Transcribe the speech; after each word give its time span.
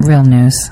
Real 0.00 0.22
news. 0.22 0.70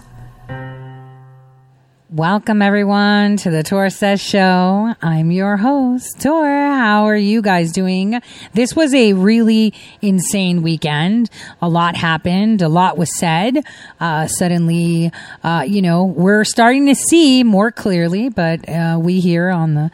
Welcome 2.14 2.61
everyone 2.61 3.38
to 3.38 3.51
the 3.51 3.62
Tore 3.62 3.88
Says 3.88 4.21
Show. 4.21 4.95
I'm 5.01 5.30
your 5.30 5.57
host, 5.57 6.21
Tore. 6.21 6.46
How 6.46 7.04
are 7.04 7.16
you 7.16 7.41
guys 7.41 7.73
doing? 7.73 8.21
This 8.53 8.77
was 8.77 8.93
a 8.93 9.14
really 9.14 9.73
insane 10.03 10.61
weekend. 10.61 11.30
A 11.62 11.71
lot 11.71 11.96
happened. 11.96 12.61
A 12.61 12.68
lot 12.68 12.98
was 12.98 13.17
said. 13.17 13.64
Uh, 13.98 14.27
suddenly, 14.27 15.11
uh, 15.43 15.64
you 15.67 15.80
know, 15.80 16.04
we're 16.04 16.45
starting 16.45 16.85
to 16.89 16.95
see 16.95 17.45
more 17.45 17.72
clearly, 17.72 18.29
but 18.29 18.68
uh, 18.68 18.99
we 19.00 19.18
here 19.21 19.49
on 19.49 19.72
the 19.72 19.90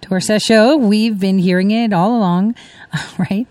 Tore 0.00 0.20
Says 0.20 0.42
Show, 0.42 0.76
we've 0.76 1.20
been 1.20 1.38
hearing 1.38 1.70
it 1.70 1.92
all 1.92 2.18
along, 2.18 2.56
right? 3.30 3.46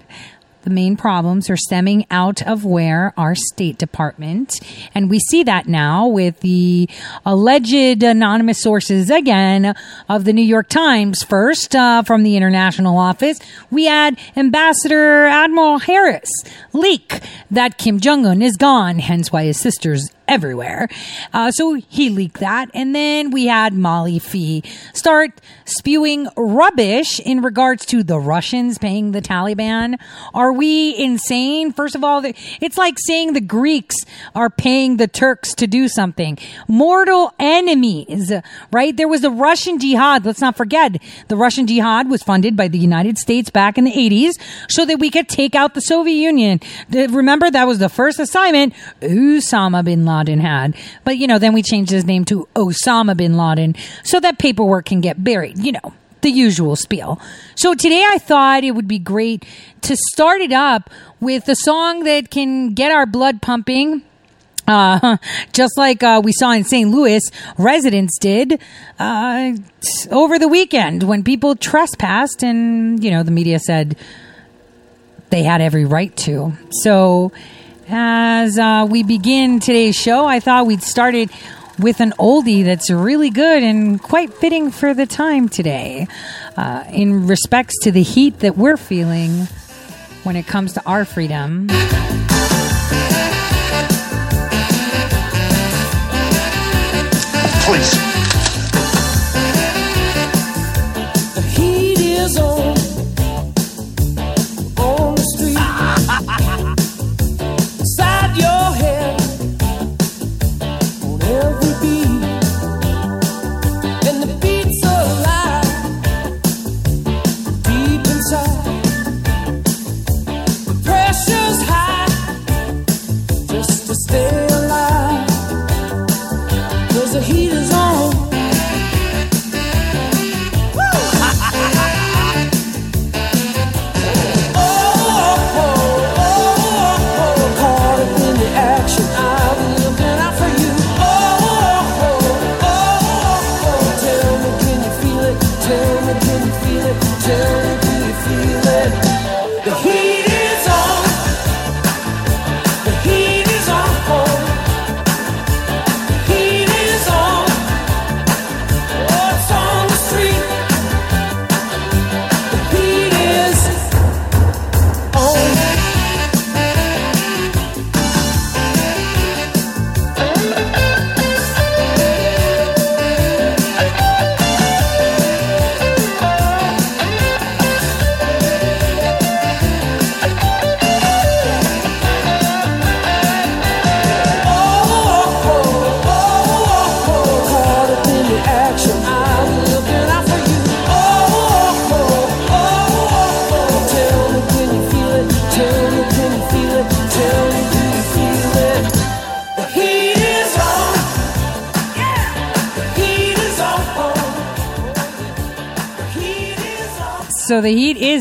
The 0.69 0.75
main 0.75 0.97
problems 0.97 1.49
are 1.49 1.57
stemming 1.57 2.05
out 2.11 2.43
of 2.43 2.63
where 2.63 3.11
our 3.17 3.33
State 3.33 3.79
Department. 3.79 4.53
And 4.93 5.09
we 5.09 5.17
see 5.17 5.41
that 5.41 5.67
now 5.67 6.05
with 6.05 6.41
the 6.41 6.87
alleged 7.25 8.03
anonymous 8.03 8.61
sources 8.61 9.09
again 9.09 9.73
of 10.07 10.25
the 10.25 10.31
New 10.31 10.43
York 10.43 10.69
Times. 10.69 11.23
First, 11.23 11.75
uh, 11.75 12.03
from 12.03 12.21
the 12.21 12.37
international 12.37 12.99
office, 12.99 13.39
we 13.71 13.85
had 13.85 14.19
Ambassador 14.35 15.25
Admiral 15.25 15.79
Harris 15.79 16.29
leak 16.71 17.19
that 17.49 17.79
Kim 17.79 17.99
Jong 17.99 18.27
Un 18.27 18.43
is 18.43 18.55
gone, 18.55 18.99
hence 18.99 19.31
why 19.31 19.45
his 19.45 19.59
sister's 19.59 20.11
everywhere. 20.29 20.87
Uh, 21.33 21.51
so 21.51 21.73
he 21.73 22.09
leaked 22.09 22.39
that. 22.39 22.69
And 22.73 22.95
then 22.95 23.31
we 23.31 23.47
had 23.47 23.73
Molly 23.73 24.19
Phee 24.19 24.63
start 24.93 25.41
spewing 25.65 26.27
rubbish 26.37 27.19
in 27.19 27.41
regards 27.41 27.85
to 27.87 28.03
the 28.03 28.19
Russians 28.19 28.77
paying 28.77 29.11
the 29.11 29.21
Taliban. 29.21 29.99
Are 30.33 30.53
we 30.53 30.95
insane? 30.97 31.73
First 31.73 31.95
of 31.95 32.03
all, 32.03 32.21
it's 32.61 32.77
like 32.77 32.97
saying 32.99 33.33
the 33.33 33.41
Greeks 33.41 33.95
are 34.35 34.49
paying 34.49 34.97
the 34.97 35.07
Turks 35.07 35.53
to 35.55 35.67
do 35.67 35.87
something. 35.87 36.37
Mortal 36.67 37.33
enemies, 37.39 38.31
right? 38.71 38.95
There 38.95 39.07
was 39.07 39.21
the 39.21 39.31
Russian 39.31 39.79
jihad. 39.79 40.25
Let's 40.25 40.41
not 40.41 40.55
forget 40.55 41.01
the 41.27 41.35
Russian 41.35 41.65
jihad 41.65 42.09
was 42.09 42.21
funded 42.21 42.55
by 42.55 42.67
the 42.67 42.77
United 42.77 43.17
States 43.17 43.49
back 43.49 43.77
in 43.77 43.83
the 43.83 43.91
80s 43.91 44.33
so 44.69 44.85
that 44.85 44.99
we 44.99 45.09
could 45.09 45.27
take 45.27 45.55
out 45.55 45.73
the 45.73 45.81
Soviet 45.81 46.19
Union. 46.19 46.59
Remember 46.89 47.49
that 47.49 47.65
was 47.65 47.79
the 47.79 47.89
first 47.89 48.19
assignment 48.19 48.73
Osama 49.01 49.83
bin 49.83 50.05
Laden 50.05 50.18
Laden 50.19 50.39
had. 50.39 50.75
But, 51.03 51.17
you 51.17 51.27
know, 51.27 51.39
then 51.39 51.53
we 51.53 51.63
changed 51.63 51.91
his 51.91 52.05
name 52.05 52.25
to 52.25 52.47
Osama 52.55 53.15
bin 53.15 53.37
Laden 53.37 53.75
so 54.03 54.19
that 54.19 54.37
paperwork 54.37 54.85
can 54.85 55.01
get 55.01 55.23
buried, 55.23 55.57
you 55.57 55.71
know, 55.71 55.93
the 56.21 56.29
usual 56.29 56.75
spiel. 56.75 57.19
So 57.55 57.73
today 57.73 58.03
I 58.05 58.17
thought 58.17 58.63
it 58.63 58.71
would 58.71 58.87
be 58.87 58.99
great 58.99 59.45
to 59.81 59.95
start 60.11 60.41
it 60.41 60.51
up 60.51 60.89
with 61.19 61.47
a 61.47 61.55
song 61.55 62.03
that 62.03 62.29
can 62.29 62.73
get 62.73 62.91
our 62.91 63.05
blood 63.05 63.41
pumping. 63.41 64.03
Uh, 64.67 65.17
just 65.53 65.77
like 65.77 66.03
uh, 66.03 66.21
we 66.23 66.31
saw 66.31 66.51
in 66.51 66.63
St. 66.63 66.89
Louis, 66.89 67.23
residents 67.57 68.17
did 68.19 68.61
uh, 68.99 69.53
over 70.11 70.37
the 70.37 70.47
weekend 70.47 71.03
when 71.03 71.23
people 71.23 71.55
trespassed, 71.55 72.43
and 72.43 73.03
you 73.03 73.09
know 73.09 73.23
the 73.23 73.31
media 73.31 73.57
said 73.57 73.97
they 75.31 75.41
had 75.43 75.61
every 75.61 75.85
right 75.85 76.15
to. 76.17 76.53
So 76.83 77.31
as 77.89 78.57
uh, 78.59 78.85
we 78.89 79.03
begin 79.03 79.59
today's 79.59 79.95
show, 79.95 80.25
I 80.25 80.39
thought 80.39 80.67
we'd 80.67 80.83
start 80.83 81.15
it 81.15 81.29
with 81.79 82.01
an 82.01 82.11
oldie 82.19 82.63
that's 82.63 82.89
really 82.89 83.29
good 83.29 83.63
and 83.63 84.01
quite 84.01 84.33
fitting 84.33 84.69
for 84.69 84.93
the 84.93 85.05
time 85.05 85.49
today. 85.49 86.07
Uh, 86.57 86.83
in 86.91 87.27
respects 87.27 87.75
to 87.83 87.91
the 87.91 88.03
heat 88.03 88.39
that 88.39 88.57
we're 88.57 88.77
feeling 88.77 89.45
when 90.23 90.35
it 90.35 90.45
comes 90.45 90.73
to 90.73 90.85
our 90.85 91.05
freedom. 91.05 91.67
Please. 97.65 98.08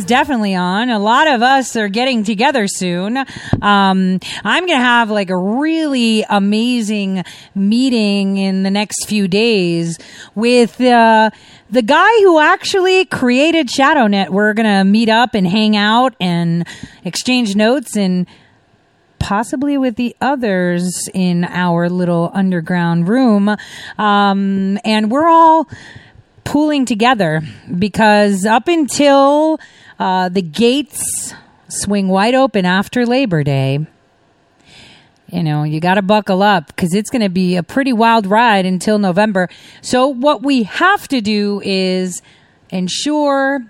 Definitely 0.08 0.54
on. 0.54 0.88
A 0.88 0.98
lot 0.98 1.28
of 1.28 1.42
us 1.42 1.76
are 1.76 1.88
getting 1.88 2.24
together 2.24 2.66
soon. 2.66 3.18
Um, 3.18 4.18
I'm 4.42 4.66
going 4.66 4.78
to 4.78 4.84
have 4.84 5.10
like 5.10 5.30
a 5.30 5.36
really 5.36 6.24
amazing 6.28 7.22
meeting 7.54 8.38
in 8.38 8.64
the 8.64 8.70
next 8.70 9.06
few 9.06 9.28
days 9.28 9.98
with 10.34 10.80
uh, 10.80 11.30
the 11.70 11.82
guy 11.82 12.10
who 12.22 12.40
actually 12.40 13.04
created 13.04 13.68
ShadowNet. 13.68 14.30
We're 14.30 14.54
going 14.54 14.66
to 14.66 14.82
meet 14.84 15.10
up 15.10 15.34
and 15.34 15.46
hang 15.46 15.76
out 15.76 16.16
and 16.18 16.66
exchange 17.04 17.54
notes 17.54 17.96
and 17.96 18.26
possibly 19.18 19.76
with 19.76 19.96
the 19.96 20.16
others 20.22 21.08
in 21.12 21.44
our 21.44 21.90
little 21.90 22.30
underground 22.32 23.08
room. 23.08 23.54
Um, 23.98 24.78
and 24.84 25.10
we're 25.10 25.28
all 25.28 25.68
pooling 26.44 26.86
together 26.86 27.42
because 27.78 28.46
up 28.46 28.68
until 28.68 29.60
uh, 29.98 30.28
the 30.28 30.42
gates 30.42 31.34
swing 31.68 32.08
wide 32.08 32.34
open 32.34 32.64
after 32.64 33.04
Labor 33.04 33.42
Day, 33.42 33.86
you 35.30 35.42
know, 35.42 35.62
you 35.62 35.80
got 35.80 35.94
to 35.94 36.02
buckle 36.02 36.42
up 36.42 36.68
because 36.68 36.94
it's 36.94 37.10
going 37.10 37.22
to 37.22 37.28
be 37.28 37.56
a 37.56 37.62
pretty 37.62 37.92
wild 37.92 38.26
ride 38.26 38.64
until 38.64 38.98
November. 38.98 39.48
So, 39.82 40.08
what 40.08 40.42
we 40.42 40.62
have 40.62 41.06
to 41.08 41.20
do 41.20 41.60
is 41.64 42.22
ensure 42.70 43.66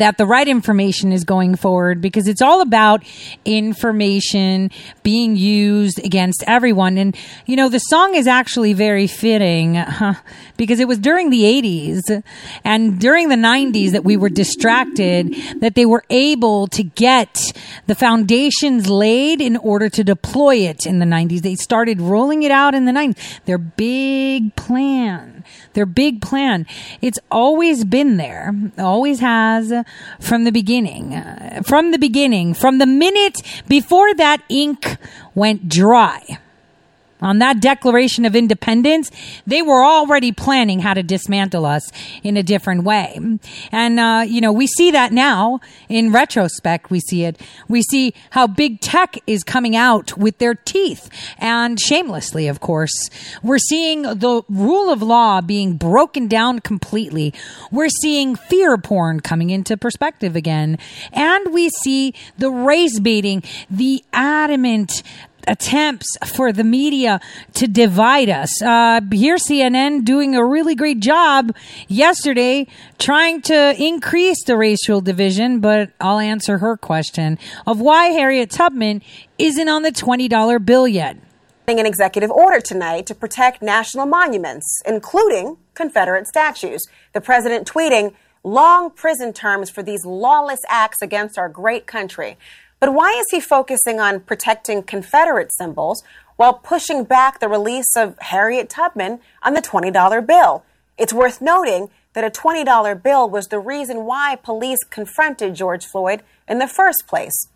that 0.00 0.18
the 0.18 0.26
right 0.26 0.46
information 0.46 1.12
is 1.12 1.24
going 1.24 1.56
forward 1.56 2.00
because 2.00 2.28
it's 2.28 2.42
all 2.42 2.60
about 2.60 3.02
information 3.44 4.70
being 5.02 5.36
used 5.36 5.98
against 6.04 6.44
everyone. 6.46 6.98
And, 6.98 7.16
you 7.46 7.56
know, 7.56 7.68
the 7.68 7.78
song 7.78 8.14
is 8.14 8.26
actually 8.26 8.72
very 8.72 9.06
fitting. 9.06 9.74
Huh. 9.74 10.14
because 10.56 10.80
it 10.80 10.88
was 10.88 10.98
during 10.98 11.30
the 11.30 11.42
80s 11.42 12.22
and 12.64 13.00
during 13.00 13.28
the 13.28 13.36
90s 13.36 13.92
that 13.92 14.04
we 14.04 14.16
were 14.16 14.28
distracted 14.28 15.34
that 15.60 15.74
they 15.74 15.86
were 15.86 16.04
able 16.10 16.66
to 16.68 16.82
get 16.82 17.52
the 17.86 17.94
foundations 17.94 18.88
laid 18.88 19.40
in 19.40 19.56
order 19.56 19.88
to 19.88 20.04
deploy 20.04 20.56
it 20.56 20.86
in 20.86 20.98
the 20.98 21.06
90s. 21.06 21.42
They 21.42 21.54
started 21.54 22.00
rolling 22.00 22.42
it 22.42 22.50
out 22.50 22.74
in 22.74 22.84
the 22.84 22.92
90s. 22.92 23.18
Their 23.44 23.58
big 23.58 24.54
plan, 24.56 25.43
their 25.74 25.86
big 25.86 26.22
plan. 26.22 26.66
It's 27.00 27.18
always 27.30 27.84
been 27.84 28.16
there, 28.16 28.54
always 28.78 29.20
has 29.20 29.72
from 30.20 30.44
the 30.44 30.52
beginning. 30.52 31.14
Uh, 31.14 31.62
from 31.64 31.90
the 31.90 31.98
beginning, 31.98 32.54
from 32.54 32.78
the 32.78 32.86
minute 32.86 33.42
before 33.68 34.14
that 34.14 34.42
ink 34.48 34.96
went 35.34 35.68
dry 35.68 36.38
on 37.24 37.38
that 37.38 37.60
Declaration 37.60 38.24
of 38.24 38.36
Independence, 38.36 39.10
they 39.46 39.62
were 39.62 39.82
already 39.82 40.30
planning 40.30 40.80
how 40.80 40.94
to 40.94 41.02
dismantle 41.02 41.64
us 41.66 41.90
in 42.22 42.36
a 42.36 42.42
different 42.42 42.84
way. 42.84 43.18
And, 43.72 43.98
uh, 43.98 44.24
you 44.26 44.40
know, 44.40 44.52
we 44.52 44.66
see 44.66 44.90
that 44.92 45.12
now 45.12 45.60
in 45.88 46.12
retrospect. 46.12 46.90
We 46.90 47.00
see 47.00 47.24
it. 47.24 47.40
We 47.66 47.82
see 47.82 48.14
how 48.30 48.46
big 48.46 48.80
tech 48.80 49.18
is 49.26 49.42
coming 49.42 49.74
out 49.74 50.16
with 50.16 50.38
their 50.38 50.54
teeth 50.54 51.08
and 51.38 51.80
shamelessly, 51.80 52.46
of 52.46 52.60
course. 52.60 53.10
We're 53.42 53.58
seeing 53.58 54.02
the 54.02 54.42
rule 54.48 54.92
of 54.92 55.02
law 55.02 55.40
being 55.40 55.76
broken 55.76 56.28
down 56.28 56.60
completely. 56.60 57.32
We're 57.72 57.88
seeing 57.88 58.36
fear 58.36 58.76
porn 58.76 59.20
coming 59.20 59.50
into 59.50 59.76
perspective 59.76 60.36
again. 60.36 60.78
And 61.12 61.52
we 61.54 61.70
see 61.70 62.14
the 62.36 62.50
race 62.50 63.00
baiting, 63.00 63.42
the 63.70 64.04
adamant 64.12 65.02
attempts 65.46 66.06
for 66.34 66.52
the 66.52 66.64
media 66.64 67.20
to 67.54 67.66
divide 67.66 68.28
us. 68.28 68.62
Uh, 68.62 69.00
here, 69.12 69.36
CNN 69.36 70.04
doing 70.04 70.34
a 70.34 70.44
really 70.44 70.74
great 70.74 71.00
job 71.00 71.54
yesterday 71.88 72.66
trying 72.98 73.42
to 73.42 73.74
increase 73.82 74.44
the 74.44 74.56
racial 74.56 75.00
division, 75.00 75.60
but 75.60 75.90
I'll 76.00 76.18
answer 76.18 76.58
her 76.58 76.76
question 76.76 77.38
of 77.66 77.80
why 77.80 78.06
Harriet 78.06 78.50
Tubman 78.50 79.02
isn't 79.38 79.68
on 79.68 79.82
the 79.82 79.92
$20 79.92 80.64
bill 80.64 80.88
yet. 80.88 81.16
An 81.66 81.86
executive 81.86 82.30
order 82.30 82.60
tonight 82.60 83.06
to 83.06 83.14
protect 83.14 83.62
national 83.62 84.06
monuments, 84.06 84.82
including 84.84 85.56
Confederate 85.74 86.26
statues. 86.26 86.86
The 87.14 87.20
president 87.20 87.66
tweeting 87.66 88.14
long 88.44 88.90
prison 88.90 89.32
terms 89.32 89.70
for 89.70 89.82
these 89.82 90.04
lawless 90.04 90.60
acts 90.68 91.00
against 91.00 91.38
our 91.38 91.48
great 91.48 91.86
country. 91.86 92.36
But 92.84 92.92
why 92.92 93.12
is 93.18 93.30
he 93.30 93.40
focusing 93.40 93.98
on 93.98 94.20
protecting 94.20 94.82
Confederate 94.82 95.50
symbols 95.54 96.04
while 96.36 96.52
pushing 96.52 97.04
back 97.04 97.40
the 97.40 97.48
release 97.48 97.96
of 97.96 98.14
Harriet 98.18 98.68
Tubman 98.68 99.20
on 99.42 99.54
the 99.54 99.62
$20 99.62 100.26
bill? 100.26 100.64
It's 100.98 101.14
worth 101.14 101.40
noting 101.40 101.88
that 102.12 102.24
a 102.24 102.28
$20 102.28 103.02
bill 103.02 103.30
was 103.30 103.46
the 103.46 103.58
reason 103.58 104.04
why 104.04 104.36
police 104.36 104.80
confronted 104.90 105.54
George 105.54 105.86
Floyd 105.86 106.22
in 106.46 106.58
the 106.58 106.68
first 106.68 107.06
place. 107.06 107.48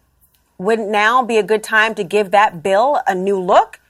Wouldn't 0.57 0.89
now 0.89 1.23
be 1.23 1.37
a 1.37 1.43
good 1.43 1.63
time 1.63 1.95
to 1.97 2.05
give 2.05 2.31
that 2.31 2.63
bill 2.63 3.03
a 3.07 3.15
new 3.15 3.39
look? 3.39 3.81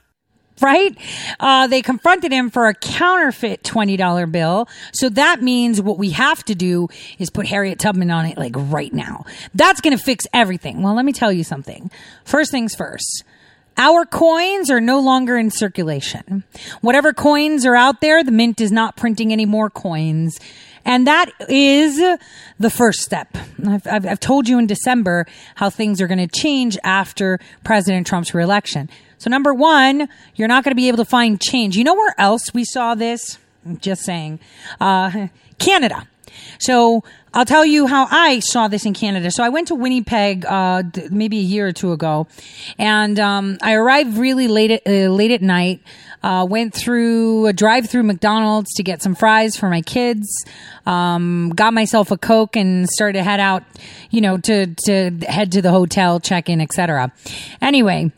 Right? 0.60 0.96
Uh, 1.40 1.66
they 1.66 1.82
confronted 1.82 2.32
him 2.32 2.50
for 2.50 2.66
a 2.66 2.75
counterfeit 2.75 3.62
$20 3.62 4.31
bill. 4.31 4.69
So 4.93 5.08
that 5.10 5.43
means 5.43 5.81
what 5.81 5.99
we 5.99 6.10
have 6.10 6.44
to 6.44 6.55
do 6.55 6.88
is 7.19 7.31
put 7.31 7.46
Harriet 7.46 7.78
Tubman 7.78 8.10
on 8.10 8.26
it 8.26 8.38
like 8.38 8.55
right 8.56 8.93
now. 8.93 9.25
That's 9.55 9.81
going 9.81 9.96
to 9.96 10.02
fix 10.02 10.26
everything. 10.32 10.82
Well, 10.82 10.94
let 10.94 11.05
me 11.05 11.12
tell 11.12 11.32
you 11.32 11.44
something. 11.44 11.90
First 12.25 12.50
things 12.50 12.75
first. 12.75 13.25
Our 13.76 14.05
coins 14.05 14.70
are 14.72 14.81
no 14.81 14.99
longer 14.99 15.37
in 15.37 15.52
circulation. 15.52 16.43
Whatever 16.81 17.12
coins 17.12 17.64
are 17.64 17.76
out 17.76 18.00
there, 18.00 18.25
the 18.25 18.32
mint 18.32 18.61
is 18.61 18.72
not 18.72 18.96
printing 18.96 19.32
any 19.32 19.46
more 19.46 19.70
coins. 19.70 20.40
And 20.84 21.06
that 21.06 21.31
is 21.49 21.96
the 22.58 22.70
first 22.70 23.00
step. 23.00 23.37
I've, 23.64 23.87
I've, 23.87 24.06
I've 24.06 24.20
told 24.20 24.49
you 24.49 24.58
in 24.58 24.66
December 24.66 25.26
how 25.54 25.70
things 25.70 26.00
are 26.00 26.08
going 26.08 26.26
to 26.26 26.40
change 26.40 26.76
after 26.82 27.38
President 27.62 28.06
Trump's 28.06 28.34
reelection. 28.34 28.90
So 29.18 29.30
number 29.30 29.52
one, 29.52 30.08
you're 30.34 30.48
not 30.48 30.64
going 30.64 30.72
to 30.72 30.76
be 30.76 30.88
able 30.88 30.98
to 30.98 31.04
find 31.04 31.40
change. 31.40 31.76
You 31.76 31.84
know 31.84 31.94
where 31.94 32.14
else 32.18 32.54
we 32.54 32.64
saw 32.64 32.94
this? 32.94 33.38
I'm 33.66 33.78
just 33.78 34.02
saying, 34.02 34.40
uh, 34.80 35.28
Canada. 35.58 36.06
So 36.58 37.04
I'll 37.34 37.44
tell 37.44 37.64
you 37.64 37.86
how 37.86 38.06
I 38.10 38.40
saw 38.40 38.68
this 38.68 38.86
in 38.86 38.94
Canada. 38.94 39.30
So 39.30 39.42
I 39.42 39.48
went 39.48 39.68
to 39.68 39.74
Winnipeg 39.74 40.44
uh, 40.46 40.82
maybe 41.10 41.38
a 41.38 41.42
year 41.42 41.66
or 41.66 41.72
two 41.72 41.92
ago, 41.92 42.26
and 42.78 43.18
um, 43.18 43.58
I 43.62 43.74
arrived 43.74 44.16
really 44.16 44.48
late 44.48 44.70
at, 44.70 44.82
uh, 44.86 45.10
late 45.10 45.30
at 45.30 45.42
night. 45.42 45.82
Uh, 46.20 46.44
went 46.48 46.74
through 46.74 47.46
a 47.46 47.52
drive 47.52 47.88
through 47.88 48.02
McDonald's 48.02 48.74
to 48.74 48.82
get 48.82 49.00
some 49.02 49.14
fries 49.14 49.56
for 49.56 49.68
my 49.68 49.80
kids. 49.82 50.44
Um, 50.84 51.50
got 51.54 51.72
myself 51.72 52.10
a 52.10 52.18
Coke 52.18 52.56
and 52.56 52.88
started 52.88 53.18
to 53.18 53.22
head 53.22 53.38
out, 53.38 53.62
you 54.10 54.20
know, 54.20 54.36
to 54.38 54.66
to 54.86 55.10
head 55.28 55.52
to 55.52 55.62
the 55.62 55.70
hotel, 55.70 56.18
check 56.18 56.48
in, 56.48 56.60
etc. 56.60 57.12
Anyway, 57.60 58.10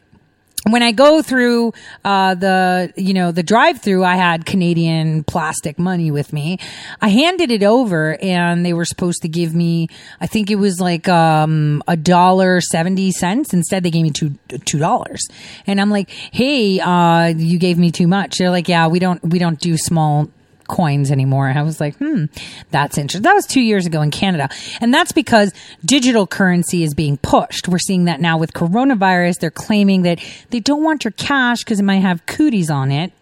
when 0.69 0.83
I 0.83 0.93
go 0.93 1.23
through 1.23 1.73
uh, 2.05 2.35
the 2.35 2.93
you 2.97 3.15
know 3.15 3.33
the 3.33 3.43
drive 3.43 3.81
through, 3.81 4.05
I 4.05 4.17
had 4.17 4.45
Canadian 4.45 5.25
plastic 5.25 5.79
money 5.79 6.11
with 6.11 6.33
me. 6.33 6.59
I 7.01 7.09
handed 7.09 7.51
it 7.51 7.63
over, 7.63 8.19
and 8.21 8.65
they 8.65 8.73
were 8.73 8.85
supposed 8.85 9.23
to 9.23 9.29
give 9.29 9.55
me, 9.55 9.89
I 10.21 10.27
think 10.27 10.51
it 10.51 10.57
was 10.57 10.81
like 10.81 11.09
um, 11.09 11.83
a 11.89 11.97
dollar 11.97 12.61
seventy 12.61 13.11
cents. 13.11 13.55
Instead, 13.55 13.83
they 13.83 13.91
gave 13.91 14.03
me 14.03 14.11
two 14.11 14.35
two 14.67 14.79
dollars, 14.79 15.27
and 15.67 15.81
I'm 15.81 15.91
like, 15.91 16.11
"Hey, 16.11 16.81
uh, 16.81 17.27
you 17.29 17.59
gave 17.59 17.79
me 17.79 17.91
too 17.91 18.07
much." 18.07 18.37
They're 18.39 18.51
like, 18.51 18.69
"Yeah, 18.69 18.87
we 18.89 18.99
don't 18.99 19.23
we 19.25 19.39
don't 19.39 19.59
do 19.59 19.77
small 19.79 20.29
coins 20.71 21.11
anymore. 21.11 21.49
I 21.49 21.63
was 21.63 21.81
like, 21.81 21.97
hmm, 21.97 22.27
that's 22.71 22.97
interesting. 22.97 23.23
That 23.23 23.35
was 23.35 23.47
two 23.47 23.61
years 23.61 23.85
ago 23.85 24.01
in 24.01 24.11
Canada. 24.11 24.49
And 24.81 24.95
that's 24.95 25.13
because 25.13 25.53
digital 25.85 26.27
currency 26.27 26.85
is 26.85 26.95
being 26.95 27.17
pushed. 27.19 27.69
We're 27.69 27.79
seeing 27.79 28.05
that 28.05 28.21
now 28.21 28.39
with 28.39 28.53
coronavirus. 28.53 29.41
They're 29.41 29.51
claiming 29.51 30.03
that 30.03 30.21
they 30.51 30.61
don't 30.61 30.83
want 30.83 31.05
your 31.05 31.13
cash 31.13 31.59
because 31.65 31.81
it 31.81 31.83
might 31.83 31.97
have 31.97 32.25
cooties 32.27 32.71
on 32.71 32.93
it. 32.93 33.13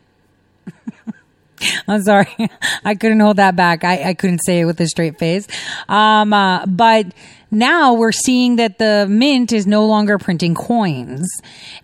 I'm 1.88 2.02
sorry. 2.02 2.28
I 2.84 2.94
couldn't 2.94 3.20
hold 3.20 3.38
that 3.38 3.56
back. 3.56 3.82
I, 3.82 4.10
I 4.10 4.14
couldn't 4.14 4.40
say 4.44 4.60
it 4.60 4.64
with 4.66 4.80
a 4.80 4.86
straight 4.86 5.18
face. 5.18 5.48
Um, 5.88 6.32
uh, 6.32 6.66
but 6.66 7.06
now 7.50 7.94
we're 7.94 8.12
seeing 8.12 8.56
that 8.56 8.78
the 8.78 9.06
mint 9.08 9.52
is 9.52 9.66
no 9.66 9.86
longer 9.86 10.18
printing 10.18 10.54
coins. 10.54 11.26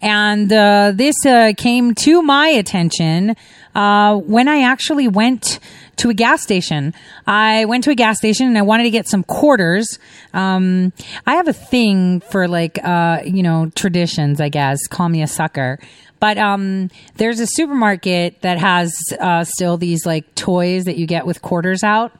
And, 0.03 0.53
uh, 0.53 0.93
this, 0.95 1.17
uh, 1.25 1.53
came 1.57 1.95
to 1.97 2.23
my 2.23 2.49
attention 2.49 3.35
uh, 3.75 4.17
when 4.17 4.49
I 4.49 4.63
actually 4.63 5.09
went 5.09 5.59
to 5.97 6.11
a 6.11 6.15
gas 6.15 6.43
station. 6.43 6.95
I 7.27 7.65
went 7.67 7.85
to 7.85 7.91
a 7.91 7.95
gas 7.95 8.19
station 8.19 8.49
and 8.49 8.59
I 8.59 8.63
wanted 8.63 8.85
to 8.85 8.91
get 8.91 9.09
some 9.09 9.23
quarters. 9.23 9.99
Um, 10.33 10.93
I 11.27 11.37
have 11.37 11.49
a 11.49 11.53
thing 11.53 12.21
for 12.21 12.49
like, 12.49 12.79
uh, 12.83 13.21
you 13.25 13.43
know, 13.43 13.71
traditions, 13.75 14.41
I 14.41 14.49
guess. 14.49 14.87
Call 14.87 15.09
me 15.09 15.23
a 15.23 15.27
sucker. 15.27 15.79
But 16.21 16.39
um, 16.39 16.91
there's 17.17 17.41
a 17.41 17.47
supermarket 17.47 18.41
that 18.43 18.59
has 18.59 18.95
uh, 19.21 19.45
still 19.45 19.77
these 19.77 20.07
like 20.07 20.35
toys 20.35 20.85
that 20.85 20.97
you 20.97 21.07
get 21.07 21.27
with 21.27 21.43
quarters 21.43 21.85
out. 21.85 22.13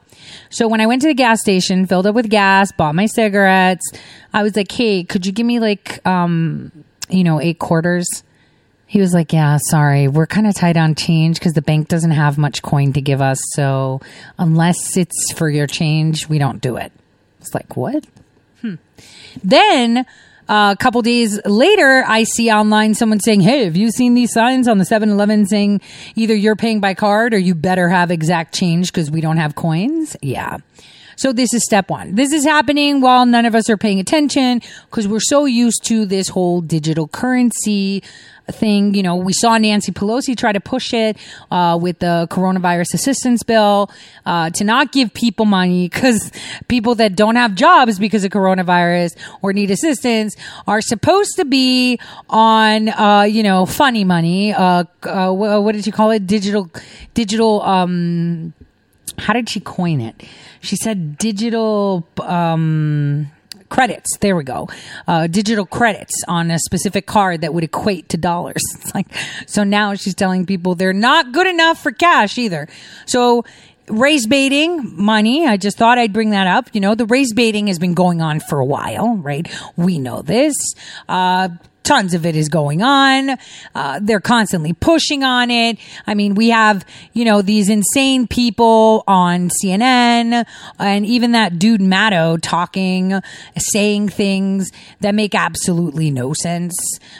So 0.49 0.67
when 0.67 0.79
I 0.79 0.85
went 0.85 1.01
to 1.01 1.07
the 1.07 1.13
gas 1.13 1.41
station, 1.41 1.87
filled 1.87 2.05
up 2.05 2.13
with 2.15 2.29
gas, 2.29 2.71
bought 2.71 2.93
my 2.93 3.07
cigarettes, 3.07 3.83
I 4.31 4.43
was 4.43 4.55
like, 4.55 4.71
"Hey, 4.71 5.03
could 5.03 5.25
you 5.25 5.31
give 5.31 5.45
me 5.45 5.59
like, 5.59 6.05
um, 6.05 6.71
you 7.09 7.23
know, 7.23 7.41
eight 7.41 7.59
quarters?" 7.59 8.23
He 8.87 8.99
was 8.99 9.13
like, 9.13 9.33
Yeah, 9.33 9.57
sorry. 9.69 10.07
We're 10.07 10.27
kind 10.27 10.47
of 10.47 10.55
tight 10.55 10.77
on 10.77 10.95
change 10.95 11.39
because 11.39 11.53
the 11.53 11.61
bank 11.61 11.87
doesn't 11.87 12.11
have 12.11 12.37
much 12.37 12.61
coin 12.61 12.93
to 12.93 13.01
give 13.01 13.21
us. 13.21 13.39
So 13.53 14.01
unless 14.37 14.97
it's 14.97 15.31
for 15.33 15.49
your 15.49 15.67
change, 15.67 16.27
we 16.29 16.37
don't 16.37 16.61
do 16.61 16.77
it. 16.77 16.91
It's 17.41 17.53
like, 17.53 17.75
What? 17.75 18.05
Hmm. 18.61 18.75
Then 19.43 20.05
uh, 20.47 20.75
a 20.77 20.81
couple 20.81 21.01
days 21.01 21.39
later, 21.45 22.03
I 22.07 22.23
see 22.23 22.51
online 22.51 22.93
someone 22.93 23.19
saying, 23.19 23.41
Hey, 23.41 23.65
have 23.65 23.75
you 23.75 23.89
seen 23.89 24.13
these 24.13 24.31
signs 24.31 24.67
on 24.67 24.77
the 24.77 24.85
7 24.85 25.09
Eleven 25.09 25.47
saying 25.47 25.81
either 26.15 26.35
you're 26.35 26.55
paying 26.55 26.79
by 26.79 26.93
card 26.93 27.33
or 27.33 27.39
you 27.39 27.55
better 27.55 27.89
have 27.89 28.11
exact 28.11 28.53
change 28.53 28.93
because 28.93 29.09
we 29.09 29.21
don't 29.21 29.37
have 29.37 29.55
coins? 29.55 30.15
Yeah. 30.21 30.57
So 31.17 31.31
this 31.31 31.53
is 31.53 31.63
step 31.63 31.89
one. 31.89 32.15
This 32.15 32.33
is 32.33 32.43
happening 32.43 32.99
while 32.99 33.25
none 33.25 33.45
of 33.45 33.55
us 33.55 33.69
are 33.69 33.77
paying 33.77 33.99
attention 33.99 34.61
because 34.89 35.07
we're 35.07 35.21
so 35.21 35.45
used 35.45 35.83
to 35.85 36.05
this 36.05 36.27
whole 36.27 36.61
digital 36.61 37.07
currency 37.07 38.03
thing. 38.51 38.93
You 38.93 39.03
know, 39.03 39.15
we 39.15 39.33
saw 39.33 39.57
Nancy 39.57 39.91
Pelosi 39.91 40.37
try 40.37 40.51
to 40.51 40.59
push 40.59 40.93
it 40.93 41.17
uh, 41.51 41.77
with 41.81 41.99
the 41.99 42.27
coronavirus 42.29 42.93
assistance 42.93 43.43
bill 43.43 43.91
uh, 44.25 44.49
to 44.51 44.63
not 44.63 44.91
give 44.91 45.13
people 45.13 45.45
money 45.45 45.89
because 45.89 46.31
people 46.67 46.95
that 46.95 47.15
don't 47.15 47.35
have 47.35 47.55
jobs 47.55 47.99
because 47.99 48.23
of 48.23 48.31
coronavirus 48.31 49.15
or 49.41 49.53
need 49.53 49.71
assistance 49.71 50.35
are 50.67 50.81
supposed 50.81 51.35
to 51.37 51.45
be 51.45 51.99
on, 52.29 52.89
uh, 52.89 53.21
you 53.21 53.43
know, 53.43 53.65
funny 53.65 54.03
money. 54.03 54.53
Uh, 54.53 54.83
uh, 55.03 55.31
what 55.31 55.73
did 55.73 55.85
you 55.85 55.93
call 55.93 56.11
it? 56.11 56.27
Digital, 56.27 56.69
digital. 57.13 57.61
Um, 57.61 58.53
how 59.17 59.33
did 59.33 59.49
she 59.49 59.59
coin 59.59 60.01
it? 60.01 60.23
She 60.61 60.75
said 60.75 61.17
digital. 61.17 62.07
Um, 62.19 63.31
credits. 63.69 64.17
There 64.19 64.35
we 64.35 64.43
go. 64.43 64.69
Uh, 65.07 65.27
digital 65.27 65.65
credits 65.65 66.13
on 66.27 66.51
a 66.51 66.59
specific 66.59 67.05
card 67.05 67.41
that 67.41 67.53
would 67.53 67.63
equate 67.63 68.09
to 68.09 68.17
dollars. 68.17 68.61
It's 68.85 68.93
like, 68.93 69.07
so 69.47 69.63
now 69.63 69.95
she's 69.95 70.13
telling 70.13 70.45
people 70.45 70.75
they're 70.75 70.93
not 70.93 71.31
good 71.31 71.47
enough 71.47 71.81
for 71.81 71.91
cash 71.91 72.37
either. 72.37 72.67
So 73.07 73.43
raise 73.87 74.27
baiting 74.27 74.93
money. 74.95 75.47
I 75.47 75.57
just 75.57 75.77
thought 75.77 75.97
I'd 75.97 76.13
bring 76.13 76.31
that 76.31 76.47
up. 76.47 76.69
You 76.73 76.81
know, 76.81 76.93
the 76.95 77.05
raise 77.05 77.33
baiting 77.33 77.67
has 77.67 77.79
been 77.79 77.93
going 77.93 78.21
on 78.21 78.39
for 78.39 78.59
a 78.59 78.65
while, 78.65 79.15
right? 79.17 79.47
We 79.75 79.97
know 79.97 80.21
this. 80.21 80.55
Uh, 81.09 81.49
tons 81.85 82.13
of 82.13 82.25
it 82.25 82.35
is 82.35 82.49
going 82.49 82.81
on. 82.81 83.37
Uh, 83.73 83.99
they're 84.01 84.19
constantly 84.19 84.73
pushing 84.73 85.23
on 85.23 85.49
it. 85.49 85.77
I 86.05 86.13
mean, 86.13 86.35
we 86.35 86.49
have, 86.49 86.85
you 87.13 87.23
know, 87.23 87.41
these 87.41 87.69
insane 87.69 88.27
people 88.27 89.03
on 89.07 89.49
CNN 89.49 90.45
and 90.79 91.05
even 91.05 91.31
that 91.31 91.57
dude 91.59 91.81
Maddow 91.81 92.39
talking, 92.41 93.21
saying 93.57 94.09
things 94.09 94.71
that 95.01 95.15
make 95.15 95.35
absolutely 95.35 96.11
no 96.11 96.33
sense, 96.33 96.75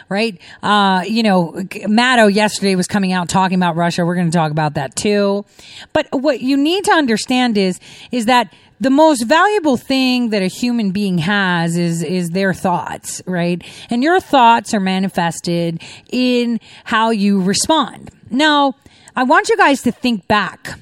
right? 0.10 0.40
Uh, 0.64 1.04
you 1.08 1.24
know, 1.24 1.54
Maddow 1.54 2.34
yesterday 2.34 2.76
was 2.76 2.88
coming 2.88 3.14
out 3.14 3.30
talking 3.30 3.58
about 3.58 3.76
Russia. 3.76 4.06
We're 4.06 4.16
going 4.16 4.32
to 4.32 4.38
talk 4.38 4.52
about 4.52 4.74
that 4.74 4.96
too. 4.96 5.46
But 5.94 6.08
what 6.12 6.42
you 6.42 6.58
need 6.58 6.84
to 6.86 6.92
understand 6.92 7.58
is, 7.58 7.80
is 8.12 8.26
that 8.26 8.52
the 8.80 8.90
most 8.90 9.24
valuable 9.24 9.78
thing 9.78 10.30
that 10.30 10.42
a 10.42 10.48
human 10.48 10.92
being 10.92 11.18
has 11.20 11.78
is 11.78 12.04
is 12.04 12.32
their 12.32 12.54
thoughts, 12.54 13.22
right? 13.26 13.64
And 13.90 14.04
your 14.04 14.20
thoughts 14.20 14.74
are 14.74 14.80
manifested 14.80 15.82
in 16.12 16.60
how 16.84 17.12
you 17.12 17.42
respond. 17.42 18.12
Now, 18.30 18.76
I 19.16 19.24
want 19.24 19.50
you 19.50 19.58
guys 19.58 19.82
to 19.84 19.92
think 19.92 20.28
back 20.28 20.80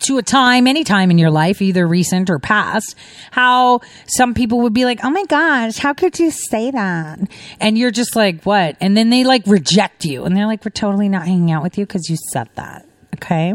to 0.00 0.18
a 0.18 0.22
time, 0.22 0.66
any 0.66 0.84
time 0.84 1.10
in 1.10 1.18
your 1.18 1.30
life, 1.30 1.60
either 1.60 1.86
recent 1.86 2.30
or 2.30 2.38
past, 2.38 2.94
how 3.30 3.80
some 4.06 4.34
people 4.34 4.60
would 4.60 4.74
be 4.74 4.84
like, 4.84 5.00
Oh 5.02 5.10
my 5.10 5.24
gosh, 5.24 5.78
how 5.78 5.94
could 5.94 6.18
you 6.18 6.30
say 6.30 6.70
that? 6.70 7.18
And 7.58 7.76
you're 7.78 7.90
just 7.90 8.14
like, 8.14 8.44
what? 8.44 8.76
And 8.80 8.96
then 8.96 9.10
they 9.10 9.24
like 9.24 9.46
reject 9.46 10.04
you 10.04 10.24
and 10.24 10.36
they're 10.36 10.46
like, 10.46 10.64
we're 10.64 10.70
totally 10.70 11.08
not 11.08 11.26
hanging 11.26 11.50
out 11.50 11.62
with 11.62 11.78
you 11.78 11.86
because 11.86 12.08
you 12.08 12.16
said 12.32 12.48
that. 12.54 12.86
Okay. 13.16 13.54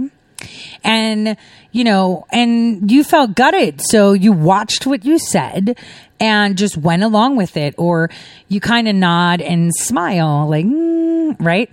And, 0.83 1.37
you 1.71 1.83
know, 1.83 2.25
and 2.31 2.89
you 2.91 3.03
felt 3.03 3.35
gutted. 3.35 3.81
So 3.81 4.13
you 4.13 4.31
watched 4.31 4.85
what 4.85 5.05
you 5.05 5.19
said 5.19 5.77
and 6.19 6.57
just 6.57 6.77
went 6.77 7.03
along 7.03 7.35
with 7.35 7.57
it. 7.57 7.75
Or 7.77 8.09
you 8.47 8.59
kind 8.59 8.87
of 8.87 8.95
nod 8.95 9.41
and 9.41 9.73
smile, 9.75 10.47
like, 10.49 10.65
mm, 10.65 11.35
right? 11.39 11.69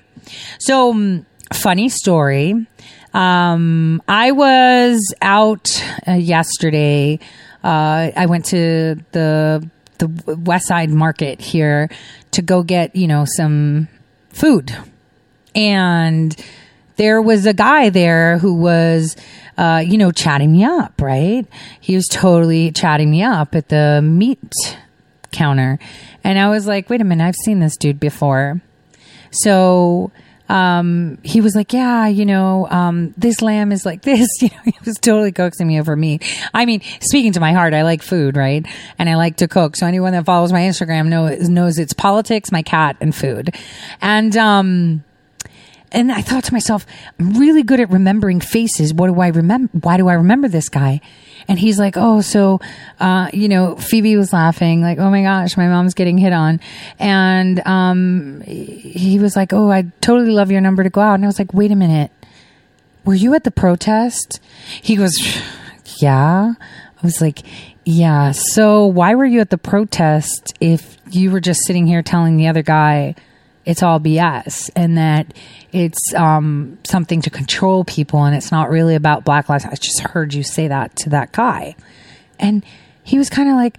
So, 0.59 0.91
um, 0.91 1.27
funny 1.53 1.89
story. 1.89 2.67
Um, 3.13 4.03
I 4.07 4.33
was 4.33 5.15
out 5.21 5.69
uh, 6.07 6.13
yesterday. 6.13 7.19
Uh, 7.63 8.11
I 8.17 8.27
went 8.27 8.47
to 8.47 8.97
the 9.13 9.69
the 9.99 10.37
West 10.37 10.67
Side 10.67 10.91
Market 10.91 11.41
here 11.41 11.91
to 12.31 12.43
go 12.43 12.63
get 12.63 12.95
you 12.97 13.07
know 13.07 13.25
some 13.27 13.89
food, 14.31 14.75
and 15.55 16.35
there 17.01 17.23
was 17.23 17.47
a 17.47 17.55
guy 17.55 17.89
there 17.89 18.37
who 18.37 18.53
was, 18.53 19.17
uh, 19.57 19.83
you 19.85 19.97
know, 19.97 20.13
chatting 20.13 20.53
me 20.53 20.65
up. 20.65 21.01
Right? 21.01 21.47
He 21.81 21.97
was 21.97 22.07
totally 22.07 22.73
chatting 22.73 23.11
me 23.11 23.23
up 23.23 23.55
at 23.55 23.71
the 23.71 24.03
meat 24.03 24.39
counter, 25.33 25.79
and 26.23 26.39
I 26.39 26.51
was 26.51 26.67
like, 26.67 26.91
"Wait 26.91 27.01
a 27.01 27.05
minute, 27.05 27.27
I've 27.27 27.37
seen 27.37 27.59
this 27.59 27.79
dude 27.79 27.99
before." 27.99 28.61
So 29.31 30.13
um, 30.51 31.19
he 31.23 31.41
was 31.41 31.55
like, 31.55 31.73
yeah, 31.73 32.09
you 32.09 32.27
know, 32.27 32.67
um, 32.69 33.15
this 33.17 33.41
lamb 33.41 33.73
is 33.73 33.87
like 33.87 34.03
this. 34.11 34.29
You 34.43 34.49
know, 34.49 34.63
he 34.65 34.75
was 34.85 34.99
totally 34.99 35.33
coaxing 35.33 35.67
me 35.67 35.79
over 35.79 35.97
meat. 35.97 36.25
I 36.53 36.67
mean, 36.67 36.83
speaking 37.01 37.33
to 37.33 37.41
my 37.41 37.53
heart, 37.53 37.73
I 37.73 37.83
like 37.83 38.03
food, 38.03 38.37
right? 38.37 38.67
And 38.99 39.09
I 39.09 39.15
like 39.15 39.37
to 39.37 39.49
cook. 39.49 39.77
So 39.77 39.87
anyone 39.87 40.13
that 40.13 40.25
follows 40.25 40.53
my 40.53 40.63
Instagram 40.63 41.07
knows, 41.07 41.49
knows 41.49 41.79
it's 41.79 41.93
politics, 41.93 42.51
my 42.51 42.63
cat, 42.63 42.97
and 43.01 43.15
food. 43.15 43.55
And, 44.01 44.37
um, 44.37 45.05
and 45.93 46.13
I 46.13 46.23
thought 46.23 46.45
to 46.45 46.53
myself, 46.53 46.87
I'm 47.19 47.35
really 47.35 47.63
good 47.63 47.81
at 47.81 47.91
remembering 47.91 48.41
faces. 48.41 48.95
What 48.95 49.09
do 49.09 49.21
I 49.21 49.29
remember? 49.29 49.71
Why 49.79 49.97
do 49.97 50.09
I 50.09 50.15
remember 50.15 50.47
this 50.47 50.69
guy? 50.69 51.01
And 51.49 51.59
he's 51.59 51.79
like, 51.79 51.97
oh, 51.97 52.21
so, 52.21 52.61
uh, 53.01 53.29
you 53.33 53.49
know, 53.49 53.75
Phoebe 53.77 54.17
was 54.17 54.33
laughing, 54.33 54.83
like, 54.83 54.99
oh 54.99 55.11
my 55.11 55.23
gosh, 55.23 55.57
my 55.57 55.67
mom's 55.67 55.95
getting 55.95 56.17
hit 56.17 56.33
on. 56.33 56.61
And, 56.99 57.67
um, 57.67 58.43
he 58.43 59.19
was 59.19 59.35
like, 59.35 59.53
oh, 59.53 59.71
I 59.71 59.87
totally 60.01 60.31
love 60.31 60.51
your 60.51 60.61
number 60.61 60.85
to 60.85 60.91
go 60.91 61.01
out. 61.01 61.15
And 61.15 61.25
I 61.25 61.27
was 61.27 61.39
like, 61.39 61.53
wait 61.53 61.73
a 61.73 61.77
minute. 61.77 62.13
Were 63.05 63.15
you 63.15 63.35
at 63.35 63.45
the 63.45 63.51
protest? 63.51 64.41
He 64.81 64.95
goes, 64.95 65.17
yeah. 66.01 66.55
I 66.59 67.03
was 67.03 67.21
like, 67.21 67.41
yeah. 67.85 68.31
So 68.31 68.87
why 68.87 69.15
were 69.15 69.25
you 69.25 69.41
at 69.41 69.51
the 69.51 69.59
protest 69.59 70.55
if 70.61 70.99
you 71.11 71.33
were 71.33 71.41
just 71.41 71.65
sitting 71.65 71.87
here 71.87 72.03
telling 72.03 72.37
the 72.37 72.47
other 72.47 72.63
guy 72.63 73.17
it's 73.65 73.83
all 73.83 74.01
BS 74.01 74.71
and 74.75 74.97
that 74.99 75.35
it's 75.73 76.15
um, 76.15 76.79
something 76.85 77.23
to 77.23 77.31
control 77.31 77.85
people 77.85 78.25
and 78.25 78.35
it's 78.35 78.51
not 78.51 78.71
really 78.71 78.95
about 78.95 79.25
Black 79.25 79.49
Lives. 79.49 79.65
I 79.65 79.75
just 79.75 80.01
heard 80.01 80.35
you 80.35 80.43
say 80.43 80.69
that 80.69 80.97
to 80.97 81.11
that 81.11 81.33
guy, 81.33 81.77
and 82.39 82.65
he 83.03 83.19
was 83.19 83.31
kind 83.31 83.49
of 83.49 83.57
like, 83.57 83.79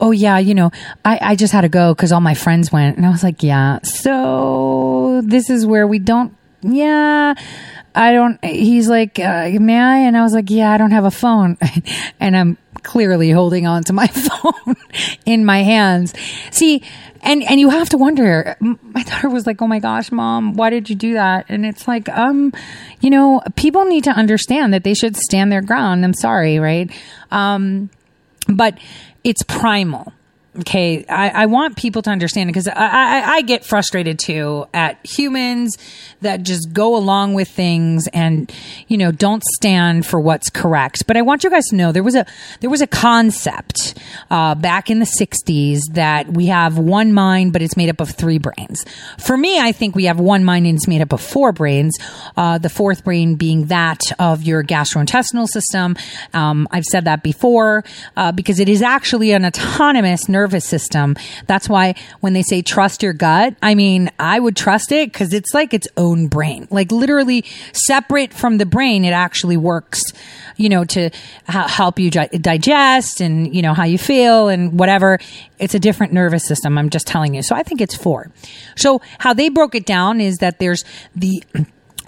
"Oh 0.00 0.10
yeah, 0.10 0.38
you 0.38 0.54
know, 0.54 0.70
I, 1.04 1.18
I 1.20 1.36
just 1.36 1.52
had 1.52 1.62
to 1.62 1.68
go 1.68 1.94
because 1.94 2.12
all 2.12 2.20
my 2.20 2.34
friends 2.34 2.72
went," 2.72 2.96
and 2.96 3.06
I 3.06 3.10
was 3.10 3.22
like, 3.22 3.42
"Yeah, 3.42 3.80
so 3.82 5.20
this 5.24 5.50
is 5.50 5.66
where 5.66 5.86
we 5.86 5.98
don't, 5.98 6.36
yeah." 6.62 7.34
I 7.96 8.12
don't, 8.12 8.44
he's 8.44 8.90
like, 8.90 9.18
uh, 9.18 9.48
may 9.58 9.80
I? 9.80 9.96
And 10.00 10.18
I 10.18 10.22
was 10.22 10.34
like, 10.34 10.50
yeah, 10.50 10.70
I 10.70 10.76
don't 10.76 10.90
have 10.90 11.06
a 11.06 11.10
phone. 11.10 11.56
and 12.20 12.36
I'm 12.36 12.58
clearly 12.86 13.30
holding 13.30 13.66
on 13.66 13.82
to 13.82 13.92
my 13.92 14.06
phone 14.06 14.76
in 15.26 15.44
my 15.44 15.62
hands. 15.62 16.14
See, 16.52 16.82
and, 17.20 17.42
and 17.42 17.58
you 17.58 17.68
have 17.70 17.88
to 17.88 17.98
wonder, 17.98 18.56
my 18.60 19.02
daughter 19.02 19.28
was 19.28 19.46
like, 19.46 19.60
oh 19.60 19.66
my 19.66 19.80
gosh, 19.80 20.12
mom, 20.12 20.54
why 20.54 20.70
did 20.70 20.88
you 20.88 20.94
do 20.94 21.14
that? 21.14 21.46
And 21.48 21.66
it's 21.66 21.88
like, 21.88 22.08
um, 22.08 22.52
you 23.00 23.10
know, 23.10 23.42
people 23.56 23.84
need 23.84 24.04
to 24.04 24.10
understand 24.10 24.72
that 24.72 24.84
they 24.84 24.94
should 24.94 25.16
stand 25.16 25.50
their 25.50 25.62
ground. 25.62 26.04
I'm 26.04 26.14
sorry, 26.14 26.60
right? 26.60 26.88
Um, 27.32 27.90
but 28.48 28.78
it's 29.24 29.42
primal. 29.42 30.12
Okay, 30.60 31.04
I, 31.06 31.42
I 31.42 31.46
want 31.46 31.76
people 31.76 32.00
to 32.02 32.10
understand 32.10 32.48
because 32.48 32.66
I, 32.66 32.72
I, 32.74 33.22
I 33.34 33.42
get 33.42 33.64
frustrated 33.64 34.18
too 34.18 34.66
at 34.72 34.98
humans 35.06 35.76
that 36.22 36.42
just 36.42 36.72
go 36.72 36.96
along 36.96 37.34
with 37.34 37.48
things 37.48 38.08
and 38.12 38.50
you 38.88 38.96
know 38.96 39.12
don't 39.12 39.42
stand 39.44 40.06
for 40.06 40.18
what's 40.18 40.48
correct. 40.48 41.06
But 41.06 41.16
I 41.16 41.22
want 41.22 41.44
you 41.44 41.50
guys 41.50 41.66
to 41.66 41.76
know 41.76 41.92
there 41.92 42.02
was 42.02 42.14
a 42.14 42.24
there 42.60 42.70
was 42.70 42.80
a 42.80 42.86
concept 42.86 43.98
uh, 44.30 44.54
back 44.54 44.88
in 44.88 44.98
the 44.98 45.04
'60s 45.04 45.80
that 45.92 46.32
we 46.32 46.46
have 46.46 46.78
one 46.78 47.12
mind, 47.12 47.52
but 47.52 47.60
it's 47.60 47.76
made 47.76 47.90
up 47.90 48.00
of 48.00 48.10
three 48.10 48.38
brains. 48.38 48.84
For 49.18 49.36
me, 49.36 49.60
I 49.60 49.72
think 49.72 49.94
we 49.94 50.04
have 50.04 50.18
one 50.18 50.44
mind 50.44 50.66
and 50.66 50.76
it's 50.76 50.88
made 50.88 51.02
up 51.02 51.12
of 51.12 51.20
four 51.20 51.52
brains. 51.52 51.96
Uh, 52.36 52.58
the 52.58 52.70
fourth 52.70 53.04
brain 53.04 53.34
being 53.34 53.66
that 53.66 54.00
of 54.18 54.42
your 54.42 54.64
gastrointestinal 54.64 55.46
system. 55.48 55.96
Um, 56.32 56.66
I've 56.70 56.84
said 56.84 57.04
that 57.04 57.22
before 57.22 57.84
uh, 58.16 58.32
because 58.32 58.60
it 58.60 58.68
is 58.68 58.82
actually 58.82 59.32
an 59.32 59.44
autonomous 59.44 60.28
nervous 60.46 60.64
system. 60.64 61.16
That's 61.48 61.68
why 61.68 61.96
when 62.20 62.32
they 62.32 62.42
say 62.42 62.62
trust 62.62 63.02
your 63.02 63.12
gut, 63.12 63.56
I 63.60 63.74
mean, 63.74 64.10
I 64.20 64.38
would 64.38 64.54
trust 64.54 64.92
it 64.92 65.12
because 65.12 65.32
it's 65.32 65.52
like 65.52 65.74
its 65.74 65.88
own 65.96 66.28
brain, 66.28 66.68
like 66.70 66.92
literally 66.92 67.44
separate 67.72 68.32
from 68.32 68.58
the 68.58 68.66
brain. 68.66 69.04
It 69.04 69.10
actually 69.10 69.56
works, 69.56 70.00
you 70.56 70.68
know, 70.68 70.84
to 70.84 71.06
h- 71.06 71.12
help 71.48 71.98
you 71.98 72.12
gi- 72.12 72.38
digest 72.40 73.20
and, 73.20 73.52
you 73.52 73.60
know, 73.60 73.74
how 73.74 73.82
you 73.82 73.98
feel 73.98 74.48
and 74.48 74.78
whatever. 74.78 75.18
It's 75.58 75.74
a 75.74 75.80
different 75.80 76.12
nervous 76.12 76.46
system. 76.46 76.78
I'm 76.78 76.90
just 76.90 77.08
telling 77.08 77.34
you. 77.34 77.42
So 77.42 77.56
I 77.56 77.64
think 77.64 77.80
it's 77.80 77.96
four. 77.96 78.30
So 78.76 79.00
how 79.18 79.34
they 79.34 79.48
broke 79.48 79.74
it 79.74 79.84
down 79.84 80.20
is 80.20 80.38
that 80.38 80.60
there's 80.60 80.84
the 81.16 81.42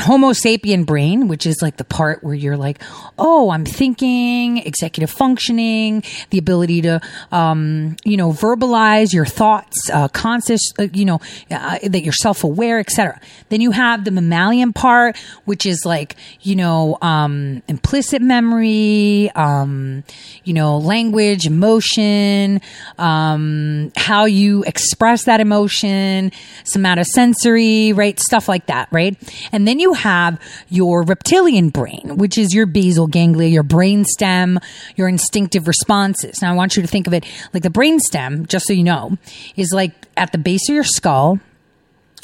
Homo 0.01 0.31
sapien 0.31 0.87
brain, 0.87 1.27
which 1.27 1.45
is 1.45 1.61
like 1.61 1.77
the 1.77 1.85
part 1.85 2.23
where 2.23 2.35
you're 2.35 2.57
like, 2.57 2.81
oh, 3.19 3.51
I'm 3.51 3.65
thinking, 3.65 4.59
executive 4.59 5.11
functioning, 5.11 6.05
the 6.31 6.39
ability 6.39 6.83
to, 6.83 7.01
um, 7.33 7.97
you 8.05 8.17
know, 8.17 8.31
verbalize 8.31 9.13
your 9.13 9.27
thoughts, 9.27 9.91
uh, 9.91 10.07
conscious, 10.09 10.61
uh, 10.79 10.87
you 10.93 11.05
know, 11.05 11.21
uh, 11.51 11.79
that 11.83 12.03
you're 12.03 12.13
self 12.13 12.45
aware, 12.45 12.79
etc. 12.79 13.21
Then 13.49 13.61
you 13.61 13.73
have 13.73 14.05
the 14.05 14.13
mammalian 14.13 14.73
part, 14.73 15.17
which 15.47 15.67
is 15.67 15.85
like, 15.85 16.15
you 16.43 16.55
know, 16.55 16.97
um, 17.03 17.63
implicit 17.67 18.23
memory, 18.23 19.31
um, 19.35 20.05
you 20.45 20.55
know, 20.55 20.79
language, 20.79 21.45
emotion, 21.45 22.61
um, 22.99 23.91
how 23.97 24.27
you 24.27 24.63
express 24.65 25.25
that 25.25 25.41
emotion, 25.41 26.31
somatosensory, 26.63 27.97
right? 27.97 28.19
Stuff 28.21 28.49
like 28.49 28.67
that, 28.67 28.89
right? 28.93 29.17
And 29.51 29.67
then 29.67 29.81
you 29.81 29.88
have 29.95 30.41
your 30.69 31.03
reptilian 31.03 31.71
brain, 31.71 32.17
which 32.17 32.39
is 32.39 32.55
your 32.55 32.67
basal 32.67 33.07
ganglia, 33.07 33.49
your 33.49 33.63
brain 33.63 34.05
stem, 34.05 34.59
your 34.97 35.09
instinctive 35.09 35.69
responses. 35.69 36.41
Now 36.43 36.53
I 36.53 36.57
want 36.57 36.77
you 36.77 36.83
to 36.83 36.89
think 36.89 37.07
of 37.07 37.13
it 37.15 37.25
like 37.53 37.63
the 37.63 37.71
brain 37.71 38.01
stem, 38.01 38.47
just 38.47 38.67
so 38.67 38.73
you 38.73 38.85
know, 38.85 39.17
is 39.57 39.73
like 39.73 39.93
at 40.17 40.33
the 40.33 40.39
base 40.39 40.69
of 40.69 40.75
your 40.75 40.85
skull 40.85 41.41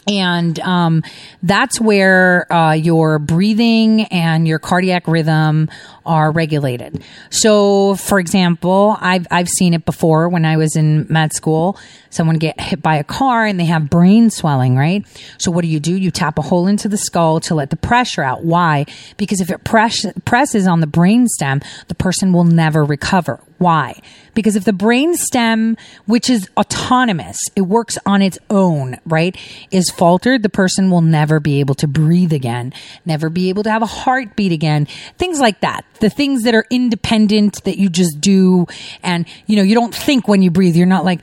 and 0.06 0.58
um, 0.60 1.02
that's 1.42 1.80
where 1.80 2.52
uh, 2.52 2.72
your 2.72 3.18
breathing 3.18 4.02
and 4.04 4.46
your 4.46 4.58
cardiac 4.58 5.06
rhythm 5.06 5.70
are 6.06 6.30
regulated. 6.30 7.02
So, 7.30 7.94
for 7.96 8.18
example, 8.18 8.96
I've 9.00 9.26
I've 9.30 9.48
seen 9.48 9.74
it 9.74 9.84
before 9.84 10.28
when 10.28 10.44
I 10.44 10.56
was 10.56 10.76
in 10.76 11.06
med 11.08 11.32
school. 11.32 11.78
Someone 12.10 12.36
get 12.36 12.60
hit 12.60 12.82
by 12.82 12.96
a 12.96 13.04
car 13.04 13.44
and 13.46 13.58
they 13.58 13.64
have 13.64 13.90
brain 13.90 14.30
swelling, 14.30 14.76
right? 14.76 15.04
So, 15.38 15.50
what 15.50 15.62
do 15.62 15.68
you 15.68 15.80
do? 15.80 15.96
You 15.96 16.10
tap 16.10 16.38
a 16.38 16.42
hole 16.42 16.66
into 16.66 16.88
the 16.88 16.98
skull 16.98 17.40
to 17.40 17.54
let 17.54 17.70
the 17.70 17.76
pressure 17.76 18.22
out. 18.22 18.44
Why? 18.44 18.86
Because 19.16 19.40
if 19.40 19.50
it 19.50 19.64
press, 19.64 20.04
presses 20.24 20.66
on 20.66 20.80
the 20.80 20.86
brain 20.86 21.26
stem, 21.28 21.60
the 21.88 21.94
person 21.94 22.32
will 22.32 22.44
never 22.44 22.84
recover. 22.84 23.40
Why? 23.58 24.00
Because 24.34 24.56
if 24.56 24.64
the 24.64 24.72
brain 24.72 25.14
stem, 25.14 25.76
which 26.06 26.28
is 26.28 26.50
autonomous, 26.56 27.38
it 27.54 27.62
works 27.62 27.96
on 28.04 28.20
its 28.20 28.38
own, 28.50 28.96
right, 29.06 29.36
is 29.70 29.90
faltered, 29.90 30.42
the 30.42 30.48
person 30.48 30.90
will 30.90 31.02
never 31.02 31.38
be 31.38 31.60
able 31.60 31.76
to 31.76 31.86
breathe 31.86 32.32
again, 32.32 32.72
never 33.06 33.30
be 33.30 33.48
able 33.48 33.62
to 33.62 33.70
have 33.70 33.82
a 33.82 33.86
heartbeat 33.86 34.50
again, 34.50 34.86
things 35.18 35.38
like 35.38 35.60
that. 35.60 35.84
The 36.00 36.10
things 36.10 36.42
that 36.42 36.54
are 36.54 36.66
independent 36.68 37.62
that 37.64 37.78
you 37.78 37.88
just 37.88 38.20
do. 38.20 38.66
And, 39.02 39.24
you 39.46 39.56
know, 39.56 39.62
you 39.62 39.74
don't 39.74 39.94
think 39.94 40.26
when 40.26 40.42
you 40.42 40.50
breathe. 40.50 40.74
You're 40.74 40.86
not 40.86 41.04
like, 41.04 41.20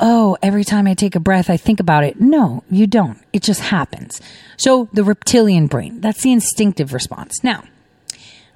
oh, 0.00 0.38
every 0.42 0.64
time 0.64 0.86
I 0.86 0.94
take 0.94 1.14
a 1.14 1.20
breath, 1.20 1.50
I 1.50 1.58
think 1.58 1.78
about 1.78 2.04
it. 2.04 2.20
No, 2.20 2.64
you 2.70 2.86
don't. 2.86 3.18
It 3.32 3.42
just 3.42 3.60
happens. 3.60 4.20
So 4.56 4.88
the 4.94 5.04
reptilian 5.04 5.66
brain, 5.66 6.00
that's 6.00 6.22
the 6.22 6.32
instinctive 6.32 6.94
response. 6.94 7.44
Now, 7.44 7.64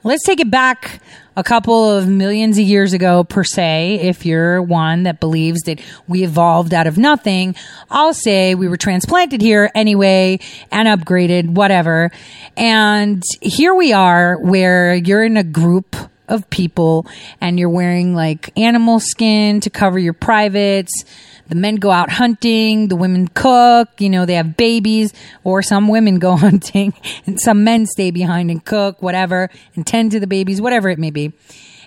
Let's 0.02 0.24
take 0.24 0.40
it 0.40 0.50
back 0.50 1.02
a 1.36 1.44
couple 1.44 1.90
of 1.90 2.08
millions 2.08 2.56
of 2.56 2.64
years 2.64 2.94
ago, 2.94 3.22
per 3.22 3.44
se. 3.44 3.98
If 4.00 4.24
you're 4.24 4.62
one 4.62 5.02
that 5.02 5.20
believes 5.20 5.60
that 5.62 5.78
we 6.08 6.24
evolved 6.24 6.72
out 6.72 6.86
of 6.86 6.96
nothing, 6.96 7.54
I'll 7.90 8.14
say 8.14 8.54
we 8.54 8.66
were 8.66 8.78
transplanted 8.78 9.42
here 9.42 9.70
anyway 9.74 10.40
and 10.72 10.88
upgraded, 10.88 11.50
whatever. 11.50 12.10
And 12.56 13.22
here 13.42 13.74
we 13.74 13.92
are 13.92 14.38
where 14.38 14.94
you're 14.94 15.22
in 15.22 15.36
a 15.36 15.44
group 15.44 15.94
of 16.28 16.48
people 16.48 17.06
and 17.38 17.58
you're 17.58 17.68
wearing 17.68 18.14
like 18.14 18.56
animal 18.58 19.00
skin 19.00 19.60
to 19.60 19.68
cover 19.68 19.98
your 19.98 20.14
privates. 20.14 21.04
The 21.50 21.56
men 21.56 21.76
go 21.76 21.90
out 21.90 22.10
hunting, 22.10 22.88
the 22.88 22.96
women 22.96 23.28
cook, 23.28 23.88
you 23.98 24.08
know, 24.08 24.24
they 24.24 24.34
have 24.34 24.56
babies, 24.56 25.12
or 25.44 25.62
some 25.62 25.88
women 25.88 26.18
go 26.18 26.36
hunting 26.46 26.94
and 27.26 27.40
some 27.40 27.64
men 27.64 27.86
stay 27.86 28.10
behind 28.10 28.50
and 28.50 28.64
cook, 28.64 29.02
whatever, 29.02 29.50
and 29.74 29.86
tend 29.86 30.12
to 30.12 30.20
the 30.20 30.26
babies, 30.26 30.60
whatever 30.60 30.88
it 30.88 30.98
may 30.98 31.10
be. 31.10 31.32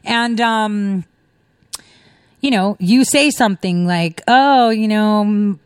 And, 0.04 0.40
um, 0.42 1.06
you 2.42 2.52
know, 2.52 2.76
you 2.80 3.06
say 3.06 3.32
something 3.32 3.88
like, 3.88 4.22
oh, 4.28 4.70
you 4.70 4.90
know, 4.90 5.58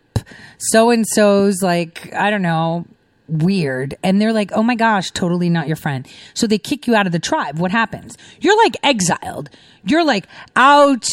so 0.59 0.91
and 0.91 1.05
so's 1.07 1.63
like, 1.63 2.13
I 2.13 2.29
don't 2.29 2.43
know, 2.43 2.85
weird. 3.27 3.97
And 4.03 4.21
they're 4.21 4.31
like, 4.33 4.51
oh 4.51 4.63
my 4.63 4.75
gosh, 4.75 5.11
totally 5.11 5.49
not 5.49 5.67
your 5.67 5.75
friend. 5.75 6.07
So 6.35 6.45
they 6.47 6.59
kick 6.59 6.87
you 6.87 6.95
out 6.95 7.07
of 7.07 7.11
the 7.11 7.19
tribe. 7.19 7.57
What 7.57 7.71
happens? 7.71 8.15
You're 8.39 8.57
like 8.63 8.77
exiled. 8.83 9.49
You're 9.83 10.05
like 10.05 10.27
out 10.55 11.09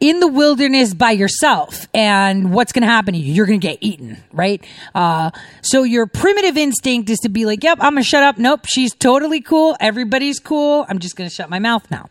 in 0.00 0.20
the 0.20 0.28
wilderness 0.28 0.94
by 0.94 1.10
yourself. 1.10 1.88
And 1.94 2.52
what's 2.52 2.72
going 2.72 2.82
to 2.82 2.88
happen 2.88 3.14
to 3.14 3.20
you? 3.20 3.32
You're 3.32 3.46
going 3.46 3.60
to 3.60 3.66
get 3.66 3.78
eaten, 3.80 4.18
right? 4.32 4.64
Uh, 4.94 5.30
so 5.62 5.82
your 5.82 6.06
primitive 6.06 6.56
instinct 6.56 7.10
is 7.10 7.18
to 7.20 7.28
be 7.28 7.44
like, 7.44 7.64
yep, 7.64 7.78
I'm 7.80 7.94
going 7.94 8.02
to 8.02 8.08
shut 8.08 8.22
up. 8.22 8.38
Nope, 8.38 8.66
she's 8.66 8.94
totally 8.94 9.40
cool. 9.40 9.76
Everybody's 9.80 10.38
cool. 10.38 10.86
I'm 10.88 10.98
just 10.98 11.16
going 11.16 11.28
to 11.28 11.34
shut 11.34 11.50
my 11.50 11.58
mouth 11.58 11.90
now. 11.90 12.08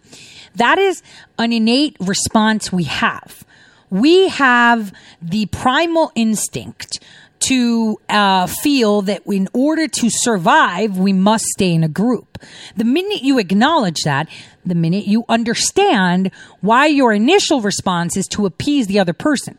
That 0.56 0.78
is 0.78 1.04
an 1.38 1.54
innate 1.54 1.96
response 2.00 2.72
we 2.72 2.84
have. 2.86 3.46
We 3.90 4.28
have 4.30 4.92
the 5.22 5.46
primal 5.46 6.12
instinct 6.16 7.00
to 7.40 8.00
uh, 8.10 8.48
feel 8.48 9.02
that 9.04 9.22
in 9.26 9.48
order 9.54 9.88
to 9.88 10.10
survive, 10.10 10.98
we 10.98 11.14
must 11.14 11.46
stay 11.46 11.74
in 11.74 11.84
a 11.84 11.88
group. 11.88 12.40
The 12.76 12.84
minute 12.84 13.22
you 13.22 13.40
acknowledge 13.40 14.02
that, 14.04 14.28
the 14.66 14.76
minute 14.76 15.06
you 15.06 15.24
understand 15.30 16.32
why 16.62 16.88
your 16.88 17.14
initial 17.14 17.62
response 17.62 18.18
is 18.18 18.28
to 18.28 18.46
appease 18.46 18.88
the 18.88 19.00
other 19.00 19.14
person. 19.14 19.58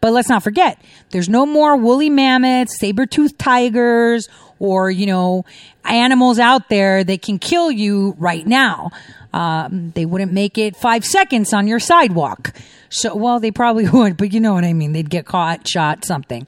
But 0.00 0.12
let's 0.12 0.28
not 0.28 0.42
forget, 0.42 0.80
there's 1.10 1.28
no 1.28 1.46
more 1.46 1.76
woolly 1.76 2.10
mammoths, 2.10 2.78
saber-toothed 2.78 3.38
tigers, 3.38 4.28
or, 4.58 4.90
you 4.90 5.06
know, 5.06 5.44
animals 5.84 6.38
out 6.38 6.68
there 6.68 7.04
that 7.04 7.22
can 7.22 7.38
kill 7.38 7.70
you 7.70 8.14
right 8.18 8.46
now. 8.46 8.90
Um, 9.32 9.92
they 9.94 10.06
wouldn't 10.06 10.32
make 10.32 10.58
it 10.58 10.76
five 10.76 11.04
seconds 11.04 11.52
on 11.52 11.66
your 11.66 11.80
sidewalk. 11.80 12.54
So, 12.88 13.14
well, 13.14 13.40
they 13.40 13.50
probably 13.50 13.88
would, 13.92 14.16
but 14.16 14.32
you 14.32 14.40
know 14.40 14.54
what 14.54 14.64
I 14.64 14.72
mean. 14.72 14.92
They'd 14.92 15.10
get 15.10 15.26
caught, 15.26 15.66
shot, 15.68 16.04
something. 16.04 16.46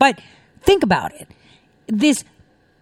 But 0.00 0.20
think 0.62 0.82
about 0.82 1.14
it. 1.14 1.28
This 1.86 2.24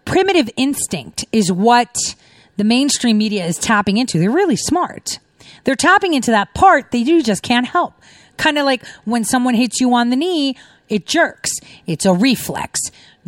primitive 0.05 0.49
instinct 0.57 1.25
is 1.31 1.51
what 1.51 2.15
the 2.57 2.63
mainstream 2.63 3.19
media 3.19 3.45
is 3.45 3.59
tapping 3.59 3.97
into. 3.97 4.17
They're 4.17 4.31
really 4.31 4.55
smart. 4.55 5.19
They're 5.65 5.75
tapping 5.75 6.15
into 6.15 6.31
that 6.31 6.55
part 6.55 6.91
that 6.91 6.97
you 6.97 7.21
just 7.21 7.43
can't 7.43 7.67
help. 7.67 7.93
Kind 8.37 8.57
of 8.57 8.65
like 8.65 8.83
when 9.05 9.23
someone 9.23 9.53
hits 9.53 9.79
you 9.79 9.93
on 9.93 10.09
the 10.09 10.15
knee, 10.15 10.55
it 10.87 11.05
jerks. 11.05 11.51
It's 11.85 12.05
a 12.05 12.13
reflex. 12.13 12.79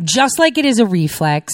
Just 0.02 0.38
like 0.38 0.58
it 0.58 0.64
is 0.64 0.78
a 0.78 0.86
reflex 0.86 1.52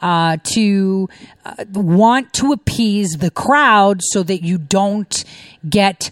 uh, 0.00 0.38
to 0.44 1.08
uh, 1.44 1.64
want 1.72 2.32
to 2.34 2.52
appease 2.52 3.16
the 3.18 3.30
crowd 3.30 4.00
so 4.02 4.22
that 4.22 4.42
you 4.42 4.58
don't 4.58 5.24
get 5.68 6.10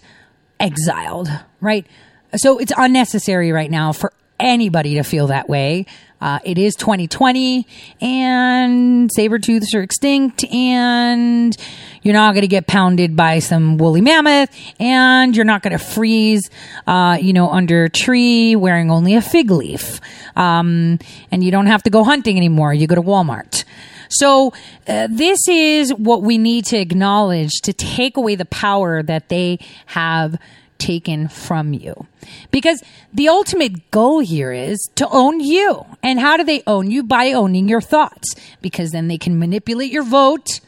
exiled, 0.59 1.29
right? 1.61 1.87
So 2.35 2.59
it's 2.59 2.73
unnecessary 2.77 3.51
right 3.51 3.71
now 3.71 3.93
for 3.93 4.13
anybody 4.39 4.95
to 4.95 5.03
feel 5.03 5.27
that 5.27 5.49
way. 5.49 5.85
Uh, 6.21 6.39
it 6.43 6.57
is 6.57 6.75
2020 6.75 7.65
and 8.01 9.09
saber 9.13 9.39
tooths 9.39 9.73
are 9.73 9.81
extinct 9.81 10.43
and 10.45 11.55
you're 12.01 12.13
not 12.13 12.33
going 12.33 12.41
to 12.41 12.47
get 12.47 12.67
pounded 12.67 13.15
by 13.15 13.39
some 13.39 13.77
woolly 13.77 14.01
mammoth 14.01 14.49
and 14.81 15.33
you're 15.33 15.45
not 15.45 15.61
going 15.61 15.77
to 15.77 15.83
freeze, 15.83 16.49
uh, 16.87 17.17
you 17.21 17.31
know, 17.31 17.49
under 17.49 17.85
a 17.85 17.89
tree 17.89 18.53
wearing 18.55 18.91
only 18.91 19.15
a 19.15 19.21
fig 19.21 19.49
leaf. 19.49 20.01
Um, 20.35 20.99
and 21.31 21.41
you 21.41 21.51
don't 21.51 21.67
have 21.67 21.83
to 21.83 21.89
go 21.89 22.03
hunting 22.03 22.35
anymore. 22.35 22.73
You 22.73 22.85
go 22.85 22.95
to 22.95 23.01
Walmart. 23.01 23.63
So 24.09 24.53
uh, 24.87 25.07
this 25.09 25.47
is 25.47 25.93
what 25.93 26.23
we 26.23 26.37
need 26.37 26.65
to 26.65 26.77
acknowledge 26.77 27.51
to 27.63 27.73
take 27.73 28.17
away 28.17 28.35
the 28.35 28.45
power 28.45 29.03
that 29.03 29.29
they 29.29 29.59
have 29.85 30.37
taken 30.79 31.27
from 31.27 31.73
you. 31.73 32.07
Because 32.49 32.81
the 33.13 33.29
ultimate 33.29 33.91
goal 33.91 34.19
here 34.19 34.51
is 34.51 34.79
to 34.95 35.07
own 35.09 35.39
you. 35.39 35.85
And 36.01 36.19
how 36.19 36.37
do 36.37 36.43
they 36.43 36.63
own 36.65 36.89
you? 36.89 37.03
By 37.03 37.33
owning 37.33 37.69
your 37.69 37.81
thoughts. 37.81 38.35
Because 38.61 38.91
then 38.91 39.07
they 39.07 39.17
can 39.17 39.37
manipulate 39.37 39.91
your 39.91 40.03
vote 40.03 40.59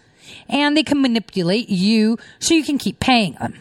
and 0.48 0.78
they 0.78 0.84
can 0.84 1.02
manipulate 1.02 1.70
you 1.70 2.18
so 2.40 2.54
you 2.54 2.64
can 2.64 2.78
keep 2.78 3.00
paying 3.00 3.34
them. 3.34 3.56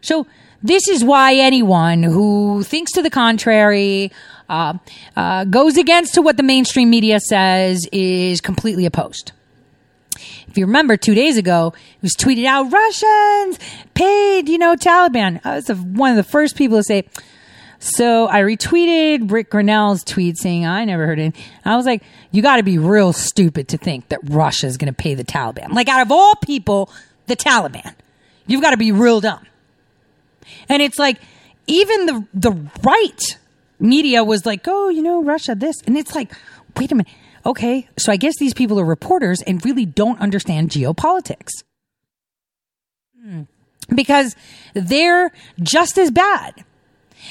So 0.00 0.26
this 0.62 0.88
is 0.88 1.04
why 1.04 1.34
anyone 1.34 2.02
who 2.02 2.62
thinks 2.62 2.92
to 2.92 3.02
the 3.02 3.10
contrary, 3.10 4.10
uh, 4.48 4.74
uh, 5.16 5.44
goes 5.44 5.76
against 5.76 6.14
to 6.14 6.22
what 6.22 6.36
the 6.36 6.42
mainstream 6.42 6.90
media 6.90 7.20
says 7.20 7.86
is 7.92 8.40
completely 8.40 8.86
opposed. 8.86 9.32
If 10.56 10.60
you 10.60 10.64
remember 10.64 10.96
two 10.96 11.14
days 11.14 11.36
ago, 11.36 11.74
it 11.76 12.00
was 12.02 12.14
tweeted 12.14 12.46
out, 12.46 12.72
Russians 12.72 13.58
paid, 13.92 14.48
you 14.48 14.56
know, 14.56 14.74
Taliban. 14.74 15.38
I 15.44 15.56
was 15.56 15.66
the, 15.66 15.74
one 15.74 16.12
of 16.12 16.16
the 16.16 16.22
first 16.22 16.56
people 16.56 16.78
to 16.78 16.82
say, 16.82 17.04
so 17.78 18.26
I 18.26 18.40
retweeted 18.40 19.30
Rick 19.30 19.50
Grenell's 19.50 20.02
tweet 20.02 20.38
saying, 20.38 20.64
I 20.64 20.86
never 20.86 21.04
heard 21.04 21.18
it. 21.18 21.36
I 21.66 21.76
was 21.76 21.84
like, 21.84 22.02
you 22.30 22.40
got 22.40 22.56
to 22.56 22.62
be 22.62 22.78
real 22.78 23.12
stupid 23.12 23.68
to 23.68 23.76
think 23.76 24.08
that 24.08 24.20
Russia 24.22 24.66
is 24.66 24.78
going 24.78 24.86
to 24.86 24.96
pay 24.96 25.12
the 25.12 25.24
Taliban. 25.24 25.72
Like, 25.72 25.90
out 25.90 26.00
of 26.00 26.10
all 26.10 26.36
people, 26.36 26.90
the 27.26 27.36
Taliban. 27.36 27.94
You've 28.46 28.62
got 28.62 28.70
to 28.70 28.78
be 28.78 28.92
real 28.92 29.20
dumb. 29.20 29.44
And 30.70 30.80
it's 30.80 30.98
like, 30.98 31.18
even 31.66 32.06
the, 32.06 32.26
the 32.32 32.52
right 32.82 33.38
media 33.78 34.24
was 34.24 34.46
like, 34.46 34.62
oh, 34.66 34.88
you 34.88 35.02
know, 35.02 35.22
Russia, 35.22 35.54
this. 35.54 35.82
And 35.82 35.98
it's 35.98 36.14
like, 36.14 36.32
wait 36.78 36.90
a 36.92 36.94
minute. 36.94 37.12
Okay, 37.46 37.88
so 37.96 38.10
I 38.10 38.16
guess 38.16 38.34
these 38.40 38.52
people 38.52 38.80
are 38.80 38.84
reporters 38.84 39.40
and 39.42 39.64
really 39.64 39.86
don't 39.86 40.20
understand 40.20 40.68
geopolitics. 40.70 41.52
Hmm. 43.22 43.42
Because 43.94 44.34
they're 44.74 45.30
just 45.62 45.96
as 45.96 46.10
bad. 46.10 46.64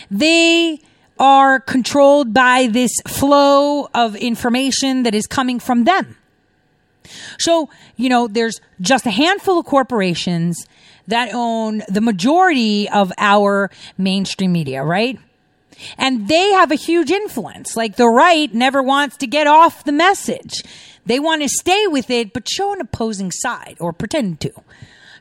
They 0.09 0.79
are 1.19 1.59
controlled 1.59 2.33
by 2.33 2.67
this 2.67 2.93
flow 3.05 3.89
of 3.93 4.15
information 4.15 5.03
that 5.03 5.13
is 5.13 5.27
coming 5.27 5.59
from 5.59 5.83
them. 5.83 6.15
So, 7.37 7.69
you 7.97 8.07
know, 8.07 8.29
there's 8.29 8.61
just 8.79 9.05
a 9.05 9.11
handful 9.11 9.59
of 9.59 9.65
corporations 9.65 10.65
that 11.07 11.33
own 11.33 11.83
the 11.89 12.01
majority 12.01 12.89
of 12.89 13.11
our 13.17 13.69
mainstream 13.97 14.53
media, 14.53 14.81
right? 14.81 15.19
And 15.97 16.27
they 16.27 16.51
have 16.51 16.71
a 16.71 16.75
huge 16.75 17.11
influence. 17.11 17.75
Like 17.75 17.95
the 17.95 18.07
right 18.07 18.53
never 18.53 18.81
wants 18.81 19.17
to 19.17 19.27
get 19.27 19.47
off 19.47 19.83
the 19.83 19.91
message. 19.91 20.63
They 21.05 21.19
want 21.19 21.43
to 21.43 21.49
stay 21.49 21.87
with 21.87 22.09
it, 22.09 22.33
but 22.33 22.49
show 22.49 22.73
an 22.73 22.81
opposing 22.81 23.31
side 23.31 23.77
or 23.79 23.93
pretend 23.93 24.39
to. 24.41 24.51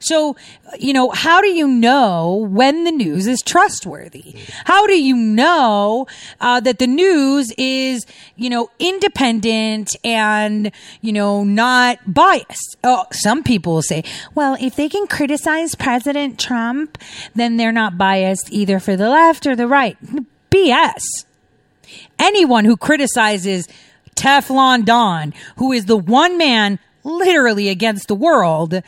So, 0.05 0.37
you 0.79 0.93
know, 0.93 1.11
how 1.11 1.41
do 1.41 1.49
you 1.49 1.67
know 1.67 2.47
when 2.51 2.85
the 2.85 2.93
news 2.93 3.27
is 3.27 3.41
trustworthy? 3.41 4.37
How 4.65 4.87
do 4.87 5.01
you 5.01 5.17
know 5.17 6.07
uh, 6.41 6.61
that 6.61 6.79
the 6.79 6.87
news 6.87 7.53
is, 7.57 8.05
you 8.37 8.51
know, 8.51 8.71
independent 8.79 9.97
and, 10.05 10.73
you 11.01 11.13
know, 11.13 11.43
not 11.43 12.13
biased? 12.13 12.77
Oh, 12.85 13.07
some 13.13 13.43
people 13.43 13.75
will 13.75 13.83
say, 13.83 14.05
well, 14.35 14.59
if 14.61 14.77
they 14.77 14.91
can 14.91 15.07
criticize 15.07 15.75
President 15.75 16.39
Trump, 16.39 16.99
then 17.35 17.57
they're 17.57 17.73
not 17.73 17.97
biased 17.97 18.53
either 18.53 18.81
for 18.81 18.97
the 18.97 19.09
left 19.09 19.47
or 19.47 19.57
the 19.57 19.67
right. 19.67 19.97
BS 20.55 21.25
anyone 22.19 22.65
who 22.65 22.77
criticizes 22.77 23.69
Teflon 24.15 24.85
Don, 24.85 25.35
who 25.57 25.73
is 25.73 25.87
the 25.87 25.97
one 25.97 26.39
man 26.39 26.79
literally 27.03 27.69
against 27.69 28.09
the 28.09 28.15
world, 28.15 28.83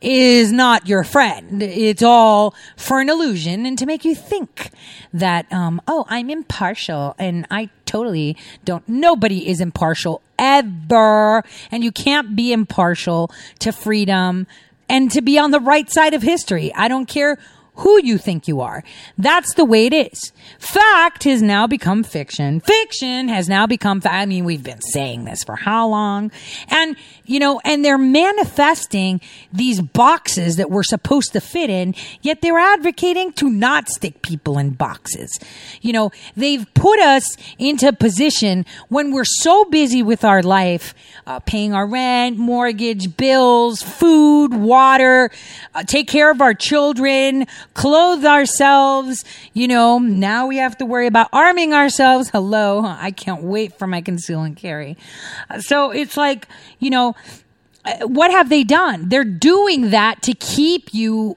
is 0.00 0.50
not 0.50 0.88
your 0.88 1.04
friend. 1.04 1.62
It's 1.62 2.02
all 2.02 2.54
for 2.76 3.00
an 3.00 3.08
illusion 3.08 3.64
and 3.66 3.78
to 3.78 3.86
make 3.86 4.04
you 4.04 4.16
think 4.16 4.70
that, 5.12 5.50
um, 5.52 5.80
oh, 5.86 6.04
I'm 6.08 6.28
impartial 6.28 7.14
and 7.18 7.46
I 7.50 7.70
totally 7.86 8.36
don't. 8.64 8.86
Nobody 8.88 9.48
is 9.48 9.60
impartial 9.60 10.20
ever. 10.38 11.44
And 11.70 11.84
you 11.84 11.92
can't 11.92 12.34
be 12.34 12.52
impartial 12.52 13.30
to 13.60 13.70
freedom 13.70 14.48
and 14.88 15.10
to 15.12 15.22
be 15.22 15.38
on 15.38 15.52
the 15.52 15.60
right 15.60 15.88
side 15.88 16.14
of 16.14 16.22
history. 16.22 16.74
I 16.74 16.88
don't 16.88 17.06
care 17.06 17.38
who 17.76 18.02
you 18.02 18.18
think 18.18 18.48
you 18.48 18.60
are. 18.60 18.82
That's 19.16 19.54
the 19.54 19.64
way 19.64 19.86
it 19.86 19.92
is. 19.92 20.32
Fact 20.58 21.24
has 21.24 21.42
now 21.42 21.66
become 21.66 22.02
fiction. 22.02 22.60
Fiction 22.60 23.28
has 23.28 23.48
now 23.48 23.66
become, 23.66 24.00
fa- 24.00 24.14
I 24.14 24.26
mean, 24.26 24.44
we've 24.44 24.62
been 24.62 24.80
saying 24.80 25.24
this 25.24 25.42
for 25.44 25.56
how 25.56 25.88
long? 25.88 26.30
And, 26.68 26.96
you 27.24 27.38
know, 27.38 27.60
and 27.64 27.84
they're 27.84 27.98
manifesting 27.98 29.20
these 29.52 29.80
boxes 29.80 30.56
that 30.56 30.70
we're 30.70 30.82
supposed 30.82 31.32
to 31.32 31.40
fit 31.40 31.68
in, 31.68 31.94
yet 32.20 32.40
they're 32.40 32.58
advocating 32.58 33.32
to 33.34 33.50
not 33.50 33.88
stick 33.88 34.22
people 34.22 34.58
in 34.58 34.70
boxes. 34.70 35.38
You 35.80 35.92
know, 35.92 36.12
they've 36.36 36.66
put 36.74 37.00
us 37.00 37.36
into 37.58 37.88
a 37.88 37.92
position 37.92 38.64
when 38.88 39.12
we're 39.12 39.24
so 39.24 39.64
busy 39.64 40.02
with 40.02 40.24
our 40.24 40.42
life, 40.42 40.94
uh, 41.26 41.40
paying 41.40 41.74
our 41.74 41.86
rent, 41.86 42.38
mortgage, 42.38 43.16
bills, 43.16 43.82
food, 43.82 44.54
water, 44.54 45.30
uh, 45.74 45.82
take 45.82 46.08
care 46.08 46.30
of 46.30 46.40
our 46.40 46.54
children, 46.54 47.46
clothe 47.74 48.24
ourselves. 48.24 49.24
You 49.52 49.68
know, 49.68 49.98
now 49.98 50.31
we 50.46 50.56
have 50.58 50.76
to 50.78 50.86
worry 50.86 51.06
about 51.06 51.28
arming 51.32 51.72
ourselves. 51.72 52.30
Hello. 52.30 52.84
I 52.84 53.10
can't 53.10 53.42
wait 53.42 53.78
for 53.78 53.86
my 53.86 54.00
conceal 54.00 54.42
and 54.42 54.56
carry. 54.56 54.96
So 55.60 55.90
it's 55.90 56.16
like, 56.16 56.48
you 56.78 56.90
know, 56.90 57.14
uh, 57.84 58.06
what 58.06 58.30
have 58.30 58.48
they 58.48 58.64
done? 58.64 59.08
They're 59.08 59.24
doing 59.24 59.90
that 59.90 60.22
to 60.22 60.34
keep 60.34 60.94
you 60.94 61.36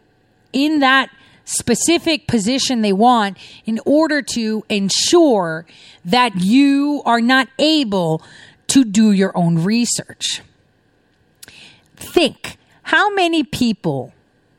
in 0.53 0.79
that 0.79 1.10
specific 1.45 2.27
position 2.27 2.81
they 2.81 2.93
want 2.93 3.38
in 3.65 3.79
order 3.86 4.21
to 4.21 4.63
ensure 4.69 5.65
that 6.03 6.36
you 6.38 7.01
are 7.05 7.21
not 7.21 7.47
able 7.60 8.21
to 8.67 8.84
do 8.84 9.12
your 9.12 9.36
own 9.38 9.63
research. 9.63 10.41
Think 11.95 12.58
how 12.84 13.13
many 13.13 13.43
people, 13.43 14.13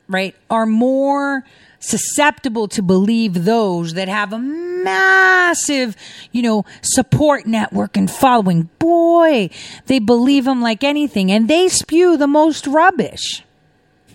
right, 0.07 0.35
are 0.49 0.65
more 0.65 1.45
susceptible 1.79 2.67
to 2.69 2.81
believe 2.81 3.45
those 3.45 3.93
that 3.93 4.07
have 4.07 4.33
a 4.33 4.39
massive, 4.39 5.95
you 6.31 6.41
know, 6.41 6.65
support 6.81 7.45
network 7.45 7.97
and 7.97 8.09
following. 8.09 8.69
Boy, 8.79 9.49
they 9.85 9.99
believe 9.99 10.45
them 10.45 10.61
like 10.61 10.83
anything 10.83 11.31
and 11.31 11.47
they 11.47 11.67
spew 11.67 12.17
the 12.17 12.27
most 12.27 12.67
rubbish. 12.67 13.43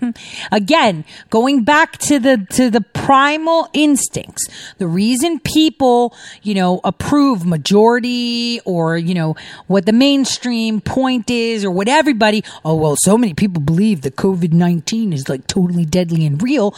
Again, 0.52 1.04
going 1.30 1.64
back 1.64 1.98
to 1.98 2.18
the 2.18 2.46
to 2.50 2.70
the 2.70 2.80
primal 2.80 3.68
instincts, 3.72 4.46
the 4.78 4.86
reason 4.86 5.38
people, 5.40 6.14
you 6.42 6.54
know, 6.54 6.80
approve 6.84 7.46
majority 7.46 8.60
or, 8.64 8.96
you 8.96 9.14
know, 9.14 9.36
what 9.66 9.86
the 9.86 9.92
mainstream 9.92 10.80
point 10.80 11.30
is 11.30 11.64
or 11.64 11.70
what 11.70 11.88
everybody, 11.88 12.44
oh 12.64 12.74
well, 12.74 12.96
so 12.98 13.16
many 13.16 13.34
people 13.34 13.62
believe 13.62 14.02
that 14.02 14.16
COVID-19 14.16 15.12
is 15.12 15.28
like 15.28 15.46
totally 15.46 15.84
deadly 15.84 16.26
and 16.26 16.42
real. 16.42 16.74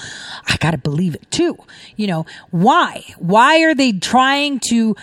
I 0.46 0.56
got 0.58 0.72
to 0.72 0.78
believe 0.78 1.14
it 1.14 1.30
too. 1.30 1.58
You 1.96 2.06
know, 2.06 2.26
why? 2.50 3.04
Why 3.18 3.62
are 3.62 3.74
they 3.74 3.92
trying 3.92 4.60
to 4.68 4.96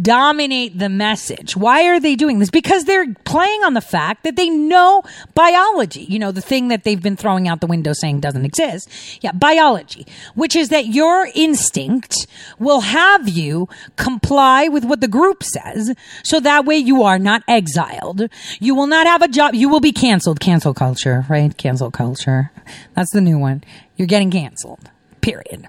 dominate 0.00 0.78
the 0.78 0.88
message. 0.88 1.56
Why 1.56 1.86
are 1.86 2.00
they 2.00 2.14
doing 2.14 2.38
this? 2.38 2.50
Because 2.50 2.84
they're 2.84 3.12
playing 3.24 3.64
on 3.64 3.74
the 3.74 3.80
fact 3.80 4.24
that 4.24 4.36
they 4.36 4.48
know 4.48 5.02
biology. 5.34 6.02
You 6.02 6.18
know, 6.18 6.32
the 6.32 6.40
thing 6.40 6.68
that 6.68 6.84
they've 6.84 7.02
been 7.02 7.16
throwing 7.16 7.48
out 7.48 7.60
the 7.60 7.66
window 7.66 7.92
saying 7.92 8.20
doesn't 8.20 8.44
exist. 8.44 8.88
Yeah, 9.22 9.32
biology, 9.32 10.06
which 10.34 10.56
is 10.56 10.68
that 10.70 10.86
your 10.86 11.28
instinct 11.34 12.26
will 12.58 12.80
have 12.80 13.28
you 13.28 13.68
comply 13.96 14.68
with 14.68 14.84
what 14.84 15.00
the 15.00 15.08
group 15.08 15.42
says. 15.42 15.94
So 16.24 16.40
that 16.40 16.64
way 16.64 16.76
you 16.76 17.02
are 17.02 17.18
not 17.18 17.42
exiled. 17.48 18.28
You 18.60 18.74
will 18.74 18.86
not 18.86 19.06
have 19.06 19.22
a 19.22 19.28
job. 19.28 19.54
You 19.54 19.68
will 19.68 19.80
be 19.80 19.92
canceled. 19.92 20.40
Cancel 20.40 20.74
culture, 20.74 21.26
right? 21.28 21.56
Cancel 21.56 21.90
culture. 21.90 22.50
That's 22.94 23.12
the 23.12 23.20
new 23.20 23.38
one. 23.38 23.64
You're 23.96 24.06
getting 24.06 24.30
canceled. 24.30 24.90
Period. 25.20 25.68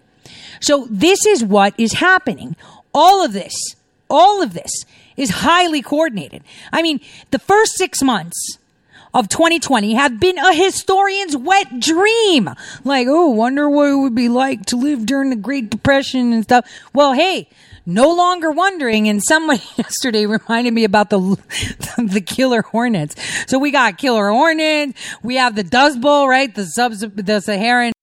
So 0.61 0.87
this 0.89 1.25
is 1.25 1.43
what 1.43 1.73
is 1.77 1.93
happening. 1.93 2.55
All 2.93 3.23
of 3.23 3.33
this, 3.33 3.53
all 4.11 4.41
of 4.41 4.53
this 4.53 4.85
is 5.17 5.29
highly 5.29 5.81
coordinated. 5.81 6.43
I 6.71 6.81
mean, 6.81 6.99
the 7.31 7.39
first 7.39 7.77
six 7.77 8.03
months 8.03 8.57
of 9.13 9.29
2020 9.29 9.93
have 9.93 10.19
been 10.19 10.37
a 10.37 10.53
historian's 10.53 11.35
wet 11.35 11.79
dream. 11.79 12.49
Like, 12.83 13.07
oh, 13.09 13.29
wonder 13.29 13.69
what 13.69 13.89
it 13.89 13.95
would 13.95 14.15
be 14.15 14.29
like 14.29 14.65
to 14.67 14.77
live 14.77 15.05
during 15.05 15.29
the 15.29 15.35
Great 15.35 15.69
Depression 15.69 16.33
and 16.33 16.43
stuff. 16.43 16.69
Well, 16.93 17.13
hey, 17.13 17.49
no 17.85 18.13
longer 18.13 18.51
wondering. 18.51 19.09
And 19.09 19.21
somebody 19.23 19.63
yesterday 19.75 20.25
reminded 20.25 20.73
me 20.73 20.83
about 20.83 21.09
the 21.09 21.19
the 21.97 22.21
killer 22.21 22.61
hornets. 22.61 23.15
So 23.47 23.59
we 23.59 23.71
got 23.71 23.97
killer 23.97 24.29
hornets. 24.29 24.99
We 25.23 25.35
have 25.35 25.55
the 25.55 25.63
Dust 25.63 25.99
Bowl, 25.99 26.27
right? 26.27 26.53
The 26.53 26.65
sub 26.65 26.93
the 26.93 27.41
Saharan 27.41 27.93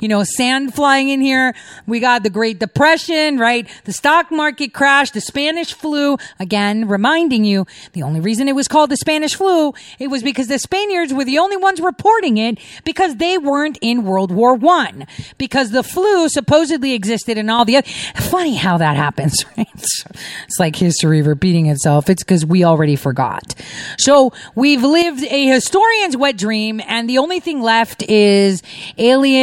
you 0.00 0.08
know, 0.08 0.24
sand 0.24 0.74
flying 0.74 1.08
in 1.08 1.20
here. 1.20 1.54
We 1.86 2.00
got 2.00 2.22
the 2.22 2.30
Great 2.30 2.58
Depression, 2.58 3.38
right? 3.38 3.68
The 3.84 3.92
stock 3.92 4.30
market 4.30 4.72
crash, 4.72 5.10
the 5.10 5.20
Spanish 5.20 5.72
flu. 5.72 6.16
Again, 6.38 6.88
reminding 6.88 7.44
you, 7.44 7.66
the 7.92 8.02
only 8.02 8.20
reason 8.20 8.48
it 8.48 8.54
was 8.54 8.68
called 8.68 8.90
the 8.90 8.96
Spanish 8.96 9.34
flu, 9.34 9.72
it 9.98 10.08
was 10.08 10.22
because 10.22 10.48
the 10.48 10.58
Spaniards 10.58 11.12
were 11.12 11.24
the 11.24 11.38
only 11.38 11.56
ones 11.56 11.80
reporting 11.80 12.38
it 12.38 12.58
because 12.84 13.16
they 13.16 13.38
weren't 13.38 13.78
in 13.80 14.04
World 14.04 14.30
War 14.30 14.54
One. 14.54 15.06
Because 15.38 15.70
the 15.70 15.82
flu 15.82 16.28
supposedly 16.28 16.92
existed 16.92 17.38
in 17.38 17.50
all 17.50 17.64
the 17.64 17.76
other. 17.76 17.88
Funny 18.16 18.56
how 18.56 18.78
that 18.78 18.96
happens, 18.96 19.44
right? 19.56 19.68
It's 19.74 20.58
like 20.58 20.76
history 20.76 21.22
repeating 21.22 21.66
itself. 21.66 22.08
It's 22.08 22.22
because 22.22 22.44
we 22.44 22.64
already 22.64 22.96
forgot. 22.96 23.54
So 23.98 24.32
we've 24.54 24.82
lived 24.82 25.22
a 25.24 25.46
historian's 25.46 26.16
wet 26.16 26.36
dream, 26.36 26.80
and 26.86 27.08
the 27.08 27.18
only 27.18 27.40
thing 27.40 27.60
left 27.62 28.02
is 28.02 28.62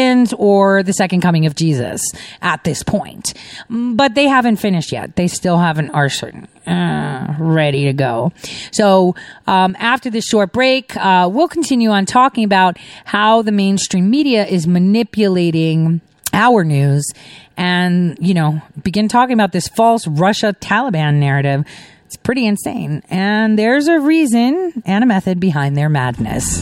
aliens 0.10 0.34
or 0.38 0.84
the 0.84 0.94
second 0.94 1.22
coming 1.22 1.46
of 1.46 1.56
Jesus 1.56 2.02
at 2.42 2.64
this 2.64 2.84
point. 2.84 3.34
Mm, 3.70 3.96
But 3.96 4.16
they 4.16 4.28
haven't 4.28 4.58
finished 4.58 4.92
yet. 4.92 5.16
They 5.16 5.28
still 5.28 5.58
haven't 5.58 5.92
are 5.92 6.10
certain. 6.10 6.48
Uh, 6.68 7.36
ready 7.40 7.86
to 7.86 7.94
go. 7.94 8.32
So 8.72 9.16
um, 9.48 9.76
after 9.80 10.12
this 10.12 10.26
short 10.26 10.52
break, 10.52 10.96
uh, 10.96 11.28
we'll 11.32 11.48
continue 11.48 11.90
on 11.90 12.06
talking 12.06 12.44
about 12.44 12.78
how 13.06 13.42
the 13.42 13.52
mainstream 13.52 14.10
media 14.10 14.46
is 14.46 14.68
manipulating 14.68 16.02
our 16.32 16.64
news 16.64 17.12
and, 17.58 18.18
you 18.22 18.36
know, 18.36 18.62
begin 18.84 19.08
talking 19.08 19.34
about 19.34 19.52
this 19.52 19.68
false 19.68 20.06
Russia 20.06 20.56
Taliban 20.62 21.16
narrative. 21.16 21.66
It's 22.06 22.18
pretty 22.18 22.46
insane. 22.46 23.02
And 23.10 23.58
there's 23.58 23.88
a 23.88 24.00
reason 24.00 24.84
and 24.86 25.04
a 25.04 25.08
method 25.08 25.40
behind 25.40 25.76
their 25.76 25.90
madness. 25.90 26.62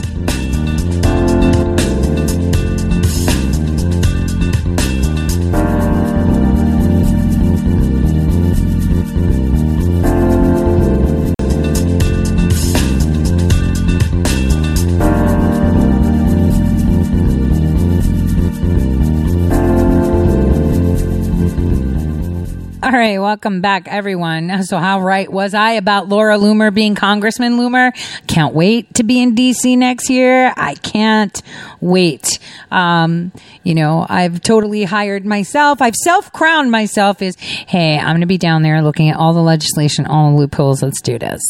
All 22.88 22.94
right, 22.94 23.18
welcome 23.18 23.60
back, 23.60 23.86
everyone. 23.86 24.62
So, 24.62 24.78
how 24.78 25.02
right 25.02 25.30
was 25.30 25.52
I 25.52 25.72
about 25.72 26.08
Laura 26.08 26.38
Loomer 26.38 26.72
being 26.72 26.94
Congressman 26.94 27.58
Loomer? 27.58 27.92
Can't 28.28 28.54
wait 28.54 28.94
to 28.94 29.02
be 29.02 29.20
in 29.20 29.34
DC 29.34 29.76
next 29.76 30.08
year. 30.08 30.54
I 30.56 30.74
can't 30.74 31.42
wait. 31.82 32.38
Um, 32.70 33.30
you 33.62 33.74
know, 33.74 34.06
I've 34.08 34.40
totally 34.40 34.84
hired 34.84 35.26
myself. 35.26 35.82
I've 35.82 35.96
self 35.96 36.32
crowned 36.32 36.70
myself 36.70 37.20
as, 37.20 37.36
hey, 37.38 37.98
I'm 37.98 38.12
going 38.12 38.22
to 38.22 38.26
be 38.26 38.38
down 38.38 38.62
there 38.62 38.80
looking 38.80 39.10
at 39.10 39.18
all 39.18 39.34
the 39.34 39.42
legislation, 39.42 40.06
all 40.06 40.30
the 40.30 40.38
loopholes. 40.38 40.82
Let's 40.82 41.02
do 41.02 41.18
this. 41.18 41.42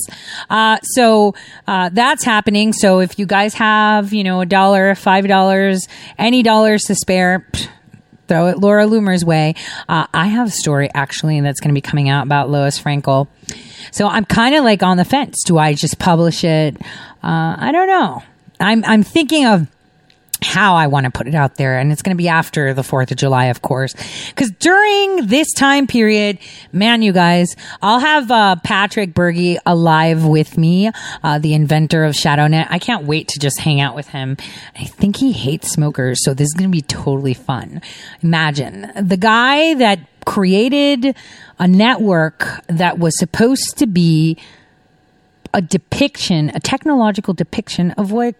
Uh, 0.51 0.79
so 0.83 1.37
uh, 1.69 1.91
that's 1.93 2.25
happening. 2.25 2.73
So 2.73 2.99
if 2.99 3.17
you 3.17 3.27
guys 3.27 3.55
have, 3.55 4.13
you 4.13 4.25
know, 4.25 4.41
a 4.41 4.47
dollar, 4.47 4.97
five 4.97 5.29
dollars, 5.29 5.87
any 6.19 6.43
dollars 6.43 6.83
to 6.87 6.97
spare. 6.97 7.47
pfft, 7.53 7.69
throw 8.29 8.49
it 8.49 8.59
Laura 8.59 8.85
Loomer's 8.87 9.25
way. 9.25 9.55
Uh, 9.89 10.07
I 10.15 10.27
have 10.27 10.49
a 10.49 10.51
story 10.51 10.91
actually 10.95 11.41
that's 11.41 11.61
going 11.61 11.71
to 11.71 11.75
be 11.75 11.81
coming 11.81 12.09
out 12.09 12.27
about 12.27 12.51
Lois 12.51 12.81
Frankel. 12.81 13.27
So 13.91 14.07
I'm 14.07 14.25
kind 14.25 14.55
of 14.55 14.65
like 14.65 14.83
on 14.83 14.99
the 14.99 15.05
fence. 15.05 15.43
Do 15.45 15.59
I 15.59 15.75
just 15.75 15.99
publish 15.99 16.45
it? 16.45 16.77
Uh, 17.23 17.57
I 17.59 17.73
don't 17.73 17.89
know. 17.89 18.23
I'm 18.61 18.85
I'm 18.85 19.03
thinking 19.03 19.47
of 19.47 19.69
how 20.43 20.75
I 20.75 20.87
want 20.87 21.05
to 21.05 21.11
put 21.11 21.27
it 21.27 21.35
out 21.35 21.57
there. 21.57 21.79
And 21.79 21.91
it's 21.91 22.03
going 22.03 22.17
to 22.17 22.19
be 22.19 22.29
after 22.29 22.73
the 22.75 22.83
4th 22.83 23.11
of 23.11 23.17
July, 23.17 23.47
of 23.47 23.63
course. 23.63 23.95
Cause 24.35 24.51
during 24.51 25.27
this 25.27 25.53
time 25.53 25.87
period, 25.87 26.39
man, 26.73 27.03
you 27.03 27.13
guys, 27.13 27.57
I'll 27.83 27.99
have, 27.99 28.31
uh, 28.31 28.57
Patrick 28.63 29.15
Bergy 29.15 29.59
live 29.67 30.25
with 30.25 30.57
me, 30.57 30.91
uh, 31.23 31.39
the 31.39 31.55
inventor 31.55 32.05
of 32.05 32.15
ShadowNet. 32.15 32.69
I 32.71 32.79
can't 32.79 33.05
wait 33.05 33.29
to 33.29 33.39
just 33.39 33.59
hang 33.59 33.81
out 33.81 33.95
with 33.95 34.09
him. 34.09 34.37
I 34.77 34.85
think 34.85 35.17
he 35.17 35.33
hates 35.33 35.71
smokers. 35.71 36.25
So 36.25 36.35
this 36.35 36.47
is 36.47 36.55
going 36.55 36.71
to 36.71 36.75
be 36.75 36.83
totally 36.83 37.35
fun. 37.35 37.83
Imagine 38.23 38.93
the 38.95 39.17
guy 39.17 39.75
that 39.75 40.01
created 40.25 41.17
a 41.59 41.67
network 41.67 42.47
that 42.67 42.99
was 42.99 43.19
supposed 43.19 43.79
to 43.79 43.87
be 43.87 44.37
a 45.55 45.63
depiction, 45.63 46.51
a 46.55 46.61
technological 46.61 47.35
depiction 47.35 47.93
of 47.93 48.13
what 48.13 48.35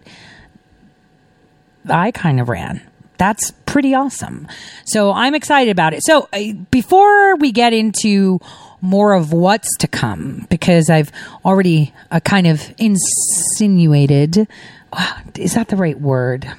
I 1.91 2.11
kind 2.11 2.39
of 2.39 2.49
ran. 2.49 2.81
That's 3.17 3.51
pretty 3.65 3.93
awesome. 3.93 4.47
So 4.85 5.11
I'm 5.11 5.35
excited 5.35 5.71
about 5.71 5.93
it. 5.93 6.03
So 6.03 6.29
uh, 6.31 6.53
before 6.71 7.35
we 7.35 7.51
get 7.51 7.73
into 7.73 8.39
more 8.81 9.13
of 9.13 9.33
what's 9.33 9.75
to 9.77 9.87
come, 9.87 10.47
because 10.49 10.89
I've 10.89 11.11
already 11.43 11.93
uh, 12.11 12.21
kind 12.21 12.47
of 12.47 12.73
insinuated, 12.77 14.47
uh, 14.93 15.19
is 15.35 15.55
that 15.55 15.67
the 15.67 15.75
right 15.75 15.99
word? 15.99 16.49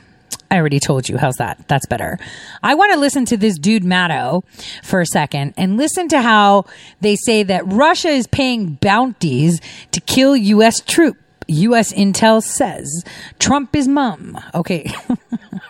I 0.51 0.59
already 0.59 0.81
told 0.81 1.09
you. 1.09 1.17
How's 1.17 1.37
that? 1.37 1.67
That's 1.69 1.87
better. 1.87 2.19
I 2.63 2.75
want 2.75 2.93
to 2.93 2.99
listen 2.99 3.25
to 3.27 3.37
this 3.37 3.57
dude 3.57 3.85
Maddow 3.85 4.43
for 4.83 5.01
a 5.01 5.07
second 5.07 5.55
and 5.57 5.77
listen 5.77 6.09
to 6.09 6.21
how 6.21 6.65
they 7.01 7.15
say 7.15 7.45
that 7.45 7.67
Russia 7.67 8.09
is 8.09 8.27
paying 8.27 8.75
bounties 8.75 9.61
to 9.93 10.01
kill 10.01 10.37
U.S. 10.37 10.81
troops. 10.81 11.21
U.S. 11.51 11.93
intel 11.93 12.43
says 12.43 13.05
Trump 13.39 13.75
is 13.77 13.89
mum. 13.89 14.39
Okay. 14.55 14.91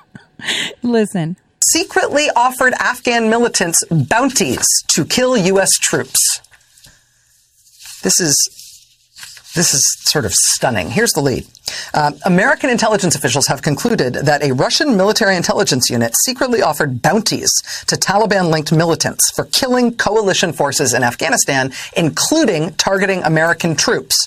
Listen. 0.82 1.36
secretly 1.72 2.28
offered 2.34 2.72
Afghan 2.74 3.28
militants 3.28 3.84
bounties 3.90 4.66
to 4.88 5.04
kill 5.04 5.36
U.S. 5.36 5.72
troops. 5.78 6.40
This 8.02 8.18
is 8.20 8.34
this 9.54 9.74
is 9.74 9.84
sort 10.04 10.24
of 10.24 10.32
stunning. 10.32 10.90
Here's 10.90 11.10
the 11.10 11.20
lead. 11.20 11.44
Uh, 11.92 12.12
American 12.24 12.70
intelligence 12.70 13.16
officials 13.16 13.48
have 13.48 13.62
concluded 13.62 14.14
that 14.14 14.42
a 14.44 14.52
Russian 14.52 14.96
military 14.96 15.34
intelligence 15.36 15.90
unit 15.90 16.12
secretly 16.24 16.62
offered 16.62 17.02
bounties 17.02 17.50
to 17.88 17.96
Taliban 17.96 18.50
linked 18.50 18.70
militants 18.72 19.30
for 19.34 19.44
killing 19.46 19.96
coalition 19.96 20.52
forces 20.52 20.94
in 20.94 21.02
Afghanistan, 21.02 21.72
including 21.96 22.72
targeting 22.74 23.22
American 23.24 23.74
troops 23.74 24.26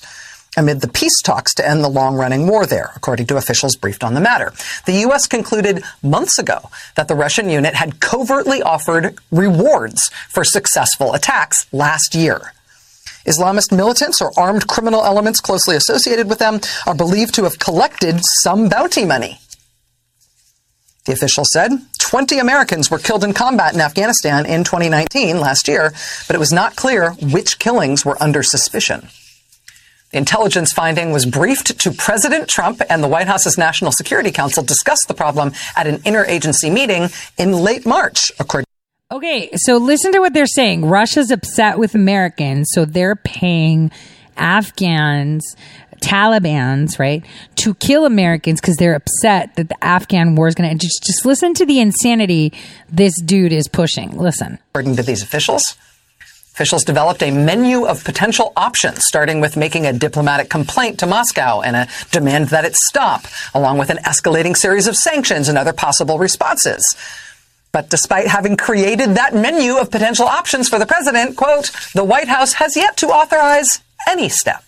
amid 0.56 0.80
the 0.80 0.88
peace 0.88 1.20
talks 1.22 1.54
to 1.54 1.68
end 1.68 1.82
the 1.82 1.88
long 1.88 2.14
running 2.14 2.46
war 2.46 2.66
there, 2.66 2.92
according 2.96 3.26
to 3.26 3.36
officials 3.36 3.76
briefed 3.76 4.04
on 4.04 4.14
the 4.14 4.20
matter. 4.20 4.52
The 4.86 5.00
U.S. 5.06 5.26
concluded 5.26 5.82
months 6.02 6.38
ago 6.38 6.70
that 6.96 7.08
the 7.08 7.14
Russian 7.14 7.48
unit 7.48 7.74
had 7.74 8.00
covertly 8.00 8.62
offered 8.62 9.18
rewards 9.30 10.10
for 10.28 10.44
successful 10.44 11.14
attacks 11.14 11.66
last 11.72 12.14
year. 12.14 12.52
Islamist 13.26 13.74
militants 13.74 14.20
or 14.20 14.32
armed 14.36 14.66
criminal 14.66 15.04
elements 15.04 15.40
closely 15.40 15.76
associated 15.76 16.28
with 16.28 16.38
them 16.38 16.60
are 16.86 16.94
believed 16.94 17.34
to 17.34 17.44
have 17.44 17.58
collected 17.58 18.20
some 18.42 18.68
bounty 18.68 19.04
money. 19.04 19.38
The 21.06 21.12
official 21.12 21.44
said 21.52 21.70
20 21.98 22.38
Americans 22.38 22.90
were 22.90 22.98
killed 22.98 23.24
in 23.24 23.34
combat 23.34 23.74
in 23.74 23.80
Afghanistan 23.80 24.46
in 24.46 24.64
2019, 24.64 25.38
last 25.38 25.68
year, 25.68 25.92
but 26.26 26.36
it 26.36 26.38
was 26.38 26.52
not 26.52 26.76
clear 26.76 27.12
which 27.12 27.58
killings 27.58 28.04
were 28.04 28.22
under 28.22 28.42
suspicion. 28.42 29.08
The 30.14 30.18
intelligence 30.18 30.72
finding 30.72 31.10
was 31.10 31.26
briefed 31.26 31.76
to 31.80 31.90
President 31.90 32.46
Trump, 32.46 32.80
and 32.88 33.02
the 33.02 33.08
White 33.08 33.26
House's 33.26 33.58
National 33.58 33.90
Security 33.90 34.30
Council 34.30 34.62
discussed 34.62 35.08
the 35.08 35.14
problem 35.14 35.50
at 35.74 35.88
an 35.88 35.96
interagency 36.02 36.72
meeting 36.72 37.08
in 37.36 37.50
late 37.50 37.84
March, 37.84 38.30
according 38.38 38.66
Okay, 39.10 39.50
so 39.56 39.76
listen 39.76 40.12
to 40.12 40.20
what 40.20 40.32
they're 40.32 40.46
saying. 40.46 40.86
Russia's 40.86 41.32
upset 41.32 41.80
with 41.80 41.96
Americans, 41.96 42.68
so 42.70 42.84
they're 42.84 43.16
paying 43.16 43.90
Afghans, 44.36 45.56
Taliban's, 46.00 47.00
right, 47.00 47.24
to 47.56 47.74
kill 47.74 48.06
Americans 48.06 48.60
because 48.60 48.76
they're 48.76 48.94
upset 48.94 49.56
that 49.56 49.68
the 49.68 49.84
Afghan 49.84 50.36
war 50.36 50.46
is 50.46 50.54
going 50.54 50.70
to 50.70 50.76
just 50.76 51.02
just 51.02 51.26
listen 51.26 51.54
to 51.54 51.66
the 51.66 51.80
insanity 51.80 52.52
this 52.88 53.20
dude 53.20 53.52
is 53.52 53.66
pushing. 53.66 54.16
Listen. 54.16 54.60
according 54.70 54.94
to 54.94 55.02
these 55.02 55.24
officials. 55.24 55.76
Officials 56.54 56.84
developed 56.84 57.20
a 57.20 57.32
menu 57.32 57.84
of 57.84 58.04
potential 58.04 58.52
options, 58.56 59.04
starting 59.04 59.40
with 59.40 59.56
making 59.56 59.86
a 59.86 59.92
diplomatic 59.92 60.48
complaint 60.48 61.00
to 61.00 61.06
Moscow 61.06 61.60
and 61.60 61.74
a 61.74 61.88
demand 62.12 62.50
that 62.50 62.64
it 62.64 62.76
stop, 62.76 63.26
along 63.52 63.76
with 63.78 63.90
an 63.90 63.96
escalating 63.98 64.56
series 64.56 64.86
of 64.86 64.94
sanctions 64.94 65.48
and 65.48 65.58
other 65.58 65.72
possible 65.72 66.16
responses. 66.16 66.94
But 67.72 67.90
despite 67.90 68.28
having 68.28 68.56
created 68.56 69.16
that 69.16 69.34
menu 69.34 69.78
of 69.78 69.90
potential 69.90 70.26
options 70.26 70.68
for 70.68 70.78
the 70.78 70.86
president, 70.86 71.36
quote, 71.36 71.72
the 71.92 72.04
White 72.04 72.28
House 72.28 72.52
has 72.52 72.76
yet 72.76 72.96
to 72.98 73.08
authorize 73.08 73.80
any 74.08 74.28
step. 74.28 74.62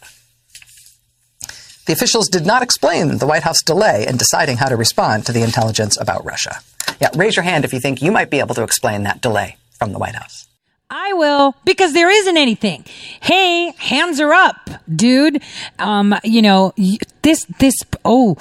The 1.86 1.92
officials 1.92 2.28
did 2.28 2.44
not 2.44 2.64
explain 2.64 3.18
the 3.18 3.28
White 3.28 3.44
House 3.44 3.62
delay 3.62 4.08
in 4.08 4.16
deciding 4.16 4.56
how 4.56 4.68
to 4.68 4.76
respond 4.76 5.24
to 5.26 5.32
the 5.32 5.42
intelligence 5.42 5.96
about 6.00 6.24
Russia. 6.24 6.58
Yeah, 7.00 7.10
raise 7.14 7.36
your 7.36 7.44
hand 7.44 7.64
if 7.64 7.72
you 7.72 7.78
think 7.78 8.02
you 8.02 8.10
might 8.10 8.28
be 8.28 8.40
able 8.40 8.56
to 8.56 8.64
explain 8.64 9.04
that 9.04 9.20
delay 9.20 9.56
from 9.78 9.92
the 9.92 10.00
White 10.00 10.16
House. 10.16 10.45
I 10.88 11.14
will 11.14 11.56
because 11.64 11.92
there 11.94 12.10
isn't 12.10 12.36
anything. 12.36 12.84
Hey, 13.20 13.72
hands 13.76 14.20
are 14.20 14.32
up, 14.32 14.70
dude. 14.94 15.42
Um, 15.80 16.14
you 16.22 16.42
know, 16.42 16.74
this, 17.22 17.44
this, 17.58 17.74
oh, 18.04 18.36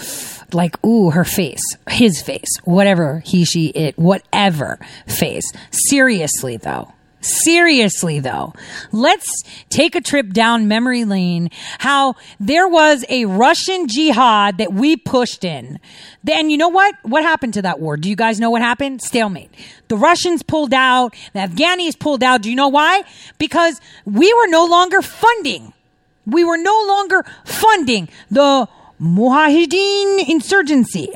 like, 0.54 0.84
ooh, 0.86 1.10
her 1.10 1.26
face, 1.26 1.64
his 1.90 2.22
face, 2.22 2.58
whatever 2.64 3.20
he, 3.26 3.46
she, 3.46 3.68
it, 3.70 3.98
whatever 3.98 4.80
face. 5.08 5.52
Seriously 5.72 6.58
though. 6.58 6.92
Seriously 7.26 8.20
though, 8.20 8.54
let's 8.92 9.26
take 9.70 9.96
a 9.96 10.02
trip 10.02 10.32
down 10.32 10.68
memory 10.68 11.06
lane. 11.06 11.50
How 11.80 12.14
there 12.40 12.68
was 12.68 13.04
a 13.10 13.26
Russian 13.26 13.88
jihad 13.88 14.60
that 14.60 14.74
we 14.74 14.96
pushed 14.96 15.44
in. 15.44 15.80
Then 16.24 16.52
you 16.52 16.58
know 16.58 16.70
what? 16.70 16.94
What 17.02 17.24
happened 17.24 17.56
to 17.56 17.64
that 17.64 17.80
war? 17.80 17.98
Do 17.98 18.10
you 18.12 18.16
guys 18.16 18.40
know 18.40 18.52
what 18.52 18.62
happened? 18.62 19.02
Stalemate. 19.02 19.50
The 19.88 19.98
Russians 19.98 20.44
pulled 20.44 20.74
out. 20.74 21.16
The 21.34 21.40
Afghanis 21.40 21.98
pulled 21.98 22.22
out. 22.22 22.44
Do 22.44 22.52
you 22.52 22.56
know 22.56 22.68
why? 22.68 23.02
Because 23.40 23.82
we 24.06 24.32
were 24.32 24.48
no 24.48 24.66
longer 24.66 25.02
funding. 25.02 25.74
We 26.28 26.44
were 26.44 26.58
no 26.58 26.86
longer 26.88 27.26
funding 27.44 28.08
the 28.30 28.68
Mujahideen 29.00 30.30
insurgency 30.30 31.10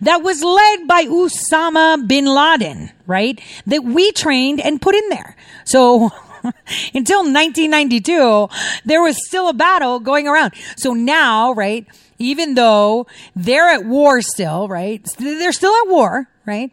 that 0.00 0.22
was 0.22 0.42
led 0.42 0.88
by 0.88 1.04
Osama 1.04 2.06
bin 2.06 2.26
Laden, 2.26 2.90
right? 3.06 3.40
That 3.66 3.84
we 3.84 4.12
trained 4.12 4.60
and 4.60 4.80
put 4.80 4.94
in 4.94 5.08
there. 5.10 5.36
So 5.64 6.10
until 6.94 7.20
1992, 7.20 8.48
there 8.84 9.02
was 9.02 9.16
still 9.26 9.48
a 9.48 9.54
battle 9.54 10.00
going 10.00 10.26
around. 10.26 10.54
So 10.76 10.92
now, 10.94 11.52
right? 11.52 11.86
Even 12.18 12.54
though 12.54 13.06
they're 13.34 13.68
at 13.68 13.84
war 13.84 14.22
still, 14.22 14.68
right? 14.68 15.06
They're 15.18 15.52
still 15.52 15.74
at 15.74 15.88
war, 15.88 16.28
right? 16.46 16.70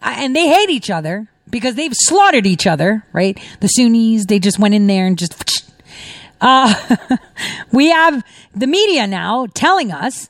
And 0.00 0.34
they 0.34 0.48
hate 0.48 0.70
each 0.70 0.90
other 0.90 1.28
because 1.50 1.74
they've 1.74 1.94
slaughtered 1.94 2.46
each 2.46 2.66
other, 2.66 3.04
right? 3.12 3.38
The 3.60 3.68
Sunnis, 3.68 4.26
they 4.26 4.38
just 4.38 4.58
went 4.58 4.74
in 4.74 4.86
there 4.86 5.06
and 5.06 5.18
just 5.18 5.70
uh, 6.40 6.96
we 7.72 7.90
have 7.90 8.24
the 8.54 8.66
media 8.66 9.06
now 9.06 9.46
telling 9.54 9.92
us 9.92 10.28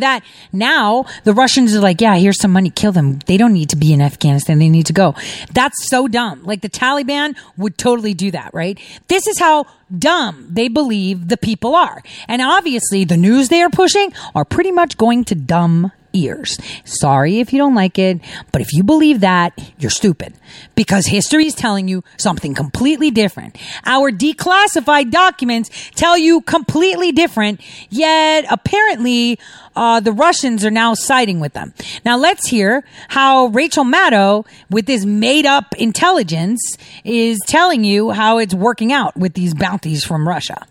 that 0.00 0.22
now 0.52 1.04
the 1.24 1.32
Russians 1.32 1.74
are 1.74 1.80
like, 1.80 2.00
yeah, 2.00 2.16
here's 2.16 2.38
some 2.38 2.52
money, 2.52 2.70
kill 2.70 2.92
them. 2.92 3.20
They 3.26 3.36
don't 3.36 3.52
need 3.52 3.70
to 3.70 3.76
be 3.76 3.92
in 3.92 4.00
Afghanistan. 4.00 4.58
They 4.58 4.68
need 4.68 4.86
to 4.86 4.92
go. 4.92 5.14
That's 5.52 5.88
so 5.88 6.08
dumb. 6.08 6.44
Like 6.44 6.60
the 6.60 6.68
Taliban 6.68 7.36
would 7.56 7.78
totally 7.78 8.14
do 8.14 8.30
that, 8.30 8.52
right? 8.52 8.78
This 9.08 9.26
is 9.26 9.38
how 9.38 9.66
dumb 9.96 10.48
they 10.50 10.68
believe 10.68 11.28
the 11.28 11.36
people 11.36 11.74
are. 11.74 12.02
And 12.28 12.42
obviously 12.42 13.04
the 13.04 13.16
news 13.16 13.48
they 13.48 13.62
are 13.62 13.70
pushing 13.70 14.12
are 14.34 14.44
pretty 14.44 14.72
much 14.72 14.96
going 14.96 15.24
to 15.24 15.34
dumb 15.34 15.92
ears. 16.16 16.58
Sorry 16.84 17.38
if 17.38 17.52
you 17.52 17.58
don't 17.58 17.74
like 17.74 17.98
it, 17.98 18.20
but 18.52 18.62
if 18.62 18.72
you 18.72 18.82
believe 18.82 19.20
that, 19.20 19.52
you're 19.78 19.90
stupid 19.90 20.34
because 20.74 21.06
history 21.06 21.46
is 21.46 21.54
telling 21.54 21.88
you 21.88 22.02
something 22.16 22.54
completely 22.54 23.10
different. 23.10 23.56
Our 23.84 24.10
declassified 24.10 25.10
documents 25.10 25.70
tell 25.94 26.16
you 26.16 26.40
completely 26.42 27.12
different, 27.12 27.60
yet 27.90 28.46
apparently, 28.50 29.38
uh, 29.74 30.00
the 30.00 30.12
Russians 30.12 30.64
are 30.64 30.70
now 30.70 30.94
siding 30.94 31.38
with 31.38 31.52
them. 31.52 31.74
Now 32.04 32.16
let's 32.16 32.46
hear 32.46 32.84
how 33.08 33.46
Rachel 33.46 33.84
Maddow, 33.84 34.46
with 34.70 34.86
this 34.86 35.04
made 35.04 35.46
up 35.46 35.74
intelligence, 35.76 36.60
is 37.04 37.38
telling 37.46 37.84
you 37.84 38.10
how 38.10 38.38
it's 38.38 38.54
working 38.54 38.92
out 38.92 39.16
with 39.16 39.34
these 39.34 39.54
bounties 39.54 40.04
from 40.04 40.26
Russia. 40.26 40.66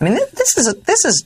I 0.00 0.04
mean, 0.04 0.14
this 0.14 0.56
is 0.56 0.74
this 0.86 1.04
is 1.04 1.24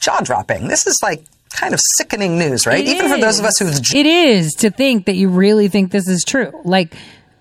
jaw 0.00 0.20
dropping. 0.20 0.68
This 0.68 0.86
is 0.86 0.98
like 1.02 1.24
kind 1.56 1.74
of 1.74 1.80
sickening 1.96 2.38
news, 2.38 2.66
right? 2.66 2.84
It 2.84 2.88
Even 2.88 3.10
for 3.10 3.18
those 3.18 3.38
of 3.38 3.44
us 3.44 3.58
who've 3.58 3.74
It 3.94 4.06
is 4.06 4.52
to 4.54 4.70
think 4.70 5.06
that 5.06 5.16
you 5.16 5.28
really 5.28 5.68
think 5.68 5.90
this 5.90 6.08
is 6.08 6.22
true. 6.24 6.52
Like, 6.64 6.94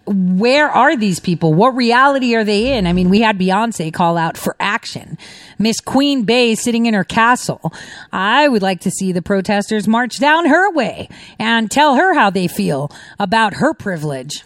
where 0.06 0.70
are 0.70 0.96
these 0.96 1.20
people? 1.20 1.54
What 1.54 1.76
reality 1.76 2.36
are 2.36 2.44
they 2.44 2.78
in? 2.78 2.86
I 2.86 2.94
mean, 2.94 3.10
we 3.10 3.22
had 3.22 3.40
Beyonce 3.40 3.92
call 3.92 4.18
out 4.18 4.38
for 4.38 4.56
action. 4.60 5.18
Miss 5.58 5.80
Queen 5.80 6.24
Bey 6.24 6.56
sitting 6.56 6.86
in 6.86 6.94
her 6.94 7.04
castle. 7.04 7.74
I 8.12 8.48
would 8.48 8.62
like 8.62 8.82
to 8.82 8.92
see 8.92 9.12
the 9.12 9.22
protesters 9.22 9.88
march 9.88 10.20
down 10.20 10.48
her 10.48 10.72
way 10.72 11.10
and 11.40 11.72
tell 11.72 11.96
her 11.96 12.14
how 12.14 12.30
they 12.30 12.48
feel 12.48 12.92
about 13.20 13.56
her 13.56 13.74
privilege. 13.74 14.44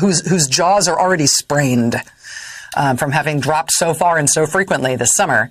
whose 0.00 0.28
whose 0.28 0.48
jaws 0.48 0.88
are 0.88 1.00
already 1.00 1.26
sprained 1.26 1.96
um, 2.76 2.96
from 2.96 3.12
having 3.12 3.38
dropped 3.38 3.72
so 3.72 3.94
far 3.94 4.18
and 4.18 4.28
so 4.28 4.46
frequently 4.46 4.96
this 4.96 5.14
summer. 5.14 5.50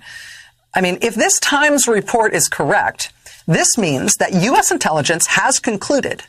I 0.74 0.80
mean, 0.80 0.98
if 1.02 1.14
this 1.14 1.38
Times 1.40 1.88
report 1.88 2.32
is 2.32 2.46
correct, 2.48 3.12
this 3.50 3.76
means 3.76 4.14
that 4.20 4.32
U.S. 4.32 4.70
intelligence 4.70 5.26
has 5.26 5.58
concluded 5.58 6.22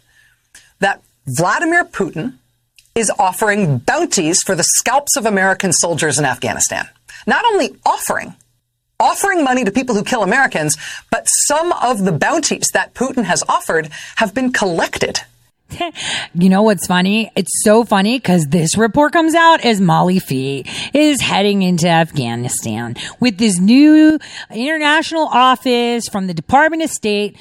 that 0.79 1.01
Vladimir 1.27 1.85
Putin 1.85 2.37
is 2.95 3.11
offering 3.19 3.77
bounties 3.77 4.41
for 4.43 4.55
the 4.55 4.63
scalps 4.63 5.15
of 5.15 5.25
American 5.25 5.71
soldiers 5.71 6.17
in 6.17 6.25
Afghanistan. 6.25 6.89
Not 7.27 7.45
only 7.45 7.75
offering, 7.85 8.33
offering 8.99 9.43
money 9.43 9.63
to 9.63 9.71
people 9.71 9.93
who 9.95 10.03
kill 10.03 10.23
Americans, 10.23 10.75
but 11.11 11.27
some 11.27 11.71
of 11.73 12.05
the 12.05 12.11
bounties 12.11 12.69
that 12.73 12.95
Putin 12.95 13.23
has 13.25 13.43
offered 13.47 13.89
have 14.15 14.33
been 14.33 14.51
collected. 14.51 15.21
You 16.33 16.49
know 16.49 16.63
what's 16.63 16.87
funny? 16.87 17.29
It's 17.35 17.51
so 17.63 17.83
funny 17.83 18.17
because 18.17 18.47
this 18.47 18.77
report 18.77 19.11
comes 19.11 19.35
out 19.35 19.65
as 19.65 19.81
Molly 19.81 20.19
Phee 20.19 20.65
is 20.93 21.19
heading 21.19 21.61
into 21.61 21.87
Afghanistan 21.87 22.95
with 23.19 23.37
this 23.37 23.59
new 23.59 24.17
international 24.49 25.27
office 25.27 26.07
from 26.07 26.27
the 26.27 26.33
Department 26.33 26.83
of 26.83 26.89
State 26.89 27.37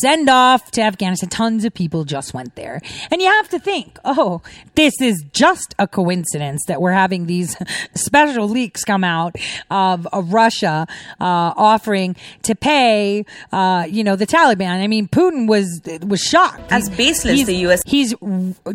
send 0.00 0.28
off 0.28 0.70
to 0.72 0.82
Afghanistan. 0.82 1.28
Tons 1.28 1.64
of 1.64 1.74
people 1.74 2.04
just 2.04 2.34
went 2.34 2.54
there. 2.56 2.80
And 3.10 3.20
you 3.20 3.28
have 3.28 3.48
to 3.50 3.58
think, 3.58 3.98
oh, 4.04 4.42
this 4.74 4.94
is 5.00 5.24
just 5.32 5.74
a 5.78 5.86
coincidence 5.86 6.64
that 6.66 6.80
we're 6.80 6.92
having 6.92 7.26
these 7.26 7.56
special 7.94 8.48
leaks 8.48 8.84
come 8.84 9.04
out 9.04 9.36
of, 9.70 10.06
of 10.12 10.32
Russia 10.32 10.86
uh, 11.20 11.52
offering 11.56 12.16
to 12.42 12.54
pay, 12.54 13.24
uh, 13.52 13.86
you 13.88 14.04
know, 14.04 14.16
the 14.16 14.26
Taliban. 14.26 14.82
I 14.82 14.86
mean, 14.86 15.08
Putin 15.08 15.46
was 15.46 15.80
was 16.02 16.20
shocked. 16.20 16.70
As 16.70 16.88
baseless 16.90 17.44
the 17.44 17.56
US 17.66 17.69
He's 17.86 18.14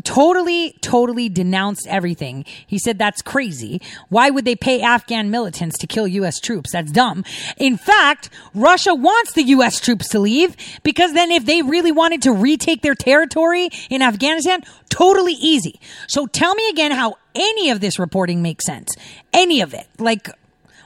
totally, 0.03 0.75
totally 0.81 1.29
denounced 1.29 1.87
everything. 1.87 2.45
He 2.65 2.79
said 2.79 2.97
that's 2.97 3.21
crazy. 3.21 3.81
Why 4.09 4.29
would 4.29 4.45
they 4.45 4.55
pay 4.55 4.81
Afghan 4.81 5.29
militants 5.29 5.77
to 5.79 5.87
kill 5.87 6.07
U.S. 6.07 6.39
troops? 6.39 6.71
That's 6.71 6.91
dumb. 6.91 7.23
In 7.57 7.77
fact, 7.77 8.29
Russia 8.53 8.93
wants 8.93 9.33
the 9.33 9.43
U.S. 9.43 9.79
troops 9.79 10.09
to 10.09 10.19
leave 10.19 10.55
because 10.83 11.13
then 11.13 11.31
if 11.31 11.45
they 11.45 11.61
really 11.61 11.91
wanted 11.91 12.21
to 12.23 12.31
retake 12.31 12.81
their 12.81 12.95
territory 12.95 13.69
in 13.89 14.01
Afghanistan, 14.01 14.61
totally 14.89 15.33
easy. 15.33 15.79
So 16.07 16.25
tell 16.27 16.55
me 16.55 16.69
again 16.69 16.91
how 16.91 17.15
any 17.33 17.69
of 17.69 17.81
this 17.81 17.99
reporting 17.99 18.41
makes 18.41 18.65
sense. 18.65 18.95
Any 19.33 19.61
of 19.61 19.73
it. 19.73 19.87
Like, 19.99 20.29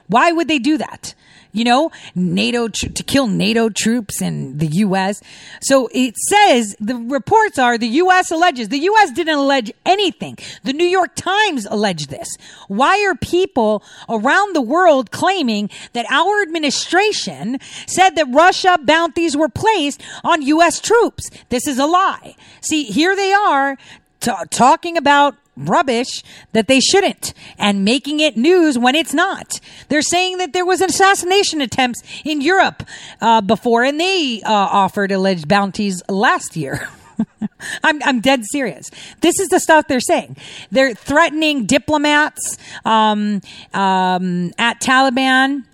why 0.08 0.32
would 0.32 0.48
they 0.48 0.60
do 0.60 0.78
that? 0.78 1.14
You 1.52 1.64
know, 1.64 1.92
NATO 2.14 2.68
to 2.68 3.04
kill 3.04 3.28
NATO 3.28 3.70
troops 3.70 4.22
in 4.22 4.60
the 4.60 4.68
U.S. 4.68 5.22
So 5.62 5.90
it 5.92 6.16
says 6.16 6.76
the 6.80 6.96
reports 6.96 7.58
are 7.58 7.78
the 7.78 7.88
U.S. 7.88 8.30
alleges 8.30 8.70
the 8.70 8.78
U.S. 8.78 9.12
didn't 9.12 9.36
allege 9.36 9.72
anything. 9.86 10.38
The 10.64 10.74
New 10.74 10.86
York 10.86 11.16
Times 11.16 11.66
alleged 11.66 12.10
this. 12.10 12.30
Why 12.68 13.04
are 13.06 13.16
people 13.16 13.84
around 14.08 14.56
the 14.56 14.62
world 14.62 15.12
claiming 15.12 15.72
that 15.94 16.06
our 16.12 16.42
administration 16.44 17.58
said 17.88 18.12
that 18.12 18.28
Russia 18.30 18.78
bounties 18.84 19.36
were 19.36 19.50
placed 19.50 20.02
on 20.24 20.44
U.S. 20.44 20.80
troops? 20.80 21.30
This 21.50 21.68
is 21.68 21.80
a 21.80 21.88
lie. 21.88 22.36
See, 22.62 22.84
here 22.84 23.16
they 23.16 23.34
are 23.34 23.78
t- 24.20 24.32
talking 24.52 24.98
about 24.98 25.36
rubbish 25.60 26.24
that 26.54 26.68
they 26.68 26.80
shouldn't 26.80 27.34
and 27.58 27.84
making 27.84 28.20
it 28.20 28.38
news 28.38 28.78
when 28.78 28.96
it's 28.96 29.14
not. 29.14 29.60
They're 29.90 30.02
saying 30.02 30.38
that 30.38 30.54
there 30.54 30.66
was 30.66 30.82
an 30.82 30.90
assassination 30.90 31.62
attempts 31.62 32.02
in 32.24 32.42
Europe 32.42 32.84
uh, 33.22 33.42
before 33.42 33.84
and 33.84 34.00
they 34.00 34.42
uh, 34.44 34.52
offered 34.52 35.12
alleged 35.12 35.48
bounties 35.48 36.02
last 36.10 36.56
year. 36.56 36.90
I'm, 37.84 38.02
I'm 38.04 38.22
dead 38.22 38.44
serious. 38.52 38.90
This 39.22 39.40
is 39.40 39.50
the 39.50 39.60
stuff 39.60 39.88
they're 39.88 40.00
saying. 40.00 40.38
They're 40.72 40.94
threatening 40.94 41.66
diplomats 41.66 42.58
um, 42.86 43.42
um, 43.74 44.54
at 44.58 44.80
Taliban. 44.80 45.66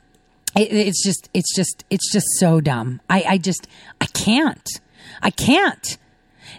It, 0.56 0.71
it's 0.71 1.04
just, 1.04 1.30
it's 1.34 1.56
just, 1.56 1.84
it's 1.89 2.12
just 2.12 2.28
so 2.39 2.62
dumb. 2.62 3.02
I, 3.10 3.26
I 3.28 3.38
just, 3.38 3.67
I 4.02 4.06
can't. 4.08 4.67
I 5.21 5.30
can't. 5.30 5.98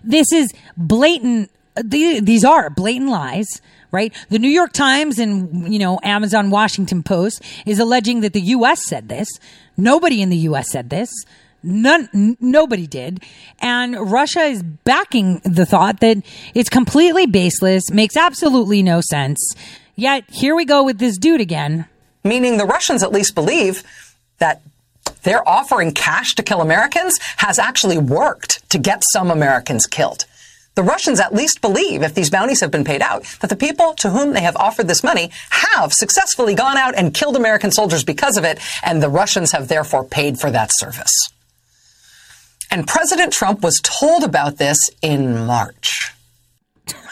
This 0.05 0.33
is 0.33 0.53
blatant. 0.77 1.51
The- 1.83 2.21
These 2.21 2.45
are 2.45 2.71
blatant 2.71 3.11
lies, 3.11 3.47
right? 3.93 4.13
The 4.31 4.39
New 4.39 4.49
York 4.51 4.73
Times 4.73 5.19
and, 5.19 5.73
you 5.73 5.79
know, 5.79 5.99
Amazon 6.03 6.51
Washington 6.51 7.03
Post 7.03 7.43
is 7.67 7.79
alleging 7.79 8.21
that 8.21 8.33
the 8.33 8.41
U.S. 8.41 8.85
said 8.87 9.09
this. 9.09 9.29
Nobody 9.77 10.23
in 10.23 10.29
the 10.31 10.37
U.S. 10.49 10.71
said 10.71 10.91
this. 10.91 11.11
None, 11.63 12.09
n- 12.15 12.37
nobody 12.41 12.87
did. 12.87 13.23
And 13.61 13.97
Russia 14.11 14.41
is 14.43 14.63
backing 14.63 15.41
the 15.45 15.67
thought 15.67 16.01
that 16.01 16.19
it's 16.55 16.69
completely 16.69 17.27
baseless, 17.27 17.91
makes 17.91 18.17
absolutely 18.17 18.83
no 18.83 19.01
sense. 19.01 19.39
Yet 19.97 20.25
here 20.29 20.55
we 20.55 20.65
go 20.65 20.83
with 20.85 20.99
this 20.99 21.17
dude 21.19 21.41
again. 21.41 21.87
meaning 22.23 22.57
the 22.59 22.67
Russians 22.67 23.03
at 23.03 23.13
least 23.13 23.35
believe 23.35 23.83
that 24.39 24.61
their 25.23 25.49
offering 25.49 25.93
cash 25.93 26.35
to 26.35 26.43
kill 26.43 26.61
Americans 26.61 27.19
has 27.39 27.59
actually 27.59 27.97
worked 27.99 28.69
to 28.71 28.79
get 28.79 29.03
some 29.13 29.31
Americans 29.31 29.87
killed. 29.87 30.25
The 30.77 30.83
Russians 30.83 31.21
at 31.21 31.35
least 31.35 31.63
believe, 31.63 32.03
if 32.03 32.15
these 32.15 32.29
bounties 32.29 32.61
have 32.61 32.71
been 32.71 32.85
paid 32.85 33.01
out, 33.01 33.25
that 33.41 33.49
the 33.49 33.57
people 33.57 33.95
to 33.95 34.11
whom 34.11 34.35
they 34.35 34.43
have 34.43 34.57
offered 34.57 34.89
this 34.89 35.03
money 35.03 35.31
have 35.49 35.95
successfully 35.95 36.55
gone 36.55 36.77
out 36.77 36.95
and 36.95 37.15
killed 37.15 37.35
American 37.35 37.71
soldiers 37.71 38.05
because 38.05 38.37
of 38.37 38.45
it, 38.45 38.61
and 38.85 39.03
the 39.03 39.09
Russians 39.09 39.53
have 39.53 39.69
therefore 39.69 40.05
paid 40.05 40.39
for 40.39 40.51
that 40.51 40.71
service. 40.71 41.31
And 42.71 42.87
President 42.87 43.33
Trump 43.33 43.63
was 43.63 43.81
told 43.83 44.23
about 44.23 44.59
this 44.59 44.79
in 45.01 45.47
March. 45.47 46.13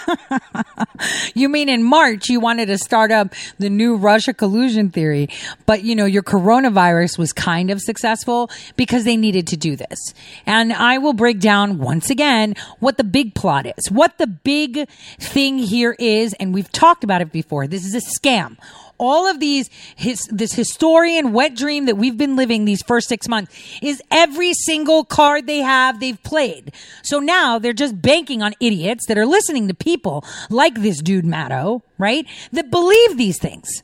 You 1.35 1.49
mean 1.49 1.69
in 1.69 1.83
March 1.83 2.29
you 2.29 2.41
wanted 2.41 2.67
to 2.67 2.79
start 2.79 3.11
up 3.11 3.35
the 3.59 3.69
new 3.69 3.97
Russia 3.97 4.33
collusion 4.33 4.91
theory, 4.91 5.29
but 5.67 5.83
you 5.83 5.95
know, 5.95 6.05
your 6.05 6.23
coronavirus 6.23 7.19
was 7.19 7.33
kind 7.33 7.71
of 7.71 7.81
successful 7.81 8.51
because 8.77 9.05
they 9.05 9.17
needed 9.17 9.47
to 9.49 9.57
do 9.57 9.77
this. 9.77 10.15
And 10.47 10.73
I 10.73 10.99
will 10.99 11.13
break 11.13 11.41
down 11.41 11.79
once 11.79 12.11
again 12.11 12.55
what 12.79 12.97
the 12.97 13.05
big 13.05 13.35
plot 13.35 13.67
is, 13.67 13.91
what 13.91 14.19
the 14.19 14.27
big 14.27 14.89
thing 15.19 15.59
here 15.59 15.97
is. 15.99 16.35
And 16.35 16.55
we've 16.55 16.71
talked 16.71 17.05
about 17.05 17.21
it 17.21 17.33
before. 17.33 17.67
This 17.67 17.85
is 17.85 17.95
a 17.95 18.21
scam 18.21 18.57
all 18.99 19.27
of 19.27 19.41
these 19.41 19.69
his, 19.97 20.21
this 20.31 20.53
historian 20.53 21.33
wet 21.33 21.55
dream 21.55 21.87
that 21.87 21.97
we've 21.97 22.17
been 22.17 22.37
living 22.37 22.65
these 22.65 22.83
first 22.83 23.09
six 23.09 23.29
months 23.29 23.55
is 23.83 24.03
every 24.11 24.53
single 24.53 25.05
card 25.05 25.47
they 25.47 25.59
have 25.59 26.01
they've 26.01 26.23
played 26.23 26.73
so 27.03 27.19
now 27.19 27.59
they're 27.59 27.73
just 27.73 28.01
banking 28.01 28.43
on 28.43 28.55
idiots 28.61 29.07
that 29.07 29.19
are 29.19 29.27
listening 29.27 29.69
to 29.69 29.75
people 29.75 30.25
like 30.51 30.75
this 30.83 31.01
dude 31.01 31.25
Maddow, 31.25 31.83
right 31.99 32.27
that 32.53 32.71
believe 32.71 33.17
these 33.17 33.39
things 33.39 33.83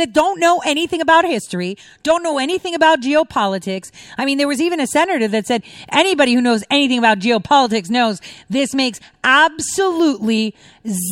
that 0.00 0.14
don't 0.14 0.40
know 0.40 0.60
anything 0.64 1.02
about 1.02 1.26
history, 1.26 1.76
don't 2.02 2.22
know 2.22 2.38
anything 2.38 2.74
about 2.74 3.02
geopolitics. 3.02 3.90
I 4.16 4.24
mean, 4.24 4.38
there 4.38 4.48
was 4.48 4.60
even 4.60 4.80
a 4.80 4.86
senator 4.86 5.28
that 5.28 5.46
said 5.46 5.62
anybody 5.90 6.32
who 6.34 6.40
knows 6.40 6.64
anything 6.70 6.98
about 6.98 7.18
geopolitics 7.18 7.90
knows 7.90 8.20
this 8.48 8.74
makes 8.74 8.98
absolutely 9.22 10.54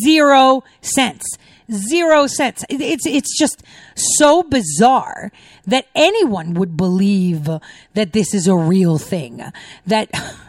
zero 0.03 0.65
sense. 0.81 1.23
Zero 1.71 2.27
sense. 2.27 2.65
It's, 2.69 3.07
it's 3.07 3.39
just 3.39 3.63
so 3.95 4.43
bizarre 4.43 5.31
that 5.67 5.87
anyone 5.95 6.55
would 6.55 6.77
believe 6.77 7.49
that 7.95 8.13
this 8.13 8.33
is 8.35 8.47
a 8.47 8.57
real 8.57 8.99
thing. 8.99 9.43
That 9.87 10.11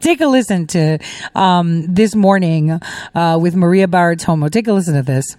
Take 0.00 0.20
a 0.20 0.26
listen 0.26 0.66
to 0.68 0.98
um, 1.36 1.86
this 1.86 2.16
morning 2.16 2.80
uh, 3.14 3.38
with 3.40 3.54
Maria 3.54 3.86
Bartiromo. 3.86 4.50
Take 4.50 4.66
a 4.66 4.72
listen 4.72 4.94
to 4.94 5.02
this. 5.02 5.36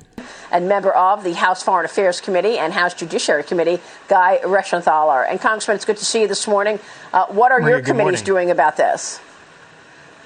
and 0.51 0.69
member 0.69 0.93
of 0.93 1.25
the 1.25 1.33
House 1.33 1.61
Foreign 1.61 1.83
Affairs 1.83 2.21
Committee 2.21 2.57
and 2.57 2.71
House 2.71 2.93
Judiciary 2.93 3.43
Committee, 3.43 3.79
Guy 4.07 4.39
Reschenthaler. 4.43 5.27
And 5.29 5.41
Congressman, 5.41 5.75
it's 5.75 5.83
good 5.83 5.97
to 5.97 6.05
see 6.05 6.21
you 6.21 6.27
this 6.29 6.47
morning. 6.47 6.79
Uh, 7.11 7.25
what 7.25 7.51
are 7.51 7.59
Maria, 7.59 7.75
your 7.75 7.83
committees 7.83 8.21
morning. 8.21 8.23
doing 8.23 8.51
about 8.51 8.77
this? 8.77 9.19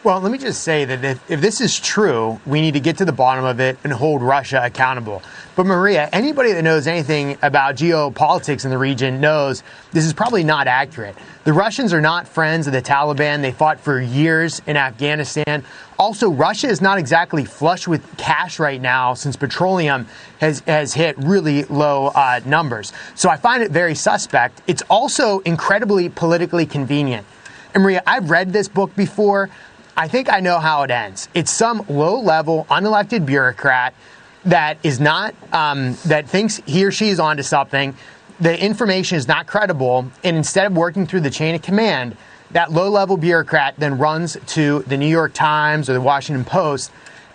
Well, 0.04 0.22
let 0.22 0.32
me 0.32 0.38
just 0.38 0.62
say 0.62 0.86
that 0.86 1.04
if, 1.04 1.32
if 1.32 1.42
this 1.42 1.60
is 1.60 1.78
true, 1.78 2.40
we 2.46 2.62
need 2.62 2.76
to 2.76 2.80
get 2.80 2.98
to 3.00 3.06
the 3.06 3.12
bottom 3.12 3.44
of 3.44 3.60
it 3.60 3.80
and 3.84 3.92
hold 3.92 4.22
Russia 4.22 4.62
accountable. 4.64 5.24
But 5.56 5.66
Maria, 5.66 6.08
anybody 6.14 6.54
that 6.54 6.62
knows 6.62 6.86
anything 6.86 7.36
about 7.42 7.76
geopolitics 7.76 8.64
in 8.64 8.70
the 8.70 8.78
region 8.78 9.20
knows 9.20 9.64
this 9.92 10.06
is 10.06 10.14
probably 10.14 10.44
not 10.44 10.68
accurate. 10.68 11.16
The 11.46 11.52
Russians 11.52 11.94
are 11.94 12.00
not 12.00 12.28
friends 12.28 12.68
of 12.68 12.74
the 12.74 12.82
Taliban. 12.82 13.42
They 13.42 13.52
fought 13.52 13.80
for 13.80 14.00
years 14.00 14.62
in 14.68 14.78
Afghanistan. 14.78 15.66
Also, 15.98 16.30
Russia 16.30 16.68
is 16.68 16.80
not 16.80 17.00
exactly 17.00 17.44
flush 17.44 17.88
with 17.88 18.18
cash 18.18 18.60
right 18.60 18.80
now 18.80 19.16
since 19.16 19.36
petroleum 19.36 20.06
has, 20.40 20.60
has 20.68 20.94
hit 20.94 21.18
really 21.18 21.64
low 21.66 22.08
uh, 22.10 22.40
numbers. 22.46 22.94
So 23.16 23.30
I 23.30 23.38
find 23.38 23.64
it 23.64 23.72
very 23.72 23.96
suspect. 23.96 24.62
It's 24.68 24.84
also 24.92 25.40
incredibly 25.40 26.08
politically 26.08 26.68
convenient. 26.68 27.26
And 27.74 27.82
Maria, 27.82 28.04
I've 28.06 28.30
read 28.30 28.54
this 28.54 28.68
book 28.68 28.96
before. 28.96 29.50
I 29.98 30.08
think 30.08 30.32
I 30.32 30.42
know 30.42 30.60
how 30.60 30.84
it 30.84 30.92
ends. 30.92 31.28
It's 31.34 31.52
some 31.52 31.84
low 31.90 32.20
level, 32.20 32.68
unelected 32.70 33.26
bureaucrat 33.26 33.96
that 34.46 34.78
is 34.84 35.00
not, 35.00 35.34
um, 35.52 35.98
that 36.06 36.30
thinks 36.30 36.62
he 36.68 36.86
or 36.86 36.92
she 36.92 37.10
is 37.10 37.20
onto 37.20 37.42
something. 37.42 37.96
The 38.40 38.64
information 38.64 39.18
is 39.18 39.28
not 39.28 39.48
credible. 39.48 40.12
And 40.24 40.38
instead 40.38 40.68
of 40.68 40.78
working 40.78 41.08
through 41.08 41.22
the 41.22 41.32
chain 41.32 41.56
of 41.56 41.64
command, 41.64 42.16
that 42.52 42.72
low 42.72 42.90
level 42.90 43.18
bureaucrat 43.18 43.74
then 43.80 43.98
runs 43.98 44.38
to 44.48 44.84
the 44.84 44.98
New 44.98 45.08
York 45.08 45.34
Times 45.34 45.90
or 45.90 45.94
the 45.94 46.02
Washington 46.02 46.46
Post, 46.46 46.92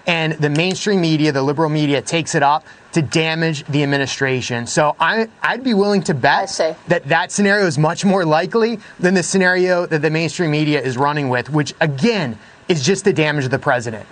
and 0.07 0.33
the 0.35 0.51
mainstream 0.51 1.01
media, 1.01 1.33
the 1.33 1.43
liberal 1.43 1.69
media, 1.69 2.01
takes 2.01 2.35
it 2.35 2.43
up 2.43 2.65
to 2.93 3.03
damage 3.03 3.65
the 3.67 3.83
administration. 3.83 4.67
So 4.67 4.97
I, 4.99 5.29
I'd 5.43 5.65
be 5.65 5.75
willing 5.75 6.03
to 6.05 6.15
bet 6.15 6.49
that 6.89 7.05
that 7.07 7.33
scenario 7.33 7.67
is 7.67 7.79
much 7.79 8.05
more 8.05 8.25
likely 8.25 8.79
than 8.99 9.15
the 9.15 9.23
scenario 9.23 9.87
that 9.87 10.03
the 10.03 10.11
mainstream 10.11 10.51
media 10.51 10.81
is 10.81 10.97
running 10.97 11.29
with, 11.29 11.51
which 11.51 11.75
again 11.81 12.39
is 12.69 12.83
just 12.83 13.05
the 13.05 13.13
damage 13.13 13.45
of 13.45 13.51
the 13.51 13.59
president. 13.59 14.07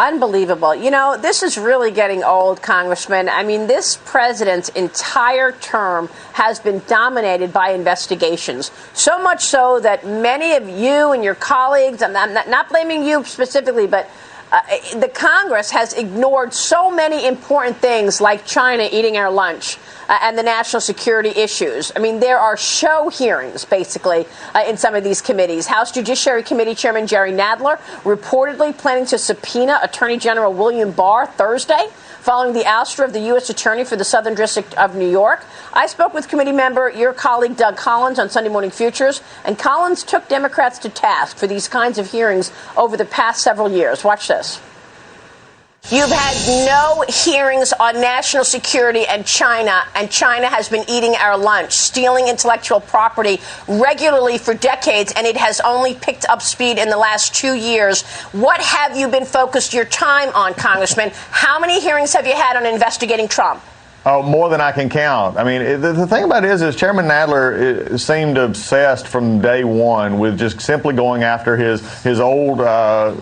Unbelievable. 0.00 0.74
You 0.74 0.90
know, 0.90 1.18
this 1.20 1.42
is 1.42 1.58
really 1.58 1.90
getting 1.90 2.24
old, 2.24 2.62
Congressman. 2.62 3.28
I 3.28 3.42
mean, 3.42 3.66
this 3.66 3.98
president's 4.06 4.70
entire 4.70 5.52
term 5.52 6.08
has 6.32 6.58
been 6.58 6.80
dominated 6.86 7.52
by 7.52 7.72
investigations. 7.72 8.70
So 8.94 9.22
much 9.22 9.44
so 9.44 9.78
that 9.80 10.06
many 10.06 10.54
of 10.54 10.66
you 10.66 11.12
and 11.12 11.22
your 11.22 11.34
colleagues, 11.34 12.00
I'm 12.00 12.14
not, 12.14 12.48
not 12.48 12.70
blaming 12.70 13.04
you 13.04 13.24
specifically, 13.24 13.86
but 13.86 14.08
uh, 14.50 14.60
the 14.98 15.08
Congress 15.08 15.70
has 15.70 15.92
ignored 15.92 16.54
so 16.54 16.90
many 16.90 17.26
important 17.26 17.76
things 17.76 18.22
like 18.22 18.46
China 18.46 18.88
eating 18.90 19.18
our 19.18 19.30
lunch 19.30 19.76
uh, 20.10 20.18
and 20.22 20.36
the 20.36 20.42
national 20.42 20.80
security 20.80 21.30
issues. 21.30 21.92
I 21.94 22.00
mean, 22.00 22.18
there 22.18 22.38
are 22.38 22.56
show 22.56 23.08
hearings, 23.08 23.64
basically, 23.64 24.26
uh, 24.54 24.64
in 24.66 24.76
some 24.76 24.94
of 24.96 25.04
these 25.04 25.22
committees. 25.22 25.68
House 25.68 25.92
Judiciary 25.92 26.42
Committee 26.42 26.74
Chairman 26.74 27.06
Jerry 27.06 27.32
Nadler 27.32 27.78
reportedly 28.02 28.76
planning 28.76 29.06
to 29.06 29.18
subpoena 29.18 29.78
Attorney 29.82 30.18
General 30.18 30.52
William 30.52 30.90
Barr 30.90 31.26
Thursday. 31.26 31.88
Following 32.20 32.52
the 32.52 32.64
ouster 32.64 33.02
of 33.02 33.14
the 33.14 33.20
U.S. 33.20 33.48
Attorney 33.48 33.82
for 33.82 33.96
the 33.96 34.04
Southern 34.04 34.34
District 34.34 34.74
of 34.76 34.94
New 34.94 35.08
York, 35.08 35.42
I 35.72 35.86
spoke 35.86 36.12
with 36.12 36.28
committee 36.28 36.52
member, 36.52 36.90
your 36.90 37.14
colleague 37.14 37.56
Doug 37.56 37.78
Collins, 37.78 38.18
on 38.18 38.28
Sunday 38.28 38.50
Morning 38.50 38.70
Futures, 38.70 39.22
and 39.42 39.58
Collins 39.58 40.02
took 40.02 40.28
Democrats 40.28 40.78
to 40.80 40.90
task 40.90 41.38
for 41.38 41.46
these 41.46 41.66
kinds 41.66 41.96
of 41.96 42.10
hearings 42.10 42.52
over 42.76 42.98
the 42.98 43.06
past 43.06 43.42
several 43.42 43.70
years. 43.70 44.04
Watch 44.04 44.28
this. 44.28 44.60
You've 45.88 46.10
had 46.10 46.66
no 46.66 47.04
hearings 47.08 47.72
on 47.72 47.94
national 48.00 48.44
security 48.44 49.06
and 49.06 49.26
China, 49.26 49.82
and 49.96 50.08
China 50.08 50.46
has 50.46 50.68
been 50.68 50.84
eating 50.88 51.16
our 51.16 51.36
lunch, 51.36 51.72
stealing 51.72 52.28
intellectual 52.28 52.78
property 52.80 53.40
regularly 53.66 54.38
for 54.38 54.54
decades, 54.54 55.12
and 55.16 55.26
it 55.26 55.36
has 55.36 55.60
only 55.60 55.94
picked 55.94 56.28
up 56.28 56.42
speed 56.42 56.78
in 56.78 56.90
the 56.90 56.96
last 56.96 57.34
two 57.34 57.54
years. 57.54 58.02
What 58.30 58.60
have 58.60 58.96
you 58.96 59.08
been 59.08 59.24
focused 59.24 59.74
your 59.74 59.84
time 59.84 60.28
on, 60.32 60.54
Congressman? 60.54 61.10
How 61.30 61.58
many 61.58 61.80
hearings 61.80 62.12
have 62.12 62.24
you 62.24 62.34
had 62.34 62.56
on 62.56 62.66
investigating 62.66 63.26
Trump? 63.26 63.60
Oh, 64.06 64.22
more 64.22 64.48
than 64.48 64.60
I 64.60 64.70
can 64.70 64.88
count. 64.88 65.38
I 65.38 65.44
mean, 65.44 65.80
the, 65.80 65.92
the 65.92 66.06
thing 66.06 66.22
about 66.22 66.44
it 66.44 66.50
is, 66.52 66.62
is 66.62 66.76
Chairman 66.76 67.06
Nadler 67.06 67.90
uh, 67.90 67.98
seemed 67.98 68.38
obsessed 68.38 69.08
from 69.08 69.40
day 69.40 69.64
one 69.64 70.20
with 70.20 70.38
just 70.38 70.60
simply 70.60 70.94
going 70.94 71.24
after 71.24 71.56
his 71.56 72.02
his 72.04 72.20
old 72.20 72.60
uh, 72.60 73.16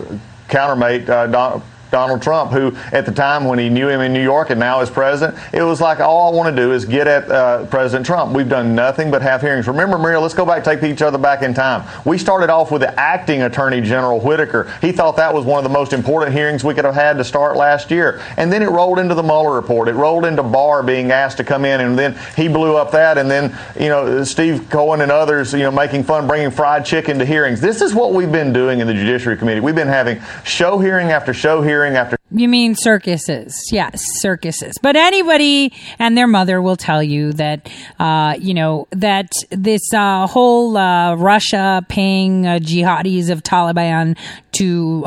countermate, 0.47 1.09
uh, 1.09 1.27
Don, 1.27 1.63
Donald 1.91 2.21
Trump, 2.21 2.51
who 2.51 2.75
at 2.91 3.05
the 3.05 3.11
time 3.11 3.45
when 3.45 3.59
he 3.59 3.69
knew 3.69 3.87
him 3.87 4.01
in 4.01 4.13
New 4.13 4.21
York 4.21 4.49
and 4.49 4.59
now 4.59 4.81
is 4.81 4.89
president, 4.89 5.37
it 5.53 5.63
was 5.63 5.81
like 5.81 5.99
all 5.99 6.31
I 6.31 6.35
want 6.35 6.55
to 6.55 6.61
do 6.61 6.71
is 6.71 6.85
get 6.85 7.07
at 7.07 7.29
uh, 7.29 7.65
President 7.65 8.05
Trump. 8.05 8.33
We've 8.33 8.49
done 8.49 8.75
nothing 8.75 9.11
but 9.11 9.21
have 9.21 9.41
hearings. 9.41 9.67
Remember, 9.67 9.97
Muriel, 9.97 10.21
let's 10.21 10.33
go 10.33 10.45
back, 10.45 10.63
take 10.63 10.83
each 10.83 11.01
other 11.01 11.17
back 11.17 11.41
in 11.41 11.53
time. 11.53 11.87
We 12.05 12.17
started 12.17 12.49
off 12.49 12.71
with 12.71 12.81
the 12.81 12.99
acting 12.99 13.41
Attorney 13.41 13.81
General 13.81 14.19
Whitaker. 14.19 14.71
He 14.81 14.91
thought 14.91 15.17
that 15.17 15.33
was 15.33 15.45
one 15.45 15.57
of 15.57 15.63
the 15.63 15.73
most 15.73 15.93
important 15.93 16.33
hearings 16.33 16.63
we 16.63 16.73
could 16.73 16.85
have 16.85 16.95
had 16.95 17.17
to 17.17 17.23
start 17.23 17.57
last 17.57 17.91
year, 17.91 18.21
and 18.37 18.51
then 18.51 18.61
it 18.61 18.69
rolled 18.69 18.99
into 18.99 19.15
the 19.15 19.23
Mueller 19.23 19.55
report. 19.55 19.87
It 19.87 19.93
rolled 19.93 20.25
into 20.25 20.43
Barr 20.43 20.83
being 20.83 21.11
asked 21.11 21.37
to 21.37 21.43
come 21.43 21.65
in, 21.65 21.81
and 21.81 21.97
then 21.97 22.17
he 22.35 22.47
blew 22.47 22.75
up 22.75 22.91
that, 22.91 23.17
and 23.17 23.29
then 23.29 23.57
you 23.79 23.89
know 23.89 24.23
Steve 24.23 24.69
Cohen 24.69 25.01
and 25.01 25.11
others, 25.11 25.53
you 25.53 25.59
know, 25.59 25.71
making 25.71 26.03
fun, 26.03 26.27
bringing 26.27 26.51
fried 26.51 26.85
chicken 26.85 27.17
to 27.19 27.25
hearings. 27.25 27.61
This 27.61 27.81
is 27.81 27.95
what 27.95 28.13
we've 28.13 28.31
been 28.31 28.53
doing 28.53 28.79
in 28.79 28.87
the 28.87 28.93
Judiciary 28.93 29.37
Committee. 29.37 29.59
We've 29.59 29.75
been 29.75 29.87
having 29.87 30.21
show 30.43 30.79
hearing 30.79 31.11
after 31.11 31.33
show 31.33 31.61
hearing 31.61 31.78
after 31.87 32.17
You 32.31 32.47
mean 32.47 32.75
circuses? 32.75 33.55
Yes, 33.71 34.03
circuses. 34.19 34.75
But 34.81 34.95
anybody 34.95 35.73
and 35.97 36.17
their 36.17 36.27
mother 36.27 36.61
will 36.61 36.75
tell 36.75 37.01
you 37.01 37.33
that, 37.33 37.69
uh, 37.99 38.35
you 38.39 38.53
know, 38.53 38.87
that 38.91 39.31
this 39.49 39.81
uh, 39.93 40.27
whole 40.27 40.77
uh, 40.77 41.15
Russia 41.15 41.85
paying 41.89 42.45
uh, 42.45 42.59
jihadis 42.61 43.29
of 43.29 43.43
Taliban 43.43 44.17
to 44.53 45.05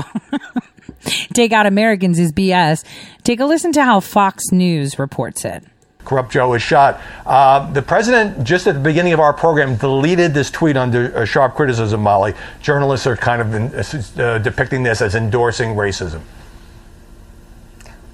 take 1.32 1.52
out 1.52 1.66
Americans 1.66 2.18
is 2.18 2.32
BS. 2.32 2.84
Take 3.24 3.40
a 3.40 3.44
listen 3.44 3.72
to 3.72 3.84
how 3.84 4.00
Fox 4.00 4.44
News 4.52 4.98
reports 4.98 5.44
it. 5.44 5.64
Corrupt 6.04 6.32
Joe 6.32 6.52
is 6.54 6.62
shot. 6.62 7.00
Uh, 7.24 7.70
the 7.72 7.82
president, 7.82 8.44
just 8.44 8.66
at 8.66 8.74
the 8.74 8.80
beginning 8.80 9.12
of 9.12 9.20
our 9.20 9.32
program, 9.32 9.76
deleted 9.76 10.34
this 10.34 10.50
tweet 10.50 10.76
under 10.76 11.16
uh, 11.16 11.24
sharp 11.24 11.54
criticism, 11.54 12.02
Molly. 12.02 12.34
Journalists 12.60 13.06
are 13.06 13.16
kind 13.16 13.40
of 13.40 13.54
in, 13.54 14.20
uh, 14.20 14.38
depicting 14.38 14.82
this 14.82 15.00
as 15.00 15.14
endorsing 15.14 15.74
racism. 15.74 16.20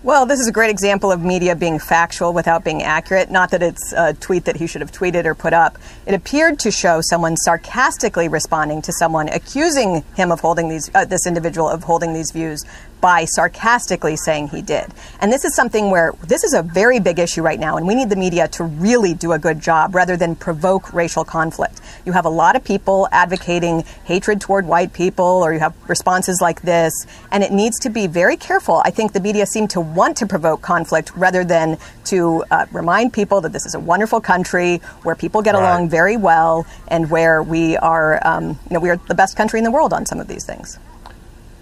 Well, 0.08 0.24
this 0.24 0.40
is 0.40 0.46
a 0.46 0.52
great 0.52 0.70
example 0.70 1.12
of 1.12 1.20
media 1.20 1.54
being 1.54 1.78
factual 1.78 2.32
without 2.32 2.64
being 2.64 2.82
accurate. 2.82 3.30
Not 3.30 3.50
that 3.50 3.62
it's 3.62 3.92
a 3.92 4.14
tweet 4.14 4.46
that 4.46 4.56
he 4.56 4.66
should 4.66 4.80
have 4.80 4.90
tweeted 4.90 5.26
or 5.26 5.34
put 5.34 5.52
up. 5.52 5.76
It 6.06 6.14
appeared 6.14 6.58
to 6.60 6.70
show 6.70 7.02
someone 7.02 7.36
sarcastically 7.36 8.26
responding 8.26 8.80
to 8.80 8.92
someone 8.94 9.28
accusing 9.28 10.02
him 10.16 10.32
of 10.32 10.40
holding 10.40 10.70
these, 10.70 10.90
uh, 10.94 11.04
this 11.04 11.26
individual 11.26 11.68
of 11.68 11.82
holding 11.82 12.14
these 12.14 12.30
views 12.30 12.64
by 13.00 13.24
sarcastically 13.24 14.16
saying 14.16 14.48
he 14.48 14.62
did. 14.62 14.86
And 15.20 15.32
this 15.32 15.44
is 15.44 15.54
something 15.54 15.90
where 15.90 16.12
this 16.26 16.44
is 16.44 16.54
a 16.54 16.62
very 16.62 17.00
big 17.00 17.18
issue 17.18 17.42
right 17.42 17.58
now, 17.58 17.76
and 17.76 17.86
we 17.86 17.94
need 17.94 18.10
the 18.10 18.16
media 18.16 18.48
to 18.48 18.64
really 18.64 19.14
do 19.14 19.32
a 19.32 19.38
good 19.38 19.60
job 19.60 19.94
rather 19.94 20.16
than 20.16 20.36
provoke 20.36 20.92
racial 20.92 21.24
conflict. 21.24 21.80
You 22.04 22.12
have 22.12 22.24
a 22.24 22.30
lot 22.30 22.56
of 22.56 22.64
people 22.64 23.08
advocating 23.12 23.84
hatred 24.04 24.40
toward 24.40 24.66
white 24.66 24.92
people, 24.92 25.24
or 25.24 25.52
you 25.52 25.60
have 25.60 25.74
responses 25.88 26.40
like 26.40 26.62
this, 26.62 26.92
and 27.30 27.42
it 27.42 27.52
needs 27.52 27.78
to 27.80 27.90
be 27.90 28.06
very 28.06 28.36
careful. 28.36 28.82
I 28.84 28.90
think 28.90 29.12
the 29.12 29.20
media 29.20 29.46
seem 29.46 29.68
to 29.68 29.80
want 29.80 30.16
to 30.18 30.26
provoke 30.26 30.62
conflict 30.62 31.12
rather 31.16 31.44
than 31.44 31.78
to 32.04 32.44
uh, 32.50 32.66
remind 32.72 33.12
people 33.12 33.40
that 33.42 33.52
this 33.52 33.66
is 33.66 33.74
a 33.74 33.80
wonderful 33.80 34.20
country 34.20 34.78
where 35.02 35.14
people 35.14 35.42
get 35.42 35.54
Right. 35.54 35.62
along 35.62 35.88
very 35.88 36.16
well 36.16 36.66
and 36.88 37.10
where 37.10 37.42
we 37.42 37.76
are, 37.76 38.20
um, 38.26 38.58
you 38.68 38.74
know, 38.74 38.80
we 38.80 38.90
are 38.90 38.96
the 39.08 39.14
best 39.14 39.36
country 39.36 39.58
in 39.58 39.64
the 39.64 39.70
world 39.70 39.92
on 39.92 40.06
some 40.06 40.20
of 40.20 40.28
these 40.28 40.44
things. 40.44 40.78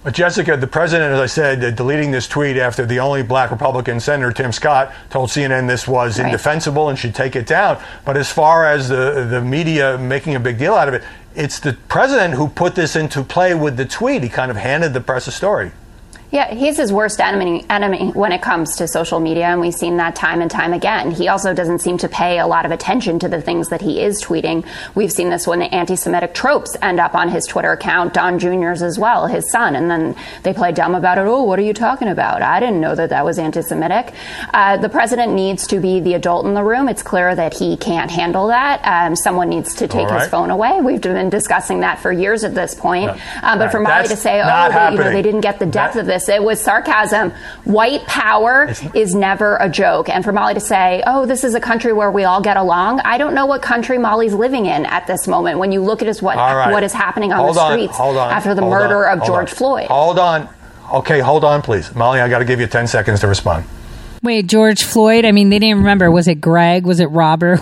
But 0.07 0.15
Jessica, 0.15 0.57
the 0.57 0.69
president, 0.69 1.15
as 1.15 1.19
I 1.19 1.27
said, 1.27 1.65
uh, 1.65 1.73
deleting 1.73 2.13
this 2.13 2.29
tweet 2.29 2.57
after 2.59 2.87
the 2.87 3.01
only 3.01 3.25
black 3.25 3.51
Republican 3.51 3.99
senator, 3.99 4.31
Tim 4.31 4.53
Scott, 4.53 4.93
told 5.11 5.31
CNN 5.31 5.67
this 5.67 5.89
was 5.89 6.21
Right. 6.21 6.27
indefensible 6.27 6.89
and 6.89 6.97
should 6.97 7.13
take 7.13 7.35
it 7.35 7.45
down. 7.45 7.79
But 8.05 8.17
as 8.17 8.31
far 8.31 8.67
as 8.67 8.89
the, 8.89 9.27
the 9.29 9.41
media 9.41 9.99
making 9.99 10.37
a 10.37 10.39
big 10.39 10.59
deal 10.59 10.75
out 10.75 10.87
of 10.87 10.95
it, 10.95 11.03
it's 11.35 11.59
the 11.59 11.73
president 11.89 12.35
who 12.35 12.47
put 12.47 12.77
this 12.77 12.95
into 12.95 13.25
play 13.25 13.53
with 13.57 13.77
the 13.77 13.85
tweet. 13.85 14.23
He 14.23 14.29
kind 14.29 14.49
of 14.49 14.57
handed 14.57 14.95
the 14.95 15.01
press 15.01 15.27
a 15.27 15.33
story. 15.33 15.73
Yeah, 16.37 16.53
he's 16.53 16.77
his 16.77 16.93
worst 16.93 17.19
enemy, 17.19 17.65
enemy 17.71 18.11
when 18.11 18.31
it 18.31 18.43
comes 18.43 18.77
to 18.77 18.87
social 18.87 19.21
media, 19.21 19.47
and 19.47 19.59
we've 19.59 19.75
seen 19.75 19.97
that 19.97 20.15
time 20.15 20.43
and 20.43 20.51
time 20.51 20.75
again. 20.75 21.11
He 21.11 21.29
also 21.29 21.55
doesn't 21.55 21.79
seem 21.79 21.97
to 21.97 22.11
pay 22.11 22.39
a 22.39 22.47
lot 22.47 22.67
of 22.67 22.73
attention 22.73 23.19
to 23.21 23.29
the 23.29 23.41
things 23.41 23.71
that 23.71 23.81
he 23.81 24.03
is 24.03 24.23
tweeting. 24.23 24.67
We've 24.95 25.11
seen 25.11 25.31
this 25.31 25.47
when 25.47 25.61
the 25.61 25.75
anti 25.75 25.97
Semitic 25.97 26.35
tropes 26.35 26.77
end 26.83 27.01
up 27.01 27.15
on 27.15 27.31
his 27.31 27.47
Twitter 27.47 27.73
account, 27.73 28.13
Don 28.13 28.39
Jr.'s 28.39 28.83
as 28.83 28.99
well, 28.99 29.27
his 29.27 29.51
son, 29.51 29.77
and 29.77 29.91
then 29.91 30.15
they 30.43 30.53
play 30.53 30.73
dumb 30.73 30.95
about 30.95 31.17
it. 31.17 31.23
Oh, 31.23 31.43
what 31.43 31.59
are 31.59 31.63
you 31.63 31.73
talking 31.73 32.09
about? 32.09 32.43
I 32.43 32.61
didn't 32.61 32.83
know 32.83 32.95
that 32.95 33.09
that 33.09 33.25
was 33.25 33.39
anti 33.39 33.63
Semitic. 33.63 34.13
Uh, 34.53 34.77
the 34.77 34.91
president 34.91 35.33
needs 35.33 35.67
to 35.69 35.81
be 35.81 36.01
the 36.01 36.13
adult 36.13 36.45
in 36.45 36.53
the 36.53 36.63
room. 36.63 36.91
It's 36.91 37.03
clear 37.03 37.35
that 37.35 37.55
he 37.55 37.79
can't 37.79 38.11
handle 38.11 38.49
that. 38.49 38.83
Um, 38.85 39.17
someone 39.17 39.49
needs 39.49 39.75
to 39.77 39.89
take 39.89 40.11
right. 40.11 40.21
his 40.21 40.29
phone 40.29 40.51
away. 40.51 40.83
We've 40.83 41.01
been 41.01 41.31
discussing 41.31 41.81
that 41.81 41.99
for 41.99 42.13
years 42.13 42.45
at 42.45 42.55
this 42.55 42.75
point. 42.75 43.11
Um, 43.43 43.59
but 43.59 43.71
for 43.71 43.81
Molly 43.81 44.03
That's 44.03 44.11
to 44.11 44.17
say, 44.17 44.43
oh, 44.43 44.69
they, 44.69 44.93
you 44.93 44.99
know, 45.03 45.13
they 45.13 45.23
didn't 45.23 45.41
get 45.41 45.59
the 45.59 45.65
depth 45.65 45.95
That- 45.95 46.01
of 46.01 46.07
this, 46.07 46.26
it 46.29 46.43
was 46.43 46.61
sarcasm. 46.61 47.31
White 47.65 48.05
power 48.07 48.73
is 48.95 49.15
never 49.15 49.57
a 49.57 49.69
joke. 49.69 50.09
And 50.09 50.25
for 50.25 50.33
Molly 50.33 50.55
to 50.55 50.61
say, 50.61 51.03
oh, 51.07 51.27
this 51.27 51.45
is 51.45 51.55
a 51.55 51.61
country 51.61 51.93
where 51.93 52.11
we 52.11 52.25
all 52.25 52.41
get 52.41 52.57
along, 52.57 53.01
I 53.01 53.19
don't 53.19 53.35
know 53.35 53.47
what 53.47 53.63
country 53.63 53.99
Molly's 53.99 54.35
living 54.35 54.67
in 54.67 54.87
at 54.87 55.07
this 55.07 55.27
moment 55.27 55.59
when 55.59 55.73
you 55.73 55.81
look 55.83 56.03
at 56.03 56.09
us 56.09 56.21
what, 56.23 56.37
All 56.37 56.57
right. 56.57 56.73
what 56.73 56.83
is 56.83 56.93
happening 56.93 57.33
on 57.33 57.39
Hold 57.41 57.57
the 57.57 57.71
streets 57.73 57.97
hold 57.97 58.17
on, 58.17 58.31
after 58.33 58.55
the 58.55 58.63
hold 58.63 58.73
murder 58.73 59.09
on, 59.09 59.21
of 59.21 59.27
George 59.27 59.51
on. 59.51 59.57
Floyd. 59.57 59.87
Hold 59.89 60.19
on. 60.19 60.49
Okay, 60.93 61.21
hold 61.21 61.45
on, 61.45 61.63
please. 61.63 61.95
Molly, 61.95 62.21
I 62.21 62.29
got 62.29 62.39
to 62.39 62.45
give 62.45 62.61
you 62.61 62.67
10 62.67 62.87
seconds 62.87 63.21
to 63.21 63.27
respond. 63.27 63.65
Wait, 64.23 64.47
George 64.47 64.83
Floyd? 64.83 65.25
I 65.25 65.33
mean, 65.33 65.51
they 65.51 65.59
didn't 65.59 65.79
remember. 65.79 66.11
Was 66.11 66.29
it 66.29 66.41
Greg? 66.41 66.87
Was 66.87 67.01
it 67.01 67.07
Robert? 67.07 67.61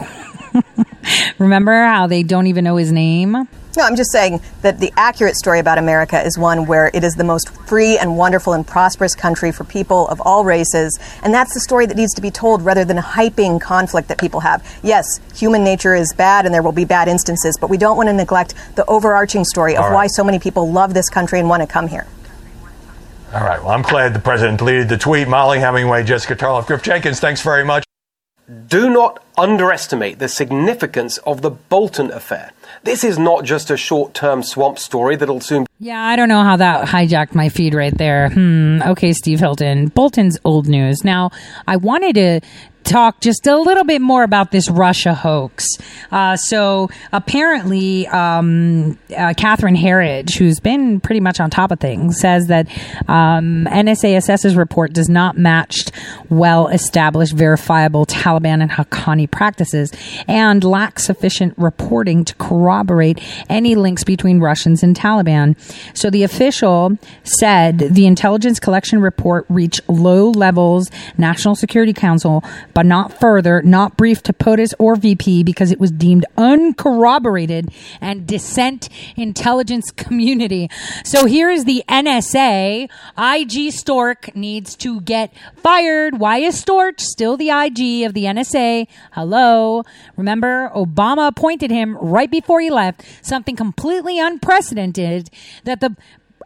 remember 1.39 1.73
how 1.73 2.07
they 2.07 2.23
don't 2.23 2.47
even 2.47 2.65
know 2.65 2.77
his 2.77 2.93
name? 2.93 3.49
No, 3.77 3.83
I'm 3.83 3.97
just 3.97 4.13
saying 4.13 4.41
that 4.63 4.79
the 4.79 4.93
accurate 4.97 5.35
story 5.35 5.59
about 5.59 5.79
America 5.79 6.21
is 6.25 6.39
one 6.39 6.67
where 6.67 6.91
it 6.95 7.03
is 7.03 7.15
the 7.15 7.25
most 7.25 7.51
free 7.67 7.99
and 7.99 8.17
wonderful 8.17 8.53
and 8.53 8.65
prosperous 8.65 9.17
country 9.17 9.51
for 9.51 9.65
people 9.65 10.07
of 10.09 10.21
all 10.21 10.45
races. 10.45 10.97
And 11.23 11.35
that's 11.35 11.55
the 11.55 11.61
story 11.61 11.87
that 11.87 11.97
needs 11.97 12.15
to 12.15 12.23
be 12.23 12.31
told 12.31 12.63
rather 12.63 12.85
than 12.85 12.99
hyping 12.99 13.61
conflict 13.61 14.09
that 14.09 14.19
people 14.19 14.41
have. 14.41 14.65
Yes, 14.85 15.19
human 15.35 15.65
nature 15.65 15.95
is 15.95 16.13
bad 16.13 16.45
and 16.47 16.55
there 16.55 16.63
will 16.63 16.73
be 16.73 16.85
bad 16.85 17.09
instances, 17.09 17.59
but 17.61 17.69
we 17.69 17.77
don't 17.77 17.97
want 17.97 18.09
to 18.09 18.13
neglect 18.13 18.55
the 18.77 18.87
overarching 18.87 19.45
story 19.45 19.75
of 19.75 19.83
All 19.83 19.91
right. 19.91 19.95
why 19.95 20.07
so 20.07 20.23
many 20.23 20.39
people 20.39 20.71
love 20.71 20.95
this 20.95 21.09
country 21.09 21.41
and 21.41 21.49
want 21.49 21.63
to 21.63 21.67
come 21.67 21.89
here. 21.89 22.07
All 23.33 23.43
right. 23.43 23.61
Well, 23.61 23.73
I'm 23.73 23.83
glad 23.83 24.15
the 24.15 24.21
president 24.21 24.59
deleted 24.59 24.89
the 24.89 24.99
tweet. 24.99 25.27
Mollie 25.27 25.59
Hemingway, 25.59 26.05
Jessica 26.05 26.37
Tarloff, 26.37 26.69
Griff 26.69 26.83
Jenkins, 26.83 27.19
thanks 27.19 27.43
very 27.43 27.65
much. 27.65 27.85
Do 28.69 28.91
not 28.91 29.25
underestimate 29.37 30.21
the 30.21 30.29
significance 30.29 31.19
of 31.19 31.43
the 31.43 31.51
Bolton 31.51 32.13
affair. 32.13 32.53
This 32.85 33.03
is 33.03 33.19
not 33.19 33.45
just 33.45 33.71
a 33.71 33.79
short 33.79 34.13
term 34.13 34.43
swamp 34.43 34.79
story 34.79 35.17
that'll 35.17 35.41
soon 35.41 35.65
Yeah, 35.81 36.03
I 36.03 36.17
don't 36.17 36.29
know 36.29 36.43
how 36.43 36.57
that 36.57 36.87
hijacked 36.87 37.35
my 37.35 37.49
feed 37.49 37.73
right 37.73 37.97
there. 37.97 38.29
Hmm. 38.29 38.83
Okay, 38.83 39.15
Steve 39.15 39.41
Hilton. 39.41 39.89
Bolton's 39.89 40.39
old 40.45 40.69
news. 40.69 41.03
Now, 41.03 41.31
I 41.67 41.77
wanted 41.77 42.15
to 42.17 42.41
talk 42.85 43.21
just 43.21 43.47
a 43.47 43.57
little 43.59 43.85
bit 43.85 44.01
more 44.01 44.23
about 44.23 44.51
this 44.51 44.71
Russia 44.71 45.15
hoax. 45.15 45.67
Uh, 46.13 46.37
so 46.37 46.91
apparently, 47.13 48.07
um, 48.09 48.99
uh, 49.17 49.35
Catherine 49.37 49.77
Herridge, 49.77 50.37
who's 50.37 50.61
been 50.61 51.01
pretty 51.01 51.21
much 51.21 51.41
on 51.41 51.51
top 51.51 51.71
of 51.71 51.81
things, 51.81 52.21
says 52.21 52.47
that 52.49 52.69
um, 53.09 53.67
NSASS's 53.71 54.57
report 54.57 54.93
does 54.93 55.09
not 55.09 55.37
match 55.37 55.87
well 56.29 56.69
established, 56.69 57.35
verifiable 57.35 58.07
Taliban 58.07 58.63
and 58.63 58.71
Haqqani 58.71 59.31
practices 59.31 59.91
and 60.29 60.63
lacks 60.63 61.05
sufficient 61.05 61.55
reporting 61.57 62.25
to 62.25 62.35
corroborate 62.37 63.21
any 63.49 63.75
links 63.75 64.05
between 64.05 64.41
Russians 64.41 64.83
and 64.83 64.97
Taliban. 64.97 65.57
So 65.97 66.11
the 66.11 66.23
official 66.23 66.99
said 67.23 67.79
the 67.79 68.07
intelligence 68.07 68.61
collection 68.61 69.01
report 69.01 69.47
reached 69.49 69.81
low 69.89 70.31
levels, 70.31 70.91
National 71.19 71.55
Security 71.55 71.93
Council, 71.93 72.45
but 72.75 72.85
not 72.85 73.19
further, 73.19 73.63
not 73.63 73.97
briefed 73.97 74.27
to 74.27 74.33
POTUS 74.33 74.75
or 74.79 74.97
VP 74.97 75.45
because 75.45 75.71
it 75.71 75.81
was 75.81 75.91
deemed 75.91 76.27
uncorroborated 76.37 77.71
and 78.01 78.27
dissent 78.27 78.89
intelligence 79.17 79.91
community. 79.91 80.69
So 81.05 81.27
here 81.27 81.51
is 81.51 81.65
the 81.65 81.85
NSA. 81.89 82.85
IG 82.85 83.73
Storch 83.73 84.35
needs 84.35 84.77
to 84.77 85.01
get 85.01 85.33
fired. 85.57 86.19
Why 86.19 86.39
is 86.39 86.63
Storch 86.63 87.01
still 87.01 87.37
the 87.37 87.51
IG 87.51 88.05
of 88.05 88.15
the 88.15 88.25
NSA? 88.25 88.89
Hello. 89.13 89.85
Remember, 90.17 90.71
Obama 90.75 91.29
appointed 91.29 91.71
him 91.71 91.97
right 91.99 92.31
before 92.31 92.61
he 92.61 92.71
left, 92.71 93.03
something 93.23 93.57
completely 93.57 94.19
unprecedented 94.19 95.31
that 95.65 95.81
the 95.81 95.97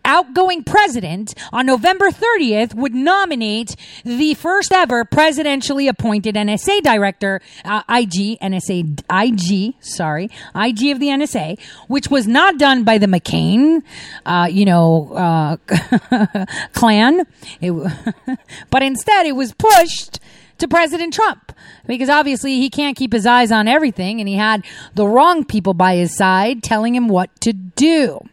outgoing 0.09 0.65
president 0.65 1.35
on 1.53 1.67
November 1.67 2.11
30th 2.11 2.75
would 2.75 2.95
nominate 2.95 3.77
the 4.05 4.33
first 4.35 4.73
ever 4.73 5.05
presidentially 5.05 5.89
appointed 5.89 6.35
NSA 6.35 6.81
director, 6.81 7.43
uh, 7.65 7.83
IG, 7.89 8.41
NSA, 8.41 9.03
IG, 9.11 9.75
sorry, 9.81 10.31
IG 10.55 10.91
of 10.91 10.99
the 10.99 11.09
NSA, 11.09 11.61
which 11.89 12.09
was 12.09 12.27
not 12.27 12.59
done 12.59 12.85
by 12.85 12.97
the 12.97 13.07
McCain, 13.07 13.83
uh, 14.25 14.49
you 14.51 14.65
know, 14.65 15.13
uh, 15.13 15.57
clan. 16.73 17.27
It, 17.61 17.73
but 18.71 18.83
instead 18.83 19.27
it 19.27 19.37
was 19.37 19.53
pushed 19.53 20.21
to 20.57 20.67
President 20.67 21.13
Trump 21.13 21.53
because 21.87 22.09
obviously 22.09 22.57
he 22.57 22.71
can't 22.71 22.97
keep 22.97 23.13
his 23.13 23.27
eyes 23.27 23.53
on 23.53 23.69
everything 23.69 24.21
and 24.21 24.29
he 24.29 24.37
had 24.37 24.65
the 24.95 25.07
wrong 25.07 25.45
people 25.45 25.75
by 25.75 25.97
his 25.97 26.17
side 26.17 26.63
telling 26.63 26.95
him 26.95 27.09
what 27.09 27.39
to 27.43 27.53
do. 27.53 28.28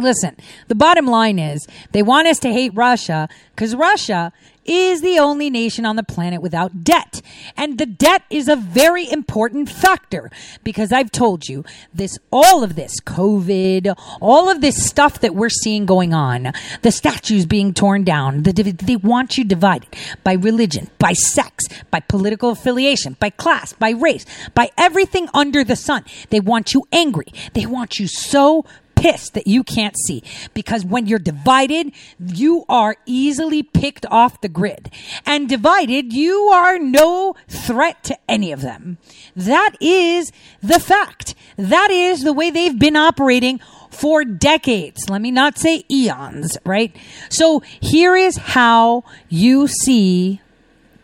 Listen, 0.00 0.36
the 0.68 0.74
bottom 0.74 1.06
line 1.06 1.38
is 1.38 1.66
they 1.92 2.02
want 2.02 2.26
us 2.26 2.38
to 2.40 2.52
hate 2.52 2.72
Russia 2.74 3.28
because 3.54 3.76
Russia 3.76 4.32
is 4.64 5.00
the 5.00 5.18
only 5.18 5.50
nation 5.50 5.84
on 5.84 5.96
the 5.96 6.02
planet 6.02 6.40
without 6.40 6.84
debt. 6.84 7.22
And 7.56 7.78
the 7.78 7.86
debt 7.86 8.22
is 8.30 8.46
a 8.46 8.56
very 8.56 9.10
important 9.10 9.68
factor 9.68 10.30
because 10.62 10.92
I've 10.92 11.10
told 11.10 11.48
you 11.48 11.64
this, 11.92 12.18
all 12.30 12.62
of 12.62 12.76
this 12.76 13.00
COVID, 13.00 13.94
all 14.20 14.48
of 14.50 14.60
this 14.60 14.86
stuff 14.86 15.20
that 15.20 15.34
we're 15.34 15.48
seeing 15.48 15.86
going 15.86 16.14
on, 16.14 16.52
the 16.82 16.92
statues 16.92 17.46
being 17.46 17.74
torn 17.74 18.04
down, 18.04 18.42
the, 18.42 18.52
they 18.52 18.96
want 18.96 19.38
you 19.38 19.44
divided 19.44 19.88
by 20.22 20.34
religion, 20.34 20.88
by 20.98 21.14
sex, 21.14 21.64
by 21.90 22.00
political 22.00 22.50
affiliation, 22.50 23.16
by 23.18 23.30
class, 23.30 23.72
by 23.72 23.90
race, 23.90 24.24
by 24.54 24.70
everything 24.76 25.28
under 25.34 25.64
the 25.64 25.76
sun. 25.76 26.04
They 26.28 26.40
want 26.40 26.74
you 26.74 26.86
angry. 26.92 27.26
They 27.54 27.66
want 27.66 27.98
you 27.98 28.06
so 28.06 28.64
pissed 28.94 29.34
that 29.34 29.46
you 29.46 29.64
can't 29.64 29.96
see 30.06 30.22
because 30.54 30.84
when 30.84 31.06
you're 31.06 31.18
divided, 31.18 31.92
you 32.18 32.64
are 32.68 32.96
easily 33.06 33.62
picked 33.62 34.06
off 34.06 34.40
the 34.40 34.48
grid. 34.48 34.90
And 35.26 35.48
divided, 35.48 36.12
you 36.12 36.48
are 36.52 36.78
no 36.78 37.34
threat 37.48 38.04
to 38.04 38.18
any 38.28 38.52
of 38.52 38.60
them. 38.60 38.98
That 39.34 39.76
is 39.80 40.32
the 40.62 40.80
fact. 40.80 41.34
That 41.56 41.90
is 41.90 42.22
the 42.22 42.32
way 42.32 42.50
they've 42.50 42.78
been 42.78 42.96
operating 42.96 43.60
for 43.90 44.24
decades. 44.24 45.08
Let 45.10 45.20
me 45.20 45.30
not 45.30 45.58
say 45.58 45.84
eons, 45.90 46.56
right? 46.64 46.94
So 47.28 47.60
here 47.80 48.16
is 48.16 48.36
how 48.36 49.04
you 49.28 49.66
see 49.66 50.40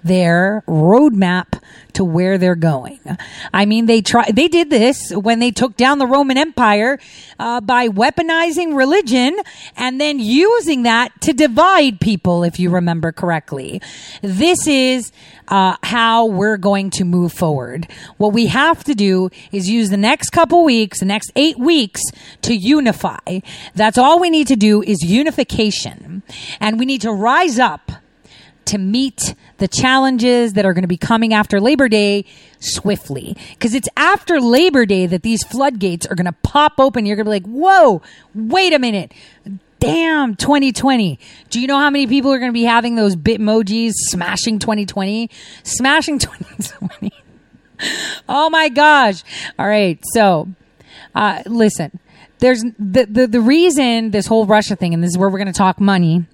their 0.07 0.63
roadmap 0.67 1.61
to 1.95 2.05
where 2.05 2.37
they're 2.37 2.55
going. 2.55 3.01
I 3.53 3.65
mean, 3.65 3.87
they 3.87 4.03
try, 4.03 4.31
they 4.31 4.49
did 4.49 4.69
this 4.69 5.13
when 5.15 5.39
they 5.39 5.51
took 5.51 5.77
down 5.77 5.99
the 5.99 6.07
Roman 6.07 6.37
Empire 6.37 6.99
uh, 7.39 7.61
by 7.61 7.89
weaponizing 7.89 8.77
religion 8.77 9.37
and 9.77 10.01
then 10.01 10.19
using 10.19 10.83
that 10.83 11.19
to 11.23 11.33
divide 11.33 12.01
people, 12.01 12.45
if 12.45 12.61
you 12.61 12.71
remember 12.71 13.13
correctly. 13.13 13.81
This 14.21 14.67
is 14.67 15.11
uh, 15.49 15.77
how 15.83 16.27
we're 16.27 16.59
going 16.59 16.91
to 16.91 17.05
move 17.05 17.33
forward. 17.33 17.89
What 18.19 18.33
we 18.33 18.47
have 18.47 18.85
to 18.85 18.95
do 18.95 19.31
is 19.51 19.71
use 19.71 19.89
the 19.89 19.97
next 19.97 20.31
couple 20.31 20.65
weeks, 20.65 21.01
the 21.01 21.07
next 21.07 21.33
eight 21.35 21.59
weeks 21.59 22.03
to 22.43 22.55
unify. 22.55 23.41
That's 23.75 23.97
all 23.97 24.21
we 24.21 24.29
need 24.29 24.49
to 24.49 24.57
do 24.57 24.83
is 24.83 25.03
unification. 25.03 26.23
And 26.61 26.79
we 26.79 26.85
need 26.85 27.01
to 27.03 27.13
rise 27.13 27.59
up 27.59 27.91
to 28.67 28.79
meet 28.79 29.35
the 29.59 29.69
challenges 29.69 30.53
that 30.53 30.67
are 30.67 30.75
going 30.75 30.83
to 30.83 30.89
be 30.89 30.97
coming 30.97 31.33
after 31.33 31.61
Labor 31.61 31.89
Day 31.89 32.25
swiftly. 32.61 33.37
Because 33.51 33.75
it's 33.75 33.89
after 33.97 34.41
Labor 34.41 34.87
Day 34.87 35.07
that 35.07 35.23
these 35.23 35.43
floodgates 35.45 36.07
are 36.07 36.14
going 36.14 36.27
to 36.27 36.35
pop 36.43 36.75
open. 36.79 37.07
You're 37.07 37.17
going 37.17 37.27
to 37.27 37.31
be 37.31 37.35
like, 37.35 37.47
whoa, 37.47 38.03
wait 38.35 38.73
a 38.73 38.79
minute. 38.79 39.12
Damn, 39.79 40.37
2020. 40.37 41.19
Do 41.51 41.61
you 41.61 41.67
know 41.67 41.79
how 41.79 41.91
many 41.91 42.07
people 42.07 42.33
are 42.33 42.39
going 42.39 42.51
to 42.51 42.55
be 42.55 42.64
having 42.64 42.97
those 42.97 43.14
bitmojis 43.14 43.93
smashing 43.95 44.59
2020? 44.59 45.31
Smashing 45.62 46.19
2020. 46.19 47.12
oh 48.29 48.51
my 48.51 48.69
gosh. 48.69 49.23
All 49.59 49.69
right. 49.69 50.01
So, 50.12 50.49
uh, 51.14 51.43
listen, 51.47 52.01
there's 52.39 52.62
the, 52.79 53.07
the, 53.09 53.27
the 53.27 53.41
reason 53.41 54.11
this 54.11 54.27
whole 54.27 54.47
Russia 54.47 54.77
thing, 54.77 54.95
and 54.95 55.03
this 55.03 55.11
is 55.11 55.19
where 55.19 55.29
we're 55.29 55.39
going 55.39 55.53
to 55.53 55.53
talk 55.53 55.81
money 55.81 56.25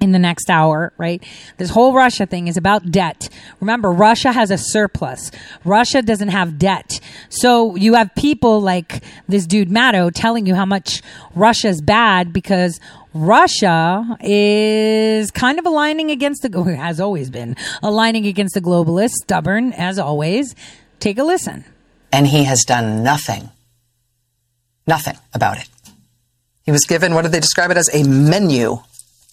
in 0.00 0.12
the 0.12 0.18
next 0.18 0.50
hour, 0.50 0.92
right? 0.98 1.22
This 1.56 1.70
whole 1.70 1.92
Russia 1.94 2.26
thing 2.26 2.48
is 2.48 2.56
about 2.56 2.90
debt. 2.90 3.28
Remember, 3.60 3.90
Russia 3.90 4.32
has 4.32 4.50
a 4.50 4.58
surplus. 4.58 5.30
Russia 5.64 6.02
doesn't 6.02 6.28
have 6.28 6.58
debt. 6.58 7.00
So 7.28 7.76
you 7.76 7.94
have 7.94 8.14
people 8.14 8.60
like 8.60 9.02
this 9.28 9.46
dude 9.46 9.68
Maddow 9.68 10.10
telling 10.14 10.46
you 10.46 10.54
how 10.54 10.66
much 10.66 11.02
Russia's 11.34 11.80
bad 11.80 12.32
because 12.32 12.80
Russia 13.14 14.18
is 14.20 15.30
kind 15.30 15.58
of 15.58 15.66
aligning 15.66 16.10
against 16.10 16.42
the, 16.42 16.62
has 16.78 17.00
always 17.00 17.30
been 17.30 17.56
aligning 17.82 18.26
against 18.26 18.54
the 18.54 18.60
globalists, 18.60 19.14
stubborn 19.22 19.72
as 19.72 19.98
always. 19.98 20.54
Take 21.00 21.18
a 21.18 21.24
listen. 21.24 21.64
And 22.12 22.26
he 22.26 22.44
has 22.44 22.64
done 22.64 23.02
nothing, 23.02 23.50
nothing 24.86 25.16
about 25.34 25.58
it. 25.58 25.68
He 26.64 26.72
was 26.72 26.84
given, 26.84 27.14
what 27.14 27.22
did 27.22 27.32
they 27.32 27.40
describe 27.40 27.70
it 27.70 27.76
as? 27.76 27.88
A 27.94 28.02
menu, 28.02 28.78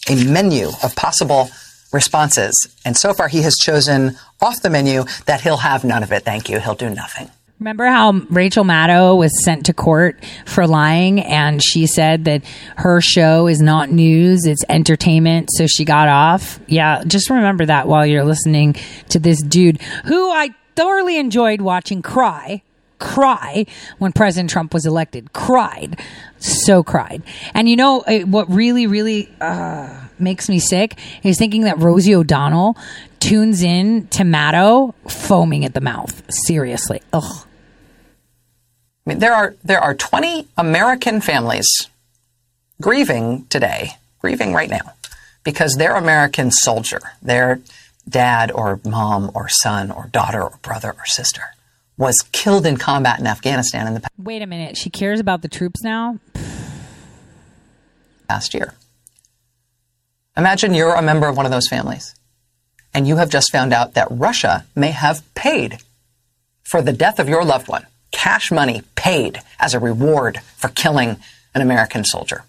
a 0.10 0.24
menu 0.26 0.70
of 0.84 0.96
possible 0.96 1.50
responses. 1.92 2.54
And 2.84 2.98
so 2.98 3.14
far, 3.14 3.28
he 3.28 3.42
has 3.44 3.56
chosen 3.56 4.18
off 4.42 4.62
the 4.62 4.70
menu 4.70 5.06
that 5.26 5.42
he'll 5.42 5.58
have 5.58 5.84
none 5.84 6.04
of 6.04 6.12
it. 6.12 6.24
Thank 6.24 6.50
you. 6.50 6.60
He'll 6.60 6.76
do 6.76 6.90
nothing. 6.90 7.30
Remember 7.60 7.86
how 7.86 8.12
Rachel 8.30 8.66
Maddow 8.66 9.18
was 9.18 9.42
sent 9.42 9.68
to 9.68 9.74
court 9.74 10.22
for 10.46 10.68
lying 10.68 11.22
and 11.22 11.64
she 11.64 11.88
said 11.88 12.26
that 12.26 12.44
her 12.76 13.00
show 13.00 13.48
is 13.48 13.62
not 13.62 13.90
news, 13.90 14.46
it's 14.46 14.66
entertainment, 14.68 15.50
so 15.54 15.66
she 15.66 15.86
got 15.86 16.10
off? 16.10 16.60
Yeah, 16.68 17.04
just 17.08 17.30
remember 17.30 17.66
that 17.68 17.88
while 17.88 18.06
you're 18.06 18.26
listening 18.26 18.76
to 19.10 19.20
this 19.20 19.42
dude 19.42 19.82
who 20.06 20.30
I 20.30 20.50
thoroughly 20.76 21.18
enjoyed 21.18 21.62
watching 21.62 22.02
cry. 22.02 22.64
Cry 23.00 23.66
when 23.98 24.14
President 24.14 24.50
Trump 24.50 24.74
was 24.74 24.86
elected. 24.86 25.34
Cried. 25.34 26.00
So 26.44 26.84
cried. 26.84 27.24
And 27.54 27.70
you 27.70 27.78
know 27.78 28.02
uh, 28.02 28.20
what 28.20 28.50
really, 28.50 28.86
really 28.86 29.30
uh, 29.40 30.08
makes 30.20 30.50
me 30.50 30.60
sick 30.60 31.00
is 31.24 31.38
thinking 31.38 31.62
that 31.64 31.80
Rosie 31.80 32.14
O'Donnell 32.14 32.76
tunes 33.22 33.64
in 33.64 34.08
to 34.08 34.24
Maddow 34.24 34.94
foaming 35.10 35.64
at 35.64 35.74
the 35.74 35.80
mouth. 35.80 36.22
Seriously. 36.30 37.02
Ugh. 37.14 37.48
I 39.06 39.10
mean, 39.10 39.20
there 39.20 39.34
are 39.34 39.56
there 39.64 39.80
are 39.80 39.96
20 39.96 40.50
American 40.58 41.22
families 41.22 41.68
grieving 42.82 43.46
today, 43.46 43.92
grieving 44.20 44.54
right 44.54 44.70
now, 44.70 44.94
because 45.46 45.76
their 45.76 45.96
American 45.96 46.52
soldier, 46.52 47.00
their 47.22 47.62
dad 48.08 48.52
or 48.52 48.82
mom 48.84 49.32
or 49.34 49.48
son 49.48 49.92
or 49.92 50.08
daughter 50.08 50.42
or 50.42 50.60
brother 50.62 50.90
or 50.92 51.06
sister, 51.06 51.56
was 51.98 52.22
killed 52.32 52.66
in 52.66 52.78
combat 52.78 53.20
in 53.20 53.28
Afghanistan 53.28 53.88
in 53.88 53.94
the 53.94 54.00
past. 54.00 54.12
Wait 54.18 54.42
a 54.42 54.48
minute. 54.48 54.78
She 54.78 54.90
cares 54.90 55.20
about 55.20 55.42
the 55.42 55.48
troops 55.48 55.84
now? 55.84 56.20
past 58.28 58.54
year. 58.54 58.74
Imagine 60.36 60.74
you're 60.74 60.96
a 60.96 61.02
member 61.04 61.28
of 61.28 61.38
one 61.38 61.46
of 61.46 61.52
those 61.52 61.68
families, 61.68 62.16
and 62.94 63.08
you 63.08 63.18
have 63.18 63.30
just 63.30 63.52
found 63.52 63.72
out 63.74 63.94
that 63.94 64.08
Russia 64.10 64.66
may 64.76 64.90
have 64.90 65.22
paid 65.36 65.78
for 66.64 66.82
the 66.82 66.94
death 66.94 67.20
of 67.20 67.30
your 67.30 67.46
loved 67.46 67.68
one, 67.68 67.86
cash 68.12 68.52
money 68.52 68.82
paid 68.96 69.42
as 69.60 69.76
a 69.76 69.80
reward 69.80 70.40
for 70.58 70.70
killing 70.70 71.18
an 71.54 71.62
American 71.62 72.04
soldier. 72.04 72.44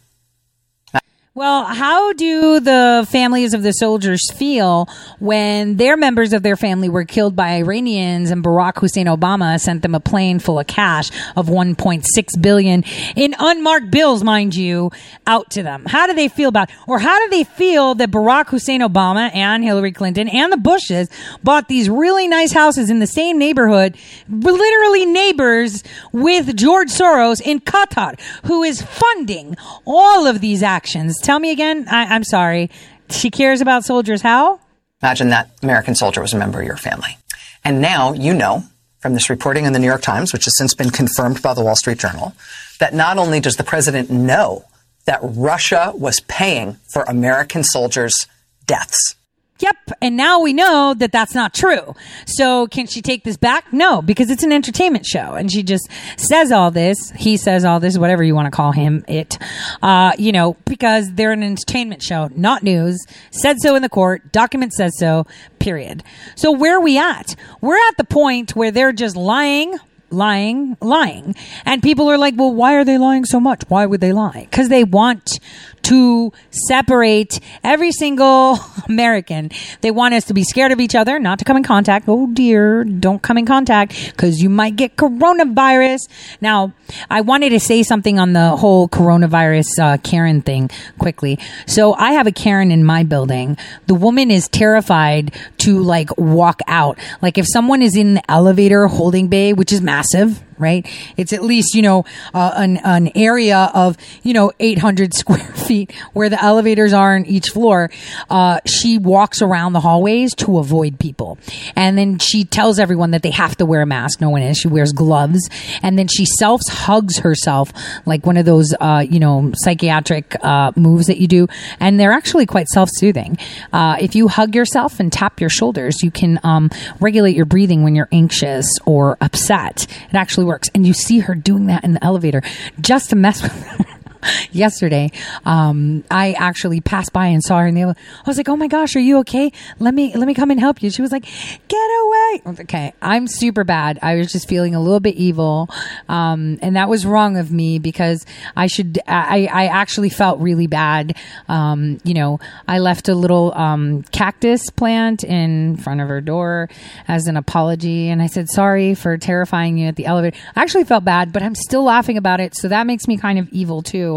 Well, 1.37 1.65
how 1.65 2.13
do 2.13 2.61
the 2.61 3.05
families 3.11 3.55
of 3.55 3.65
the 3.65 3.73
soldiers 3.73 4.21
feel 4.35 4.89
when 5.19 5.79
their 5.79 5.97
members 5.97 6.33
of 6.33 6.45
their 6.45 6.55
family 6.55 6.89
were 6.89 7.05
killed 7.05 7.35
by 7.35 7.57
Iranians 7.57 8.31
and 8.31 8.45
Barack 8.45 8.79
Hussein 8.79 9.07
Obama 9.07 9.59
sent 9.59 9.83
them 9.83 9.97
a 9.97 10.01
plane 10.01 10.39
full 10.39 10.61
of 10.61 10.69
cash 10.69 11.11
of 11.35 11.49
1.6 11.49 12.07
billion 12.41 12.85
in 13.17 13.35
unmarked 13.37 13.91
bills, 13.91 14.23
mind 14.23 14.55
you, 14.55 14.93
out 15.27 15.51
to 15.51 15.65
them? 15.65 15.87
How 15.87 16.07
do 16.07 16.13
they 16.13 16.29
feel 16.29 16.49
about, 16.49 16.71
or 16.87 17.01
how 17.01 17.19
do 17.19 17.29
they 17.31 17.43
feel 17.43 17.97
that 17.97 18.13
Barack 18.13 18.51
Hussein 18.51 18.81
Obama 18.81 19.35
and 19.35 19.65
Hillary 19.65 19.91
Clinton 19.91 20.29
and 20.29 20.53
the 20.53 20.57
Bushes 20.57 21.09
bought 21.43 21.67
these 21.67 21.91
really 21.91 22.29
nice 22.29 22.53
houses 22.53 22.91
in 22.91 23.01
the 23.01 23.09
same 23.09 23.39
neighborhood, 23.39 23.97
literally 24.29 25.05
neighbors 25.05 25.83
with 26.13 26.57
George 26.57 26.91
Soros 26.91 27.41
in 27.41 27.59
Qatar, 27.59 28.21
who 28.45 28.63
is 28.63 28.81
funding 28.83 29.57
all 29.85 30.29
of 30.29 30.41
these 30.41 30.63
actions? 30.63 31.23
Tell 31.25 31.39
me 31.39 31.51
again. 31.53 31.87
I, 31.91 32.05
I'm 32.05 32.23
sorry. 32.23 32.71
She 33.09 33.31
cares 33.31 33.63
about 33.63 33.83
soldiers. 33.87 34.21
How? 34.21 34.61
Imagine 35.03 35.31
that 35.31 35.51
American 35.63 35.95
soldier 35.95 36.21
was 36.21 36.35
a 36.35 36.39
member 36.39 36.61
of 36.61 36.67
your 36.67 36.77
family. 36.77 37.17
And 37.65 37.81
now 37.81 38.13
you 38.13 38.35
know 38.35 38.65
from 38.99 39.15
this 39.15 39.31
reporting 39.31 39.65
in 39.65 39.73
the 39.73 39.79
New 39.79 39.87
York 39.87 40.03
Times, 40.03 40.35
which 40.35 40.45
has 40.45 40.55
since 40.59 40.75
been 40.75 40.91
confirmed 40.91 41.41
by 41.41 41.55
the 41.55 41.65
Wall 41.65 41.77
Street 41.77 41.99
Journal, 41.99 42.35
that 42.79 42.93
not 42.93 43.17
only 43.17 43.41
does 43.41 43.57
the 43.57 43.65
president 43.65 44.11
know 44.11 44.67
that 45.07 45.21
Russia 45.23 45.95
was 45.97 46.21
paying 46.21 46.75
for 46.93 47.05
American 47.05 47.65
soldiers' 47.65 48.27
deaths, 48.67 49.17
Yep. 49.65 49.93
And 50.03 50.15
now 50.15 50.41
we 50.41 50.53
know 50.53 50.93
that 50.93 51.11
that's 51.11 51.35
not 51.35 51.55
true. 51.55 51.95
So 52.27 52.67
can 52.67 52.87
she 52.87 53.01
take 53.01 53.25
this 53.25 53.39
back? 53.39 53.73
No, 53.73 54.03
because 54.03 54.29
it's 54.29 54.43
an 54.43 54.53
entertainment 54.53 55.07
show. 55.07 55.33
And 55.33 55.51
she 55.51 55.63
just 55.63 55.89
says 56.19 56.53
all 56.53 56.71
this. 56.71 56.99
He 57.13 57.39
says 57.39 57.65
all 57.65 57.81
this, 57.81 57.97
whatever 57.97 58.23
you 58.23 58.35
want 58.35 58.45
to 58.45 58.51
call 58.51 58.73
him, 58.73 59.07
it, 59.09 59.39
uh, 59.83 60.13
you 60.19 60.33
know, 60.33 60.59
because 60.67 61.15
they're 61.15 61.33
an 61.33 61.43
entertainment 61.43 62.03
show, 62.03 62.29
not 62.37 62.63
news. 62.63 63.03
Said 63.31 63.59
so 63.59 63.75
in 63.75 63.81
the 63.81 63.89
court. 63.89 64.33
Document 64.33 64.75
says 64.75 64.93
so, 64.99 65.27
period. 65.61 66.03
So 66.35 66.53
where 66.53 66.77
are 66.77 66.83
we 66.83 66.99
at? 66.99 67.35
We're 67.63 67.79
at 67.89 67.97
the 67.97 68.05
point 68.05 68.55
where 68.55 68.71
they're 68.71 68.93
just 68.93 69.17
lying, 69.17 69.79
lying, 70.11 70.77
lying. 70.83 71.35
And 71.65 71.83
people 71.83 72.11
are 72.11 72.19
like, 72.19 72.35
well, 72.37 72.53
why 72.53 72.75
are 72.75 72.85
they 72.85 72.99
lying 72.99 73.25
so 73.25 73.41
much? 73.41 73.63
Why 73.69 73.87
would 73.87 74.03
they 74.03 74.13
lie? 74.13 74.47
Because 74.51 74.69
they 74.69 74.85
want 74.85 75.41
to 75.85 76.33
separate 76.51 77.41
every 77.63 77.93
single 77.93 78.59
American. 78.89 79.51
They 79.81 79.91
want 79.91 80.15
us 80.15 80.25
to 80.25 80.35
be 80.35 80.45
scared 80.45 80.73
of 80.73 80.81
each 80.81 80.95
other, 80.95 81.19
not 81.19 81.39
to 81.39 81.45
come 81.45 81.57
in 81.57 81.63
contact. 81.63 82.07
Oh 82.09 82.27
dear, 82.33 82.85
don't 82.85 83.23
come 83.23 83.39
in 83.39 83.47
contact 83.47 83.95
because 84.11 84.43
you 84.43 84.51
might 84.51 84.77
get 84.77 84.97
coronavirus. 84.97 86.01
Now, 86.41 86.73
I 87.11 87.21
wanted 87.21 87.51
to 87.51 87.61
say 87.61 87.83
something 87.83 88.19
on 88.19 88.33
the 88.33 88.57
whole 88.57 88.89
coronavirus 88.89 89.79
uh, 89.79 89.97
Karen 89.99 90.43
thing 90.43 90.71
quickly. 90.99 91.39
So 91.67 91.95
I 91.95 92.13
have 92.13 92.27
a 92.27 92.33
Karen 92.33 92.71
in 92.71 92.85
my 92.85 93.05
building. 93.05 93.57
The 93.87 93.95
woman 93.95 94.31
is 94.31 94.49
terrified 94.49 95.35
to 95.59 95.81
like 95.81 96.17
walk 96.17 96.61
out. 96.67 96.99
Like 97.23 97.39
if 97.39 97.47
someone 97.47 97.83
is 97.83 97.97
in 97.97 98.15
the 98.15 98.31
elevator 98.31 98.87
holding 98.87 99.29
bay, 99.29 99.53
which 99.53 99.73
is 99.73 99.81
massive, 99.81 100.43
right? 100.59 100.87
It's 101.17 101.33
at 101.33 101.43
least, 101.43 101.75
you 101.75 101.83
know, 101.83 102.05
uh, 102.33 102.53
an, 102.57 102.79
an 102.79 103.11
area 103.15 103.71
of, 103.75 103.97
you 104.23 104.33
know, 104.33 104.53
800 104.61 105.15
square 105.25 105.39
feet 105.39 105.93
where 106.13 106.29
the 106.29 106.43
elevators 106.43 106.93
are 106.93 107.15
on 107.17 107.27
each 107.27 107.51
floor. 107.51 107.91
Uh, 108.31 108.61
she 108.67 108.99
walks 108.99 109.43
around 109.43 109.73
the 109.73 109.81
hallways 109.81 110.35
to 110.37 110.59
avoid 110.59 110.99
people. 110.99 111.39
And 111.77 111.97
then 111.99 112.19
she 112.19 112.45
tells 112.45 112.79
everyone 112.79 113.11
that 113.13 113.23
they 113.23 113.31
have 113.31 113.57
to 113.57 113.67
wear 113.67 113.83
a 113.83 113.87
mask. 113.87 114.21
No 114.21 114.31
one 114.31 114.43
is. 114.43 114.59
She 114.59 114.69
wears 114.69 114.93
gloves. 114.93 115.49
And 115.83 115.99
then 115.99 116.09
she 116.09 116.25
self 116.25 116.61
hugs 116.69 117.19
herself 117.19 117.73
like 118.07 118.27
one 118.27 118.37
of 118.37 118.45
those, 118.45 118.75
uh, 118.81 119.05
you 119.09 119.21
know, 119.21 119.53
psychiatric, 119.55 120.37
uh, 120.43 120.73
moves 120.77 121.07
that 121.07 121.19
you 121.19 121.27
do. 121.27 121.49
And 121.81 121.99
they're 121.99 122.13
actually 122.13 122.47
quite 122.47 122.69
self 122.69 122.89
soothing. 122.93 123.39
Uh, 123.73 123.97
if 124.01 124.15
you 124.15 124.29
hug 124.29 124.55
yourself 124.55 125.01
and 125.01 125.13
tap 125.13 125.41
your 125.41 125.51
shoulders, 125.51 126.03
you 126.03 126.11
can, 126.11 126.41
um, 126.43 126.71
regulate 127.01 127.37
your 127.37 127.47
breathing 127.47 127.83
when 127.83 127.95
you're 127.95 128.09
anxious 128.13 128.67
or 128.85 129.17
upset. 129.21 129.87
It 130.09 130.15
actually 130.15 130.44
works. 130.45 130.69
And 130.75 130.87
you 130.87 130.93
see 130.93 131.21
her 131.21 131.35
doing 131.35 131.67
that 131.67 131.85
in 131.85 131.95
the 131.95 132.05
elevator 132.05 132.43
just 132.81 133.11
to 133.11 133.17
mess 133.17 133.43
with 133.43 133.53
her. 133.53 133.87
Yesterday, 134.53 135.11
um, 135.45 136.05
I 136.11 136.33
actually 136.33 136.81
passed 136.81 137.13
by 137.13 137.27
and 137.27 137.43
saw 137.43 137.59
her 137.59 137.67
in 137.67 137.75
the. 137.75 137.83
I 137.85 137.95
was 138.27 138.37
like, 138.37 138.49
"Oh 138.49 138.57
my 138.57 138.69
gosh, 138.69 138.97
are 138.97 139.01
you 139.01 139.19
okay? 139.19 139.53
Let 139.79 139.95
me 139.95 140.15
let 140.15 140.27
me 140.27 140.35
come 140.35 140.51
and 140.51 140.61
help 140.61 140.83
you." 140.83 140.91
She 140.91 141.03
was 141.03 141.13
like, 141.13 141.25
"Get 141.69 141.91
away!" 142.05 142.43
Okay, 142.61 142.93
I'm 143.03 143.27
super 143.27 143.65
bad. 143.65 143.99
I 144.03 144.17
was 144.17 144.33
just 144.33 144.49
feeling 144.49 144.75
a 144.75 144.81
little 144.81 145.01
bit 145.01 145.17
evil, 145.17 145.69
um, 146.09 146.59
and 146.63 146.77
that 146.77 146.89
was 146.89 147.05
wrong 147.05 147.37
of 147.37 147.53
me 147.53 147.79
because 147.79 148.25
I 148.57 148.67
should. 148.67 148.99
I 149.07 149.49
I 149.53 149.67
actually 149.67 150.11
felt 150.11 150.41
really 150.41 150.67
bad. 150.67 151.17
Um, 151.49 151.99
you 152.05 152.15
know, 152.15 152.41
I 152.69 152.79
left 152.79 153.09
a 153.09 153.15
little 153.15 153.53
um, 153.55 154.03
cactus 154.05 154.71
plant 154.71 155.25
in 155.25 155.77
front 155.77 156.01
of 156.01 156.09
her 156.09 156.21
door 156.21 156.69
as 157.09 157.27
an 157.27 157.37
apology, 157.37 158.09
and 158.09 158.23
I 158.23 158.27
said 158.27 158.49
sorry 158.49 158.95
for 158.95 159.17
terrifying 159.19 159.79
you 159.79 159.89
at 159.89 159.97
the 159.97 160.07
elevator. 160.07 160.37
I 160.57 160.63
actually 160.63 160.85
felt 160.85 161.05
bad, 161.05 161.33
but 161.33 161.43
I'm 161.43 161.55
still 161.55 161.85
laughing 161.85 162.17
about 162.17 162.41
it, 162.41 162.55
so 162.55 162.69
that 162.69 162.87
makes 162.87 163.07
me 163.07 163.17
kind 163.17 163.39
of 163.39 163.49
evil 163.51 163.83
too 163.83 164.14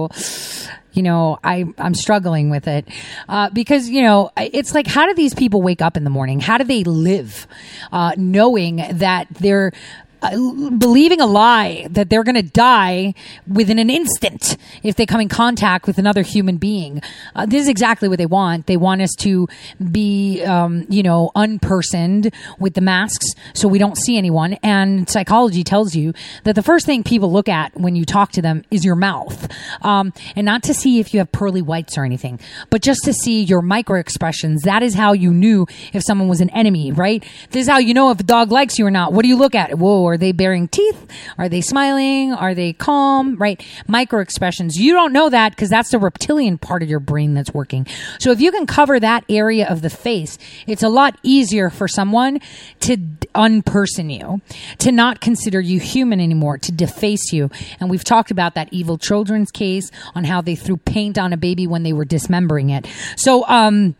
you 0.93 1.03
know, 1.03 1.37
I, 1.43 1.65
I'm 1.77 1.93
struggling 1.93 2.49
with 2.49 2.67
it. 2.67 2.87
Uh, 3.29 3.49
because, 3.51 3.87
you 3.87 4.01
know, 4.01 4.31
it's 4.35 4.73
like, 4.73 4.87
how 4.87 5.05
do 5.05 5.13
these 5.13 5.35
people 5.35 5.61
wake 5.61 5.81
up 5.81 5.95
in 5.95 6.03
the 6.03 6.09
morning? 6.09 6.39
How 6.39 6.57
do 6.57 6.63
they 6.63 6.83
live, 6.83 7.45
uh, 7.91 8.13
knowing 8.17 8.77
that 8.77 9.27
they're, 9.29 9.73
uh, 10.21 10.69
believing 10.77 11.21
a 11.21 11.25
lie 11.25 11.87
that 11.91 12.09
they're 12.09 12.23
going 12.23 12.35
to 12.35 12.41
die 12.41 13.13
within 13.47 13.79
an 13.79 13.89
instant 13.89 14.57
if 14.83 14.95
they 14.95 15.05
come 15.05 15.21
in 15.21 15.29
contact 15.29 15.85
with 15.85 15.97
another 15.97 16.21
human 16.21 16.57
being. 16.57 17.01
Uh, 17.35 17.45
this 17.45 17.63
is 17.63 17.67
exactly 17.67 18.07
what 18.07 18.17
they 18.17 18.25
want. 18.25 18.65
They 18.65 18.77
want 18.77 19.01
us 19.01 19.13
to 19.19 19.47
be, 19.91 20.43
um, 20.43 20.85
you 20.89 21.03
know, 21.03 21.31
unpersoned 21.35 22.33
with 22.59 22.73
the 22.73 22.81
masks 22.81 23.27
so 23.53 23.67
we 23.67 23.77
don't 23.77 23.97
see 23.97 24.17
anyone. 24.17 24.53
And 24.63 25.09
psychology 25.09 25.63
tells 25.63 25.95
you 25.95 26.13
that 26.43 26.55
the 26.55 26.63
first 26.63 26.85
thing 26.85 27.03
people 27.03 27.31
look 27.31 27.49
at 27.49 27.75
when 27.75 27.95
you 27.95 28.05
talk 28.05 28.31
to 28.33 28.41
them 28.41 28.63
is 28.71 28.83
your 28.83 28.95
mouth. 28.95 29.47
Um, 29.83 30.13
and 30.35 30.45
not 30.45 30.63
to 30.63 30.73
see 30.73 30.99
if 30.99 31.13
you 31.13 31.19
have 31.19 31.31
pearly 31.31 31.61
whites 31.61 31.97
or 31.97 32.05
anything, 32.05 32.39
but 32.69 32.81
just 32.81 33.03
to 33.03 33.13
see 33.13 33.43
your 33.43 33.61
micro 33.61 33.99
expressions. 33.99 34.63
That 34.63 34.83
is 34.83 34.95
how 34.95 35.13
you 35.13 35.31
knew 35.31 35.67
if 35.93 36.03
someone 36.03 36.27
was 36.27 36.41
an 36.41 36.49
enemy, 36.49 36.91
right? 36.91 37.23
This 37.51 37.63
is 37.63 37.69
how 37.69 37.77
you 37.77 37.93
know 37.93 38.09
if 38.11 38.19
a 38.19 38.23
dog 38.23 38.51
likes 38.51 38.79
you 38.79 38.85
or 38.85 38.91
not. 38.91 39.13
What 39.13 39.23
do 39.23 39.27
you 39.27 39.37
look 39.37 39.55
at? 39.55 39.77
Whoa, 39.77 40.16
are 40.17 40.19
they 40.19 40.31
baring 40.31 40.67
teeth? 40.67 41.05
Are 41.37 41.47
they 41.47 41.61
smiling? 41.61 42.33
Are 42.33 42.55
they 42.55 42.73
calm? 42.73 43.35
Right? 43.35 43.63
Micro 43.87 44.19
expressions. 44.19 44.75
You 44.75 44.93
don't 44.93 45.13
know 45.13 45.29
that 45.29 45.51
because 45.51 45.69
that's 45.69 45.91
the 45.91 45.99
reptilian 45.99 46.57
part 46.57 46.81
of 46.81 46.89
your 46.89 46.99
brain 46.99 47.35
that's 47.35 47.53
working. 47.53 47.85
So 48.19 48.31
if 48.31 48.41
you 48.41 48.51
can 48.51 48.65
cover 48.65 48.99
that 48.99 49.25
area 49.29 49.69
of 49.69 49.83
the 49.83 49.91
face, 49.91 50.39
it's 50.65 50.81
a 50.81 50.89
lot 50.89 51.19
easier 51.21 51.69
for 51.69 51.87
someone 51.87 52.39
to 52.79 52.97
unperson 53.35 54.11
you, 54.11 54.41
to 54.79 54.91
not 54.91 55.21
consider 55.21 55.61
you 55.61 55.79
human 55.79 56.19
anymore, 56.19 56.57
to 56.57 56.71
deface 56.71 57.31
you. 57.31 57.51
And 57.79 57.87
we've 57.87 58.03
talked 58.03 58.31
about 58.31 58.55
that 58.55 58.69
evil 58.71 58.97
children's 58.97 59.51
case 59.51 59.91
on 60.15 60.23
how 60.23 60.41
they 60.41 60.55
threw 60.55 60.77
paint 60.77 61.19
on 61.19 61.31
a 61.31 61.37
baby 61.37 61.67
when 61.67 61.83
they 61.83 61.93
were 61.93 62.05
dismembering 62.05 62.71
it. 62.71 62.87
So, 63.17 63.47
um, 63.47 63.95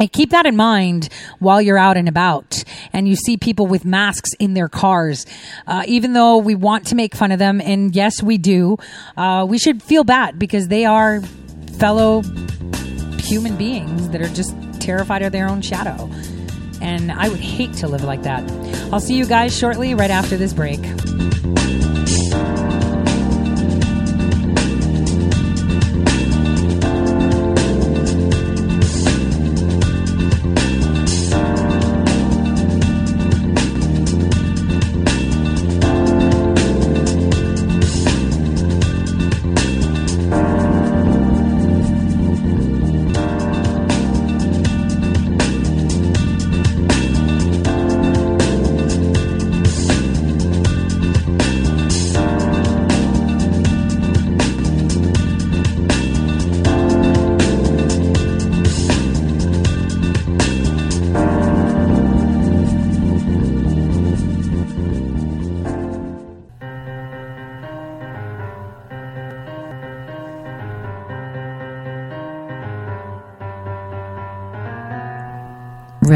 and 0.00 0.12
keep 0.12 0.30
that 0.30 0.46
in 0.46 0.56
mind 0.56 1.08
while 1.38 1.60
you're 1.60 1.78
out 1.78 1.96
and 1.96 2.08
about 2.08 2.62
and 2.92 3.08
you 3.08 3.16
see 3.16 3.36
people 3.36 3.66
with 3.66 3.84
masks 3.84 4.30
in 4.38 4.54
their 4.54 4.68
cars. 4.68 5.26
Uh, 5.66 5.82
even 5.86 6.12
though 6.12 6.36
we 6.38 6.54
want 6.54 6.86
to 6.88 6.94
make 6.94 7.14
fun 7.14 7.32
of 7.32 7.38
them, 7.38 7.60
and 7.60 7.94
yes, 7.94 8.22
we 8.22 8.38
do, 8.38 8.76
uh, 9.16 9.46
we 9.48 9.58
should 9.58 9.82
feel 9.82 10.04
bad 10.04 10.38
because 10.38 10.68
they 10.68 10.84
are 10.84 11.20
fellow 11.78 12.22
human 13.18 13.56
beings 13.56 14.08
that 14.10 14.20
are 14.20 14.28
just 14.28 14.54
terrified 14.80 15.22
of 15.22 15.32
their 15.32 15.48
own 15.48 15.60
shadow. 15.60 16.10
And 16.80 17.10
I 17.10 17.28
would 17.28 17.40
hate 17.40 17.74
to 17.74 17.88
live 17.88 18.04
like 18.04 18.22
that. 18.22 18.48
I'll 18.92 19.00
see 19.00 19.16
you 19.16 19.26
guys 19.26 19.56
shortly, 19.56 19.94
right 19.94 20.10
after 20.10 20.36
this 20.36 20.52
break. 20.52 20.80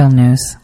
Real 0.02 0.10
news. 0.10 0.56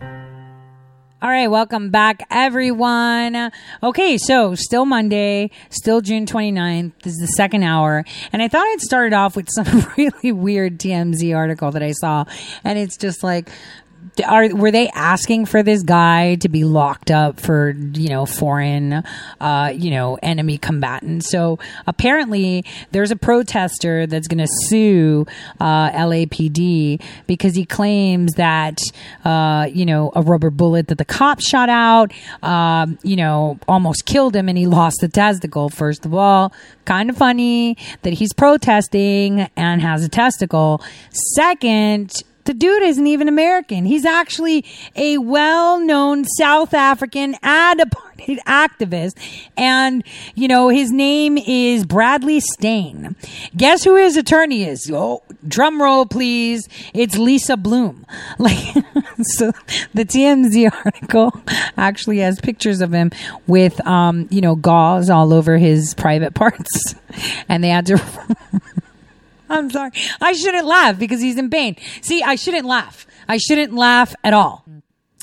All 0.00 1.28
right, 1.28 1.48
welcome 1.48 1.90
back, 1.90 2.26
everyone. 2.30 3.52
Okay, 3.82 4.16
so 4.16 4.54
still 4.54 4.86
Monday, 4.86 5.50
still 5.68 6.00
June 6.00 6.24
29th. 6.24 6.92
This 7.02 7.12
is 7.12 7.18
the 7.18 7.26
second 7.26 7.62
hour. 7.62 8.06
And 8.32 8.40
I 8.40 8.48
thought 8.48 8.66
I'd 8.66 8.80
start 8.80 9.08
it 9.08 9.12
off 9.12 9.36
with 9.36 9.50
some 9.50 9.86
really 9.98 10.32
weird 10.32 10.78
TMZ 10.78 11.36
article 11.36 11.72
that 11.72 11.82
I 11.82 11.92
saw. 11.92 12.24
And 12.64 12.78
it's 12.78 12.96
just 12.96 13.22
like, 13.22 13.50
are 14.26 14.54
were 14.54 14.70
they 14.70 14.88
asking 14.90 15.46
for 15.46 15.62
this 15.62 15.82
guy 15.82 16.36
to 16.36 16.48
be 16.48 16.64
locked 16.64 17.10
up 17.10 17.40
for 17.40 17.70
you 17.70 18.08
know 18.08 18.26
foreign 18.26 19.04
uh 19.40 19.72
you 19.74 19.90
know 19.90 20.18
enemy 20.22 20.58
combatants? 20.58 21.30
So 21.30 21.58
apparently 21.86 22.64
there's 22.92 23.10
a 23.10 23.16
protester 23.16 24.06
that's 24.06 24.28
going 24.28 24.46
to 24.46 24.52
sue 24.66 25.26
uh 25.60 25.90
LAPD 25.90 27.02
because 27.26 27.54
he 27.54 27.64
claims 27.64 28.34
that 28.34 28.78
uh 29.24 29.68
you 29.72 29.86
know 29.86 30.12
a 30.14 30.22
rubber 30.22 30.50
bullet 30.50 30.88
that 30.88 30.98
the 30.98 31.04
cop 31.04 31.40
shot 31.40 31.68
out 31.68 32.12
um 32.42 32.98
you 33.02 33.16
know 33.16 33.58
almost 33.68 34.06
killed 34.06 34.34
him 34.36 34.48
and 34.48 34.58
he 34.58 34.66
lost 34.66 34.98
the 35.00 35.08
testicle. 35.08 35.68
First 35.68 36.06
of 36.06 36.14
all 36.14 36.52
kind 36.84 37.10
of 37.10 37.16
funny 37.16 37.76
that 38.02 38.14
he's 38.14 38.32
protesting 38.32 39.48
and 39.56 39.82
has 39.82 40.04
a 40.04 40.08
testicle. 40.08 40.82
Second 41.34 42.22
the 42.46 42.54
dude 42.54 42.82
isn't 42.82 43.06
even 43.06 43.28
American. 43.28 43.84
He's 43.84 44.04
actually 44.04 44.64
a 44.94 45.18
well 45.18 45.78
known 45.78 46.24
South 46.24 46.74
African 46.74 47.36
ad 47.42 47.78
apartheid 47.78 48.38
activist. 48.46 49.14
And, 49.56 50.02
you 50.34 50.48
know, 50.48 50.68
his 50.68 50.90
name 50.90 51.38
is 51.38 51.84
Bradley 51.84 52.40
Steyn. 52.40 53.16
Guess 53.56 53.84
who 53.84 53.96
his 53.96 54.16
attorney 54.16 54.64
is? 54.64 54.90
Oh, 54.92 55.22
drum 55.46 55.80
roll, 55.80 56.06
please. 56.06 56.68
It's 56.94 57.18
Lisa 57.18 57.56
Bloom. 57.56 58.06
Like, 58.38 58.74
so 59.22 59.50
the 59.94 60.04
TMZ 60.04 60.70
article 60.84 61.32
actually 61.76 62.18
has 62.18 62.38
pictures 62.38 62.80
of 62.80 62.92
him 62.92 63.10
with, 63.46 63.84
um, 63.86 64.28
you 64.30 64.40
know, 64.40 64.54
gauze 64.54 65.08
all 65.10 65.32
over 65.32 65.56
his 65.56 65.94
private 65.94 66.34
parts. 66.34 66.94
And 67.48 67.64
they 67.64 67.70
had 67.70 67.86
to. 67.86 67.96
I'm 69.48 69.70
sorry. 69.70 69.92
I 70.20 70.32
shouldn't 70.32 70.66
laugh 70.66 70.98
because 70.98 71.20
he's 71.20 71.38
in 71.38 71.50
pain. 71.50 71.76
See, 72.00 72.22
I 72.22 72.34
shouldn't 72.34 72.66
laugh. 72.66 73.06
I 73.28 73.36
shouldn't 73.38 73.74
laugh 73.74 74.14
at 74.24 74.32
all. 74.32 74.64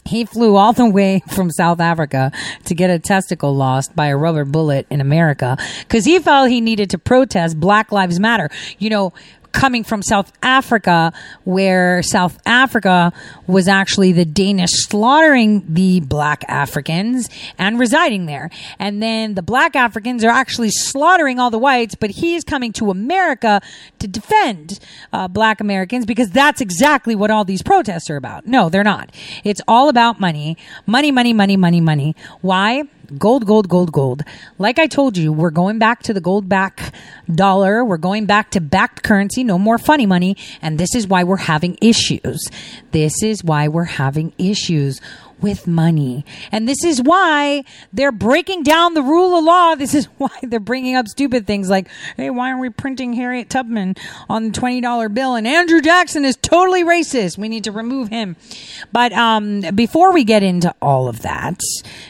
He 0.06 0.26
flew 0.26 0.58
all 0.58 0.74
the 0.74 0.90
way 0.90 1.22
from 1.32 1.50
South 1.50 1.80
Africa 1.80 2.32
to 2.66 2.76
get 2.76 2.90
a 2.90 3.00
testicle 3.00 3.56
lost 3.56 3.96
by 3.96 4.08
a 4.08 4.18
rubber 4.18 4.44
bullet 4.44 4.86
in 4.90 5.00
America 5.00 5.58
because 5.80 6.04
he 6.04 6.20
felt 6.20 6.50
he 6.50 6.60
needed 6.60 6.90
to 6.90 6.98
protest 6.98 7.60
Black 7.60 7.92
Lives 7.92 8.20
Matter. 8.20 8.50
You 8.80 8.90
know, 8.90 9.14
coming 9.54 9.84
from 9.84 10.02
South 10.02 10.34
Africa, 10.42 11.14
where 11.46 12.04
South 12.04 12.38
Africa 12.46 13.14
was 13.48 13.68
actually 13.68 14.12
the 14.12 14.26
Danish 14.26 14.72
slaughtering 14.72 15.64
the 15.74 16.02
black 16.02 16.44
Africans 16.50 17.30
and 17.58 17.80
residing 17.80 18.26
there. 18.26 18.50
And 18.80 19.02
then 19.02 19.36
the 19.36 19.42
black 19.42 19.76
Africans 19.76 20.24
are 20.24 20.30
actually 20.32 20.72
slaughtering 20.72 21.40
all 21.40 21.50
the 21.50 21.58
whites, 21.60 21.96
but 21.96 22.10
he's 22.10 22.44
coming 22.44 22.74
to 22.74 22.92
America 22.92 23.62
to 24.00 24.08
defend 24.08 24.80
uh, 25.14 25.28
black 25.28 25.62
Americans 25.62 26.06
because 26.06 26.32
that's 26.32 26.60
exactly 26.60 27.16
what 27.16 27.32
all 27.32 27.46
these 27.46 27.62
protests 27.62 28.10
are 28.10 28.18
about. 28.18 28.46
No, 28.46 28.70
they're 28.70 28.84
not. 28.84 29.12
It's 29.44 29.62
all 29.68 29.88
about 29.88 30.20
money, 30.20 30.58
money, 30.86 31.12
money, 31.12 31.32
money, 31.32 31.56
money, 31.56 31.80
money. 31.80 32.16
Why? 32.42 32.84
Gold, 33.18 33.46
gold, 33.46 33.68
gold, 33.70 33.92
gold. 33.92 34.22
Like 34.58 34.80
I 34.80 34.88
told 34.88 35.18
you, 35.18 35.34
we're 35.34 35.52
going 35.52 35.78
back 35.78 36.04
to 36.04 36.14
the 36.14 36.22
gold 36.22 36.48
back 36.48 36.94
dollar. 37.34 37.84
We're 37.84 37.98
going 37.98 38.26
back 38.26 38.52
to 38.52 38.62
backed 38.62 39.04
currency. 39.04 39.44
No 39.44 39.60
more 39.60 39.78
funny 39.78 40.06
money. 40.06 40.38
And 40.62 40.80
this 40.80 40.96
is 40.96 41.08
why 41.08 41.24
we're 41.24 41.38
having 41.38 41.78
issues. 41.82 42.48
This 42.92 43.22
is 43.22 43.44
why 43.44 43.68
we're 43.68 43.84
having 43.84 44.34
issues 44.38 45.02
with 45.44 45.68
money. 45.68 46.26
And 46.52 46.68
this 46.68 46.84
is 46.84 47.02
why 47.02 47.64
they're 47.92 48.12
breaking 48.12 48.64
down 48.64 48.94
the 48.94 49.04
rule 49.04 49.38
of 49.38 49.44
law. 49.44 49.76
This 49.76 49.94
is 49.94 50.06
why 50.18 50.32
they're 50.42 50.60
bringing 50.60 50.96
up 50.96 51.08
stupid 51.08 51.46
things 51.46 51.70
like, 51.70 51.88
hey, 52.18 52.30
why 52.30 52.50
aren't 52.50 52.62
we 52.62 52.70
printing 52.70 53.14
Harriet 53.14 53.50
Tubman 53.50 53.96
on 54.30 54.52
the 54.52 54.60
$20 54.60 55.14
bill? 55.14 55.36
And 55.36 55.46
Andrew 55.46 55.82
Jackson 55.82 56.26
is 56.26 56.38
totally 56.38 56.84
racist. 56.84 57.38
We 57.38 57.50
need 57.50 57.66
to 57.66 57.72
remove 57.72 58.08
him. 58.08 58.38
But 58.92 59.12
um, 59.14 59.62
before 59.76 60.14
we 60.14 60.24
get 60.24 60.42
into 60.42 60.74
all 60.82 61.08
of 61.08 61.22
that, 61.22 61.60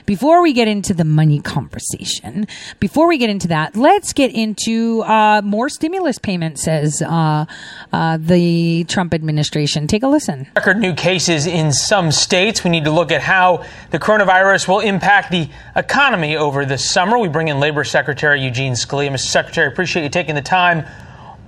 before 0.05 0.41
we 0.41 0.53
get 0.53 0.67
into 0.67 0.93
the 0.93 1.03
money 1.03 1.41
conversation, 1.41 2.47
before 2.79 3.07
we 3.07 3.17
get 3.17 3.29
into 3.29 3.47
that, 3.47 3.75
let's 3.75 4.13
get 4.13 4.31
into 4.31 5.01
uh, 5.03 5.41
more 5.43 5.69
stimulus 5.69 6.19
payments, 6.19 6.63
says 6.63 7.01
uh, 7.01 7.45
uh, 7.91 8.17
the 8.21 8.83
Trump 8.85 9.13
administration. 9.13 9.87
Take 9.87 10.03
a 10.03 10.07
listen. 10.07 10.47
record 10.55 10.77
new 10.77 10.93
cases 10.93 11.47
in 11.47 11.71
some 11.71 12.11
states. 12.11 12.63
We 12.63 12.69
need 12.69 12.83
to 12.83 12.91
look 12.91 13.11
at 13.11 13.22
how 13.23 13.65
the 13.89 13.97
coronavirus 13.97 14.67
will 14.67 14.81
impact 14.81 15.31
the 15.31 15.49
economy 15.75 16.35
over 16.35 16.65
the 16.65 16.77
summer. 16.77 17.17
We 17.17 17.29
bring 17.29 17.47
in 17.47 17.59
Labor 17.59 17.83
Secretary 17.83 18.41
Eugene 18.41 18.73
Scalia. 18.73 19.09
Mr. 19.09 19.19
Secretary, 19.19 19.67
appreciate 19.67 20.03
you 20.03 20.09
taking 20.09 20.35
the 20.35 20.41
time 20.41 20.85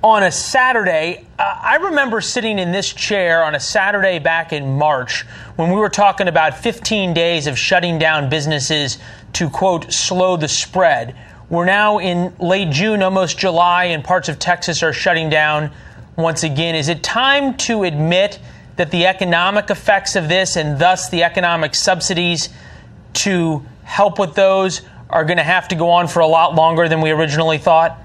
on 0.06 0.24
a 0.24 0.32
Saturday. 0.32 1.26
Uh, 1.40 1.60
I 1.62 1.78
remember 1.78 2.22
sitting 2.22 2.60
in 2.60 2.72
this 2.72 2.94
chair 2.94 3.44
on 3.44 3.56
a 3.56 3.60
Saturday 3.60 4.20
back 4.20 4.54
in 4.54 4.78
March 4.78 5.24
when 5.56 5.70
we 5.70 5.78
were 5.78 5.90
talking 5.90 6.28
about 6.28 6.58
15 6.58 7.14
days 7.14 7.48
of 7.48 7.58
shutting 7.58 7.98
down 7.98 8.30
businesses 8.30 9.00
to, 9.34 9.50
quote, 9.50 9.92
slow 9.92 10.38
the 10.38 10.48
spread. 10.48 11.16
We're 11.50 11.66
now 11.66 12.00
in 12.00 12.36
late 12.40 12.72
June, 12.72 13.02
almost 13.02 13.38
July, 13.38 13.86
and 13.86 14.04
parts 14.04 14.30
of 14.30 14.40
Texas 14.40 14.82
are 14.84 14.94
shutting 14.94 15.30
down 15.30 15.72
once 16.16 16.44
again. 16.44 16.76
Is 16.76 16.88
it 16.88 17.04
time 17.04 17.58
to 17.58 17.84
admit 17.84 18.40
that 18.76 18.92
the 18.92 19.06
economic 19.06 19.70
effects 19.70 20.16
of 20.16 20.28
this 20.28 20.56
and 20.56 20.80
thus 20.80 21.10
the 21.10 21.24
economic 21.24 21.76
subsidies 21.76 22.50
to 23.14 23.64
help 23.84 24.20
with 24.20 24.36
those 24.36 24.82
are 25.10 25.24
going 25.24 25.38
to 25.38 25.44
have 25.44 25.68
to 25.70 25.76
go 25.76 25.90
on 25.92 26.08
for 26.08 26.20
a 26.20 26.28
lot 26.28 26.56
longer 26.56 26.90
than 26.90 27.02
we 27.02 27.12
originally 27.12 27.58
thought? 27.58 28.02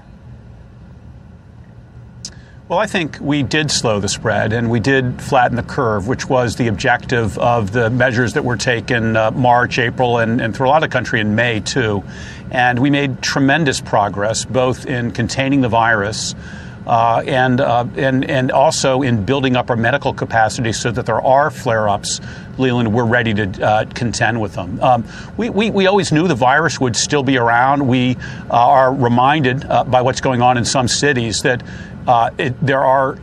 Well, 2.71 2.79
I 2.79 2.87
think 2.87 3.17
we 3.19 3.43
did 3.43 3.69
slow 3.69 3.99
the 3.99 4.07
spread 4.07 4.53
and 4.53 4.71
we 4.71 4.79
did 4.79 5.21
flatten 5.21 5.57
the 5.57 5.63
curve, 5.63 6.07
which 6.07 6.29
was 6.29 6.55
the 6.55 6.67
objective 6.67 7.37
of 7.37 7.73
the 7.73 7.89
measures 7.89 8.31
that 8.35 8.45
were 8.45 8.55
taken 8.55 9.17
uh, 9.17 9.31
March, 9.31 9.77
April, 9.77 10.19
and, 10.19 10.39
and 10.39 10.55
through 10.55 10.67
a 10.67 10.69
lot 10.69 10.81
of 10.81 10.89
the 10.89 10.93
country 10.93 11.19
in 11.19 11.35
May, 11.35 11.59
too. 11.59 12.01
And 12.49 12.79
we 12.79 12.89
made 12.89 13.21
tremendous 13.21 13.81
progress 13.81 14.45
both 14.45 14.85
in 14.85 15.11
containing 15.11 15.59
the 15.59 15.67
virus. 15.67 16.33
Uh, 16.91 17.23
and, 17.25 17.61
uh, 17.61 17.85
and, 17.95 18.29
and 18.29 18.51
also 18.51 19.01
in 19.01 19.23
building 19.23 19.55
up 19.55 19.69
our 19.69 19.77
medical 19.77 20.13
capacity 20.13 20.73
so 20.73 20.91
that 20.91 21.05
there 21.05 21.21
are 21.21 21.49
flare 21.49 21.87
ups, 21.87 22.19
Leland, 22.57 22.93
we're 22.93 23.05
ready 23.05 23.33
to 23.33 23.65
uh, 23.65 23.85
contend 23.95 24.41
with 24.41 24.53
them. 24.55 24.77
Um, 24.81 25.07
we, 25.37 25.49
we, 25.49 25.71
we 25.71 25.87
always 25.87 26.11
knew 26.11 26.27
the 26.27 26.35
virus 26.35 26.81
would 26.81 26.97
still 26.97 27.23
be 27.23 27.37
around. 27.37 27.87
We 27.87 28.17
uh, 28.49 28.57
are 28.57 28.93
reminded 28.93 29.63
uh, 29.63 29.85
by 29.85 30.01
what's 30.01 30.19
going 30.19 30.41
on 30.41 30.57
in 30.57 30.65
some 30.65 30.89
cities 30.89 31.43
that 31.43 31.63
uh, 32.07 32.31
it, 32.37 32.59
there 32.61 32.83
are 32.83 33.15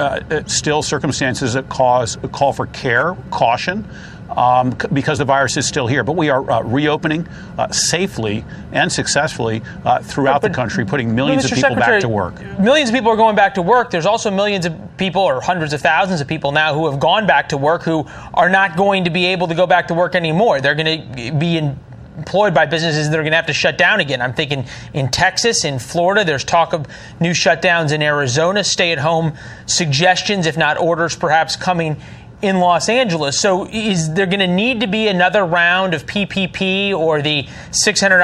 still 0.47 0.81
circumstances 0.81 1.53
that 1.53 1.69
cause 1.69 2.17
call 2.33 2.55
for 2.55 2.69
care, 2.69 3.19
caution. 3.31 3.87
Um, 4.29 4.77
because 4.93 5.17
the 5.17 5.25
virus 5.25 5.57
is 5.57 5.67
still 5.67 5.87
here, 5.87 6.05
but 6.05 6.13
we 6.13 6.29
are 6.29 6.49
uh, 6.51 6.63
reopening 6.63 7.27
uh, 7.57 7.73
safely 7.73 8.45
and 8.73 8.93
successfully 8.93 9.63
uh, 9.87 10.01
throughout 10.03 10.43
the 10.43 10.51
country, 10.51 10.85
putting 10.85 11.15
millions 11.15 11.45
Mr. 11.45 11.53
of 11.53 11.55
people 11.57 11.71
Secretary, 11.71 11.93
back 11.93 12.01
to 12.03 12.09
work. 12.11 12.59
Millions 12.61 12.91
of 12.91 12.95
people 12.95 13.11
are 13.11 13.17
going 13.17 13.37
back 13.37 13.55
to 13.55 13.63
work. 13.63 13.91
There's 13.91 14.05
also 14.05 14.31
millions 14.31 14.67
of 14.67 14.77
people, 14.99 15.23
or 15.23 15.41
hundreds 15.41 15.73
of 15.73 15.81
thousands 15.81 16.21
of 16.21 16.29
people 16.29 16.53
now, 16.53 16.75
who 16.75 16.91
have 16.91 17.01
gone 17.01 17.27
back 17.27 17.49
to 17.49 17.57
work 17.57 17.83
who 17.83 18.07
are 18.35 18.51
not 18.51 18.77
going 18.77 19.05
to 19.05 19.11
be 19.11 19.25
able 19.27 19.49
to 19.49 19.55
go 19.55 19.67
back 19.67 19.89
to 19.89 19.95
work 19.95 20.15
anymore. 20.15 20.61
They're 20.61 20.75
going 20.75 21.15
to 21.15 21.33
be 21.33 21.57
in 21.57 21.79
employed 22.19 22.53
by 22.53 22.67
businesses 22.67 23.09
that 23.09 23.19
are 23.19 23.23
going 23.23 23.31
to 23.31 23.37
have 23.37 23.47
to 23.47 23.53
shut 23.53 23.79
down 23.79 24.01
again. 24.01 24.21
I'm 24.21 24.35
thinking 24.35 24.67
in 24.93 25.09
Texas, 25.09 25.65
in 25.65 25.79
Florida, 25.79 26.25
there's 26.25 26.45
talk 26.45 26.73
of 26.73 26.87
new 27.21 27.31
shutdowns 27.31 27.93
in 27.93 28.03
Arizona, 28.03 28.65
stay 28.65 28.91
at 28.91 28.99
home 28.99 29.35
suggestions, 29.67 30.47
if 30.47 30.57
not 30.57 30.79
orders, 30.79 31.15
perhaps 31.15 31.55
coming 31.55 31.97
in 32.43 32.61
Los 32.61 32.89
Angeles. 32.89 33.39
So 33.39 33.67
is 33.67 34.15
there 34.15 34.27
going 34.27 34.41
to 34.41 34.47
need 34.47 34.81
to 34.81 34.87
be 34.87 35.09
another 35.09 35.45
round 35.45 35.95
of 35.95 36.07
PPP 36.07 36.93
or 36.93 37.21
the 37.23 37.45
$600 37.71 38.21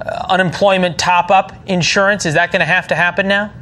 uh, 0.00 0.26
unemployment 0.28 0.98
top 0.98 1.30
up 1.30 1.52
insurance? 1.66 2.26
Is 2.26 2.34
that 2.34 2.52
going 2.52 2.60
to 2.60 2.66
have 2.66 2.88
to 2.88 2.94
happen 2.94 3.28
now? 3.28 3.52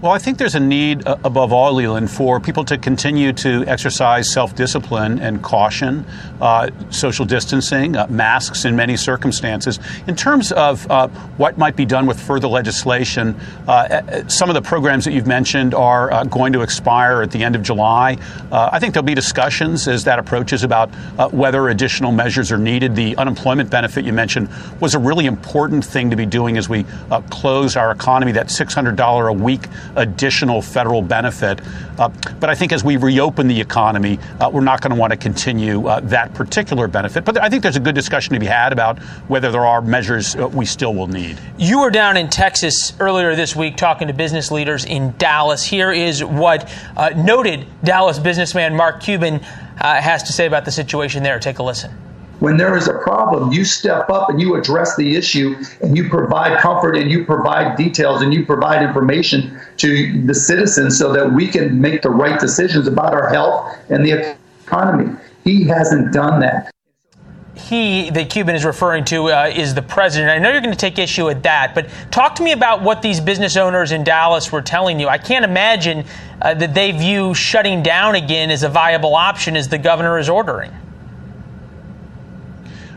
Well, 0.00 0.12
I 0.12 0.18
think 0.18 0.38
there's 0.38 0.54
a 0.54 0.60
need, 0.60 1.04
uh, 1.08 1.16
above 1.24 1.52
all, 1.52 1.74
Leland, 1.74 2.08
for 2.08 2.38
people 2.38 2.64
to 2.66 2.78
continue 2.78 3.32
to 3.32 3.64
exercise 3.66 4.32
self 4.32 4.54
discipline 4.54 5.18
and 5.18 5.42
caution, 5.42 6.06
uh, 6.40 6.70
social 6.90 7.24
distancing, 7.24 7.96
uh, 7.96 8.06
masks 8.08 8.64
in 8.64 8.76
many 8.76 8.96
circumstances. 8.96 9.80
In 10.06 10.14
terms 10.14 10.52
of 10.52 10.88
uh, 10.88 11.08
what 11.36 11.58
might 11.58 11.74
be 11.74 11.84
done 11.84 12.06
with 12.06 12.20
further 12.20 12.46
legislation, 12.46 13.34
uh, 13.66 13.72
uh, 13.72 14.28
some 14.28 14.48
of 14.48 14.54
the 14.54 14.62
programs 14.62 15.04
that 15.04 15.14
you've 15.14 15.26
mentioned 15.26 15.74
are 15.74 16.24
going 16.26 16.52
to 16.52 16.60
expire 16.62 17.20
at 17.20 17.32
the 17.32 17.42
end 17.42 17.56
of 17.56 17.62
July. 17.62 18.18
Uh, 18.52 18.70
I 18.70 18.78
think 18.78 18.94
there'll 18.94 19.04
be 19.04 19.16
discussions 19.16 19.88
as 19.88 20.04
that 20.04 20.20
approaches 20.20 20.62
about 20.62 20.90
whether 21.32 21.70
additional 21.70 22.12
measures 22.12 22.52
are 22.52 22.58
needed. 22.58 22.94
The 22.94 23.16
unemployment 23.16 23.68
benefit 23.68 24.04
you 24.04 24.12
mentioned 24.12 24.48
was 24.78 24.94
a 24.94 25.00
really 25.00 25.26
important 25.26 25.84
thing 25.84 26.10
to 26.10 26.16
be 26.16 26.24
doing 26.24 26.56
as 26.56 26.68
we 26.68 26.84
close 27.30 27.76
our 27.76 27.90
economy, 27.90 28.30
that 28.32 28.46
$600 28.46 29.28
a 29.28 29.32
week 29.32 29.66
additional 29.98 30.62
federal 30.62 31.02
benefit. 31.02 31.60
Uh, 31.98 32.08
but 32.40 32.48
I 32.48 32.54
think 32.54 32.72
as 32.72 32.82
we 32.82 32.96
reopen 32.96 33.48
the 33.48 33.60
economy, 33.60 34.18
uh, 34.40 34.50
we're 34.52 34.60
not 34.60 34.80
going 34.80 34.92
to 34.92 34.98
want 34.98 35.12
to 35.12 35.16
continue 35.16 35.86
uh, 35.86 36.00
that 36.00 36.32
particular 36.34 36.88
benefit. 36.88 37.24
But 37.24 37.38
I 37.38 37.48
think 37.48 37.62
there's 37.62 37.76
a 37.76 37.80
good 37.80 37.94
discussion 37.94 38.34
to 38.34 38.40
be 38.40 38.46
had 38.46 38.72
about 38.72 38.98
whether 39.28 39.50
there 39.50 39.66
are 39.66 39.82
measures 39.82 40.36
uh, 40.36 40.48
we 40.48 40.64
still 40.64 40.94
will 40.94 41.08
need. 41.08 41.38
You 41.58 41.80
were 41.80 41.90
down 41.90 42.16
in 42.16 42.28
Texas 42.28 42.94
earlier 43.00 43.36
this 43.36 43.54
week 43.54 43.76
talking 43.76 44.08
to 44.08 44.14
business 44.14 44.50
leaders 44.50 44.84
in 44.84 45.14
Dallas. 45.18 45.64
Here 45.64 45.92
is 45.92 46.24
what 46.24 46.72
uh, 46.96 47.10
noted 47.10 47.66
Dallas 47.84 48.18
businessman 48.18 48.74
Mark 48.74 49.02
Cuban 49.02 49.40
has 49.80 50.24
to 50.24 50.32
say 50.32 50.46
about 50.46 50.64
the 50.64 50.72
situation 50.72 51.22
there. 51.22 51.38
Take 51.38 51.58
a 51.58 51.62
listen. 51.62 52.07
When 52.40 52.56
there 52.56 52.76
is 52.76 52.86
a 52.86 52.98
problem, 52.98 53.52
you 53.52 53.64
step 53.64 54.10
up 54.10 54.30
and 54.30 54.40
you 54.40 54.54
address 54.54 54.94
the 54.96 55.16
issue 55.16 55.56
and 55.82 55.96
you 55.96 56.08
provide 56.08 56.60
comfort 56.60 56.96
and 56.96 57.10
you 57.10 57.24
provide 57.24 57.76
details 57.76 58.22
and 58.22 58.32
you 58.32 58.46
provide 58.46 58.82
information 58.82 59.60
to 59.78 60.22
the 60.22 60.34
citizens 60.34 60.96
so 60.96 61.12
that 61.12 61.32
we 61.32 61.48
can 61.48 61.80
make 61.80 62.02
the 62.02 62.10
right 62.10 62.38
decisions 62.38 62.86
about 62.86 63.12
our 63.12 63.28
health 63.28 63.76
and 63.88 64.06
the 64.06 64.36
economy. 64.64 65.16
He 65.42 65.64
hasn't 65.64 66.12
done 66.12 66.40
that. 66.40 66.70
He, 67.56 68.08
that 68.10 68.30
Cuban 68.30 68.54
is 68.54 68.64
referring 68.64 69.04
to, 69.06 69.32
uh, 69.32 69.52
is 69.52 69.74
the 69.74 69.82
president. 69.82 70.30
I 70.30 70.38
know 70.38 70.50
you're 70.50 70.60
going 70.60 70.72
to 70.72 70.78
take 70.78 70.96
issue 70.96 71.24
with 71.24 71.42
that, 71.42 71.74
but 71.74 71.88
talk 72.12 72.36
to 72.36 72.44
me 72.44 72.52
about 72.52 72.82
what 72.82 73.02
these 73.02 73.20
business 73.20 73.56
owners 73.56 73.90
in 73.90 74.04
Dallas 74.04 74.52
were 74.52 74.62
telling 74.62 75.00
you. 75.00 75.08
I 75.08 75.18
can't 75.18 75.44
imagine 75.44 76.04
uh, 76.40 76.54
that 76.54 76.72
they 76.72 76.92
view 76.92 77.34
shutting 77.34 77.82
down 77.82 78.14
again 78.14 78.52
as 78.52 78.62
a 78.62 78.68
viable 78.68 79.16
option 79.16 79.56
as 79.56 79.68
the 79.68 79.78
governor 79.78 80.18
is 80.18 80.28
ordering. 80.28 80.72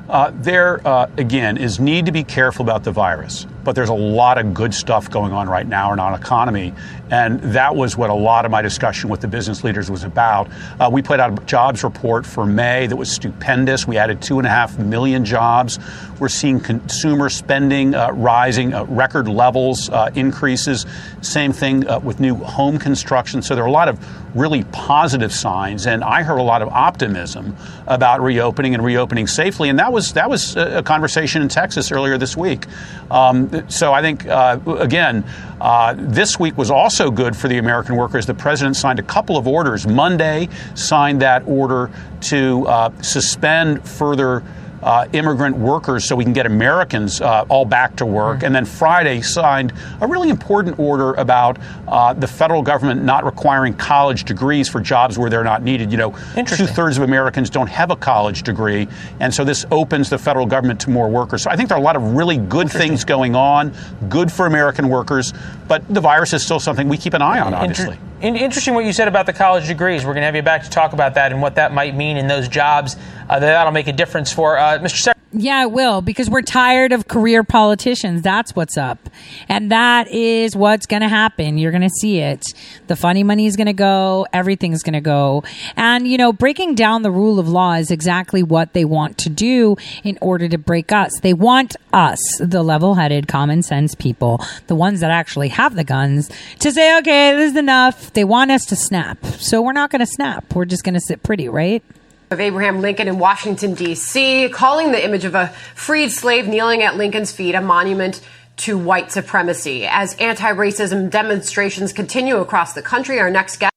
Uh, 0.10 0.32
there, 0.36 0.86
uh, 0.88 1.10
again, 1.18 1.58
is 1.58 1.80
need 1.80 2.06
to 2.06 2.12
be 2.12 2.24
careful 2.24 2.64
about 2.64 2.84
the 2.84 2.92
virus, 2.92 3.46
but 3.64 3.76
there's 3.76 3.90
a 3.90 3.94
lot 3.94 4.38
of 4.38 4.54
good 4.54 4.74
stuff 4.74 5.10
going 5.10 5.34
on 5.34 5.50
right 5.50 5.68
now 5.68 5.94
in 5.94 6.00
our 6.00 6.16
economy, 6.16 6.74
and 7.10 7.42
that 7.42 7.76
was 7.76 7.98
what 7.98 8.10
a 8.10 8.14
lot 8.14 8.46
of 8.46 8.52
my 8.52 8.62
discussion 8.62 9.10
with 9.10 9.22
the 9.22 9.28
business 9.28 9.64
leaders 9.64 9.92
was 9.92 10.04
about. 10.04 10.50
Uh, 10.80 10.90
we 10.92 11.02
put 11.02 11.20
out 11.20 11.38
a 11.38 11.46
jobs 11.46 11.84
report 11.84 12.26
for 12.26 12.46
May 12.46 12.88
that 12.88 12.96
was 12.96 13.12
stupendous. 13.12 13.86
We 13.88 13.98
added 13.98 14.22
two 14.22 14.40
and 14.40 14.48
a 14.48 14.50
half 14.50 14.80
million 14.80 15.26
jobs. 15.26 15.80
We're 16.20 16.30
seeing 16.30 16.60
consumer 16.60 17.30
spending 17.30 17.94
uh, 17.96 18.12
rising, 18.12 18.74
uh, 18.74 18.86
record 18.86 19.28
levels, 19.28 19.90
uh, 19.90 20.12
increases. 20.16 20.86
Same 21.22 21.52
thing 21.52 21.88
uh, 21.88 22.00
with 22.00 22.20
new 22.20 22.36
home 22.36 22.78
construction. 22.78 23.42
So 23.42 23.56
there 23.56 23.64
are 23.64 23.68
a 23.68 23.72
lot 23.72 23.90
of 23.90 24.00
really 24.36 24.64
positive 24.66 25.34
signs, 25.34 25.88
and 25.88 26.04
I 26.04 26.24
heard 26.24 26.38
a 26.38 26.44
lot 26.44 26.62
of 26.62 26.70
optimism 26.70 27.56
about 27.88 28.22
reopening 28.22 28.74
and 28.74 28.84
reopening 28.84 29.28
safely. 29.28 29.70
And 29.70 29.80
that 29.80 29.92
was 29.92 30.14
that 30.14 30.30
was 30.30 30.56
a 30.56 30.82
conversation 30.84 31.42
in 31.42 31.50
Texas 31.50 31.92
earlier 31.92 32.18
this 32.18 32.38
week. 32.38 32.66
Um, 33.10 33.51
so 33.68 33.94
I 33.94 34.02
think 34.02 34.26
uh, 34.26 34.60
again, 34.80 35.24
uh, 35.60 35.94
this 35.98 36.40
week 36.40 36.58
was 36.58 36.72
also 36.72 37.12
good 37.12 37.36
for 37.36 37.48
the 37.48 37.58
American 37.58 37.96
workers. 37.96 38.26
The 38.26 38.34
president 38.34 38.76
signed 38.76 39.00
a 39.00 39.04
couple 39.04 39.38
of 39.38 39.48
orders. 39.48 39.88
Monday 39.88 40.50
signed 40.76 41.22
that 41.22 41.44
order 41.46 41.92
to 42.22 42.68
uh, 42.68 43.02
suspend 43.02 43.88
further 43.88 44.44
uh, 44.84 45.08
immigrant 45.14 45.58
workers 45.58 46.06
so 46.06 46.16
we 46.16 46.24
can 46.24 46.34
get 46.34 46.46
Americans 46.46 47.22
uh, 47.22 47.46
all 47.50 47.66
back 47.66 47.96
to 47.98 48.06
work. 48.06 48.44
And 48.44 48.54
then 48.54 48.66
Friday 48.66 49.22
signed 49.22 49.74
a 50.00 50.08
really 50.08 50.30
important 50.30 50.80
order 50.80 51.14
about 51.14 51.58
uh, 51.88 52.14
the 52.14 52.28
federal 52.28 52.62
government 52.62 53.04
not 53.04 53.26
requiring 53.26 53.74
college 53.74 54.24
degrees 54.24 54.68
for 54.68 54.82
jobs 54.82 55.18
where 55.18 55.30
they're 55.30 55.44
not 55.44 55.64
needed. 55.64 55.92
You 55.92 55.98
know, 55.98 56.12
two 56.36 56.68
thirds 56.68 56.98
of 56.98 57.04
Americans 57.04 57.50
don't 57.50 57.70
have 57.70 57.92
a 57.92 57.96
college 57.96 58.44
degree, 58.44 58.88
and 59.20 59.34
so 59.34 59.44
this 59.44 59.66
opens 59.72 60.10
the 60.10 60.18
federal 60.18 60.46
government 60.46 60.80
to 60.82 60.90
more 60.90 61.10
workers. 61.10 61.44
So 61.44 61.50
I 61.50 61.56
think 61.56 61.70
there 61.70 61.78
are 61.78 61.82
a 61.82 61.84
lot 61.84 61.96
of 61.96 62.16
really 62.16 62.38
good 62.38 62.72
things 62.72 63.04
going 63.06 63.36
on, 63.36 63.74
good 64.10 64.32
for 64.32 64.46
American 64.46 64.90
workers, 64.90 65.34
but 65.68 65.88
the 65.88 66.02
virus 66.02 66.34
is 66.34 66.44
still 66.44 66.60
something 66.60 66.90
we 66.90 66.98
keep 66.98 67.14
an 67.14 67.22
eye 67.22 67.40
on, 67.40 67.54
obviously. 67.54 67.96
Inter- 67.96 68.12
in- 68.22 68.36
interesting 68.36 68.74
what 68.74 68.86
you 68.86 68.94
said 68.94 69.08
about 69.08 69.26
the 69.26 69.34
college 69.34 69.68
degrees. 69.68 70.06
We're 70.06 70.14
going 70.14 70.22
to 70.22 70.28
have 70.28 70.36
you 70.36 70.42
back 70.42 70.64
to 70.64 70.70
talk 70.70 70.94
about 70.94 71.16
that 71.16 71.32
and 71.32 71.42
what 71.42 71.56
that 71.56 71.74
might 71.74 71.96
mean 71.96 72.18
in 72.18 72.28
those 72.28 72.48
jobs 72.48 72.96
uh, 73.30 73.40
that 73.40 73.46
that'll 73.46 73.72
make 73.72 73.88
a 73.88 73.94
difference 73.94 74.32
for. 74.32 74.58
Uh, 74.72 74.80
Mr. 74.80 74.98
Secretary. 74.98 75.22
Yeah, 75.34 75.64
it 75.64 75.72
will 75.72 76.02
because 76.02 76.30
we're 76.30 76.42
tired 76.42 76.92
of 76.92 77.08
career 77.08 77.44
politicians. 77.44 78.22
That's 78.22 78.54
what's 78.54 78.78
up. 78.78 79.10
And 79.48 79.72
that 79.72 80.10
is 80.10 80.56
what's 80.56 80.86
going 80.86 81.02
to 81.02 81.08
happen. 81.08 81.58
You're 81.58 81.72
going 81.72 81.82
to 81.82 81.90
see 81.90 82.20
it. 82.20 82.46
The 82.88 82.98
funny 82.98 83.24
money 83.24 83.46
is 83.46 83.56
going 83.56 83.68
to 83.68 83.74
go. 83.74 84.28
Everything's 84.34 84.84
going 84.84 84.94
to 84.94 85.02
go. 85.02 85.44
And, 85.78 86.06
you 86.06 86.18
know, 86.18 86.34
breaking 86.34 86.76
down 86.76 87.02
the 87.02 87.12
rule 87.12 87.40
of 87.40 87.48
law 87.48 87.74
is 87.74 87.92
exactly 87.92 88.44
what 88.44 88.74
they 88.74 88.84
want 88.84 89.18
to 89.20 89.30
do 89.30 89.78
in 90.04 90.18
order 90.22 90.50
to 90.50 90.58
break 90.58 90.92
us. 90.92 91.12
They 91.22 91.34
want 91.34 91.78
us, 91.94 92.20
the 92.40 92.62
level 92.62 92.96
headed, 92.96 93.30
common 93.30 93.64
sense 93.64 93.96
people, 93.96 94.44
the 94.68 94.76
ones 94.76 95.00
that 95.00 95.12
actually 95.12 95.50
have 95.50 95.76
the 95.76 95.86
guns, 95.86 96.30
to 96.60 96.72
say, 96.72 96.98
okay, 97.00 97.36
this 97.36 97.52
is 97.52 97.58
enough. 97.58 98.12
They 98.14 98.26
want 98.26 98.52
us 98.52 98.66
to 98.66 98.76
snap. 98.76 99.26
So 99.26 99.62
we're 99.62 99.74
not 99.74 99.92
going 99.92 100.02
to 100.02 100.06
snap. 100.06 100.54
We're 100.56 100.66
just 100.66 100.84
going 100.84 100.96
to 100.96 101.02
sit 101.02 101.24
pretty, 101.24 101.48
right? 101.48 101.84
Of 102.32 102.40
Abraham 102.40 102.82
Lincoln 102.82 103.08
in 103.08 103.20
Washington, 103.20 103.74
D.C., 103.74 104.50
calling 104.50 104.92
the 104.92 105.04
image 105.04 105.26
of 105.26 105.36
a 105.36 105.50
freed 105.76 106.12
slave 106.12 106.48
kneeling 106.48 106.82
at 106.82 106.96
Lincoln's 106.96 107.32
feet 107.32 107.56
a 107.56 107.62
monument 107.62 108.22
to 108.58 108.78
white 108.78 109.12
supremacy. 109.12 109.86
As 109.86 110.16
anti 110.16 110.52
racism 110.54 111.10
demonstrations 111.10 111.94
continue 111.94 112.38
across 112.38 112.74
the 112.74 112.82
country, 112.82 113.20
our 113.20 113.30
next 113.30 113.60
guest. 113.60 113.71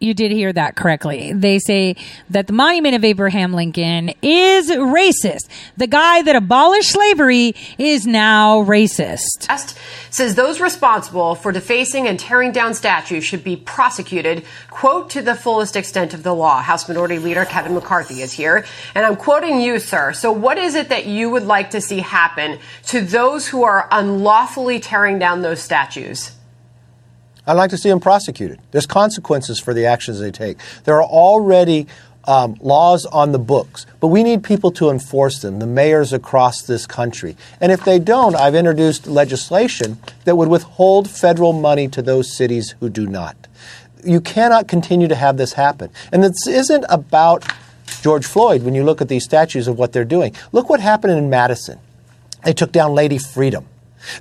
You 0.00 0.14
did 0.14 0.30
hear 0.30 0.52
that 0.52 0.76
correctly. 0.76 1.32
They 1.32 1.58
say 1.58 1.96
that 2.30 2.46
the 2.46 2.52
monument 2.52 2.94
of 2.94 3.04
Abraham 3.04 3.52
Lincoln 3.52 4.12
is 4.22 4.70
racist. 4.70 5.48
The 5.76 5.88
guy 5.88 6.22
that 6.22 6.36
abolished 6.36 6.92
slavery 6.92 7.56
is 7.78 8.06
now 8.06 8.62
racist. 8.62 9.50
Says 10.10 10.36
those 10.36 10.60
responsible 10.60 11.34
for 11.34 11.50
defacing 11.50 12.06
and 12.06 12.18
tearing 12.18 12.52
down 12.52 12.74
statues 12.74 13.24
should 13.24 13.42
be 13.42 13.56
prosecuted, 13.56 14.44
quote, 14.70 15.10
to 15.10 15.22
the 15.22 15.34
fullest 15.34 15.74
extent 15.74 16.14
of 16.14 16.22
the 16.22 16.34
law. 16.34 16.62
House 16.62 16.88
Minority 16.88 17.18
Leader 17.18 17.44
Kevin 17.44 17.74
McCarthy 17.74 18.22
is 18.22 18.32
here. 18.32 18.64
And 18.94 19.04
I'm 19.04 19.16
quoting 19.16 19.60
you, 19.60 19.80
sir. 19.80 20.12
So 20.12 20.30
what 20.30 20.58
is 20.58 20.76
it 20.76 20.90
that 20.90 21.06
you 21.06 21.28
would 21.30 21.44
like 21.44 21.70
to 21.70 21.80
see 21.80 21.98
happen 21.98 22.60
to 22.86 23.00
those 23.00 23.48
who 23.48 23.64
are 23.64 23.88
unlawfully 23.90 24.78
tearing 24.78 25.18
down 25.18 25.42
those 25.42 25.60
statues? 25.60 26.37
I'd 27.48 27.54
like 27.54 27.70
to 27.70 27.78
see 27.78 27.88
them 27.88 27.98
prosecuted. 27.98 28.60
There's 28.72 28.86
consequences 28.86 29.58
for 29.58 29.72
the 29.72 29.86
actions 29.86 30.20
they 30.20 30.30
take. 30.30 30.58
There 30.84 30.96
are 30.96 31.02
already 31.02 31.86
um, 32.24 32.58
laws 32.60 33.06
on 33.06 33.32
the 33.32 33.38
books, 33.38 33.86
but 34.00 34.08
we 34.08 34.22
need 34.22 34.44
people 34.44 34.70
to 34.72 34.90
enforce 34.90 35.40
them, 35.40 35.58
the 35.58 35.66
mayors 35.66 36.12
across 36.12 36.60
this 36.60 36.86
country. 36.86 37.38
And 37.58 37.72
if 37.72 37.84
they 37.86 37.98
don't, 37.98 38.36
I've 38.36 38.54
introduced 38.54 39.06
legislation 39.06 39.98
that 40.26 40.36
would 40.36 40.48
withhold 40.48 41.08
federal 41.08 41.54
money 41.54 41.88
to 41.88 42.02
those 42.02 42.36
cities 42.36 42.74
who 42.80 42.90
do 42.90 43.06
not. 43.06 43.48
You 44.04 44.20
cannot 44.20 44.68
continue 44.68 45.08
to 45.08 45.14
have 45.14 45.38
this 45.38 45.54
happen. 45.54 45.90
And 46.12 46.22
this 46.22 46.46
isn't 46.46 46.84
about 46.90 47.50
George 48.02 48.26
Floyd 48.26 48.62
when 48.62 48.74
you 48.74 48.84
look 48.84 49.00
at 49.00 49.08
these 49.08 49.24
statues 49.24 49.66
of 49.68 49.78
what 49.78 49.92
they're 49.92 50.04
doing. 50.04 50.36
Look 50.52 50.68
what 50.68 50.80
happened 50.80 51.14
in 51.14 51.30
Madison. 51.30 51.78
They 52.44 52.52
took 52.52 52.72
down 52.72 52.94
Lady 52.94 53.16
Freedom. 53.16 53.66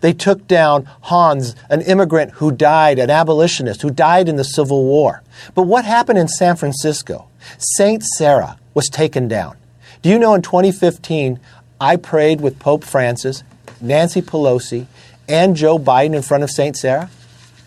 They 0.02 0.14
took 0.14 0.48
down 0.48 0.90
Hans, 1.02 1.56
an 1.70 1.82
immigrant 1.82 2.32
who 2.34 2.52
died, 2.52 3.00
an 3.00 3.10
abolitionist 3.10 3.82
who 3.82 3.90
died 3.90 4.30
in 4.30 4.36
the 4.36 4.44
Civil 4.44 4.84
War. 4.86 5.24
But 5.56 5.64
what 5.64 5.86
happened 5.86 6.20
in 6.20 6.28
San 6.28 6.56
Francisco? 6.56 7.28
St. 7.58 8.04
Serra 8.04 8.58
was 8.74 8.90
taken 8.90 9.28
down. 9.28 9.58
Do 10.02 10.10
you 10.10 10.20
know 10.20 10.34
in 10.34 10.42
2015, 10.42 11.40
I 11.80 11.96
prayed 11.96 12.42
with 12.42 12.60
Pope 12.60 12.84
Francis, 12.84 13.44
Nancy 13.82 14.22
Pelosi, 14.22 14.86
and 15.28 15.56
Joe 15.56 15.78
Biden 15.78 16.16
in 16.16 16.22
front 16.22 16.44
of 16.44 16.50
St. 16.50 16.76
Serra? 16.76 17.10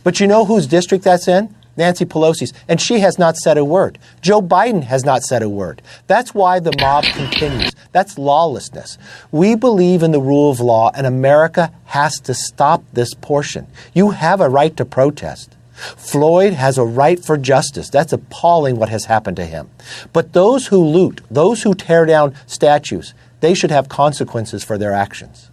But 0.03 0.21
you 0.21 0.27
know 0.27 0.45
whose 0.45 0.67
district 0.67 1.05
that's 1.05 1.29
in? 1.29 1.55
Nancy 1.77 2.05
Pelosi's, 2.05 2.53
and 2.69 2.81
she 2.81 3.01
has 3.01 3.19
not 3.19 3.37
said 3.37 3.57
a 3.57 3.65
word. 3.65 3.99
Joe 4.21 4.43
Biden 4.43 4.83
has 4.85 5.05
not 5.05 5.23
said 5.23 5.43
a 5.43 5.49
word. 5.49 5.83
That's 6.07 6.35
why 6.35 6.61
the 6.61 6.73
mob 6.81 7.05
continues. 7.05 7.73
That's 7.93 8.19
lawlessness. 8.19 8.99
We 9.31 9.55
believe 9.55 10.03
in 10.03 10.13
the 10.13 10.21
rule 10.21 10.51
of 10.51 10.61
law, 10.61 10.91
and 10.95 11.07
America 11.07 11.73
has 11.87 12.21
to 12.21 12.35
stop 12.35 12.85
this 12.93 13.15
portion. 13.15 13.67
You 13.95 14.11
have 14.11 14.41
a 14.41 14.49
right 14.49 14.77
to 14.77 14.85
protest. 14.85 15.57
Floyd 15.97 16.53
has 16.53 16.77
a 16.77 16.85
right 16.85 17.25
for 17.25 17.39
justice. 17.39 17.89
That's 17.89 18.13
appalling 18.13 18.77
what 18.77 18.91
has 18.91 19.07
happened 19.07 19.37
to 19.39 19.47
him. 19.47 19.71
But 20.13 20.35
those 20.35 20.67
who 20.67 20.85
loot, 20.85 21.23
those 21.31 21.63
who 21.63 21.75
tear 21.75 22.05
down 22.05 22.35
statues, 22.47 23.15
they 23.41 23.55
should 23.55 23.71
have 23.71 23.89
consequences 23.89 24.63
for 24.63 24.77
their 24.77 24.93
actions. 24.93 25.50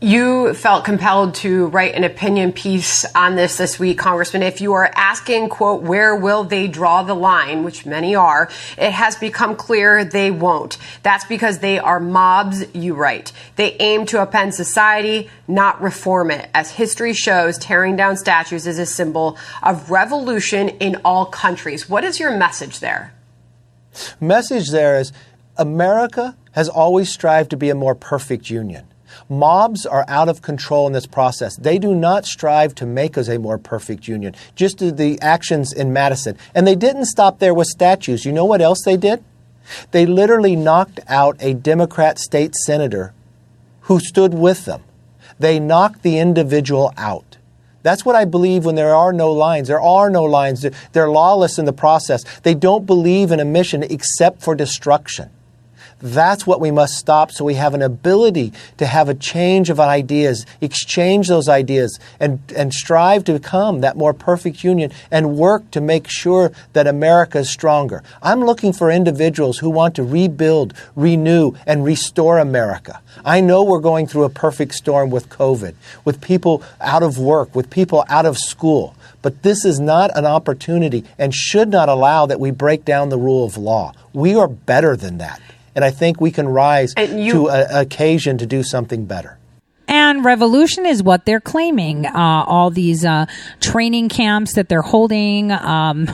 You 0.00 0.54
felt 0.54 0.84
compelled 0.84 1.34
to 1.36 1.66
write 1.66 1.96
an 1.96 2.04
opinion 2.04 2.52
piece 2.52 3.04
on 3.16 3.34
this 3.34 3.56
this 3.56 3.80
week, 3.80 3.98
Congressman. 3.98 4.44
If 4.44 4.60
you 4.60 4.74
are 4.74 4.88
asking, 4.94 5.48
quote, 5.48 5.82
where 5.82 6.14
will 6.14 6.44
they 6.44 6.68
draw 6.68 7.02
the 7.02 7.14
line, 7.14 7.64
which 7.64 7.84
many 7.84 8.14
are, 8.14 8.48
it 8.76 8.92
has 8.92 9.16
become 9.16 9.56
clear 9.56 10.04
they 10.04 10.30
won't. 10.30 10.78
That's 11.02 11.24
because 11.24 11.58
they 11.58 11.80
are 11.80 11.98
mobs, 11.98 12.64
you 12.76 12.94
write. 12.94 13.32
They 13.56 13.72
aim 13.80 14.06
to 14.06 14.18
upend 14.18 14.52
society, 14.52 15.30
not 15.48 15.82
reform 15.82 16.30
it. 16.30 16.48
As 16.54 16.70
history 16.70 17.12
shows, 17.12 17.58
tearing 17.58 17.96
down 17.96 18.16
statues 18.16 18.68
is 18.68 18.78
a 18.78 18.86
symbol 18.86 19.36
of 19.64 19.90
revolution 19.90 20.68
in 20.68 21.00
all 21.04 21.26
countries. 21.26 21.88
What 21.88 22.04
is 22.04 22.20
your 22.20 22.36
message 22.36 22.78
there? 22.78 23.14
Message 24.20 24.70
there 24.70 25.00
is 25.00 25.12
America 25.56 26.36
has 26.52 26.68
always 26.68 27.08
strived 27.08 27.50
to 27.50 27.56
be 27.56 27.68
a 27.68 27.74
more 27.74 27.96
perfect 27.96 28.48
union. 28.48 28.86
Mobs 29.28 29.84
are 29.84 30.06
out 30.08 30.28
of 30.28 30.40
control 30.40 30.86
in 30.86 30.94
this 30.94 31.06
process. 31.06 31.56
They 31.56 31.78
do 31.78 31.94
not 31.94 32.24
strive 32.24 32.74
to 32.76 32.86
make 32.86 33.18
us 33.18 33.28
a 33.28 33.38
more 33.38 33.58
perfect 33.58 34.08
union, 34.08 34.34
just 34.54 34.78
the 34.78 35.18
actions 35.20 35.72
in 35.72 35.92
Madison. 35.92 36.38
And 36.54 36.66
they 36.66 36.74
didn't 36.74 37.06
stop 37.06 37.38
there 37.38 37.52
with 37.52 37.66
statues. 37.66 38.24
You 38.24 38.32
know 38.32 38.46
what 38.46 38.62
else 38.62 38.82
they 38.84 38.96
did? 38.96 39.22
They 39.90 40.06
literally 40.06 40.56
knocked 40.56 41.00
out 41.08 41.36
a 41.40 41.52
Democrat 41.52 42.18
state 42.18 42.54
senator 42.54 43.12
who 43.82 44.00
stood 44.00 44.32
with 44.32 44.64
them. 44.64 44.82
They 45.38 45.60
knocked 45.60 46.02
the 46.02 46.18
individual 46.18 46.92
out. 46.96 47.36
That's 47.82 48.04
what 48.04 48.16
I 48.16 48.24
believe 48.24 48.64
when 48.64 48.74
there 48.74 48.94
are 48.94 49.12
no 49.12 49.30
lines. 49.30 49.68
There 49.68 49.80
are 49.80 50.10
no 50.10 50.24
lines. 50.24 50.64
They're 50.92 51.10
lawless 51.10 51.58
in 51.58 51.64
the 51.64 51.72
process. 51.72 52.24
They 52.40 52.54
don't 52.54 52.86
believe 52.86 53.30
in 53.30 53.40
a 53.40 53.44
mission 53.44 53.82
except 53.82 54.42
for 54.42 54.54
destruction. 54.54 55.30
That's 56.00 56.46
what 56.46 56.60
we 56.60 56.70
must 56.70 56.94
stop 56.94 57.32
so 57.32 57.44
we 57.44 57.54
have 57.54 57.74
an 57.74 57.82
ability 57.82 58.52
to 58.76 58.86
have 58.86 59.08
a 59.08 59.14
change 59.14 59.68
of 59.68 59.80
ideas, 59.80 60.46
exchange 60.60 61.26
those 61.26 61.48
ideas, 61.48 61.98
and, 62.20 62.40
and 62.54 62.72
strive 62.72 63.24
to 63.24 63.32
become 63.32 63.80
that 63.80 63.96
more 63.96 64.14
perfect 64.14 64.62
union 64.62 64.92
and 65.10 65.36
work 65.36 65.70
to 65.72 65.80
make 65.80 66.08
sure 66.08 66.52
that 66.72 66.86
America 66.86 67.38
is 67.38 67.50
stronger. 67.50 68.02
I'm 68.22 68.44
looking 68.44 68.72
for 68.72 68.90
individuals 68.90 69.58
who 69.58 69.70
want 69.70 69.96
to 69.96 70.04
rebuild, 70.04 70.72
renew, 70.94 71.52
and 71.66 71.84
restore 71.84 72.38
America. 72.38 73.00
I 73.24 73.40
know 73.40 73.64
we're 73.64 73.80
going 73.80 74.06
through 74.06 74.24
a 74.24 74.30
perfect 74.30 74.74
storm 74.74 75.10
with 75.10 75.28
COVID, 75.28 75.74
with 76.04 76.20
people 76.20 76.62
out 76.80 77.02
of 77.02 77.18
work, 77.18 77.54
with 77.54 77.70
people 77.70 78.04
out 78.08 78.26
of 78.26 78.38
school. 78.38 78.94
But 79.20 79.42
this 79.42 79.64
is 79.64 79.80
not 79.80 80.16
an 80.16 80.26
opportunity 80.26 81.04
and 81.18 81.34
should 81.34 81.68
not 81.68 81.88
allow 81.88 82.26
that 82.26 82.38
we 82.38 82.52
break 82.52 82.84
down 82.84 83.08
the 83.08 83.18
rule 83.18 83.44
of 83.44 83.56
law. 83.56 83.92
We 84.12 84.36
are 84.36 84.46
better 84.46 84.96
than 84.96 85.18
that. 85.18 85.40
And 85.78 85.84
I 85.84 85.92
think 85.92 86.20
we 86.20 86.32
can 86.32 86.48
rise 86.48 86.92
you- 86.98 87.30
to 87.30 87.50
an 87.50 87.68
occasion 87.70 88.36
to 88.38 88.46
do 88.46 88.64
something 88.64 89.04
better. 89.04 89.38
And 89.86 90.24
revolution 90.24 90.84
is 90.84 91.04
what 91.04 91.24
they're 91.24 91.38
claiming. 91.40 92.04
Uh, 92.04 92.42
all 92.44 92.70
these 92.70 93.04
uh, 93.04 93.26
training 93.60 94.08
camps 94.08 94.54
that 94.54 94.68
they're 94.68 94.82
holding. 94.82 95.52
Um, 95.52 96.08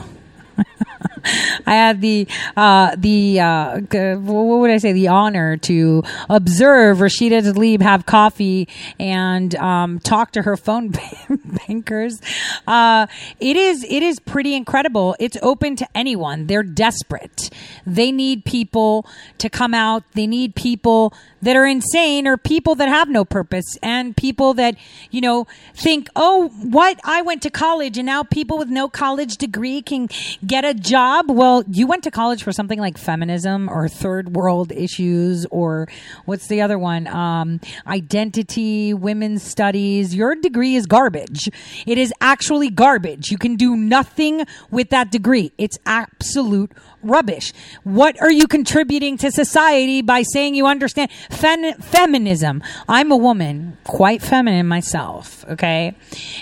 I 1.66 1.74
had 1.74 2.00
the 2.00 2.26
uh, 2.56 2.94
the 2.96 3.40
uh, 3.40 3.80
what 3.80 4.58
would 4.60 4.70
I 4.70 4.78
say 4.78 4.92
the 4.92 5.08
honor 5.08 5.56
to 5.58 6.02
observe 6.28 6.98
Rashida 6.98 7.42
Tlaib 7.42 7.80
have 7.82 8.06
coffee 8.06 8.68
and 8.98 9.54
um, 9.56 10.00
talk 10.00 10.32
to 10.32 10.42
her 10.42 10.56
phone 10.56 10.92
bankers. 11.66 12.20
Uh, 12.66 13.06
it 13.40 13.56
is 13.56 13.84
it 13.84 14.02
is 14.02 14.20
pretty 14.20 14.54
incredible. 14.54 15.16
It's 15.18 15.36
open 15.42 15.76
to 15.76 15.88
anyone. 15.94 16.46
They're 16.46 16.62
desperate. 16.62 17.50
They 17.86 18.12
need 18.12 18.44
people 18.44 19.06
to 19.38 19.48
come 19.48 19.74
out. 19.74 20.04
They 20.12 20.26
need 20.26 20.54
people 20.54 21.14
that 21.44 21.56
are 21.56 21.66
insane 21.66 22.26
or 22.26 22.36
people 22.36 22.74
that 22.74 22.88
have 22.88 23.08
no 23.08 23.24
purpose 23.24 23.64
and 23.82 24.16
people 24.16 24.54
that 24.54 24.76
you 25.10 25.20
know 25.20 25.46
think 25.74 26.08
oh 26.16 26.48
what? 26.62 26.98
I 27.04 27.22
went 27.22 27.42
to 27.42 27.50
college 27.50 27.96
and 27.98 28.06
now 28.06 28.22
people 28.22 28.58
with 28.58 28.68
no 28.68 28.88
college 28.88 29.36
degree 29.36 29.82
can 29.82 30.08
get 30.46 30.64
a 30.64 30.74
job. 30.74 31.30
Well 31.30 31.64
you 31.68 31.86
went 31.86 32.02
to 32.04 32.10
college 32.10 32.42
for 32.42 32.52
something 32.52 32.78
like 32.78 32.98
feminism 32.98 33.68
or 33.68 33.88
third 33.88 34.34
world 34.34 34.72
issues 34.72 35.46
or 35.50 35.88
what's 36.24 36.48
the 36.48 36.60
other 36.62 36.78
one? 36.78 37.06
Um, 37.06 37.60
identity 37.86 38.94
women's 38.94 39.42
studies. 39.42 40.14
Your 40.14 40.34
degree 40.34 40.74
is 40.74 40.86
garbage. 40.86 41.48
It 41.86 41.98
is 41.98 42.12
actually 42.20 42.70
garbage. 42.70 43.30
You 43.30 43.38
can 43.38 43.56
do 43.56 43.76
nothing 43.76 44.46
with 44.70 44.90
that 44.90 45.10
degree. 45.10 45.52
It's 45.58 45.78
absolute 45.86 46.72
rubbish. 47.04 47.52
What 47.82 48.20
are 48.20 48.30
you 48.30 48.46
contributing 48.46 49.16
to 49.18 49.30
society 49.30 50.02
by 50.02 50.22
saying 50.22 50.54
you 50.54 50.66
understand 50.66 51.10
Fen- 51.30 51.74
feminism? 51.74 52.62
I'm 52.88 53.10
a 53.10 53.16
woman, 53.16 53.76
quite 53.84 54.22
feminine 54.22 54.66
myself, 54.66 55.44
okay? 55.48 55.94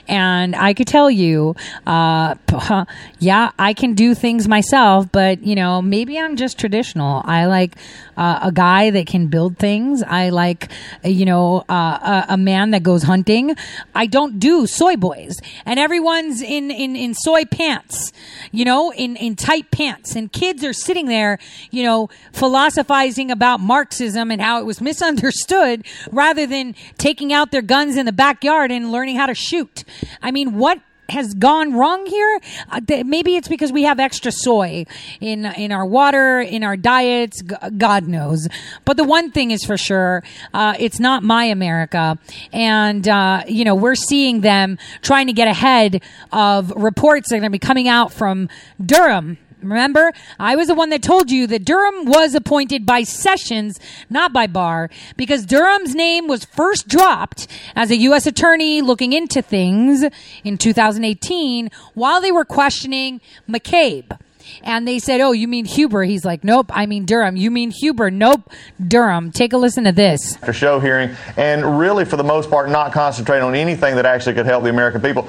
And 0.08 0.54
I 0.54 0.74
could 0.74 0.86
tell 0.86 1.10
you, 1.10 1.56
uh, 1.86 2.34
yeah, 3.18 3.50
I 3.58 3.74
can 3.74 3.94
do 3.94 4.14
things 4.14 4.48
myself, 4.48 5.10
but 5.10 5.42
you 5.42 5.54
know, 5.54 5.80
maybe 5.80 6.18
I'm 6.18 6.36
just 6.36 6.58
traditional. 6.58 7.22
I 7.24 7.46
like 7.46 7.76
uh, 8.16 8.40
a 8.42 8.52
guy 8.52 8.90
that 8.90 9.06
can 9.06 9.28
build 9.28 9.58
things. 9.58 10.02
I 10.02 10.28
like, 10.28 10.70
you 11.02 11.24
know, 11.24 11.64
uh, 11.68 12.24
a, 12.28 12.34
a 12.34 12.36
man 12.36 12.72
that 12.72 12.82
goes 12.82 13.04
hunting. 13.04 13.54
I 13.94 14.06
don't 14.06 14.38
do 14.38 14.66
soy 14.66 14.96
boys, 14.96 15.40
and 15.64 15.78
everyone's 15.78 16.42
in 16.42 16.70
in 16.70 16.96
in 16.96 17.14
soy 17.14 17.44
pants, 17.44 18.12
you 18.50 18.64
know, 18.64 18.92
in 18.92 19.16
in 19.16 19.36
tight 19.36 19.70
pants, 19.70 20.14
and 20.14 20.30
kids 20.30 20.51
are 20.60 20.72
sitting 20.72 21.06
there, 21.06 21.38
you 21.70 21.82
know, 21.82 22.08
philosophizing 22.32 23.30
about 23.30 23.60
Marxism 23.60 24.30
and 24.30 24.40
how 24.40 24.60
it 24.60 24.64
was 24.64 24.80
misunderstood, 24.80 25.86
rather 26.10 26.46
than 26.46 26.74
taking 26.98 27.32
out 27.32 27.50
their 27.50 27.62
guns 27.62 27.96
in 27.96 28.06
the 28.06 28.12
backyard 28.12 28.70
and 28.70 28.92
learning 28.92 29.16
how 29.16 29.26
to 29.26 29.34
shoot. 29.34 29.84
I 30.20 30.30
mean, 30.30 30.58
what 30.58 30.80
has 31.12 31.34
gone 31.34 31.74
wrong 31.74 32.06
here. 32.06 32.40
Uh, 32.70 32.80
th- 32.80 33.06
maybe 33.06 33.36
it's 33.36 33.48
because 33.48 33.70
we 33.70 33.84
have 33.84 34.00
extra 34.00 34.32
soy 34.32 34.84
in 35.20 35.44
in 35.44 35.70
our 35.70 35.86
water, 35.86 36.40
in 36.40 36.64
our 36.64 36.76
diets. 36.76 37.42
G- 37.42 37.54
God 37.76 38.08
knows. 38.08 38.48
But 38.84 38.96
the 38.96 39.04
one 39.04 39.30
thing 39.30 39.50
is 39.50 39.64
for 39.64 39.76
sure, 39.76 40.22
uh, 40.52 40.74
it's 40.78 40.98
not 40.98 41.22
my 41.22 41.44
America, 41.44 42.18
and 42.52 43.06
uh, 43.06 43.42
you 43.46 43.64
know 43.64 43.74
we're 43.74 43.94
seeing 43.94 44.40
them 44.40 44.78
trying 45.02 45.26
to 45.26 45.32
get 45.32 45.48
ahead 45.48 46.02
of 46.32 46.72
reports 46.74 47.28
that 47.28 47.36
are 47.36 47.40
going 47.40 47.50
to 47.52 47.58
be 47.58 47.58
coming 47.58 47.88
out 47.88 48.12
from 48.12 48.48
Durham. 48.84 49.38
Remember, 49.62 50.12
I 50.38 50.56
was 50.56 50.68
the 50.68 50.74
one 50.74 50.90
that 50.90 51.02
told 51.02 51.30
you 51.30 51.46
that 51.46 51.64
Durham 51.64 52.04
was 52.06 52.34
appointed 52.34 52.84
by 52.84 53.02
Sessions, 53.02 53.78
not 54.10 54.32
by 54.32 54.46
Barr, 54.46 54.90
because 55.16 55.46
Durham's 55.46 55.94
name 55.94 56.26
was 56.26 56.44
first 56.44 56.88
dropped 56.88 57.46
as 57.76 57.90
a 57.90 57.96
U.S. 57.96 58.26
attorney 58.26 58.82
looking 58.82 59.12
into 59.12 59.42
things 59.42 60.04
in 60.44 60.58
2018 60.58 61.70
while 61.94 62.20
they 62.20 62.32
were 62.32 62.44
questioning 62.44 63.20
McCabe. 63.48 64.18
And 64.64 64.86
they 64.88 64.98
said, 64.98 65.20
Oh, 65.20 65.32
you 65.32 65.46
mean 65.46 65.64
Huber? 65.64 66.02
He's 66.02 66.24
like, 66.24 66.42
Nope, 66.42 66.70
I 66.74 66.86
mean 66.86 67.04
Durham. 67.04 67.36
You 67.36 67.50
mean 67.50 67.70
Huber? 67.70 68.10
Nope, 68.10 68.50
Durham. 68.86 69.30
Take 69.30 69.52
a 69.52 69.56
listen 69.56 69.84
to 69.84 69.92
this. 69.92 70.34
after 70.36 70.52
show 70.52 70.80
hearing, 70.80 71.14
and 71.36 71.78
really, 71.78 72.04
for 72.04 72.16
the 72.16 72.24
most 72.24 72.50
part, 72.50 72.68
not 72.68 72.92
concentrate 72.92 73.40
on 73.40 73.54
anything 73.54 73.94
that 73.96 74.04
actually 74.06 74.34
could 74.34 74.46
help 74.46 74.64
the 74.64 74.70
American 74.70 75.00
people. 75.00 75.28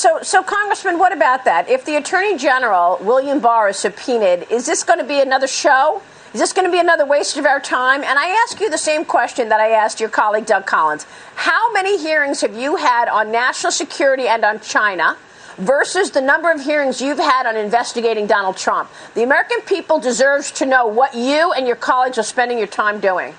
So, 0.00 0.20
so 0.22 0.42
Congressman, 0.42 0.98
what 0.98 1.12
about 1.12 1.44
that? 1.44 1.68
If 1.68 1.84
the 1.84 1.96
Attorney 1.96 2.38
General 2.38 2.96
William 3.02 3.38
Barr 3.38 3.68
is 3.68 3.76
subpoenaed, 3.76 4.50
is 4.50 4.64
this 4.64 4.82
going 4.82 4.98
to 4.98 5.04
be 5.04 5.20
another 5.20 5.46
show? 5.46 6.00
Is 6.32 6.40
this 6.40 6.54
going 6.54 6.64
to 6.64 6.72
be 6.72 6.80
another 6.80 7.04
waste 7.04 7.36
of 7.36 7.44
our 7.44 7.60
time? 7.60 8.02
And 8.02 8.18
I 8.18 8.28
ask 8.28 8.58
you 8.60 8.70
the 8.70 8.78
same 8.78 9.04
question 9.04 9.50
that 9.50 9.60
I 9.60 9.72
asked 9.72 10.00
your 10.00 10.08
colleague 10.08 10.46
Doug 10.46 10.64
Collins. 10.64 11.04
How 11.34 11.70
many 11.74 11.98
hearings 11.98 12.40
have 12.40 12.56
you 12.56 12.76
had 12.76 13.10
on 13.10 13.30
national 13.30 13.72
security 13.72 14.26
and 14.26 14.42
on 14.42 14.60
China? 14.60 15.18
Versus 15.58 16.12
the 16.12 16.22
number 16.22 16.50
of 16.50 16.62
hearings 16.62 17.02
you've 17.02 17.18
had 17.18 17.44
on 17.44 17.54
investigating 17.54 18.26
Donald 18.26 18.56
Trump. 18.56 18.88
The 19.12 19.22
American 19.22 19.60
people 19.66 19.98
deserves 19.98 20.50
to 20.52 20.64
know 20.64 20.86
what 20.86 21.14
you 21.14 21.52
and 21.52 21.66
your 21.66 21.76
colleagues 21.76 22.16
are 22.16 22.22
spending 22.22 22.56
your 22.56 22.68
time 22.68 23.00
doing. 23.00 23.34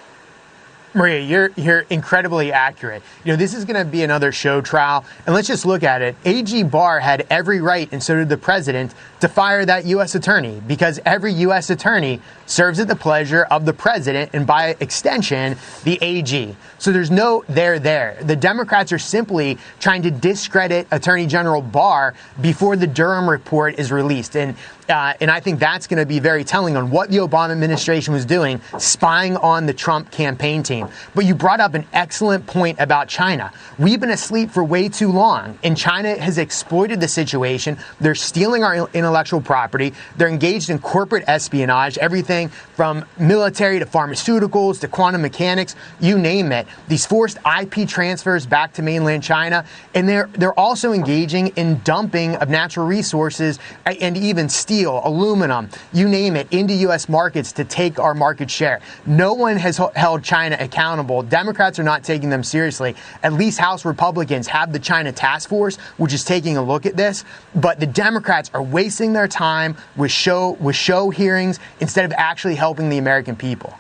Maria, 0.94 1.22
you're 1.22 1.52
you're 1.56 1.86
incredibly 1.90 2.52
accurate. 2.52 3.02
You 3.24 3.32
know, 3.32 3.38
this 3.38 3.54
is 3.54 3.64
going 3.64 3.78
to 3.78 3.90
be 3.90 4.04
another 4.04 4.32
show 4.32 4.60
trial, 4.60 5.06
and 5.26 5.34
let's 5.34 5.48
just 5.48 5.66
look 5.66 5.84
at 5.84 6.02
it. 6.02 6.16
AG 6.26 6.64
Barr 6.64 7.00
had 7.00 7.26
every 7.30 7.62
right, 7.62 7.88
and 7.94 8.04
so 8.04 8.16
did 8.16 8.28
the 8.28 8.38
president, 8.38 8.94
to 9.22 9.30
fire 9.30 9.66
that 9.66 9.86
U.S. 9.86 10.16
attorney 10.16 10.62
because 10.68 11.00
every 11.06 11.34
U.S. 11.34 11.70
attorney 11.70 12.20
serves 12.52 12.80
at 12.80 12.88
the 12.88 12.96
pleasure 12.96 13.44
of 13.44 13.66
the 13.66 13.74
president, 13.74 14.32
and 14.34 14.46
by 14.46 14.76
extension, 14.82 15.56
the 15.86 15.98
AG. 16.02 16.56
So 16.80 16.92
there's 16.92 17.10
no 17.10 17.46
there 17.48 17.80
there. 17.80 18.18
The 18.22 18.36
Democrats 18.36 18.92
are 18.92 19.00
simply 19.00 19.58
trying 19.80 20.02
to 20.02 20.12
discredit 20.12 20.88
Attorney 20.92 21.28
General 21.28 21.62
Barr 21.62 22.14
before 22.42 22.76
the 22.76 22.88
Durham 22.88 23.30
report 23.30 23.80
is 23.80 23.92
released, 23.92 24.36
and 24.36 24.56
uh, 24.90 25.14
and 25.22 25.32
I 25.32 25.40
think 25.40 25.60
that's 25.60 25.88
going 25.88 26.00
to 26.00 26.06
be 26.06 26.20
very 26.20 26.44
telling 26.44 26.76
on 26.76 26.92
what 26.92 27.10
the 27.10 27.18
Obama 27.18 27.52
administration 27.52 28.14
was 28.14 28.26
doing, 28.26 28.60
spying 28.78 29.38
on 29.38 29.66
the 29.66 29.74
Trump 29.74 30.12
campaign 30.12 30.64
team. 30.64 30.90
But 31.16 31.26
you 31.26 31.34
brought 31.34 31.62
up 31.62 31.76
an 31.76 31.86
excellent 31.94 32.46
point 32.46 32.78
about 32.80 33.08
China. 33.08 33.54
We've 33.80 34.00
been 34.00 34.10
asleep 34.10 34.52
for 34.52 34.64
way 34.64 34.90
too 34.90 35.12
long, 35.12 35.58
and 35.64 35.78
China 35.78 36.20
has 36.20 36.38
exploited 36.38 37.00
the 37.00 37.08
situation. 37.08 37.78
They're 38.02 38.16
stealing 38.16 38.66
our 38.66 38.90
intellectual 38.94 39.40
property. 39.40 39.94
They're 40.18 40.28
engaged 40.28 40.70
in 40.70 40.80
corporate 40.80 41.24
espionage, 41.28 41.98
everything 41.98 42.41
from 42.50 43.06
military 43.18 43.80
to 43.80 43.86
pharmaceuticals 43.86 44.80
to 44.82 44.88
quantum 44.88 45.22
mechanics, 45.22 45.76
you 46.00 46.18
name 46.18 46.52
it. 46.52 46.68
These 46.88 47.06
forced 47.06 47.38
IP 47.46 47.88
transfers 47.88 48.46
back 48.46 48.74
to 48.74 48.82
mainland 48.82 49.24
China, 49.24 49.66
and 49.94 50.08
they're 50.08 50.30
they're 50.34 50.60
also 50.60 50.92
engaging 50.92 51.48
in 51.50 51.82
dumping 51.84 52.36
of 52.36 52.50
natural 52.50 52.86
resources 52.86 53.60
and 53.86 54.18
even 54.18 54.50
steel 54.50 54.72
steel, 54.72 55.02
aluminum, 55.04 55.70
you 55.92 56.08
name 56.08 56.36
it, 56.38 56.48
into 56.52 56.74
U.S. 56.74 57.10
markets 57.10 57.52
to 57.52 57.66
take 57.66 58.00
our 58.00 58.14
market 58.14 58.50
share. 58.50 58.80
No 59.06 59.34
one 59.34 59.58
has 59.58 59.78
held 59.96 60.24
China 60.24 60.58
accountable. 60.60 61.22
Democrats 61.24 61.78
are 61.78 61.84
not 61.84 62.04
taking 62.04 62.30
them 62.30 62.42
seriously. 62.42 62.96
At 63.22 63.34
least 63.34 63.60
House 63.60 63.84
Republicans 63.86 64.48
have 64.48 64.72
the 64.72 64.80
China 64.80 65.12
task 65.12 65.50
force, 65.50 65.76
which 65.98 66.14
is 66.14 66.24
taking 66.24 66.56
a 66.56 66.64
look 66.64 66.86
at 66.86 66.96
this. 66.96 67.26
But 67.54 67.82
the 67.82 67.86
Democrats 67.86 68.50
are 68.54 68.64
wasting 68.64 69.14
their 69.14 69.28
time 69.28 69.76
with 69.98 70.12
show 70.12 70.52
with 70.62 70.78
show 70.78 71.10
hearings 71.10 71.60
instead 71.82 72.06
of 72.06 72.14
actually 72.32 72.56
helping 72.56 72.88
the 72.88 72.98
American 72.98 73.36
people. 73.36 73.78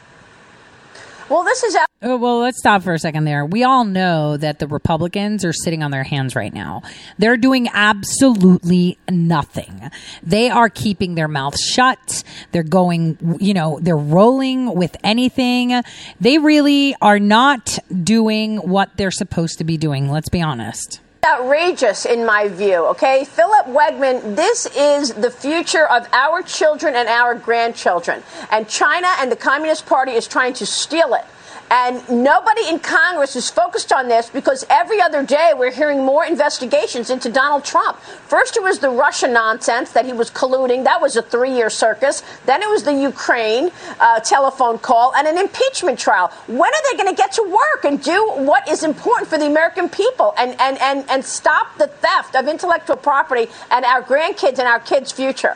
Well, 1.29 1.45
this 1.45 1.63
is. 1.63 1.73
Uh, 1.73 2.17
well, 2.17 2.39
let's 2.39 2.57
stop 2.57 2.83
for 2.83 2.93
a 2.93 2.99
second 2.99 3.23
there. 3.23 3.45
We 3.45 3.63
all 3.63 3.85
know 3.85 4.35
that 4.35 4.59
the 4.59 4.67
Republicans 4.67 5.45
are 5.45 5.53
sitting 5.53 5.81
on 5.81 5.91
their 5.91 6.03
hands 6.03 6.35
right 6.35 6.53
now. 6.53 6.81
They're 7.17 7.37
doing 7.37 7.69
absolutely 7.71 8.97
nothing. 9.09 9.89
They 10.21 10.49
are 10.49 10.67
keeping 10.67 11.15
their 11.15 11.29
mouths 11.29 11.61
shut. 11.61 12.25
They're 12.51 12.63
going, 12.63 13.37
you 13.39 13.53
know, 13.53 13.79
they're 13.81 13.95
rolling 13.95 14.75
with 14.75 14.97
anything. 15.01 15.81
They 16.19 16.37
really 16.37 16.93
are 17.01 17.19
not 17.19 17.79
doing 18.03 18.57
what 18.57 18.97
they're 18.97 19.11
supposed 19.11 19.59
to 19.59 19.63
be 19.63 19.77
doing. 19.77 20.09
Let's 20.09 20.27
be 20.27 20.41
honest 20.41 20.99
outrageous 21.23 22.05
in 22.05 22.25
my 22.25 22.47
view, 22.47 22.87
okay? 22.87 23.25
Philip 23.25 23.67
Wegmann, 23.67 24.35
this 24.35 24.65
is 24.75 25.13
the 25.13 25.29
future 25.29 25.85
of 25.87 26.07
our 26.13 26.41
children 26.41 26.95
and 26.95 27.07
our 27.07 27.35
grandchildren. 27.35 28.23
And 28.49 28.67
China 28.67 29.07
and 29.19 29.31
the 29.31 29.35
Communist 29.35 29.85
Party 29.85 30.13
is 30.13 30.27
trying 30.27 30.53
to 30.53 30.65
steal 30.65 31.13
it. 31.13 31.25
And 31.71 32.03
nobody 32.09 32.67
in 32.67 32.79
Congress 32.79 33.37
is 33.37 33.49
focused 33.49 33.93
on 33.93 34.09
this 34.09 34.29
because 34.29 34.65
every 34.69 34.99
other 34.99 35.23
day 35.23 35.53
we're 35.55 35.71
hearing 35.71 36.03
more 36.03 36.25
investigations 36.25 37.09
into 37.09 37.31
Donald 37.31 37.63
Trump. 37.63 37.97
First, 38.27 38.57
it 38.57 38.61
was 38.61 38.79
the 38.79 38.89
Russia 38.89 39.29
nonsense 39.29 39.93
that 39.93 40.05
he 40.05 40.11
was 40.11 40.29
colluding. 40.29 40.83
That 40.83 40.99
was 40.99 41.15
a 41.15 41.21
three 41.21 41.53
year 41.53 41.69
circus. 41.69 42.23
Then 42.45 42.61
it 42.61 42.67
was 42.67 42.83
the 42.83 42.93
Ukraine 42.93 43.71
uh, 44.01 44.19
telephone 44.19 44.79
call 44.79 45.15
and 45.15 45.25
an 45.25 45.37
impeachment 45.37 45.97
trial. 45.97 46.27
When 46.47 46.59
are 46.59 46.91
they 46.91 46.97
going 46.97 47.15
to 47.15 47.17
get 47.17 47.31
to 47.33 47.43
work 47.43 47.85
and 47.85 48.03
do 48.03 48.31
what 48.35 48.67
is 48.67 48.83
important 48.83 49.29
for 49.29 49.37
the 49.37 49.47
American 49.47 49.87
people 49.87 50.33
and, 50.37 50.59
and, 50.59 50.77
and, 50.81 51.09
and 51.09 51.23
stop 51.23 51.77
the 51.77 51.87
theft 51.87 52.35
of 52.35 52.49
intellectual 52.49 52.97
property 52.97 53.49
and 53.69 53.85
our 53.85 54.03
grandkids 54.03 54.59
and 54.59 54.67
our 54.67 54.81
kids' 54.81 55.13
future? 55.13 55.55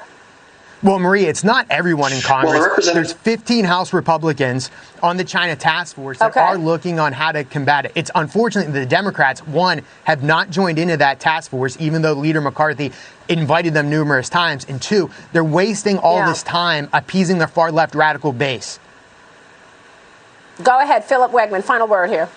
Well, 0.85 0.99
Marie, 0.99 1.25
it's 1.25 1.43
not 1.43 1.65
everyone 1.71 2.13
in 2.13 2.21
Congress. 2.21 2.59
Well, 2.59 2.93
There's 2.93 3.11
15 3.11 3.65
House 3.65 3.91
Republicans 3.91 4.69
on 5.01 5.17
the 5.17 5.23
China 5.23 5.55
task 5.55 5.95
force 5.95 6.19
that 6.19 6.29
okay. 6.29 6.39
are 6.39 6.59
looking 6.59 6.99
on 6.99 7.11
how 7.11 7.31
to 7.31 7.43
combat 7.43 7.85
it. 7.85 7.93
It's 7.95 8.11
unfortunate 8.13 8.71
the 8.71 8.85
Democrats, 8.85 9.39
one, 9.47 9.81
have 10.03 10.21
not 10.21 10.51
joined 10.51 10.77
into 10.77 10.95
that 10.97 11.19
task 11.19 11.49
force, 11.49 11.75
even 11.79 12.03
though 12.03 12.13
Leader 12.13 12.39
McCarthy 12.39 12.91
invited 13.27 13.73
them 13.73 13.89
numerous 13.89 14.29
times. 14.29 14.63
And 14.69 14.79
two, 14.79 15.09
they're 15.33 15.43
wasting 15.43 15.97
all 15.97 16.17
yeah. 16.17 16.27
this 16.27 16.43
time 16.43 16.87
appeasing 16.93 17.39
their 17.39 17.47
far 17.47 17.71
left 17.71 17.95
radical 17.95 18.31
base. 18.31 18.79
Go 20.61 20.79
ahead, 20.79 21.03
Philip 21.03 21.31
Wegmann, 21.31 21.63
Final 21.63 21.87
word 21.87 22.11
here. 22.11 22.29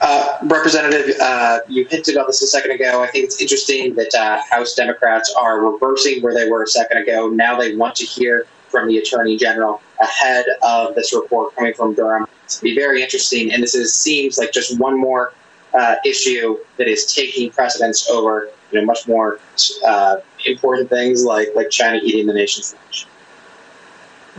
Uh, 0.00 0.38
Representative, 0.42 1.16
uh, 1.20 1.60
you 1.68 1.86
hinted 1.86 2.16
on 2.16 2.26
this 2.26 2.42
a 2.42 2.46
second 2.46 2.72
ago. 2.72 3.02
I 3.02 3.06
think 3.06 3.24
it's 3.24 3.40
interesting 3.40 3.94
that 3.94 4.14
uh, 4.14 4.40
House 4.50 4.74
Democrats 4.74 5.34
are 5.38 5.60
reversing 5.60 6.22
where 6.22 6.34
they 6.34 6.50
were 6.50 6.62
a 6.62 6.68
second 6.68 6.98
ago. 6.98 7.28
Now 7.28 7.58
they 7.58 7.74
want 7.74 7.94
to 7.96 8.04
hear 8.04 8.46
from 8.68 8.88
the 8.88 8.98
Attorney 8.98 9.36
General 9.36 9.80
ahead 10.00 10.44
of 10.62 10.94
this 10.94 11.14
report 11.14 11.54
coming 11.56 11.72
from 11.72 11.94
Durham. 11.94 12.26
It's 12.44 12.60
going 12.60 12.72
to 12.72 12.74
be 12.74 12.80
very 12.80 13.02
interesting, 13.02 13.52
and 13.52 13.62
this 13.62 13.74
is, 13.74 13.94
seems 13.94 14.36
like 14.36 14.52
just 14.52 14.78
one 14.78 15.00
more 15.00 15.32
uh, 15.72 15.96
issue 16.04 16.58
that 16.76 16.88
is 16.88 17.12
taking 17.12 17.50
precedence 17.50 18.08
over 18.10 18.50
you 18.70 18.80
know 18.80 18.84
much 18.84 19.06
more 19.06 19.38
uh, 19.86 20.16
important 20.44 20.88
things 20.88 21.24
like 21.24 21.48
like 21.54 21.70
China 21.70 22.00
eating 22.02 22.26
the 22.26 22.34
nation's 22.34 22.74
lunch. 22.74 23.06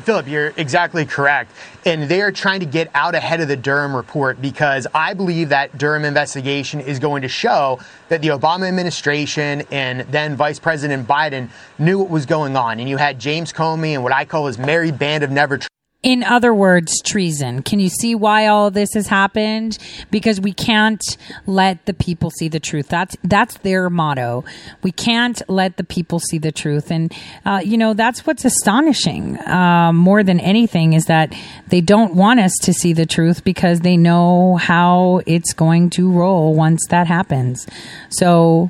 Philip, 0.03 0.27
you're 0.27 0.53
exactly 0.57 1.05
correct. 1.05 1.51
And 1.87 2.03
they're 2.03 2.33
trying 2.33 2.59
to 2.59 2.65
get 2.65 2.91
out 2.93 3.15
ahead 3.15 3.39
of 3.39 3.47
the 3.47 3.55
Durham 3.55 3.95
report 3.95 4.41
because 4.41 4.87
I 4.93 5.13
believe 5.13 5.47
that 5.49 5.77
Durham 5.77 6.03
investigation 6.03 6.81
is 6.81 6.99
going 6.99 7.21
to 7.21 7.29
show 7.29 7.79
that 8.09 8.21
the 8.21 8.27
Obama 8.27 8.67
administration 8.67 9.63
and 9.71 10.01
then 10.11 10.35
Vice 10.35 10.59
President 10.59 11.07
Biden 11.07 11.47
knew 11.79 11.99
what 11.99 12.09
was 12.09 12.25
going 12.25 12.57
on. 12.57 12.81
And 12.81 12.89
you 12.89 12.97
had 12.97 13.19
James 13.19 13.53
Comey 13.53 13.93
and 13.93 14.03
what 14.03 14.11
I 14.11 14.25
call 14.25 14.47
his 14.47 14.57
merry 14.57 14.91
band 14.91 15.23
of 15.23 15.31
never 15.31 15.57
in 16.03 16.23
other 16.23 16.53
words, 16.53 17.01
treason. 17.01 17.63
Can 17.63 17.79
you 17.79 17.89
see 17.89 18.13
why 18.13 18.45
all 18.45 18.69
this 18.69 18.93
has 18.93 19.07
happened? 19.07 19.79
Because 20.11 20.39
we 20.39 20.53
can't 20.53 21.01
let 21.47 21.85
the 21.85 21.93
people 21.93 22.29
see 22.29 22.47
the 22.47 22.59
truth. 22.59 22.87
That's 22.87 23.17
that's 23.23 23.57
their 23.57 23.89
motto. 23.89 24.45
We 24.83 24.91
can't 24.91 25.41
let 25.49 25.77
the 25.77 25.83
people 25.83 26.19
see 26.19 26.37
the 26.37 26.51
truth, 26.51 26.91
and 26.91 27.11
uh, 27.45 27.61
you 27.65 27.77
know 27.77 27.95
that's 27.95 28.27
what's 28.27 28.45
astonishing 28.45 29.39
uh, 29.39 29.91
more 29.91 30.23
than 30.23 30.39
anything 30.39 30.93
is 30.93 31.05
that 31.05 31.33
they 31.69 31.81
don't 31.81 32.13
want 32.13 32.39
us 32.39 32.53
to 32.61 32.73
see 32.73 32.93
the 32.93 33.07
truth 33.07 33.43
because 33.43 33.79
they 33.79 33.97
know 33.97 34.55
how 34.57 35.21
it's 35.25 35.51
going 35.53 35.89
to 35.91 36.11
roll 36.11 36.53
once 36.53 36.85
that 36.89 37.07
happens. 37.07 37.65
So, 38.09 38.69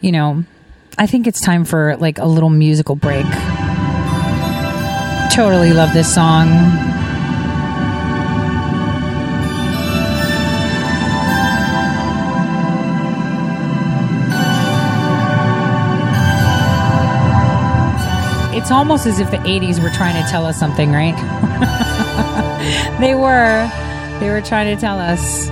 you 0.00 0.12
know, 0.12 0.44
I 0.98 1.06
think 1.06 1.26
it's 1.26 1.40
time 1.40 1.64
for 1.64 1.96
like 1.96 2.18
a 2.18 2.26
little 2.26 2.50
musical 2.50 2.94
break 2.94 3.26
totally 5.30 5.72
love 5.72 5.92
this 5.94 6.12
song. 6.12 6.48
It's 18.52 18.72
almost 18.72 19.06
as 19.06 19.20
if 19.20 19.30
the 19.30 19.38
80s 19.38 19.80
were 19.80 19.90
trying 19.90 20.22
to 20.22 20.28
tell 20.28 20.44
us 20.44 20.58
something, 20.58 20.90
right? 20.90 21.16
they 23.00 23.14
were. 23.14 23.70
They 24.18 24.30
were 24.30 24.42
trying 24.42 24.74
to 24.74 24.80
tell 24.80 24.98
us. 24.98 25.50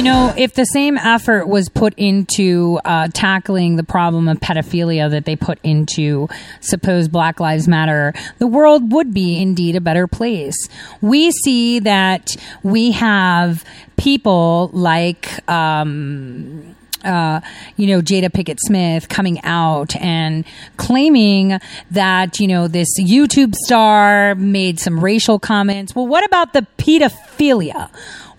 You 0.00 0.04
know, 0.04 0.32
if 0.34 0.54
the 0.54 0.64
same 0.64 0.96
effort 0.96 1.46
was 1.46 1.68
put 1.68 1.92
into 1.98 2.80
uh, 2.86 3.08
tackling 3.12 3.76
the 3.76 3.84
problem 3.84 4.28
of 4.28 4.40
pedophilia 4.40 5.10
that 5.10 5.26
they 5.26 5.36
put 5.36 5.58
into 5.62 6.26
supposed 6.60 7.12
Black 7.12 7.38
Lives 7.38 7.68
Matter, 7.68 8.14
the 8.38 8.46
world 8.46 8.94
would 8.94 9.12
be 9.12 9.42
indeed 9.42 9.76
a 9.76 9.80
better 9.82 10.06
place. 10.06 10.56
We 11.02 11.30
see 11.32 11.80
that 11.80 12.34
we 12.62 12.92
have 12.92 13.62
people 13.98 14.70
like. 14.72 15.46
Um, 15.50 16.76
uh, 17.02 17.40
you 17.78 17.86
know, 17.86 18.02
Jada 18.02 18.28
Pinkett 18.28 18.58
Smith 18.60 19.08
coming 19.08 19.40
out 19.42 19.96
and 19.96 20.44
claiming 20.76 21.58
that, 21.90 22.38
you 22.38 22.46
know, 22.46 22.68
this 22.68 22.88
YouTube 23.00 23.54
star 23.54 24.34
made 24.34 24.78
some 24.78 25.02
racial 25.02 25.38
comments. 25.38 25.94
Well, 25.94 26.06
what 26.06 26.26
about 26.26 26.52
the 26.52 26.66
pedophilia? 26.76 27.88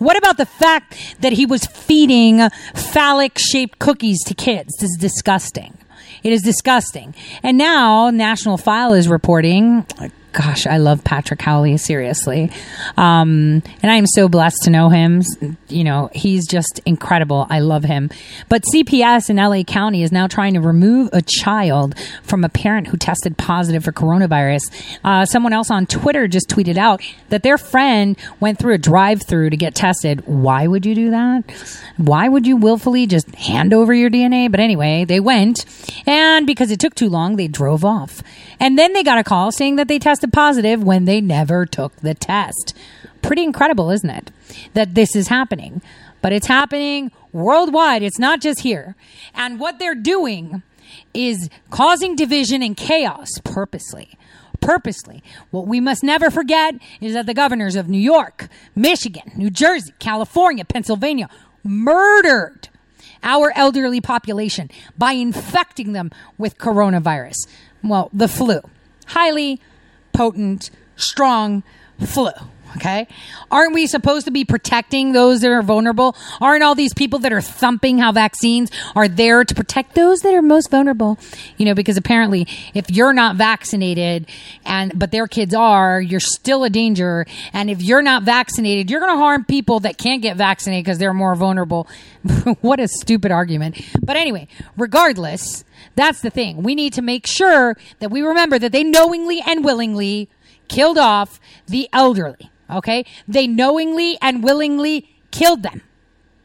What 0.01 0.17
about 0.17 0.37
the 0.37 0.47
fact 0.47 0.97
that 1.19 1.33
he 1.33 1.45
was 1.45 1.67
feeding 1.67 2.49
phallic 2.73 3.37
shaped 3.37 3.77
cookies 3.77 4.17
to 4.23 4.33
kids? 4.33 4.75
This 4.79 4.89
is 4.89 4.97
disgusting. 4.99 5.77
It 6.23 6.33
is 6.33 6.41
disgusting. 6.41 7.13
And 7.43 7.55
now 7.55 8.09
National 8.09 8.57
File 8.57 8.93
is 8.93 9.07
reporting. 9.07 9.85
Gosh, 10.33 10.65
I 10.65 10.77
love 10.77 11.03
Patrick 11.03 11.41
Howley, 11.41 11.75
seriously. 11.75 12.51
Um, 12.95 13.61
and 13.83 13.91
I 13.91 13.95
am 13.95 14.05
so 14.07 14.29
blessed 14.29 14.63
to 14.63 14.69
know 14.69 14.87
him. 14.87 15.23
You 15.67 15.83
know, 15.83 16.09
he's 16.13 16.47
just 16.47 16.79
incredible. 16.85 17.47
I 17.49 17.59
love 17.59 17.83
him. 17.83 18.09
But 18.47 18.63
CPS 18.73 19.29
in 19.29 19.35
LA 19.35 19.63
County 19.63 20.03
is 20.03 20.11
now 20.11 20.27
trying 20.27 20.53
to 20.53 20.61
remove 20.61 21.09
a 21.11 21.21
child 21.21 21.95
from 22.23 22.45
a 22.45 22.49
parent 22.49 22.87
who 22.87 22.97
tested 22.97 23.37
positive 23.37 23.83
for 23.83 23.91
coronavirus. 23.91 24.61
Uh, 25.03 25.25
someone 25.25 25.51
else 25.51 25.69
on 25.69 25.85
Twitter 25.85 26.29
just 26.29 26.47
tweeted 26.47 26.77
out 26.77 27.01
that 27.27 27.43
their 27.43 27.57
friend 27.57 28.17
went 28.39 28.57
through 28.57 28.73
a 28.73 28.77
drive 28.77 29.23
through 29.23 29.49
to 29.49 29.57
get 29.57 29.75
tested. 29.75 30.25
Why 30.25 30.65
would 30.65 30.85
you 30.85 30.95
do 30.95 31.11
that? 31.11 31.43
Why 31.97 32.29
would 32.29 32.47
you 32.47 32.55
willfully 32.55 33.05
just 33.05 33.35
hand 33.35 33.73
over 33.73 33.93
your 33.93 34.09
DNA? 34.09 34.49
But 34.49 34.61
anyway, 34.61 35.03
they 35.03 35.19
went. 35.19 35.65
And 36.07 36.47
because 36.47 36.71
it 36.71 36.79
took 36.79 36.95
too 36.95 37.09
long, 37.09 37.35
they 37.35 37.49
drove 37.49 37.83
off. 37.83 38.23
And 38.61 38.77
then 38.77 38.93
they 38.93 39.03
got 39.03 39.17
a 39.17 39.23
call 39.23 39.51
saying 39.51 39.75
that 39.75 39.87
they 39.87 39.99
tested 39.99 40.20
positive 40.27 40.83
when 40.83 41.05
they 41.05 41.21
never 41.21 41.65
took 41.65 41.95
the 41.97 42.13
test. 42.13 42.73
Pretty 43.21 43.43
incredible, 43.43 43.91
isn't 43.91 44.09
it? 44.09 44.31
That 44.73 44.95
this 44.95 45.15
is 45.15 45.27
happening. 45.27 45.81
But 46.21 46.33
it's 46.33 46.47
happening 46.47 47.11
worldwide. 47.31 48.03
It's 48.03 48.19
not 48.19 48.41
just 48.41 48.61
here. 48.61 48.95
And 49.33 49.59
what 49.59 49.79
they're 49.79 49.95
doing 49.95 50.63
is 51.13 51.49
causing 51.69 52.15
division 52.15 52.61
and 52.61 52.75
chaos 52.75 53.29
purposely. 53.43 54.17
Purposely. 54.59 55.23
What 55.49 55.67
we 55.67 55.79
must 55.79 56.03
never 56.03 56.29
forget 56.29 56.75
is 56.99 57.13
that 57.13 57.25
the 57.25 57.33
governors 57.33 57.75
of 57.75 57.89
New 57.89 57.97
York, 57.97 58.47
Michigan, 58.75 59.31
New 59.35 59.49
Jersey, 59.49 59.93
California, 59.99 60.65
Pennsylvania 60.65 61.29
murdered 61.63 62.69
our 63.23 63.51
elderly 63.55 64.01
population 64.01 64.69
by 64.97 65.13
infecting 65.13 65.93
them 65.93 66.11
with 66.37 66.57
coronavirus. 66.57 67.47
Well, 67.83 68.09
the 68.13 68.27
flu. 68.27 68.61
Highly 69.07 69.59
potent, 70.13 70.69
strong 70.95 71.63
flu. 72.05 72.31
Okay. 72.77 73.07
Aren't 73.49 73.73
we 73.73 73.87
supposed 73.87 74.25
to 74.25 74.31
be 74.31 74.45
protecting 74.45 75.11
those 75.11 75.41
that 75.41 75.51
are 75.51 75.61
vulnerable? 75.61 76.15
Aren't 76.39 76.63
all 76.63 76.75
these 76.75 76.93
people 76.93 77.19
that 77.19 77.33
are 77.33 77.41
thumping 77.41 77.97
how 77.97 78.11
vaccines 78.11 78.71
are 78.95 79.07
there 79.07 79.43
to 79.43 79.55
protect 79.55 79.95
those 79.95 80.19
that 80.21 80.33
are 80.33 80.41
most 80.41 80.71
vulnerable? 80.71 81.19
You 81.57 81.65
know, 81.65 81.73
because 81.73 81.97
apparently 81.97 82.47
if 82.73 82.89
you're 82.89 83.13
not 83.13 83.35
vaccinated 83.35 84.27
and, 84.65 84.97
but 84.97 85.11
their 85.11 85.27
kids 85.27 85.53
are, 85.53 86.01
you're 86.01 86.19
still 86.19 86.63
a 86.63 86.69
danger. 86.69 87.25
And 87.53 87.69
if 87.69 87.81
you're 87.81 88.01
not 88.01 88.23
vaccinated, 88.23 88.89
you're 88.89 89.01
going 89.01 89.13
to 89.13 89.17
harm 89.17 89.43
people 89.45 89.81
that 89.81 89.97
can't 89.97 90.21
get 90.21 90.37
vaccinated 90.37 90.85
because 90.85 90.97
they're 90.97 91.13
more 91.13 91.35
vulnerable. 91.35 91.87
what 92.61 92.79
a 92.79 92.87
stupid 92.87 93.31
argument. 93.31 93.81
But 94.01 94.15
anyway, 94.15 94.47
regardless, 94.77 95.65
that's 95.95 96.21
the 96.21 96.29
thing. 96.29 96.63
We 96.63 96.75
need 96.75 96.93
to 96.93 97.01
make 97.01 97.27
sure 97.27 97.75
that 97.99 98.11
we 98.11 98.21
remember 98.21 98.57
that 98.59 98.71
they 98.71 98.83
knowingly 98.83 99.41
and 99.45 99.65
willingly 99.65 100.29
killed 100.67 100.97
off 100.97 101.39
the 101.67 101.89
elderly. 101.91 102.49
Okay? 102.71 103.05
They 103.27 103.47
knowingly 103.47 104.17
and 104.21 104.43
willingly 104.43 105.09
killed 105.31 105.63
them. 105.63 105.81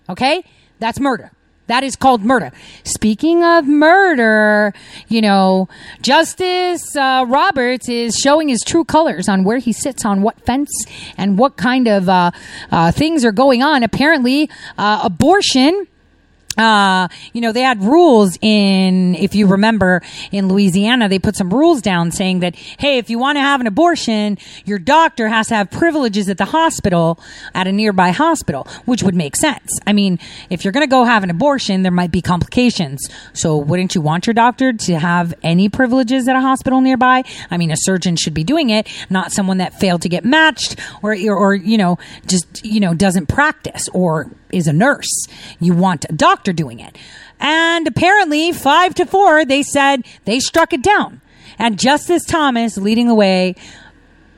Okay? 0.08 0.44
That's 0.78 1.00
murder. 1.00 1.32
That 1.66 1.82
is 1.82 1.96
called 1.96 2.22
murder. 2.22 2.52
Speaking 2.84 3.42
of 3.42 3.66
murder, 3.66 4.72
you 5.08 5.20
know, 5.20 5.68
Justice 6.00 6.94
uh, 6.94 7.24
Roberts 7.26 7.88
is 7.88 8.16
showing 8.16 8.48
his 8.48 8.62
true 8.62 8.84
colors 8.84 9.28
on 9.28 9.42
where 9.42 9.58
he 9.58 9.72
sits 9.72 10.04
on 10.04 10.22
what 10.22 10.40
fence 10.42 10.70
and 11.16 11.38
what 11.38 11.56
kind 11.56 11.88
of 11.88 12.08
uh, 12.08 12.30
uh, 12.70 12.92
things 12.92 13.24
are 13.24 13.32
going 13.32 13.64
on. 13.64 13.82
Apparently, 13.82 14.48
uh, 14.78 15.00
abortion 15.02 15.88
uh, 16.56 17.08
you 17.32 17.40
know, 17.40 17.52
they 17.52 17.62
had 17.62 17.82
rules 17.82 18.38
in, 18.40 19.14
if 19.14 19.34
you 19.34 19.46
remember, 19.46 20.02
in 20.32 20.48
Louisiana, 20.48 21.08
they 21.08 21.18
put 21.18 21.36
some 21.36 21.52
rules 21.52 21.82
down 21.82 22.10
saying 22.10 22.40
that, 22.40 22.54
hey, 22.54 22.98
if 22.98 23.10
you 23.10 23.18
want 23.18 23.36
to 23.36 23.40
have 23.40 23.60
an 23.60 23.66
abortion, 23.66 24.38
your 24.64 24.78
doctor 24.78 25.28
has 25.28 25.48
to 25.48 25.54
have 25.54 25.70
privileges 25.70 26.28
at 26.28 26.38
the 26.38 26.46
hospital, 26.46 27.18
at 27.54 27.66
a 27.66 27.72
nearby 27.72 28.10
hospital, 28.10 28.66
which 28.84 29.02
would 29.02 29.14
make 29.14 29.36
sense. 29.36 29.78
I 29.86 29.92
mean, 29.92 30.18
if 30.50 30.64
you're 30.64 30.72
going 30.72 30.86
to 30.86 30.90
go 30.90 31.04
have 31.04 31.22
an 31.22 31.30
abortion, 31.30 31.82
there 31.82 31.92
might 31.92 32.10
be 32.10 32.22
complications. 32.22 33.08
So 33.32 33.56
wouldn't 33.56 33.94
you 33.94 34.00
want 34.00 34.26
your 34.26 34.34
doctor 34.34 34.72
to 34.72 34.98
have 34.98 35.34
any 35.42 35.68
privileges 35.68 36.28
at 36.28 36.36
a 36.36 36.40
hospital 36.40 36.80
nearby? 36.80 37.24
I 37.50 37.56
mean, 37.56 37.70
a 37.70 37.76
surgeon 37.76 38.16
should 38.16 38.34
be 38.34 38.44
doing 38.44 38.70
it, 38.70 38.88
not 39.10 39.32
someone 39.32 39.58
that 39.58 39.78
failed 39.78 40.02
to 40.02 40.08
get 40.08 40.24
matched 40.24 40.78
or, 41.02 41.12
or, 41.12 41.36
or 41.36 41.54
you 41.54 41.78
know, 41.78 41.98
just, 42.26 42.64
you 42.64 42.80
know, 42.80 42.94
doesn't 42.94 43.26
practice 43.26 43.88
or 43.92 44.30
is 44.50 44.66
a 44.66 44.72
nurse. 44.72 45.26
You 45.60 45.74
want 45.74 46.06
a 46.08 46.12
doctor 46.12 46.45
doing 46.52 46.80
it. 46.80 46.96
And 47.38 47.86
apparently, 47.86 48.52
five 48.52 48.94
to 48.94 49.06
four, 49.06 49.44
they 49.44 49.62
said 49.62 50.04
they 50.24 50.40
struck 50.40 50.72
it 50.72 50.82
down. 50.82 51.20
And 51.58 51.78
Justice 51.78 52.24
Thomas 52.24 52.76
leading 52.76 53.08
the 53.08 53.14
way, 53.14 53.54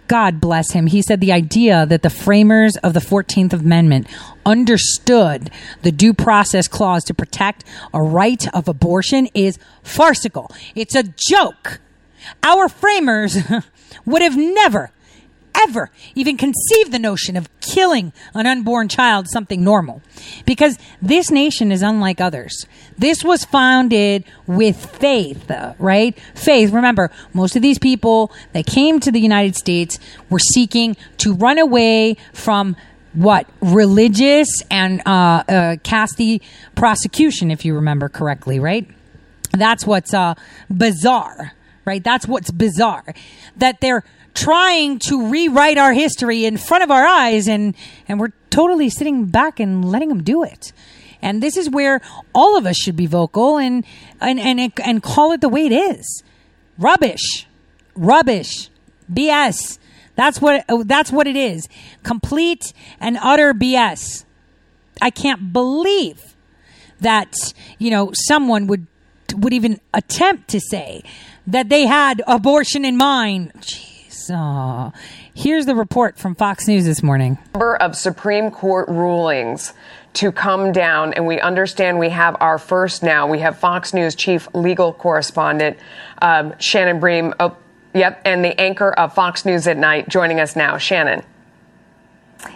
God 0.09 0.41
bless 0.41 0.73
him, 0.73 0.87
he 0.87 1.03
said 1.03 1.21
the 1.21 1.33
idea 1.33 1.85
that 1.85 2.03
the 2.03 2.11
framers 2.11 2.77
of 2.79 2.95
the 2.95 3.01
14th 3.01 3.53
Amendment 3.53 4.07
understood 4.47 5.51
the 5.83 5.93
due 5.93 6.15
process 6.15 6.67
clause 6.67 7.05
to 7.05 7.15
protect 7.15 7.65
a 7.93 8.03
right 8.03 8.47
of 8.55 8.69
abortion 8.69 9.29
is 9.35 9.59
farcical. 9.83 10.51
It's 10.75 10.95
a 10.95 11.05
joke. 11.29 11.81
Our 12.43 12.69
framers 12.69 13.37
would 14.07 14.23
have 14.23 14.37
never, 14.37 14.91
ever 15.63 15.91
even 16.15 16.37
conceive 16.37 16.91
the 16.91 16.99
notion 16.99 17.37
of 17.37 17.49
killing 17.61 18.13
an 18.35 18.47
unborn 18.47 18.89
child 18.89 19.29
something 19.29 19.63
normal. 19.63 20.03
Because 20.47 20.79
this 21.03 21.31
nation 21.31 21.71
is 21.73 21.83
unlike 21.83 22.21
others. 22.21 22.67
This 22.97 23.23
was 23.23 23.45
founded 23.45 24.25
with 24.47 24.77
faith, 24.99 25.51
right? 25.79 26.19
Faith. 26.35 26.71
Remember, 26.73 27.11
most 27.33 27.57
of 27.57 27.63
these 27.63 27.79
people 27.79 28.33
that 28.53 28.67
came 28.67 29.01
to 29.01 29.13
the 29.13 29.21
United 29.21 29.57
States 29.57 29.99
were 30.31 30.39
seeking 30.39 30.97
to 31.19 31.35
run 31.35 31.59
away 31.59 32.17
from 32.33 32.77
what 33.13 33.47
religious 33.61 34.49
and 34.71 35.01
uh, 35.07 35.43
uh, 35.49 35.77
caste 35.83 36.21
prosecution, 36.75 37.51
if 37.51 37.65
you 37.65 37.75
remember 37.75 38.09
correctly, 38.09 38.61
right? 38.61 38.89
That's 39.53 39.87
what's 39.87 40.13
uh, 40.13 40.35
bizarre, 40.71 41.53
right? 41.85 42.03
That's 42.05 42.29
what's 42.29 42.51
bizarre. 42.51 43.15
That 43.57 43.81
they're 43.81 44.05
trying 44.35 44.99
to 45.01 45.29
rewrite 45.29 45.79
our 45.79 45.93
history 45.93 46.45
in 46.45 46.57
front 46.57 46.85
of 46.85 46.91
our 46.91 47.05
eyes, 47.05 47.49
and 47.49 47.75
and 48.07 48.21
we're 48.21 48.33
totally 48.51 48.89
sitting 48.89 49.27
back 49.27 49.61
and 49.61 49.85
letting 49.85 50.09
them 50.09 50.23
do 50.23 50.43
it. 50.43 50.73
And 51.21 51.43
this 51.43 51.57
is 51.57 51.69
where 51.69 52.01
all 52.35 52.57
of 52.57 52.67
us 52.67 52.77
should 52.77 52.97
be 52.97 53.07
vocal 53.07 53.59
and 53.59 53.85
and 54.21 54.39
and 54.39 54.73
and 54.85 55.03
call 55.03 55.33
it 55.33 55.41
the 55.41 55.49
way 55.49 55.67
it 55.67 55.73
is. 55.73 56.23
Rubbish, 56.79 57.47
rubbish, 57.95 58.71
BS. 59.13 59.79
That's 60.15 60.41
what 60.41 60.65
that's 60.85 61.13
what 61.13 61.27
it 61.27 61.37
is. 61.37 61.69
Complete 62.03 62.73
and 63.01 63.19
utter 63.21 63.55
BS. 63.55 64.25
I 65.01 65.11
can't 65.11 65.53
believe 65.53 66.35
that 67.01 67.53
you 67.79 67.91
know 67.91 68.11
someone 68.15 68.67
would 68.67 68.87
would 69.37 69.53
even 69.53 69.81
attempt 69.93 70.49
to 70.49 70.61
say 70.61 71.03
that 71.47 71.69
they 71.69 71.87
had 71.87 72.23
abortion 72.27 72.85
in 72.85 72.97
mind. 72.97 73.53
Jeez. 73.61 73.88
Here's 75.35 75.67
the 75.67 75.75
report 75.75 76.19
from 76.19 76.35
Fox 76.35 76.67
News 76.69 76.85
this 76.85 77.03
morning. 77.03 77.39
number 77.55 77.77
of 77.77 77.97
Supreme 77.97 78.51
Court 78.51 78.89
rulings 78.89 79.73
to 80.15 80.33
come 80.33 80.73
down, 80.73 81.15
and 81.15 81.27
we 81.27 81.41
understand 81.41 81.99
we 81.99 82.11
have 82.11 82.37
our 82.41 82.59
first 82.59 83.03
now. 83.03 83.27
We 83.27 83.39
have 83.41 83.59
Fox 83.59 83.95
News 83.95 84.15
chief 84.15 84.49
legal 84.55 84.93
correspondent 84.93 85.79
um, 86.21 86.55
Shannon 86.59 87.01
Bream. 87.01 87.35
Oh, 87.39 87.57
yep, 87.95 88.21
and 88.25 88.45
the 88.45 88.59
anchor 88.61 88.93
of 88.93 89.15
Fox 89.15 89.45
News 89.45 89.67
at 89.67 89.77
Night 89.77 90.09
joining 90.09 90.41
us 90.41 90.57
now. 90.57 90.79
Shannon. 90.79 91.23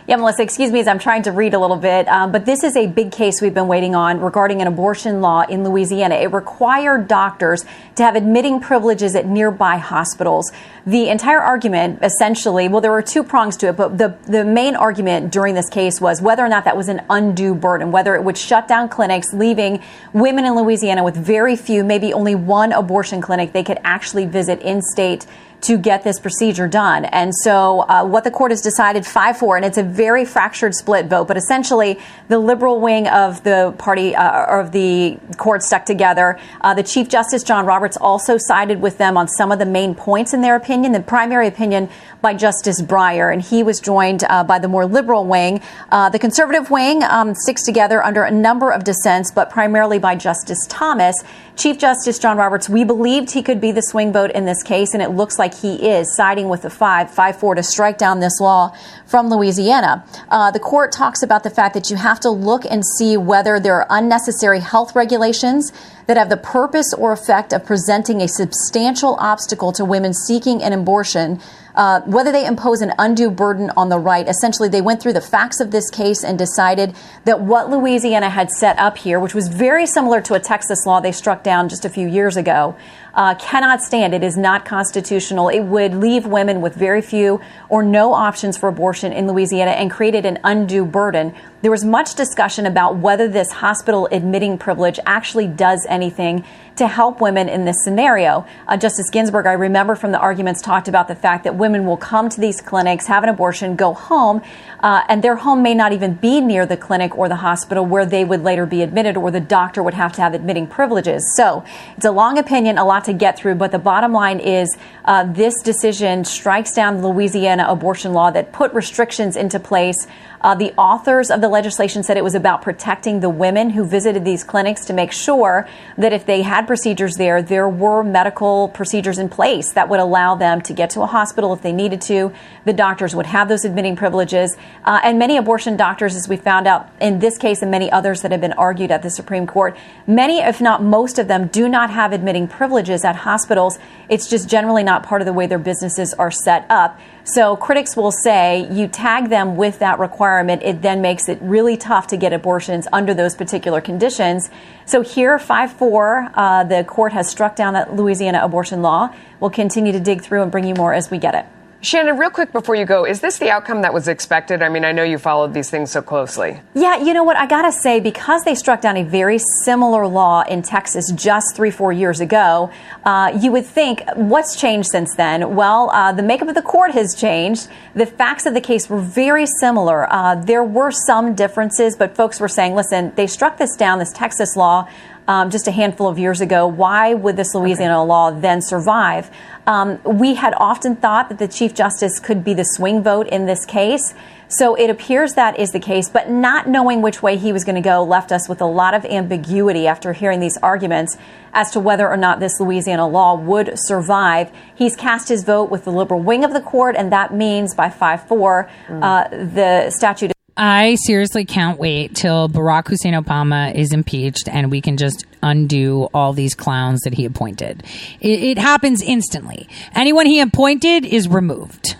Yeah, 0.07 0.17
Melissa, 0.17 0.43
excuse 0.43 0.71
me 0.71 0.79
as 0.79 0.87
I'm 0.87 1.01
trying 1.01 1.23
to 1.25 1.33
read 1.33 1.55
a 1.55 1.59
little 1.59 1.77
bit, 1.77 2.07
um, 2.07 2.31
but 2.31 2.47
this 2.47 2.63
is 2.63 2.77
a 2.77 2.87
big 2.87 3.11
case 3.11 3.41
we've 3.41 3.55
been 3.55 3.67
waiting 3.67 3.97
on 3.97 4.21
regarding 4.21 4.61
an 4.61 4.69
abortion 4.69 5.21
law 5.21 5.43
in 5.43 5.65
Louisiana. 5.65 6.15
It 6.17 6.33
required 6.33 7.09
doctors 7.09 7.65
to 7.97 8.05
have 8.05 8.15
admitting 8.15 8.61
privileges 8.61 9.17
at 9.17 9.27
nearby 9.27 9.79
hospitals. 9.79 10.53
The 10.87 11.09
entire 11.09 11.41
argument, 11.41 11.99
essentially, 12.03 12.69
well, 12.69 12.81
there 12.81 12.93
were 12.93 13.03
two 13.03 13.25
prongs 13.25 13.57
to 13.59 13.69
it, 13.69 13.77
but 13.77 13.99
the, 13.99 14.17
the 14.23 14.45
main 14.45 14.77
argument 14.77 15.33
during 15.33 15.57
this 15.57 15.69
case 15.69 16.01
was 16.01 16.23
whether 16.23 16.45
or 16.45 16.49
not 16.49 16.65
that 16.65 16.77
was 16.77 16.89
an 16.89 17.03
undue 17.11 17.55
burden, 17.55 17.91
whether 17.91 18.15
it 18.15 18.23
would 18.23 18.39
shut 18.39 18.69
down 18.69 18.89
clinics, 18.89 19.33
leaving 19.33 19.83
women 20.13 20.45
in 20.45 20.55
Louisiana 20.55 21.03
with 21.03 21.17
very 21.17 21.57
few, 21.57 21.83
maybe 21.83 22.13
only 22.13 22.37
one 22.37 22.73
abortion 22.73 23.21
clinic 23.21 23.53
they 23.53 23.65
could 23.65 23.79
actually 23.83 24.27
visit 24.27 24.61
in 24.63 24.81
state 24.81 25.27
to 25.63 25.79
get 25.79 26.03
this 26.03 26.19
procedure 26.19 26.69
done. 26.69 27.05
And 27.07 27.35
so, 27.35 27.81
uh, 27.89 28.05
what 28.05 28.25
the 28.25 28.31
court 28.31 28.51
has 28.51 28.61
decided 28.61 29.07
5 29.07 29.37
4, 29.39 29.57
and 29.57 29.65
it's 29.65 29.79
a 29.79 29.83
very 29.83 30.25
fractured 30.25 30.75
split 30.75 31.07
vote, 31.07 31.29
but 31.29 31.37
essentially 31.37 31.99
the 32.29 32.39
liberal 32.39 32.81
wing 32.81 33.09
of 33.09 33.43
the 33.45 33.75
party 33.79 34.15
uh, 34.15 34.61
of 34.61 34.73
the 34.73 35.19
court 35.37 35.63
stuck 35.63 35.87
together. 35.87 36.39
Uh, 36.61 36.75
the 36.75 36.83
Chief 36.83 37.09
Justice 37.09 37.43
John 37.43 37.65
Roberts 37.65 37.97
also 37.97 38.37
sided 38.39 38.81
with 38.81 38.99
them 38.99 39.17
on 39.17 39.29
some 39.29 39.53
of 39.53 39.59
the 39.59 39.67
main 39.67 39.95
points 39.95 40.35
in 40.35 40.41
their 40.41 40.57
opinion. 40.57 40.93
The 40.93 41.01
primary 41.01 41.47
opinion 41.47 41.89
by 42.21 42.35
Justice 42.35 42.81
Breyer, 42.81 43.33
and 43.33 43.43
he 43.43 43.63
was 43.63 43.81
joined 43.81 44.25
uh, 44.29 44.45
by 44.45 44.59
the 44.59 44.69
more 44.69 44.87
liberal 44.87 45.27
wing. 45.27 45.61
Uh, 45.91 46.09
the 46.09 46.19
conservative 46.19 46.71
wing 46.71 47.03
um, 47.05 47.35
sticks 47.35 47.65
together 47.65 48.03
under 48.03 48.25
a 48.25 48.31
number 48.31 48.71
of 48.71 48.85
dissents, 48.85 49.31
but 49.31 49.51
primarily 49.51 49.99
by 49.99 50.17
Justice 50.17 50.67
Thomas. 50.69 51.17
Chief 51.55 51.79
Justice 51.79 52.19
John 52.19 52.39
Roberts, 52.39 52.69
we 52.69 52.83
believed 52.83 53.31
he 53.31 53.43
could 53.43 53.61
be 53.61 53.73
the 53.73 53.83
swing 53.83 54.13
vote 54.13 54.31
in 54.31 54.47
this 54.47 54.63
case, 54.63 54.95
and 54.95 55.03
it 55.03 55.11
looks 55.11 55.39
like 55.39 55.52
he 55.61 55.91
is, 55.91 56.15
siding 56.17 56.49
with 56.49 56.63
the 56.63 56.71
5 56.71 57.11
5 57.11 57.37
4 57.37 57.55
to 57.57 57.63
strike 57.63 57.99
down 57.99 58.21
this 58.21 58.41
law 58.41 58.77
from 59.07 59.29
Louisiana. 59.29 60.05
Uh, 60.29 60.51
the 60.51 60.61
court 60.61 60.93
talks 60.93 61.23
about 61.23 61.43
the 61.43 61.51
fact 61.51 61.75
that 61.75 61.91
you 61.91 61.97
have 61.97 62.21
to 62.21 62.31
look 62.31 62.65
and 62.65 62.85
see 62.85 63.17
whether 63.17 63.61
there 63.61 63.77
are 63.77 63.87
unnecessary 63.91 64.61
health 64.61 64.95
regulations 64.95 65.73
that 66.13 66.19
have 66.19 66.29
the 66.29 66.37
purpose 66.37 66.93
or 66.93 67.11
effect 67.11 67.55
of 67.55 67.65
presenting 67.65 68.21
a 68.21 68.29
substantial 68.29 69.17
obstacle 69.19 69.73
to 69.73 69.83
women 69.83 70.13
seeking 70.13 70.63
an 70.63 70.75
abortion. 70.75 71.41
Uh, 71.75 72.03
whether 72.03 72.31
they 72.31 72.45
impose 72.45 72.83
an 72.83 72.93
undue 72.99 73.31
burden 73.31 73.71
on 73.79 73.89
the 73.89 73.99
right. 73.99 74.29
Essentially, 74.29 74.69
they 74.69 74.83
went 74.83 75.01
through 75.01 75.15
the 75.15 75.23
facts 75.23 75.59
of 75.59 75.71
this 75.71 75.89
case 75.89 76.23
and 76.23 76.39
decided 76.39 76.95
that 77.25 77.41
what 77.41 77.71
Louisiana 77.71 78.29
had 78.29 78.51
set 78.51 78.79
up 78.79 78.99
here, 78.99 79.19
which 79.19 79.33
was 79.33 79.49
very 79.49 79.87
similar 79.87 80.21
to 80.21 80.35
a 80.35 80.39
Texas 80.39 80.85
law 80.85 81.01
they 81.01 81.13
struck 81.13 81.43
down 81.43 81.71
just 81.71 81.87
a 81.87 81.89
few 81.89 82.07
years 82.07 82.37
ago, 82.37 82.77
uh, 83.15 83.35
cannot 83.37 83.81
stand. 83.81 84.13
It 84.13 84.23
is 84.23 84.37
not 84.37 84.67
constitutional. 84.67 85.49
It 85.49 85.61
would 85.61 85.95
leave 85.95 86.27
women 86.27 86.61
with 86.61 86.75
very 86.75 87.01
few 87.01 87.41
or 87.71 87.83
no 87.83 88.13
options 88.13 88.59
for 88.59 88.69
abortion 88.69 89.15
in 89.15 89.27
Louisiana 89.27 89.71
and 89.71 89.91
created 89.91 90.27
an 90.27 90.41
undue 90.45 90.85
burden. 90.85 91.35
There 91.63 91.71
was 91.71 91.85
much 91.85 92.17
discussion 92.17 92.67
about 92.67 92.97
whether 92.97 93.29
this 93.29 93.53
hospital 93.53 94.09
admitting 94.11 94.59
privilege 94.59 94.99
actually 95.07 95.47
does 95.47 95.87
anything 95.89 96.45
to 96.77 96.87
help 96.87 97.21
women 97.21 97.49
in 97.49 97.65
this 97.65 97.77
scenario. 97.85 98.47
Uh, 98.67 98.77
Justice 98.77 99.11
Ginsburg, 99.11 99.47
I 99.47 99.53
remember 99.53 99.95
from 99.95 100.13
the 100.13 100.19
arguments, 100.19 100.63
talked 100.63 100.89
about 100.89 101.09
the 101.09 101.15
fact 101.15 101.45
that 101.45 101.55
women 101.55 101.87
will 101.87 101.97
come 101.97 102.29
to 102.29 102.41
these 102.41 102.61
clinics, 102.61 103.07
have 103.07 103.23
an 103.23 103.29
abortion, 103.29 103.77
go 103.77 103.95
home, 103.95 104.43
uh, 104.81 105.03
and 105.09 105.23
their 105.23 105.37
home 105.37 105.63
may 105.63 105.75
not 105.75 105.93
even 105.93 106.15
be 106.15 106.41
near 106.41 106.67
the 106.67 106.77
clinic 106.77 107.17
or 107.17 107.29
the 107.29 107.37
hospital 107.37 107.85
where 107.85 108.07
they 108.07 108.25
would 108.25 108.43
later 108.43 108.67
be 108.67 108.83
admitted, 108.83 109.17
or 109.17 109.31
the 109.31 109.41
doctor 109.41 109.83
would 109.83 109.95
have 109.95 110.13
to 110.13 110.21
have 110.21 110.35
admitting 110.35 110.67
privileges. 110.67 111.23
So 111.37 111.65
it's 111.97 112.07
a 112.07 112.11
long 112.11 112.39
opinion, 112.39 112.79
a 112.79 112.85
lot 112.85 113.05
to 113.05 113.13
get 113.13 113.37
through, 113.37 113.57
but 113.57 113.71
the 113.71 113.79
bottom 113.79 114.13
line 114.13 114.41
is 114.41 114.77
uh, 115.05 115.25
this 115.25 115.61
decision 115.63 116.25
strikes 116.25 116.73
down 116.73 117.03
Louisiana 117.03 117.67
abortion 117.69 118.13
law 118.13 118.31
that 118.31 118.53
put 118.53 118.73
restrictions 118.73 119.37
into 119.37 119.61
place. 119.61 120.07
Uh, 120.41 120.57
the 120.57 120.73
authors 120.73 121.31
of 121.31 121.41
the 121.41 121.49
legislation 121.49 122.03
said 122.03 122.17
it 122.17 122.25
was 122.25 122.35
about 122.35 122.63
protecting 122.63 123.21
the 123.21 123.31
women 123.31 123.71
who 123.71 123.85
visited 123.85 124.25
these 124.25 124.43
clinics 124.43 124.85
to 124.87 124.93
make 124.93 125.13
sure 125.13 125.69
that 125.97 126.13
if 126.13 126.27
they 126.27 126.43
had 126.43 126.62
procedures 126.67 127.17
there, 127.17 127.43
there 127.43 127.69
were 127.69 128.03
medical 128.03 128.69
procedures 128.69 129.19
in 129.19 129.29
place 129.29 129.73
that 129.73 129.89
would 129.89 130.01
allow 130.01 130.35
them 130.35 130.61
to 130.63 130.73
get 130.73 130.91
to 130.91 131.03
a 131.03 131.07
hospital 131.07 131.53
if 131.53 131.63
they 131.63 131.73
needed 131.73 132.01
to. 132.03 132.33
The 132.65 132.73
doctors 132.73 133.15
would 133.15 133.27
have 133.27 133.49
those 133.49 133.65
admitting 133.65 133.97
privileges. 133.97 134.57
Uh, 134.85 135.01
and 135.03 135.19
many 135.19 135.37
abortion 135.37 135.77
doctors, 135.77 136.15
as 136.15 136.29
we 136.29 136.37
found 136.37 136.67
out 136.67 136.89
in 137.01 137.19
this 137.19 137.39
case 137.39 137.63
and 137.63 137.71
many 137.71 137.91
others 137.91 138.23
that 138.23 138.33
have 138.33 138.41
been 138.41 138.53
argued 138.55 138.91
at 138.91 139.03
the 139.03 139.11
Supreme 139.11 139.47
Court, 139.47 139.77
many, 140.07 140.41
if 140.41 140.61
not 140.61 140.83
most 140.83 141.19
of 141.19 141.29
them, 141.29 141.49
do 141.49 141.69
not 141.69 141.91
have 141.91 142.13
admitting 142.13 142.49
privileges 142.49 143.05
at 143.05 143.17
hospitals. 143.17 143.79
It's 144.09 144.29
just 144.29 144.49
generally 144.49 144.83
not 144.83 145.03
part 145.03 145.23
of 145.23 145.27
the 145.27 145.33
way 145.33 145.47
their 145.47 145.59
businesses 145.59 146.15
are 146.15 146.31
set 146.31 146.67
up. 146.69 146.99
So 147.25 147.55
critics 147.55 147.97
will 147.97 148.11
say 148.11 148.67
you 148.71 148.89
tag 148.89 149.29
them 149.29 149.57
with 149.57 149.79
that 149.79 150.01
requirement, 150.01 150.63
it 150.65 150.83
then 150.83 151.01
makes 151.01 151.29
it 151.29 151.39
really 151.41 151.77
tough 151.77 152.09
to 152.09 152.17
get 152.17 152.33
abortions 152.33 152.89
under 152.93 153.15
those 153.15 153.37
particular 153.37 153.81
conditions. 153.81 154.51
So 154.87 155.03
here, 155.03 155.39
5 155.39 155.73
4, 155.73 156.31
uh, 156.35 156.65
the 156.65 156.83
court 156.85 157.13
has 157.13 157.31
struck 157.31 157.55
down 157.55 157.75
that 157.75 157.95
Louisiana 157.95 158.41
abortion 158.43 158.83
law. 158.83 159.15
We'll 159.39 159.51
continue 159.51 159.93
to 159.93 160.01
dig 160.01 160.23
through 160.23 160.43
and 160.43 160.51
bring 160.51 160.65
you 160.65 160.75
more 160.75 160.93
as 160.93 161.11
we 161.11 161.19
get 161.19 161.35
it. 161.37 161.47
Shannon, 161.85 162.17
real 162.17 162.31
quick 162.31 162.53
before 162.53 162.77
you 162.77 162.85
go, 162.85 163.05
is 163.05 163.21
this 163.21 163.39
the 163.39 163.51
outcome 163.51 163.83
that 163.83 163.93
was 163.93 164.07
expected? 164.07 164.63
I 164.63 164.69
mean, 164.69 164.85
I 164.85 164.93
know 164.93 165.03
you 165.03 165.19
followed 165.19 165.53
these 165.53 165.69
things 165.69 165.91
so 165.91 166.01
closely. 166.01 166.61
Yeah, 166.75 166.99
you 166.99 167.13
know 167.13 167.25
what? 167.25 167.37
I 167.37 167.47
gotta 167.47 167.73
say, 167.73 167.99
because 167.99 168.45
they 168.45 168.55
struck 168.55 168.81
down 168.81 168.97
a 168.97 169.03
very 169.03 169.41
similar 169.65 170.07
law 170.07 170.43
in 170.43 170.63
Texas 170.63 171.11
just 171.11 171.57
three, 171.57 171.73
four 171.73 171.93
years 171.93 172.21
ago, 172.21 172.71
uh, 173.05 173.37
you 173.37 173.51
would 173.51 173.67
think, 173.67 174.05
what's 174.15 174.55
changed 174.55 174.91
since 174.91 175.17
then? 175.17 175.57
Well, 175.57 175.91
uh, 175.91 176.13
the 176.13 176.23
makeup 176.23 176.47
of 176.47 176.55
the 176.55 176.63
court 176.63 176.93
has 176.93 177.17
changed. 177.17 177.67
The 177.97 178.07
facts 178.07 178.47
of 178.47 178.55
the 178.55 178.61
case 178.61 178.89
were 178.89 179.01
very 179.01 179.47
similar. 179.47 180.07
Uh, 180.09 180.37
there 180.37 180.63
were 180.63 180.93
some 180.93 181.35
differences, 181.35 181.97
but 181.97 182.15
folks 182.15 182.39
were 182.39 182.47
saying, 182.47 182.77
listen, 182.77 183.13
they 183.17 183.27
struck 183.27 183.59
this 183.59 183.75
down, 183.75 183.99
this 183.99 184.13
Texas 184.13 184.55
law. 184.55 184.89
Um, 185.29 185.51
just 185.51 185.69
a 185.69 185.71
handful 185.71 186.09
of 186.09 186.19
years 186.19 186.41
ago. 186.41 186.67
Why 186.67 187.15
would 187.15 187.37
this 187.37 187.55
Louisiana 187.55 188.03
law 188.03 188.33
then 188.33 188.61
survive? 188.61 189.31
Um, 189.67 190.01
we 190.05 190.35
had 190.35 190.55
often 190.57 190.97
thought 190.97 191.29
that 191.29 191.39
the 191.39 191.49
Chief 191.49 191.75
Justice 191.75 192.19
could 192.19 192.43
be 192.43 192.55
the 192.55 192.65
swing 192.65 193.03
vote 193.03 193.29
in 193.29 193.47
this 193.47 193.65
case. 193.65 194.15
So 194.49 194.75
it 194.75 194.91
appears 194.91 195.35
that 195.35 195.59
is 195.59 195.71
the 195.71 195.81
case, 195.81 196.11
but 196.11 196.29
not 196.29 196.69
knowing 196.69 197.01
which 197.01 197.23
way 197.23 197.39
he 197.39 197.53
was 197.53 197.65
going 197.65 197.77
to 197.77 197.81
go 197.81 198.05
left 198.05 198.33
us 198.33 198.49
with 198.49 198.61
a 198.61 198.67
lot 198.67 198.93
of 198.93 199.05
ambiguity 199.07 199.87
after 199.87 200.13
hearing 200.13 200.41
these 200.41 200.59
arguments 200.59 201.17
as 201.55 201.71
to 201.71 201.81
whether 201.81 202.09
or 202.09 202.19
not 202.19 202.39
this 202.39 202.61
Louisiana 202.61 203.09
law 203.09 203.35
would 203.35 203.79
survive. 203.79 204.51
He's 204.75 204.95
cast 204.95 205.29
his 205.29 205.43
vote 205.45 205.71
with 205.71 205.85
the 205.85 205.93
liberal 205.93 206.21
wing 206.21 206.45
of 206.45 206.53
the 206.53 206.61
court, 206.61 206.97
and 206.97 207.11
that 207.13 207.33
means 207.33 207.75
by 207.75 207.89
5 207.89 208.29
4, 208.29 208.71
uh, 208.91 209.29
the 209.29 209.91
statute. 209.91 210.33
I 210.57 210.97
seriously 211.07 211.45
can't 211.45 211.79
wait 211.79 212.15
till 212.15 212.49
Barack 212.49 212.89
Hussein 212.89 213.15
Obama 213.15 213.75
is 213.75 213.93
impeached 213.93 214.49
and 214.49 214.71
we 214.71 214.81
can 214.81 214.97
just 214.99 215.25
undo 215.43 216.09
all 216.13 216.33
these 216.35 216.55
clowns 216.55 217.01
that 217.03 217.15
he 217.15 217.25
appointed. 217.25 217.83
It, 218.21 218.43
it 218.43 218.59
happens 218.59 219.03
instantly. 219.03 219.69
Anyone 219.95 220.27
he 220.27 220.41
appointed 220.41 221.05
is 221.07 221.27
removed. 221.29 221.97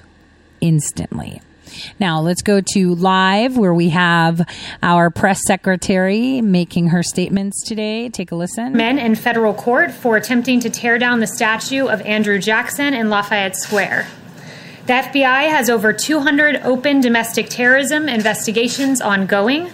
instantly. 0.61 1.41
Now 1.99 2.21
let's 2.21 2.43
go 2.43 2.61
to 2.75 2.95
live 2.95 3.57
where 3.57 3.73
we 3.73 3.89
have 3.89 4.47
our 4.83 5.09
press 5.11 5.41
secretary 5.47 6.43
making 6.43 6.89
her 6.89 7.03
statements 7.03 7.65
today. 7.67 8.11
Take 8.11 8.31
a 8.31 8.37
listen. 8.37 8.75
Men 8.75 8.99
in 8.99 9.15
federal 9.15 9.55
court 9.55 9.91
for 9.91 10.17
attempting 10.17 10.61
to 10.61 10.71
tear 10.71 10.99
down 10.99 11.21
the 11.21 11.27
statue 11.27 11.87
of 11.87 12.03
Andrew 12.03 12.39
Jackson 12.39 12.93
in 12.93 13.09
Lafayette 13.09 13.57
Square. 13.57 14.07
The 14.85 14.95
FBI 14.95 15.49
has 15.49 15.71
over 15.71 15.93
200 15.93 16.63
open 16.65 17.01
domestic 17.01 17.49
terrorism 17.49 18.09
investigations 18.09 19.01
ongoing. 19.01 19.71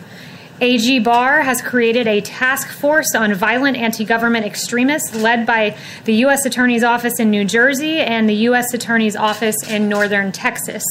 AG 0.61 0.99
Barr 0.99 1.41
has 1.41 1.63
created 1.63 2.07
a 2.07 2.21
task 2.21 2.69
force 2.69 3.15
on 3.15 3.33
violent 3.33 3.79
anti 3.79 4.05
government 4.05 4.45
extremists 4.45 5.15
led 5.15 5.47
by 5.47 5.79
the 6.05 6.17
U.S. 6.17 6.45
Attorney's 6.45 6.85
Office 6.85 7.19
in 7.19 7.31
New 7.31 7.47
Jersey 7.47 8.01
and 8.01 8.29
the 8.29 8.35
U.S. 8.35 8.75
Attorney's 8.75 9.17
Office 9.17 9.57
in 9.67 9.89
northern 9.89 10.31
Texas. 10.31 10.85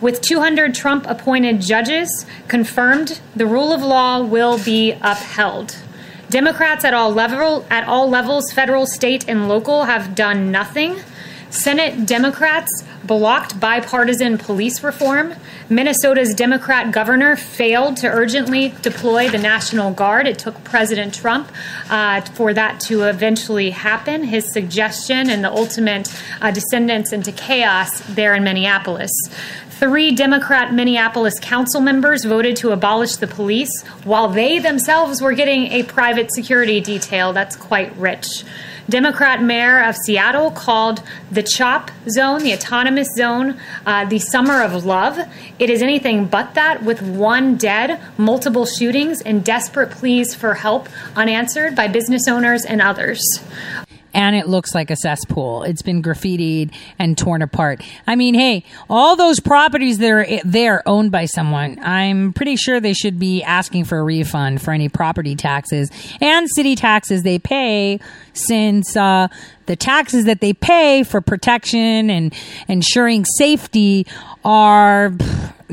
With 0.00 0.20
200 0.20 0.72
Trump 0.72 1.04
appointed 1.08 1.60
judges 1.60 2.26
confirmed, 2.46 3.20
the 3.34 3.46
rule 3.46 3.72
of 3.72 3.82
law 3.82 4.22
will 4.22 4.62
be 4.62 4.92
upheld. 5.02 5.76
Democrats 6.30 6.84
at 6.84 6.94
all 6.94 7.10
level 7.12 7.66
at 7.68 7.88
all 7.88 8.08
levels, 8.08 8.52
federal, 8.52 8.86
state, 8.86 9.28
and 9.28 9.48
local 9.48 9.86
have 9.86 10.14
done 10.14 10.52
nothing. 10.52 11.00
Senate 11.54 12.04
Democrats 12.04 12.82
blocked 13.04 13.60
bipartisan 13.60 14.36
police 14.38 14.82
reform. 14.82 15.32
Minnesota's 15.68 16.34
Democrat 16.34 16.90
governor 16.90 17.36
failed 17.36 17.96
to 17.98 18.08
urgently 18.08 18.74
deploy 18.82 19.28
the 19.28 19.38
National 19.38 19.92
Guard. 19.92 20.26
It 20.26 20.36
took 20.36 20.64
President 20.64 21.14
Trump 21.14 21.48
uh, 21.88 22.22
for 22.22 22.52
that 22.54 22.80
to 22.80 23.04
eventually 23.04 23.70
happen. 23.70 24.24
His 24.24 24.52
suggestion 24.52 25.30
and 25.30 25.44
the 25.44 25.50
ultimate 25.50 26.12
uh, 26.40 26.50
descendants 26.50 27.12
into 27.12 27.30
chaos 27.30 28.00
there 28.00 28.34
in 28.34 28.42
Minneapolis. 28.42 29.12
Three 29.70 30.12
Democrat 30.12 30.74
Minneapolis 30.74 31.38
council 31.40 31.80
members 31.80 32.24
voted 32.24 32.56
to 32.56 32.72
abolish 32.72 33.16
the 33.16 33.28
police 33.28 33.84
while 34.02 34.26
they 34.28 34.58
themselves 34.58 35.22
were 35.22 35.34
getting 35.34 35.68
a 35.68 35.84
private 35.84 36.32
security 36.32 36.80
detail. 36.80 37.32
That's 37.32 37.54
quite 37.54 37.96
rich. 37.96 38.44
Democrat 38.88 39.42
mayor 39.42 39.82
of 39.82 39.96
Seattle 39.96 40.50
called 40.50 41.02
the 41.30 41.42
CHOP 41.42 41.90
zone, 42.08 42.42
the 42.42 42.52
autonomous 42.52 43.08
zone, 43.16 43.58
uh, 43.86 44.04
the 44.04 44.18
summer 44.18 44.62
of 44.62 44.84
love. 44.84 45.18
It 45.58 45.70
is 45.70 45.82
anything 45.82 46.26
but 46.26 46.54
that, 46.54 46.82
with 46.82 47.00
one 47.02 47.56
dead, 47.56 48.00
multiple 48.18 48.66
shootings, 48.66 49.20
and 49.22 49.44
desperate 49.44 49.90
pleas 49.90 50.34
for 50.34 50.54
help 50.54 50.88
unanswered 51.16 51.74
by 51.74 51.88
business 51.88 52.28
owners 52.28 52.64
and 52.64 52.82
others 52.82 53.22
and 54.14 54.36
it 54.36 54.48
looks 54.48 54.74
like 54.74 54.90
a 54.90 54.96
cesspool. 54.96 55.64
It's 55.64 55.82
been 55.82 56.02
graffitied 56.02 56.72
and 56.98 57.18
torn 57.18 57.42
apart. 57.42 57.82
I 58.06 58.16
mean, 58.16 58.34
hey, 58.34 58.64
all 58.88 59.16
those 59.16 59.40
properties 59.40 59.98
that 59.98 60.10
are 60.10 60.26
there 60.44 60.82
owned 60.88 61.10
by 61.10 61.26
someone, 61.26 61.78
I'm 61.82 62.32
pretty 62.32 62.56
sure 62.56 62.80
they 62.80 62.94
should 62.94 63.18
be 63.18 63.42
asking 63.42 63.84
for 63.84 63.98
a 63.98 64.02
refund 64.02 64.62
for 64.62 64.72
any 64.72 64.88
property 64.88 65.34
taxes 65.34 65.90
and 66.20 66.48
city 66.48 66.76
taxes 66.76 67.22
they 67.22 67.38
pay 67.38 67.98
since 68.32 68.96
uh, 68.96 69.28
the 69.66 69.76
taxes 69.76 70.24
that 70.26 70.40
they 70.40 70.52
pay 70.52 71.02
for 71.02 71.20
protection 71.20 72.10
and 72.10 72.34
ensuring 72.68 73.24
safety 73.24 74.06
are 74.44 75.12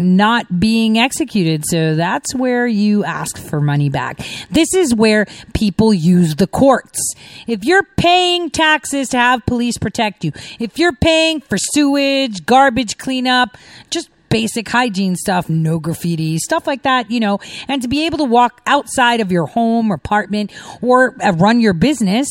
not 0.01 0.59
being 0.59 0.97
executed. 0.97 1.63
So 1.65 1.95
that's 1.95 2.35
where 2.35 2.67
you 2.67 3.03
ask 3.03 3.37
for 3.37 3.61
money 3.61 3.89
back. 3.89 4.19
This 4.49 4.73
is 4.73 4.93
where 4.93 5.27
people 5.53 5.93
use 5.93 6.35
the 6.35 6.47
courts. 6.47 7.13
If 7.47 7.63
you're 7.63 7.87
paying 7.97 8.49
taxes 8.49 9.09
to 9.09 9.17
have 9.17 9.45
police 9.45 9.77
protect 9.77 10.23
you, 10.23 10.31
if 10.59 10.77
you're 10.77 10.95
paying 10.95 11.41
for 11.41 11.57
sewage, 11.57 12.45
garbage 12.45 12.97
cleanup, 12.97 13.57
just 13.89 14.09
basic 14.29 14.67
hygiene 14.69 15.15
stuff, 15.15 15.49
no 15.49 15.77
graffiti, 15.77 16.37
stuff 16.39 16.65
like 16.65 16.83
that, 16.83 17.11
you 17.11 17.19
know, 17.19 17.39
and 17.67 17.81
to 17.81 17.87
be 17.87 18.05
able 18.05 18.17
to 18.17 18.23
walk 18.23 18.61
outside 18.65 19.19
of 19.19 19.31
your 19.31 19.45
home 19.45 19.91
or 19.91 19.95
apartment 19.95 20.51
or 20.81 21.11
run 21.35 21.59
your 21.59 21.73
business 21.73 22.27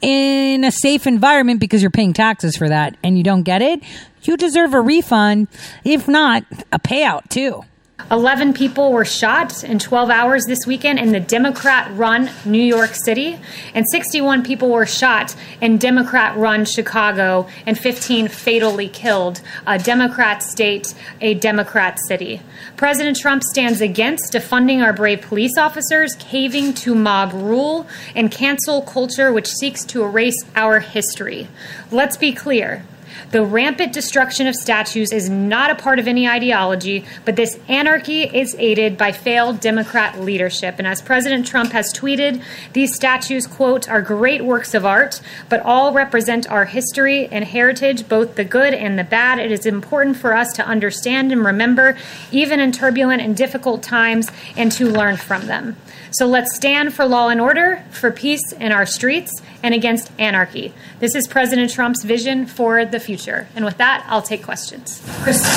in 0.00 0.64
a 0.64 0.70
safe 0.70 1.06
environment 1.06 1.60
because 1.60 1.82
you're 1.82 1.90
paying 1.90 2.12
taxes 2.12 2.56
for 2.56 2.68
that 2.68 2.96
and 3.02 3.18
you 3.18 3.24
don't 3.24 3.42
get 3.42 3.62
it, 3.62 3.82
you 4.22 4.36
deserve 4.36 4.74
a 4.74 4.80
refund. 4.80 5.48
If 5.84 6.08
not, 6.08 6.44
a 6.72 6.78
payout 6.78 7.28
too. 7.28 7.64
11 8.10 8.54
people 8.54 8.92
were 8.92 9.04
shot 9.04 9.62
in 9.62 9.78
12 9.78 10.10
hours 10.10 10.46
this 10.46 10.66
weekend 10.66 10.98
in 10.98 11.12
the 11.12 11.20
Democrat 11.20 11.88
run 11.96 12.30
New 12.44 12.62
York 12.62 12.94
City, 12.94 13.38
and 13.74 13.86
61 13.88 14.42
people 14.42 14.68
were 14.70 14.86
shot 14.86 15.36
in 15.60 15.78
Democrat 15.78 16.36
run 16.36 16.64
Chicago, 16.64 17.46
and 17.66 17.78
15 17.78 18.28
fatally 18.28 18.88
killed. 18.88 19.40
A 19.66 19.78
Democrat 19.78 20.42
state, 20.42 20.94
a 21.20 21.34
Democrat 21.34 21.98
city. 22.08 22.42
President 22.76 23.16
Trump 23.16 23.42
stands 23.44 23.80
against 23.80 24.32
defunding 24.32 24.82
our 24.82 24.92
brave 24.92 25.20
police 25.20 25.56
officers, 25.56 26.16
caving 26.16 26.74
to 26.74 26.94
mob 26.94 27.32
rule, 27.32 27.86
and 28.14 28.30
cancel 28.30 28.82
culture 28.82 29.32
which 29.32 29.48
seeks 29.48 29.84
to 29.84 30.02
erase 30.02 30.42
our 30.56 30.80
history. 30.80 31.48
Let's 31.90 32.16
be 32.16 32.32
clear. 32.32 32.84
The 33.30 33.44
rampant 33.44 33.92
destruction 33.92 34.46
of 34.46 34.54
statues 34.54 35.12
is 35.12 35.28
not 35.28 35.70
a 35.70 35.74
part 35.74 35.98
of 35.98 36.08
any 36.08 36.28
ideology, 36.28 37.04
but 37.24 37.36
this 37.36 37.58
anarchy 37.68 38.22
is 38.24 38.56
aided 38.58 38.98
by 38.98 39.12
failed 39.12 39.60
Democrat 39.60 40.20
leadership. 40.20 40.76
And 40.78 40.86
as 40.86 41.00
President 41.00 41.46
Trump 41.46 41.72
has 41.72 41.92
tweeted, 41.92 42.42
these 42.72 42.94
statues, 42.94 43.46
quote, 43.46 43.88
are 43.88 44.02
great 44.02 44.44
works 44.44 44.74
of 44.74 44.84
art, 44.84 45.20
but 45.48 45.60
all 45.60 45.92
represent 45.92 46.50
our 46.50 46.64
history 46.64 47.26
and 47.28 47.44
heritage, 47.44 48.08
both 48.08 48.34
the 48.34 48.44
good 48.44 48.74
and 48.74 48.98
the 48.98 49.04
bad. 49.04 49.38
It 49.38 49.52
is 49.52 49.66
important 49.66 50.16
for 50.16 50.34
us 50.34 50.52
to 50.54 50.66
understand 50.66 51.32
and 51.32 51.44
remember, 51.44 51.96
even 52.32 52.60
in 52.60 52.72
turbulent 52.72 53.22
and 53.22 53.36
difficult 53.36 53.82
times, 53.82 54.30
and 54.56 54.72
to 54.72 54.86
learn 54.86 55.16
from 55.16 55.46
them. 55.46 55.76
So 56.12 56.26
let's 56.26 56.54
stand 56.56 56.92
for 56.92 57.04
law 57.04 57.28
and 57.28 57.40
order, 57.40 57.84
for 57.90 58.10
peace 58.10 58.52
in 58.52 58.72
our 58.72 58.86
streets, 58.86 59.40
and 59.62 59.74
against 59.74 60.10
anarchy. 60.18 60.72
This 60.98 61.14
is 61.14 61.28
President 61.28 61.70
Trump's 61.70 62.02
vision 62.02 62.46
for 62.46 62.84
the 62.84 62.98
future. 62.98 63.48
And 63.54 63.64
with 63.64 63.78
that, 63.78 64.04
I'll 64.08 64.22
take 64.22 64.42
questions. 64.42 65.02
Kristen. 65.22 65.50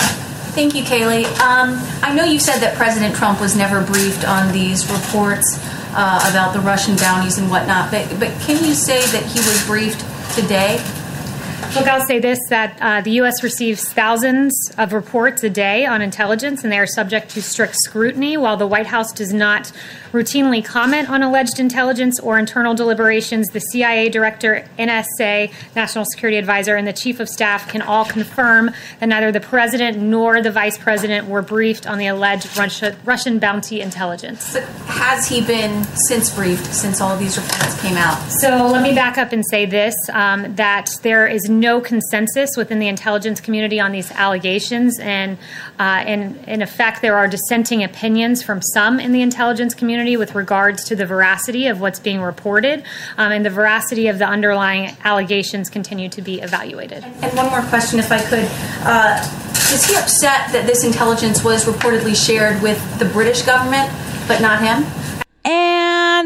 Thank 0.53 0.75
you, 0.75 0.83
Kayleigh. 0.83 1.25
Um, 1.39 1.81
I 2.03 2.13
know 2.13 2.23
you 2.23 2.39
said 2.39 2.59
that 2.59 2.77
President 2.77 3.15
Trump 3.15 3.41
was 3.41 3.55
never 3.55 3.83
briefed 3.83 4.23
on 4.27 4.53
these 4.53 4.89
reports 4.91 5.57
uh, 5.95 6.29
about 6.29 6.53
the 6.53 6.59
Russian 6.59 6.95
bounties 6.97 7.39
and 7.39 7.49
whatnot, 7.49 7.89
but, 7.89 8.07
but 8.19 8.29
can 8.41 8.63
you 8.63 8.75
say 8.75 9.01
that 9.07 9.23
he 9.25 9.39
was 9.39 9.65
briefed 9.65 10.01
today? 10.35 10.77
Look, 11.75 11.87
I'll 11.87 12.05
say 12.05 12.19
this 12.19 12.39
that 12.49 12.77
uh, 12.81 13.01
the 13.01 13.11
U.S. 13.11 13.41
receives 13.41 13.91
thousands 13.91 14.53
of 14.77 14.93
reports 14.93 15.43
a 15.43 15.49
day 15.49 15.85
on 15.85 16.01
intelligence, 16.01 16.63
and 16.63 16.71
they 16.71 16.77
are 16.77 16.85
subject 16.85 17.29
to 17.31 17.41
strict 17.41 17.75
scrutiny. 17.83 18.37
While 18.37 18.57
the 18.57 18.67
White 18.67 18.85
House 18.85 19.11
does 19.11 19.33
not 19.33 19.71
routinely 20.11 20.63
comment 20.63 21.09
on 21.09 21.23
alleged 21.23 21.59
intelligence 21.59 22.19
or 22.19 22.37
internal 22.37 22.75
deliberations, 22.75 23.47
the 23.47 23.59
CIA 23.59 24.09
director, 24.09 24.63
NSA, 24.77 25.51
National 25.75 26.05
Security 26.05 26.37
Advisor, 26.37 26.75
and 26.75 26.87
the 26.87 26.93
Chief 26.93 27.19
of 27.19 27.27
Staff 27.27 27.67
can 27.67 27.81
all 27.81 28.05
confirm 28.05 28.69
that 28.99 29.07
neither 29.07 29.31
the 29.31 29.39
president 29.39 29.97
nor 29.97 30.41
the 30.41 30.51
vice 30.51 30.77
president 30.77 31.27
were 31.27 31.41
briefed 31.41 31.87
on 31.87 31.97
the 31.97 32.07
alleged 32.07 32.55
Russia, 32.55 32.95
Russian 33.03 33.39
bounty 33.39 33.81
intelligence. 33.81 34.53
But 34.53 34.63
has 34.85 35.27
he 35.27 35.41
been 35.41 35.83
since 35.83 36.33
briefed 36.33 36.67
since 36.67 37.01
all 37.01 37.11
of 37.11 37.19
these 37.19 37.37
reports 37.37 37.81
came 37.81 37.97
out? 37.97 38.19
So 38.29 38.67
let 38.67 38.83
me 38.83 38.93
back 38.93 39.17
up 39.17 39.31
and 39.31 39.43
say 39.49 39.65
this 39.65 39.95
um, 40.11 40.55
that 40.55 40.91
there 41.01 41.25
is 41.25 41.49
no 41.59 41.81
consensus 41.81 42.55
within 42.57 42.79
the 42.79 42.87
intelligence 42.87 43.39
community 43.39 43.79
on 43.79 43.91
these 43.91 44.11
allegations, 44.11 44.99
and 44.99 45.37
uh, 45.79 46.03
in, 46.05 46.35
in 46.47 46.61
effect, 46.61 47.01
there 47.01 47.17
are 47.17 47.27
dissenting 47.27 47.83
opinions 47.83 48.43
from 48.43 48.61
some 48.61 48.99
in 48.99 49.11
the 49.11 49.21
intelligence 49.21 49.73
community 49.73 50.17
with 50.17 50.35
regards 50.35 50.83
to 50.85 50.95
the 50.95 51.05
veracity 51.05 51.67
of 51.67 51.79
what's 51.81 51.99
being 51.99 52.21
reported, 52.21 52.83
um, 53.17 53.31
and 53.31 53.45
the 53.45 53.49
veracity 53.49 54.07
of 54.07 54.19
the 54.19 54.25
underlying 54.25 54.95
allegations 55.03 55.69
continue 55.69 56.09
to 56.09 56.21
be 56.21 56.41
evaluated. 56.41 57.03
And 57.03 57.35
one 57.35 57.49
more 57.49 57.61
question, 57.63 57.99
if 57.99 58.11
I 58.11 58.21
could. 58.21 58.47
Uh, 58.85 59.19
is 59.73 59.85
he 59.85 59.95
upset 59.95 60.51
that 60.51 60.65
this 60.67 60.83
intelligence 60.83 61.43
was 61.43 61.65
reportedly 61.65 62.15
shared 62.15 62.61
with 62.61 62.77
the 62.99 63.05
British 63.05 63.41
government, 63.41 63.91
but 64.27 64.39
not 64.39 64.61
him? 64.61 64.85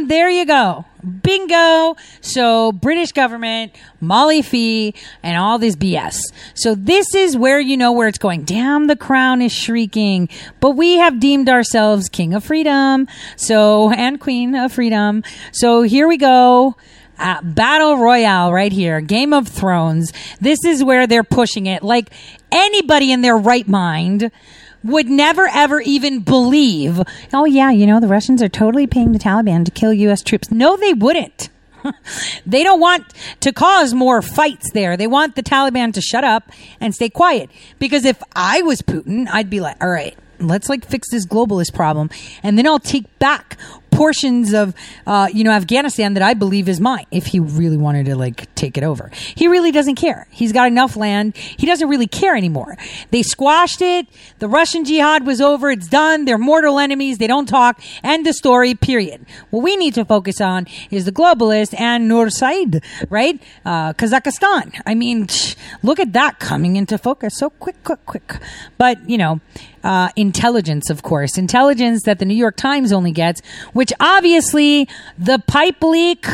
There 0.07 0.29
you 0.29 0.45
go. 0.45 0.85
Bingo. 1.21 1.97
So 2.21 2.71
British 2.71 3.11
government, 3.11 3.75
Molly 3.99 4.41
Phee, 4.41 4.93
and 5.21 5.37
all 5.37 5.59
this 5.59 5.75
BS. 5.75 6.17
So 6.53 6.75
this 6.75 7.13
is 7.13 7.35
where 7.35 7.59
you 7.59 7.75
know 7.75 7.91
where 7.91 8.07
it's 8.07 8.17
going. 8.17 8.45
Damn, 8.45 8.87
the 8.87 8.95
crown 8.95 9.41
is 9.41 9.51
shrieking. 9.51 10.29
But 10.61 10.71
we 10.71 10.95
have 10.95 11.19
deemed 11.19 11.49
ourselves 11.49 12.07
king 12.07 12.33
of 12.33 12.45
freedom. 12.45 13.09
So, 13.35 13.91
and 13.91 14.17
queen 14.17 14.55
of 14.55 14.71
freedom. 14.71 15.23
So 15.51 15.81
here 15.81 16.07
we 16.07 16.15
go. 16.15 16.77
Uh, 17.19 17.41
battle 17.41 17.97
royale 17.97 18.53
right 18.53 18.71
here 18.71 19.01
game 19.01 19.33
of 19.33 19.47
thrones 19.47 20.13
this 20.39 20.63
is 20.63 20.83
where 20.83 21.07
they're 21.07 21.23
pushing 21.23 21.65
it 21.65 21.81
like 21.81 22.11
anybody 22.51 23.11
in 23.11 23.23
their 23.23 23.35
right 23.35 23.67
mind 23.67 24.29
would 24.83 25.07
never 25.07 25.47
ever 25.47 25.81
even 25.81 26.21
believe, 26.21 27.01
oh 27.33 27.45
yeah, 27.45 27.71
you 27.71 27.85
know, 27.85 27.99
the 27.99 28.07
Russians 28.07 28.41
are 28.41 28.49
totally 28.49 28.87
paying 28.87 29.11
the 29.11 29.19
Taliban 29.19 29.65
to 29.65 29.71
kill 29.71 29.93
U.S. 29.93 30.21
troops. 30.21 30.51
No, 30.51 30.77
they 30.77 30.93
wouldn't. 30.93 31.49
they 32.45 32.63
don't 32.63 32.79
want 32.79 33.05
to 33.41 33.51
cause 33.51 33.93
more 33.93 34.21
fights 34.21 34.71
there. 34.71 34.97
They 34.97 35.07
want 35.07 35.35
the 35.35 35.43
Taliban 35.43 35.93
to 35.93 36.01
shut 36.01 36.23
up 36.23 36.51
and 36.79 36.93
stay 36.93 37.09
quiet. 37.09 37.49
Because 37.79 38.05
if 38.05 38.21
I 38.35 38.61
was 38.61 38.81
Putin, 38.81 39.27
I'd 39.31 39.49
be 39.49 39.59
like, 39.59 39.81
all 39.81 39.89
right, 39.89 40.17
let's 40.39 40.69
like 40.69 40.85
fix 40.85 41.09
this 41.11 41.25
globalist 41.25 41.73
problem. 41.73 42.09
And 42.43 42.57
then 42.57 42.67
I'll 42.67 42.79
take 42.79 43.19
back 43.19 43.57
portions 43.97 44.53
of, 44.53 44.75
uh, 45.07 45.27
you 45.33 45.43
know, 45.43 45.49
Afghanistan 45.49 46.13
that 46.13 46.21
I 46.21 46.35
believe 46.35 46.69
is 46.69 46.79
mine 46.79 47.07
if 47.09 47.25
he 47.25 47.39
really 47.39 47.77
wanted 47.77 48.05
to 48.05 48.15
like 48.15 48.53
take 48.53 48.77
it 48.77 48.83
over. 48.83 49.09
He 49.35 49.47
really 49.47 49.71
doesn't 49.71 49.95
care. 49.95 50.27
He's 50.29 50.53
got 50.53 50.67
enough 50.67 50.95
land. 50.95 51.35
He 51.35 51.65
doesn't 51.65 51.89
really 51.89 52.05
care 52.05 52.35
anymore. 52.35 52.77
They 53.09 53.23
squashed 53.23 53.81
it. 53.81 54.05
The 54.37 54.47
Russian 54.47 54.85
jihad 54.85 55.25
was 55.25 55.41
over. 55.41 55.71
It's 55.71 55.87
done. 55.87 56.25
They're 56.25 56.37
mortal 56.37 56.77
enemies. 56.77 57.17
They 57.17 57.25
don't 57.25 57.47
talk. 57.47 57.81
End 58.03 58.23
the 58.23 58.33
story, 58.33 58.75
period. 58.75 59.25
What 59.49 59.63
we 59.63 59.75
need 59.75 59.95
to 59.95 60.05
focus 60.05 60.39
on 60.39 60.67
is 60.91 61.05
the 61.05 61.11
globalist 61.11 61.73
and 61.79 62.07
Nur 62.07 62.29
Said, 62.29 62.83
right? 63.09 63.41
Uh, 63.65 63.93
Kazakhstan. 63.93 64.79
I 64.85 64.93
mean, 64.93 65.27
look 65.81 65.99
at 65.99 66.13
that 66.13 66.37
coming 66.39 66.75
into 66.75 66.99
focus 66.99 67.33
so 67.37 67.49
quick, 67.49 67.83
quick, 67.83 68.05
quick. 68.05 68.37
But, 68.77 69.09
you 69.09 69.17
know, 69.17 69.41
uh, 69.87 70.09
intelligence, 70.17 70.89
of 70.89 71.01
course, 71.01 71.37
intelligence 71.37 72.03
that 72.03 72.19
the 72.19 72.25
New 72.25 72.35
York 72.35 72.57
Times 72.57 72.91
only 72.91 73.11
gets, 73.11 73.41
which 73.71 73.93
obviously 74.01 74.87
the 75.17 75.39
pipe 75.47 75.81
leak 75.81 76.27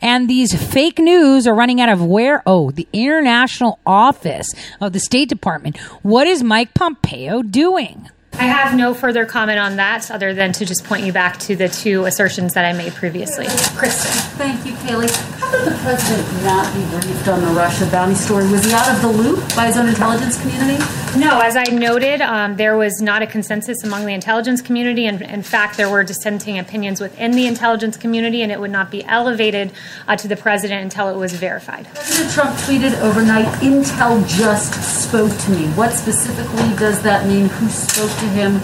and 0.00 0.30
these 0.30 0.54
fake 0.72 1.00
news 1.00 1.46
are 1.48 1.54
running 1.54 1.80
out 1.80 1.88
of 1.88 2.04
where? 2.04 2.44
Oh, 2.46 2.70
the 2.70 2.86
international 2.92 3.80
office 3.84 4.48
of 4.80 4.92
the 4.92 5.00
State 5.00 5.28
Department. 5.28 5.78
What 6.02 6.28
is 6.28 6.44
Mike 6.44 6.74
Pompeo 6.74 7.42
doing? 7.42 8.08
I 8.34 8.44
have 8.44 8.76
no 8.76 8.94
further 8.94 9.24
comment 9.26 9.58
on 9.58 9.76
that 9.76 10.10
other 10.10 10.34
than 10.34 10.52
to 10.54 10.64
just 10.64 10.84
point 10.84 11.04
you 11.04 11.12
back 11.12 11.38
to 11.40 11.54
the 11.54 11.68
two 11.68 12.04
assertions 12.06 12.54
that 12.54 12.64
I 12.64 12.72
made 12.72 12.92
previously. 12.94 13.46
Kristen. 13.76 14.10
Thank 14.38 14.66
you, 14.66 14.72
Kayleigh. 14.72 15.10
How 15.38 15.50
could 15.52 15.72
the 15.72 15.78
president 15.78 16.44
not 16.44 16.74
be 16.74 16.80
briefed 16.90 17.28
on 17.28 17.40
the 17.40 17.48
Russia 17.48 17.86
bounty 17.90 18.14
story? 18.14 18.50
Was 18.50 18.64
he 18.64 18.72
out 18.72 18.88
of 18.88 19.02
the 19.02 19.08
loop 19.08 19.38
by 19.54 19.66
his 19.66 19.76
own 19.76 19.88
intelligence 19.88 20.40
community? 20.40 20.82
No, 21.16 21.40
as 21.40 21.56
I 21.56 21.64
noted, 21.64 22.22
um, 22.22 22.56
there 22.56 22.76
was 22.76 23.02
not 23.02 23.20
a 23.20 23.26
consensus 23.26 23.84
among 23.84 24.06
the 24.06 24.14
intelligence 24.14 24.62
community. 24.62 25.06
And 25.06 25.20
in 25.20 25.42
fact, 25.42 25.76
there 25.76 25.90
were 25.90 26.02
dissenting 26.02 26.58
opinions 26.58 27.02
within 27.02 27.32
the 27.32 27.46
intelligence 27.46 27.98
community, 27.98 28.42
and 28.42 28.50
it 28.50 28.58
would 28.58 28.70
not 28.70 28.90
be 28.90 29.04
elevated 29.04 29.72
uh, 30.08 30.16
to 30.16 30.26
the 30.26 30.36
president 30.36 30.82
until 30.82 31.10
it 31.10 31.16
was 31.18 31.34
verified. 31.34 31.86
President 31.94 32.32
Trump 32.32 32.56
tweeted 32.60 32.98
overnight, 33.00 33.44
Intel 33.60 34.26
just 34.26 34.72
spoke 35.04 35.36
to 35.40 35.50
me. 35.50 35.66
What 35.74 35.92
specifically 35.92 36.74
does 36.76 37.02
that 37.02 37.26
mean? 37.26 37.48
Who 37.50 37.68
spoke 37.68 38.10
to 38.22 38.28
him? 38.28 38.60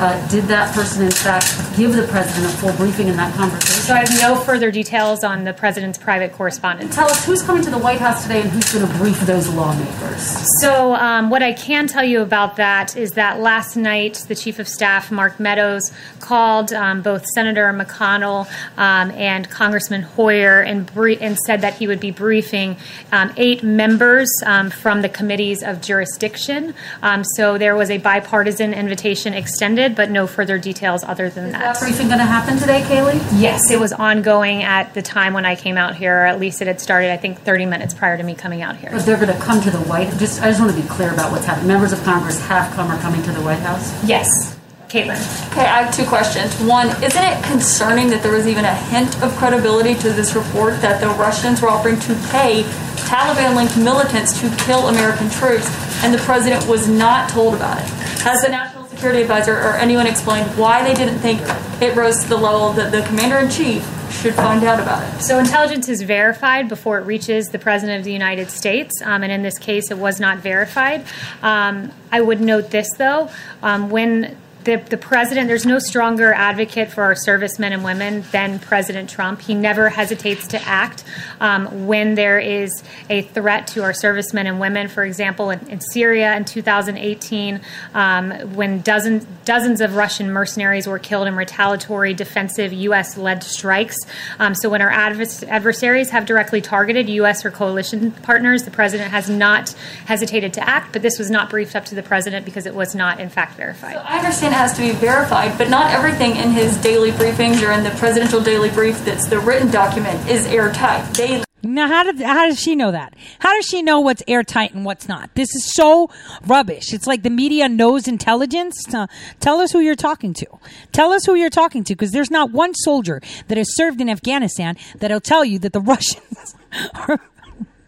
Uh, 0.00 0.28
did 0.28 0.44
that 0.44 0.74
person, 0.74 1.04
in 1.04 1.10
fact, 1.10 1.46
give 1.76 1.92
the 1.92 2.06
president 2.08 2.52
a 2.52 2.56
full 2.56 2.72
briefing 2.72 3.08
in 3.08 3.16
that 3.16 3.32
conversation? 3.34 3.82
So 3.82 3.94
I 3.94 3.98
have 3.98 4.10
no 4.20 4.36
further 4.36 4.70
details 4.70 5.22
on 5.22 5.44
the 5.44 5.52
president's 5.52 5.98
private 5.98 6.32
correspondence. 6.32 6.94
Tell 6.94 7.08
us 7.08 7.24
who's 7.24 7.42
coming 7.42 7.62
to 7.64 7.70
the 7.70 7.78
White 7.78 8.00
House 8.00 8.22
today 8.22 8.40
and 8.40 8.50
who's 8.50 8.72
going 8.72 8.86
to 8.86 8.98
brief 8.98 9.20
those 9.20 9.48
lawmakers. 9.50 10.60
So, 10.60 10.94
um, 10.94 11.30
what 11.30 11.42
I 11.42 11.52
can 11.52 11.86
tell 11.86 12.02
you 12.02 12.22
about 12.22 12.56
that 12.56 12.96
is 12.96 13.12
that 13.12 13.40
last 13.40 13.76
night, 13.76 14.24
the 14.28 14.34
Chief 14.34 14.58
of 14.58 14.66
Staff, 14.66 15.12
Mark 15.12 15.38
Meadows, 15.38 15.92
called 16.20 16.72
um, 16.72 17.02
both 17.02 17.24
Senator 17.26 17.72
McConnell 17.72 18.46
um, 18.78 19.10
and 19.12 19.48
Congressman 19.50 20.02
Hoyer 20.02 20.62
and, 20.62 20.86
brie- 20.92 21.18
and 21.18 21.38
said 21.38 21.60
that 21.60 21.74
he 21.74 21.86
would 21.86 22.00
be 22.00 22.10
briefing 22.10 22.76
um, 23.12 23.32
eight 23.36 23.62
members 23.62 24.30
um, 24.46 24.70
from 24.70 25.02
the 25.02 25.08
committees 25.08 25.62
of 25.62 25.80
jurisdiction. 25.80 26.74
Um, 27.02 27.24
so, 27.36 27.58
there 27.58 27.76
was 27.76 27.90
a 27.90 27.98
bipartisan 27.98 28.72
invitation 28.72 29.01
extended, 29.04 29.94
but 29.94 30.10
no 30.10 30.26
further 30.26 30.58
details 30.58 31.02
other 31.04 31.28
than 31.28 31.46
Is 31.46 31.52
that. 31.52 31.74
that 31.74 31.80
briefing 31.80 32.06
going 32.06 32.18
to 32.18 32.24
happen 32.24 32.58
today, 32.58 32.82
Kayleigh? 32.82 33.20
Yes, 33.40 33.70
it 33.70 33.80
was 33.80 33.92
ongoing 33.92 34.62
at 34.62 34.94
the 34.94 35.02
time 35.02 35.34
when 35.34 35.44
I 35.44 35.56
came 35.56 35.76
out 35.76 35.96
here, 35.96 36.22
or 36.22 36.26
at 36.26 36.38
least 36.38 36.62
it 36.62 36.66
had 36.66 36.80
started, 36.80 37.10
I 37.10 37.16
think, 37.16 37.38
30 37.40 37.66
minutes 37.66 37.94
prior 37.94 38.16
to 38.16 38.22
me 38.22 38.34
coming 38.34 38.62
out 38.62 38.76
here. 38.76 38.90
But 38.92 39.04
they're 39.04 39.16
going 39.16 39.36
to 39.36 39.44
come 39.44 39.60
to 39.62 39.70
the 39.70 39.80
White 39.80 40.10
Just, 40.18 40.42
I 40.42 40.48
just 40.48 40.60
want 40.60 40.74
to 40.74 40.80
be 40.80 40.86
clear 40.88 41.12
about 41.12 41.32
what's 41.32 41.44
happening. 41.44 41.68
Members 41.68 41.92
of 41.92 42.02
Congress 42.04 42.40
have 42.46 42.72
come 42.74 42.90
or 42.90 42.98
coming 42.98 43.22
to 43.24 43.32
the 43.32 43.40
White 43.42 43.60
House? 43.60 43.92
Yes. 44.04 44.58
Kaitlan. 44.88 45.16
Okay, 45.52 45.62
I 45.64 45.82
have 45.82 45.94
two 45.94 46.04
questions. 46.04 46.54
One, 46.60 46.88
isn't 47.02 47.24
it 47.24 47.42
concerning 47.44 48.08
that 48.10 48.22
there 48.22 48.32
was 48.32 48.46
even 48.46 48.66
a 48.66 48.74
hint 48.74 49.22
of 49.22 49.34
credibility 49.36 49.94
to 49.94 50.12
this 50.12 50.34
report 50.34 50.82
that 50.82 51.00
the 51.00 51.08
Russians 51.08 51.62
were 51.62 51.68
offering 51.68 51.98
to 52.00 52.14
pay 52.30 52.64
Taliban 53.08 53.56
linked 53.56 53.76
militants 53.78 54.38
to 54.40 54.54
kill 54.64 54.88
American 54.88 55.30
troops 55.30 55.68
and 56.04 56.12
the 56.12 56.18
president 56.18 56.66
was 56.66 56.88
not 56.88 57.30
told 57.30 57.54
about 57.54 57.78
it? 57.78 57.88
Has 58.20 58.42
the 58.42 58.50
National 58.50 58.81
Security 59.02 59.22
Advisor 59.22 59.58
or 59.58 59.72
anyone 59.78 60.06
explained 60.06 60.48
why 60.56 60.84
they 60.84 60.94
didn't 60.94 61.18
think 61.18 61.40
it 61.82 61.96
rose 61.96 62.22
to 62.22 62.28
the 62.28 62.36
level 62.36 62.72
that 62.74 62.92
the 62.92 63.02
commander 63.08 63.36
in 63.38 63.50
chief 63.50 63.82
should 64.12 64.32
find 64.32 64.62
out 64.62 64.78
about 64.78 65.02
it? 65.02 65.20
So 65.20 65.40
intelligence 65.40 65.88
is 65.88 66.02
verified 66.02 66.68
before 66.68 67.00
it 67.00 67.02
reaches 67.02 67.48
the 67.48 67.58
President 67.58 67.98
of 67.98 68.04
the 68.04 68.12
United 68.12 68.48
States, 68.48 69.02
um, 69.02 69.24
and 69.24 69.32
in 69.32 69.42
this 69.42 69.58
case, 69.58 69.90
it 69.90 69.98
was 69.98 70.20
not 70.20 70.38
verified. 70.38 71.04
Um, 71.42 71.90
I 72.12 72.20
would 72.20 72.40
note 72.40 72.70
this, 72.70 72.86
though. 72.96 73.28
Um, 73.60 73.90
when 73.90 74.36
the, 74.64 74.76
the 74.76 74.96
president, 74.96 75.48
there's 75.48 75.66
no 75.66 75.78
stronger 75.78 76.32
advocate 76.32 76.90
for 76.90 77.02
our 77.02 77.14
servicemen 77.14 77.72
and 77.72 77.84
women 77.84 78.24
than 78.30 78.58
President 78.58 79.10
Trump. 79.10 79.40
He 79.40 79.54
never 79.54 79.88
hesitates 79.88 80.46
to 80.48 80.62
act 80.62 81.04
um, 81.40 81.86
when 81.86 82.14
there 82.14 82.38
is 82.38 82.82
a 83.10 83.22
threat 83.22 83.66
to 83.68 83.82
our 83.82 83.92
servicemen 83.92 84.46
and 84.46 84.60
women. 84.60 84.88
For 84.88 85.04
example, 85.04 85.50
in, 85.50 85.66
in 85.68 85.80
Syria 85.80 86.36
in 86.36 86.44
2018, 86.44 87.60
um, 87.94 88.30
when 88.54 88.80
dozens 88.80 89.24
dozens 89.44 89.80
of 89.80 89.96
Russian 89.96 90.30
mercenaries 90.30 90.86
were 90.86 90.98
killed 90.98 91.26
in 91.26 91.34
retaliatory 91.34 92.14
defensive 92.14 92.72
U.S.-led 92.72 93.42
strikes. 93.42 93.96
Um, 94.38 94.54
so 94.54 94.68
when 94.70 94.80
our 94.80 94.90
advers- 94.90 95.46
adversaries 95.48 96.10
have 96.10 96.26
directly 96.26 96.60
targeted 96.60 97.08
U.S. 97.08 97.44
or 97.44 97.50
coalition 97.50 98.12
partners, 98.12 98.62
the 98.62 98.70
president 98.70 99.10
has 99.10 99.28
not 99.28 99.70
hesitated 100.06 100.54
to 100.54 100.68
act. 100.68 100.92
But 100.92 101.02
this 101.02 101.18
was 101.18 101.30
not 101.30 101.50
briefed 101.50 101.74
up 101.74 101.84
to 101.86 101.94
the 101.94 102.02
president 102.02 102.44
because 102.44 102.66
it 102.66 102.74
was 102.74 102.94
not, 102.94 103.18
in 103.18 103.28
fact, 103.28 103.56
verified. 103.56 103.96
I 103.96 104.22
it 104.52 104.56
has 104.56 104.74
to 104.74 104.82
be 104.82 104.92
verified, 104.92 105.56
but 105.56 105.70
not 105.70 105.92
everything 105.92 106.36
in 106.36 106.50
his 106.50 106.76
daily 106.76 107.10
briefings 107.10 107.66
or 107.66 107.72
in 107.72 107.82
the 107.82 107.90
presidential 107.92 108.40
daily 108.40 108.70
brief 108.70 109.02
that's 109.02 109.26
the 109.26 109.38
written 109.38 109.70
document 109.70 110.28
is 110.28 110.46
airtight. 110.46 111.16
Now, 111.62 111.88
how 111.88 112.02
did 112.02 112.20
how 112.20 112.46
does 112.46 112.60
she 112.60 112.76
know 112.76 112.90
that? 112.90 113.14
How 113.38 113.54
does 113.54 113.64
she 113.64 113.82
know 113.82 114.00
what's 114.00 114.22
airtight 114.28 114.74
and 114.74 114.84
what's 114.84 115.08
not? 115.08 115.34
This 115.34 115.54
is 115.54 115.72
so 115.72 116.10
rubbish. 116.44 116.92
It's 116.92 117.06
like 117.06 117.22
the 117.22 117.30
media 117.30 117.68
knows 117.68 118.06
intelligence. 118.06 118.92
Uh, 118.92 119.06
tell 119.40 119.60
us 119.60 119.72
who 119.72 119.78
you're 119.78 119.94
talking 119.94 120.34
to. 120.34 120.46
Tell 120.90 121.12
us 121.12 121.24
who 121.24 121.34
you're 121.34 121.50
talking 121.50 121.82
to, 121.84 121.94
because 121.94 122.10
there's 122.10 122.30
not 122.30 122.50
one 122.50 122.74
soldier 122.74 123.22
that 123.48 123.56
has 123.56 123.74
served 123.74 124.00
in 124.00 124.10
Afghanistan 124.10 124.76
that'll 124.98 125.20
tell 125.20 125.44
you 125.44 125.58
that 125.60 125.72
the 125.72 125.80
Russians 125.92 126.54
are. 126.94 127.20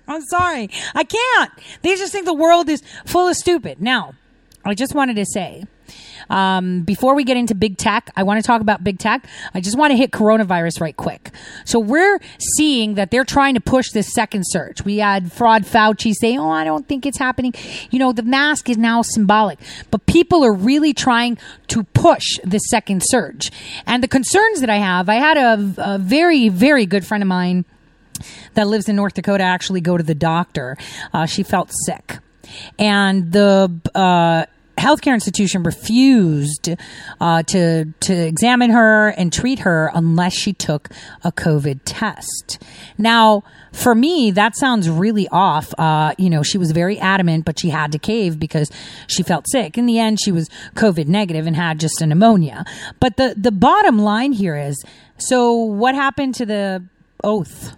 I'm 0.06 0.22
sorry, 0.22 0.70
I 0.94 1.04
can't. 1.04 1.50
They 1.82 1.96
just 1.96 2.12
think 2.12 2.26
the 2.26 2.32
world 2.32 2.68
is 2.68 2.82
full 3.04 3.28
of 3.28 3.36
stupid. 3.36 3.82
Now, 3.82 4.14
I 4.64 4.74
just 4.74 4.94
wanted 4.94 5.16
to 5.16 5.26
say. 5.26 5.64
Um, 6.30 6.82
before 6.82 7.14
we 7.14 7.24
get 7.24 7.36
into 7.36 7.54
big 7.54 7.76
tech, 7.76 8.10
I 8.16 8.22
want 8.22 8.42
to 8.42 8.46
talk 8.46 8.60
about 8.60 8.82
big 8.84 8.98
tech. 8.98 9.26
I 9.54 9.60
just 9.60 9.76
want 9.76 9.90
to 9.92 9.96
hit 9.96 10.10
coronavirus 10.10 10.80
right 10.80 10.96
quick. 10.96 11.30
So 11.64 11.78
we're 11.78 12.18
seeing 12.56 12.94
that 12.94 13.10
they're 13.10 13.24
trying 13.24 13.54
to 13.54 13.60
push 13.60 13.90
this 13.92 14.12
second 14.12 14.44
surge. 14.46 14.84
We 14.84 14.98
had 14.98 15.32
fraud 15.32 15.64
Fauci 15.64 16.12
say, 16.14 16.36
"Oh, 16.36 16.50
I 16.50 16.64
don't 16.64 16.86
think 16.86 17.06
it's 17.06 17.18
happening." 17.18 17.54
You 17.90 17.98
know, 17.98 18.12
the 18.12 18.22
mask 18.22 18.68
is 18.68 18.76
now 18.76 19.02
symbolic, 19.02 19.58
but 19.90 20.06
people 20.06 20.44
are 20.44 20.52
really 20.54 20.92
trying 20.92 21.38
to 21.68 21.82
push 21.82 22.38
this 22.44 22.62
second 22.68 23.02
surge. 23.04 23.50
And 23.86 24.02
the 24.02 24.08
concerns 24.08 24.60
that 24.60 24.70
I 24.70 24.76
have, 24.76 25.08
I 25.08 25.14
had 25.14 25.36
a, 25.36 25.74
a 25.78 25.98
very, 25.98 26.48
very 26.48 26.86
good 26.86 27.06
friend 27.06 27.22
of 27.22 27.28
mine 27.28 27.64
that 28.54 28.68
lives 28.68 28.88
in 28.88 28.96
North 28.96 29.14
Dakota 29.14 29.42
actually 29.44 29.80
go 29.80 29.96
to 29.96 30.02
the 30.02 30.14
doctor. 30.14 30.76
Uh, 31.12 31.26
she 31.26 31.42
felt 31.42 31.70
sick, 31.86 32.18
and 32.78 33.32
the 33.32 33.70
uh, 33.94 34.46
healthcare 34.76 35.14
institution 35.14 35.62
refused 35.62 36.70
uh, 37.20 37.42
to 37.44 37.86
to 38.00 38.12
examine 38.12 38.70
her 38.70 39.08
and 39.08 39.32
treat 39.32 39.60
her 39.60 39.90
unless 39.94 40.34
she 40.34 40.52
took 40.52 40.88
a 41.22 41.32
COVID 41.32 41.80
test. 41.84 42.62
Now, 42.98 43.44
for 43.72 43.94
me, 43.94 44.30
that 44.32 44.56
sounds 44.56 44.88
really 44.88 45.28
off. 45.28 45.72
Uh, 45.78 46.14
you 46.18 46.30
know, 46.30 46.42
she 46.42 46.58
was 46.58 46.72
very 46.72 46.98
adamant, 46.98 47.44
but 47.44 47.58
she 47.58 47.70
had 47.70 47.92
to 47.92 47.98
cave 47.98 48.38
because 48.38 48.70
she 49.06 49.22
felt 49.22 49.48
sick. 49.48 49.78
In 49.78 49.86
the 49.86 49.98
end, 49.98 50.20
she 50.20 50.32
was 50.32 50.48
COVID 50.74 51.06
negative 51.06 51.46
and 51.46 51.56
had 51.56 51.80
just 51.80 52.00
a 52.02 52.06
pneumonia. 52.06 52.64
But 53.00 53.16
the 53.16 53.34
the 53.36 53.52
bottom 53.52 53.98
line 53.98 54.32
here 54.32 54.56
is, 54.56 54.82
so 55.18 55.52
what 55.54 55.94
happened 55.94 56.34
to 56.36 56.46
the 56.46 56.84
oath? 57.22 57.76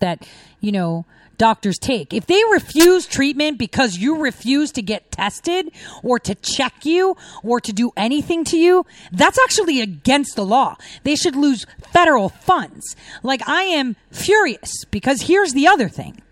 that 0.00 0.26
you 0.60 0.72
know 0.72 1.04
doctors 1.38 1.78
take. 1.78 2.12
If 2.12 2.26
they 2.26 2.42
refuse 2.52 3.06
treatment 3.06 3.58
because 3.58 3.96
you 3.96 4.18
refuse 4.18 4.72
to 4.72 4.82
get 4.82 5.10
tested 5.10 5.70
or 6.02 6.18
to 6.20 6.34
check 6.34 6.84
you 6.84 7.16
or 7.42 7.60
to 7.60 7.72
do 7.72 7.92
anything 7.96 8.44
to 8.44 8.58
you 8.58 8.84
that's 9.12 9.38
actually 9.38 9.80
against 9.80 10.36
the 10.36 10.44
law. 10.44 10.76
They 11.04 11.16
should 11.16 11.36
lose 11.36 11.66
federal 11.92 12.28
funds. 12.28 12.96
Like 13.22 13.48
i 13.48 13.62
am 13.62 13.96
furious 14.10 14.84
because 14.90 15.22
here's 15.22 15.52
the 15.52 15.66
other 15.68 15.88
thing 15.88 16.22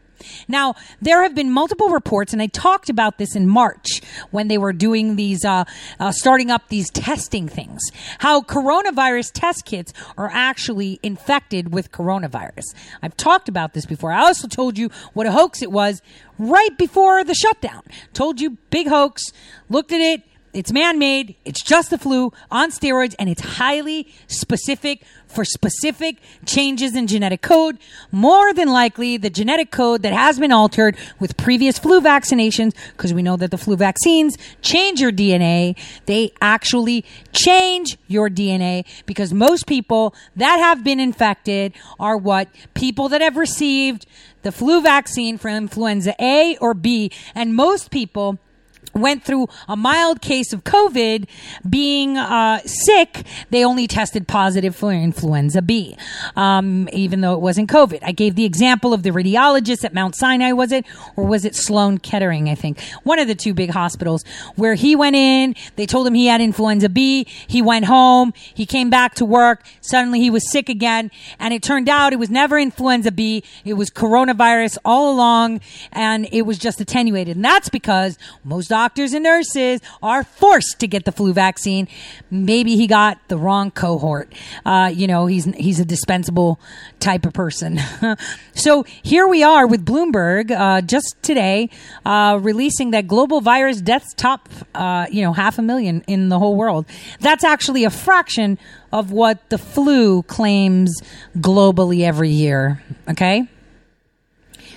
Now, 0.49 0.75
there 1.01 1.23
have 1.23 1.35
been 1.35 1.51
multiple 1.51 1.89
reports, 1.89 2.33
and 2.33 2.43
I 2.43 2.47
talked 2.47 2.89
about 2.89 3.19
this 3.19 3.37
in 3.37 3.49
March 3.49 4.01
when 4.31 4.49
they 4.49 4.59
were 4.59 4.73
doing 4.73 5.17
these, 5.17 5.45
uh, 5.45 5.65
uh, 5.99 6.13
starting 6.13 6.51
up 6.51 6.69
these 6.69 6.91
testing 6.91 7.49
things, 7.49 7.83
how 8.19 8.43
coronavirus 8.43 9.31
test 9.33 9.65
kits 9.65 9.93
are 10.17 10.31
actually 10.33 10.99
infected 11.03 11.73
with 11.73 11.93
coronavirus. 11.93 12.65
I've 13.03 13.17
talked 13.17 13.49
about 13.49 13.75
this 13.75 13.87
before. 13.87 14.13
I 14.13 14.21
also 14.21 14.49
told 14.49 14.79
you 14.79 14.91
what 15.13 15.27
a 15.27 15.33
hoax 15.33 15.63
it 15.63 15.73
was 15.73 16.03
right 16.39 16.77
before 16.77 17.25
the 17.25 17.35
shutdown. 17.35 17.83
Told 18.13 18.41
you 18.41 18.59
big 18.71 18.89
hoax, 18.89 19.25
looked 19.69 19.93
at 19.93 20.01
it, 20.01 20.23
it's 20.57 20.73
man 20.73 20.99
made. 20.99 21.37
It's 21.45 21.63
just 21.63 21.91
the 21.91 21.99
flu 21.99 22.33
on 22.51 22.71
steroids, 22.71 23.15
and 23.19 23.29
it's 23.29 23.43
highly 23.43 24.09
specific 24.27 25.05
for 25.27 25.45
specific 25.45 26.17
changes 26.47 26.97
in 26.97 27.07
genetic 27.07 27.43
code. 27.43 27.79
More 28.11 28.55
than 28.55 28.69
likely, 28.69 29.19
the 29.19 29.29
genetic 29.29 29.71
code 29.71 30.03
that 30.03 30.15
has 30.15 30.39
been 30.39 30.53
altered 30.53 30.97
with 31.19 31.37
previous 31.37 31.79
flu 31.79 32.01
vaccinations, 32.01 32.73
because 32.93 33.13
we 33.13 33.23
know 33.23 33.37
that 33.37 33.51
the 33.51 33.59
flu 33.59 33.77
vaccines 33.77 34.39
change 34.63 35.01
your 35.01 35.13
DNA. 35.13 35.77
They 36.07 36.33
actually 36.41 37.05
change 37.33 37.99
your 38.07 38.31
DNA 38.31 38.87
because 39.05 39.35
most 39.35 39.67
people 39.67 40.15
that 40.37 40.57
have 40.57 40.83
been 40.83 41.01
infected 41.01 41.75
are 42.01 42.17
what? 42.17 42.49
People 42.73 43.11
that 43.11 43.21
have 43.21 43.37
received 43.37 44.07
the 44.43 44.53
flu 44.53 44.81
vaccine 44.81 45.37
for 45.37 45.49
influenza 45.49 46.15
A 46.19 46.57
or 46.63 46.73
B. 46.73 47.11
And 47.35 47.55
most 47.55 47.91
people 47.91 48.39
went 48.97 49.25
through 49.25 49.49
a 49.69 49.77
mild 49.77 50.21
case 50.21 50.53
of 50.53 50.65
COVID 50.65 51.29
being 51.69 52.17
uh, 52.17 52.61
sick, 52.65 53.25
they 53.51 53.65
only 53.65 53.87
tested 53.87 54.27
positive 54.27 54.75
for 54.75 54.93
influenza 54.93 55.63
B, 55.63 55.97
um, 56.35 56.89
even 56.93 57.21
though 57.21 57.35
it 57.35 57.41
wasn't 57.41 57.71
COVID. 57.71 58.01
I 58.03 58.13
gave 58.13 58.35
the 58.35 58.45
example 58.45 58.93
of 58.93 59.03
the 59.03 59.11
radiologist 59.11 59.85
at 59.85 59.95
Mount 59.95 60.17
Sinai, 60.17 60.53
was 60.53 60.73
it? 60.73 60.87
Or 61.17 61.25
was 61.25 61.45
it 61.45 61.55
Sloan 61.55 61.99
Kettering, 61.99 62.49
I 62.49 62.55
think? 62.55 62.81
One 63.05 63.19
of 63.19 63.29
the 63.29 63.35
two 63.35 63.55
big 63.55 63.71
hospitals 63.71 64.25
where 64.57 64.75
he 64.75 64.97
went 64.97 65.17
in, 65.17 65.55
they 65.77 65.87
told 65.87 66.07
him 66.07 66.15
he 66.15 66.27
had 66.27 66.41
influenza 66.41 66.89
B, 66.89 67.27
he 67.47 67.63
went 67.63 67.85
home, 67.85 68.33
he 68.55 68.67
came 68.67 68.91
back 68.91 69.15
to 69.17 69.25
work, 69.25 69.65
suddenly 69.81 70.21
he 70.21 70.31
was 70.31 70.51
sick 70.51 70.69
again, 70.69 71.11
and 71.39 71.53
it 71.53 71.63
turned 71.63 71.89
out 71.89 72.13
it 72.13 72.19
was 72.19 72.31
never 72.31 72.59
influenza 72.59 73.13
B, 73.13 73.43
it 73.65 73.75
was 73.75 73.91
coronavirus 73.91 74.79
all 74.85 75.13
along, 75.13 75.61
and 75.93 76.29
it 76.33 76.43
was 76.43 76.59
just 76.59 76.81
attenuated. 76.81 77.37
And 77.37 77.45
that's 77.45 77.69
because 77.69 78.19
most 78.45 78.69
doctors 78.69 78.86
and 78.97 79.23
nurses 79.23 79.81
are 80.03 80.25
forced 80.25 80.79
to 80.81 80.87
get 80.87 81.05
the 81.05 81.13
flu 81.13 81.33
vaccine. 81.33 81.89
Maybe 82.31 82.77
he 82.77 82.87
got 82.87 83.19
the 83.29 83.37
wrong 83.37 83.71
cohort. 83.71 84.33
Uh, 84.65 84.91
you 84.95 85.07
know, 85.07 85.27
he's 85.27 85.45
he's 85.57 85.81
a 85.81 85.85
dispensable 85.85 86.61
type 87.01 87.27
of 87.27 87.33
person. 87.33 87.81
so 88.55 88.85
here 89.03 89.27
we 89.27 89.43
are 89.43 89.67
with 89.67 89.85
Bloomberg 89.85 90.51
uh, 90.51 90.81
just 90.83 91.17
today 91.23 91.69
uh, 92.05 92.39
releasing 92.41 92.91
that 92.93 93.07
global 93.07 93.41
virus 93.41 93.81
deaths 93.81 94.15
top, 94.15 94.49
uh, 94.75 95.07
you 95.11 95.23
know, 95.23 95.33
half 95.33 95.59
a 95.59 95.63
million 95.63 96.03
in 96.07 96.29
the 96.29 96.39
whole 96.39 96.57
world. 96.57 96.87
That's 97.21 97.45
actually 97.45 97.85
a 97.85 97.91
fraction 97.91 98.59
of 98.93 99.13
what 99.13 99.49
the 99.51 99.59
flu 99.59 100.23
claims 100.23 101.03
globally 101.39 102.03
every 102.03 102.31
year. 102.31 102.83
Okay. 103.09 103.49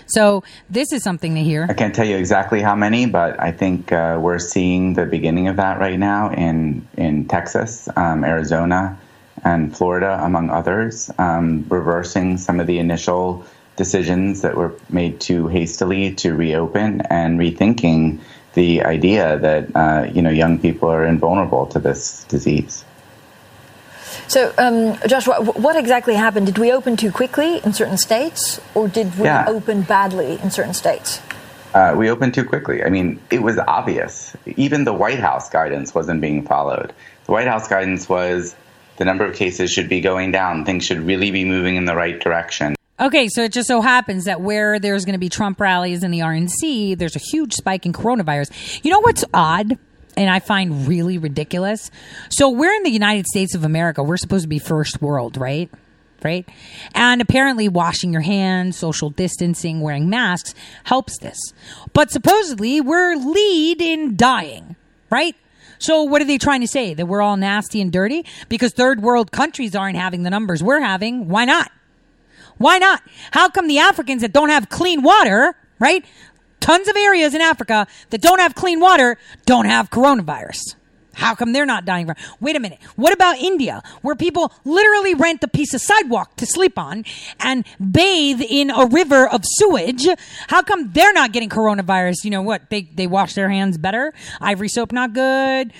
So 0.10 0.44
this 0.70 0.92
is 0.92 1.04
something 1.04 1.36
to 1.36 1.42
hear. 1.42 1.68
I 1.70 1.74
can't 1.74 1.94
tell 1.94 2.06
you 2.06 2.18
exactly 2.18 2.62
how 2.62 2.76
many, 2.76 3.06
but 3.06 3.40
I 3.40 3.52
think 3.52 3.92
uh, 3.92 4.18
we're 4.20 4.40
seeing 4.40 4.94
the 4.94 5.06
beginning 5.06 5.48
of 5.48 5.58
that 5.58 5.80
right 5.80 6.00
now 6.00 6.32
in 6.32 6.88
in 6.98 7.28
Texas, 7.28 7.88
um, 7.96 8.24
Arizona, 8.24 8.98
and 9.44 9.76
Florida, 9.76 10.20
among 10.24 10.50
others, 10.50 11.12
um, 11.18 11.66
reversing 11.70 12.38
some 12.38 12.60
of 12.60 12.68
the 12.68 12.80
initial 12.80 13.46
decisions 13.76 14.42
that 14.42 14.58
were 14.58 14.74
made 14.90 15.22
too 15.22 15.48
hastily 15.48 16.14
to 16.14 16.36
reopen 16.36 17.02
and 17.10 17.40
rethinking 17.40 18.20
the 18.54 18.84
idea 18.84 19.38
that 19.40 19.74
uh, 19.76 20.08
you 20.12 20.22
know 20.22 20.30
young 20.30 20.60
people 20.60 20.90
are 20.90 21.06
invulnerable 21.06 21.66
to 21.68 21.80
this 21.80 22.24
disease. 22.26 22.84
So, 24.30 24.54
um, 24.60 24.96
Joshua, 25.08 25.42
what 25.42 25.76
exactly 25.76 26.14
happened? 26.14 26.46
Did 26.46 26.60
we 26.60 26.72
open 26.72 26.96
too 26.96 27.12
quickly 27.12 27.60
in 27.66 27.74
certain 27.74 27.98
states, 27.98 28.62
or 28.76 28.88
did 28.88 29.18
we 29.18 29.26
Yeah. 29.26 29.46
open 29.48 29.82
badly 29.82 30.40
in 30.44 30.52
certain 30.52 30.76
states? 30.76 31.20
Uh, 31.74 31.96
we 31.98 32.12
opened 32.12 32.36
too 32.36 32.44
quickly. 32.46 32.84
I 32.84 32.90
mean, 32.90 33.20
it 33.32 33.42
was 33.42 33.58
obvious. 33.68 34.36
Even 34.56 34.84
the 34.84 34.94
White 34.94 35.20
House 35.20 35.50
guidance 35.50 35.96
wasn't 35.96 36.22
being 36.22 36.44
followed. 36.44 36.94
The 37.26 37.32
White 37.32 37.48
House 37.48 37.68
guidance 37.68 38.08
was 38.08 38.56
the 38.98 39.06
number 39.06 39.26
of 39.26 39.36
cases 39.36 39.72
should 39.72 39.90
be 39.90 40.00
going 40.00 40.32
down. 40.32 40.64
Things 40.64 40.86
should 40.86 41.06
really 41.08 41.32
be 41.32 41.44
moving 41.44 41.76
in 41.76 41.86
the 41.86 41.96
right 41.96 42.20
direction. 42.20 42.76
Okay, 43.00 43.30
so 43.30 43.42
it 43.44 43.52
just 43.52 43.68
so 43.68 43.82
happens 43.82 44.26
that 44.26 44.42
where 44.42 44.78
there's 44.78 45.06
going 45.06 45.14
to 45.14 45.20
be 45.20 45.30
Trump 45.30 45.60
rallies 45.60 46.04
in 46.04 46.12
the 46.12 46.20
RNC, 46.20 46.96
there's 47.00 47.16
a 47.16 47.22
huge 47.32 47.54
spike 47.54 47.86
in 47.88 47.94
coronavirus. 47.94 48.52
You 48.84 48.92
know 48.92 49.00
what's 49.00 49.26
odd? 49.34 49.78
And 50.18 50.30
I 50.30 50.40
find 50.40 50.88
really 50.88 51.18
ridiculous. 51.18 51.92
So 52.30 52.50
we're 52.50 52.74
in 52.74 52.84
the 52.84 52.92
United 52.92 53.26
States 53.28 53.56
of 53.56 53.64
America. 53.64 54.04
We're 54.04 54.18
supposed 54.18 54.44
to 54.44 54.50
be 54.50 54.60
first 54.60 55.02
world, 55.02 55.38
right? 55.38 55.70
Right? 56.24 56.48
And 56.94 57.22
apparently 57.22 57.70
washing 57.70 58.12
your 58.12 58.22
hands, 58.22 58.78
social 58.78 59.10
distancing, 59.10 59.80
wearing 59.80 60.10
masks 60.10 60.54
helps 60.84 61.18
this. 61.20 61.38
But 61.94 62.12
supposedly 62.12 62.82
we're 62.82 63.16
lead 63.16 63.82
in 63.82 64.18
dying, 64.18 64.76
right? 65.10 65.36
So 65.78 66.04
what 66.04 66.22
are 66.22 66.26
they 66.26 66.38
trying 66.38 66.60
to 66.62 66.68
say? 66.68 66.94
That 66.94 67.06
we're 67.06 67.22
all 67.22 67.38
nasty 67.38 67.80
and 67.80 67.92
dirty? 67.92 68.26
Because 68.50 68.74
third 68.74 69.02
world 69.02 69.32
countries 69.32 69.76
aren't 69.76 69.96
having 69.96 70.24
the 70.24 70.30
numbers 70.30 70.62
we're 70.62 70.82
having. 70.82 71.30
Why 71.30 71.46
not? 71.46 71.72
Why 72.58 72.78
not? 72.78 73.02
How 73.32 73.50
come 73.50 73.70
the 73.70 73.80
Africans 73.80 74.22
that 74.22 74.34
don't 74.34 74.50
have 74.50 74.68
clean 74.68 75.02
water, 75.02 75.56
right? 75.80 76.04
Tons 76.60 76.88
of 76.88 76.96
areas 76.96 77.34
in 77.34 77.42
Africa 77.42 77.88
that 78.10 78.22
don't 78.22 78.40
have 78.40 78.56
clean 78.56 78.80
water 78.80 79.18
don't 79.46 79.66
have 79.66 79.90
coronavirus. 79.90 80.76
How 81.16 81.36
come 81.36 81.52
they're 81.52 81.66
not 81.66 81.84
dying? 81.84 82.06
from- 82.06 82.16
Wait 82.40 82.56
a 82.56 82.62
minute. 82.62 82.80
What 82.96 83.12
about 83.12 83.40
India, 83.40 83.82
where 84.04 84.16
people 84.16 84.54
literally 84.64 85.14
rent 85.14 85.44
a 85.44 85.50
piece 85.50 85.74
of 85.74 85.82
sidewalk 85.82 86.38
to 86.38 86.46
sleep 86.46 86.78
on 86.80 87.04
and 87.42 87.66
bathe 87.92 88.42
in 88.42 88.70
a 88.70 88.86
river 88.86 89.28
of 89.28 89.42
sewage? 89.44 90.08
How 90.48 90.62
come 90.62 90.92
they're 90.94 91.12
not 91.12 91.34
getting 91.34 91.50
coronavirus? 91.50 92.24
You 92.24 92.30
know 92.30 92.42
what? 92.42 92.70
They 92.70 92.84
they 92.84 93.06
wash 93.08 93.34
their 93.34 93.50
hands 93.50 93.78
better. 93.78 94.14
Ivory 94.40 94.70
soap 94.70 94.94
not 94.94 95.12
good. 95.14 95.74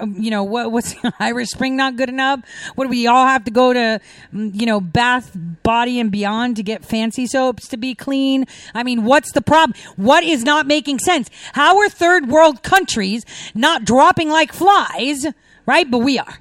You 0.00 0.30
know 0.30 0.44
what? 0.44 0.72
What's 0.72 0.94
Irish 1.20 1.48
Spring 1.48 1.76
not 1.76 1.96
good 1.96 2.08
enough? 2.08 2.40
What 2.74 2.84
do 2.84 2.90
we 2.90 3.06
all 3.06 3.26
have 3.26 3.44
to 3.44 3.50
go 3.50 3.72
to? 3.72 4.00
mm, 4.34 4.50
You 4.58 4.66
know, 4.66 4.80
Bath, 4.80 5.30
Body, 5.62 5.98
and 6.00 6.10
Beyond 6.10 6.56
to 6.56 6.62
get 6.62 6.84
fancy 6.84 7.26
soaps 7.26 7.68
to 7.68 7.76
be 7.76 7.94
clean. 7.94 8.46
I 8.74 8.82
mean, 8.82 9.04
what's 9.04 9.32
the 9.32 9.42
problem? 9.42 9.78
What 9.96 10.24
is 10.24 10.44
not 10.44 10.66
making 10.66 10.98
sense? 11.00 11.30
How 11.54 11.78
are 11.78 11.88
third 11.88 12.28
world 12.28 12.62
countries 12.62 13.24
not 13.54 13.84
dropping 13.84 14.28
like 14.28 14.52
flies? 14.52 15.26
Right, 15.66 15.90
but 15.90 15.98
we 15.98 16.18
are. 16.18 16.38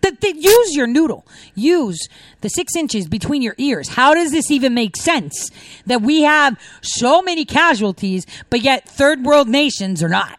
Th- 0.00 0.18
th- 0.20 0.36
use 0.36 0.76
your 0.76 0.86
noodle. 0.86 1.26
Use 1.54 1.98
the 2.40 2.48
six 2.48 2.76
inches 2.76 3.08
between 3.08 3.42
your 3.42 3.54
ears. 3.58 3.88
How 3.90 4.14
does 4.14 4.30
this 4.30 4.50
even 4.50 4.72
make 4.74 4.96
sense 4.96 5.50
that 5.86 6.02
we 6.02 6.22
have 6.22 6.56
so 6.82 7.20
many 7.20 7.44
casualties, 7.44 8.24
but 8.48 8.60
yet 8.62 8.88
third 8.88 9.24
world 9.24 9.48
nations 9.48 10.02
are 10.02 10.08
not? 10.08 10.38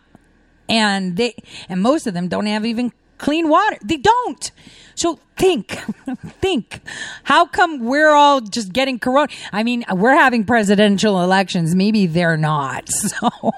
And 0.69 1.17
they, 1.17 1.35
and 1.67 1.81
most 1.81 2.07
of 2.07 2.13
them 2.13 2.27
don't 2.27 2.45
have 2.45 2.65
even 2.65 2.93
clean 3.17 3.49
water. 3.49 3.77
They 3.83 3.97
don't. 3.97 4.51
So 4.95 5.19
think, 5.37 5.71
think. 6.41 6.81
How 7.23 7.45
come 7.45 7.79
we're 7.85 8.11
all 8.11 8.41
just 8.41 8.73
getting 8.73 8.99
corona? 8.99 9.31
I 9.53 9.63
mean, 9.63 9.85
we're 9.91 10.15
having 10.15 10.43
presidential 10.43 11.21
elections. 11.21 11.73
Maybe 11.75 12.05
they're 12.07 12.37
not. 12.37 12.89
So 13.09 13.51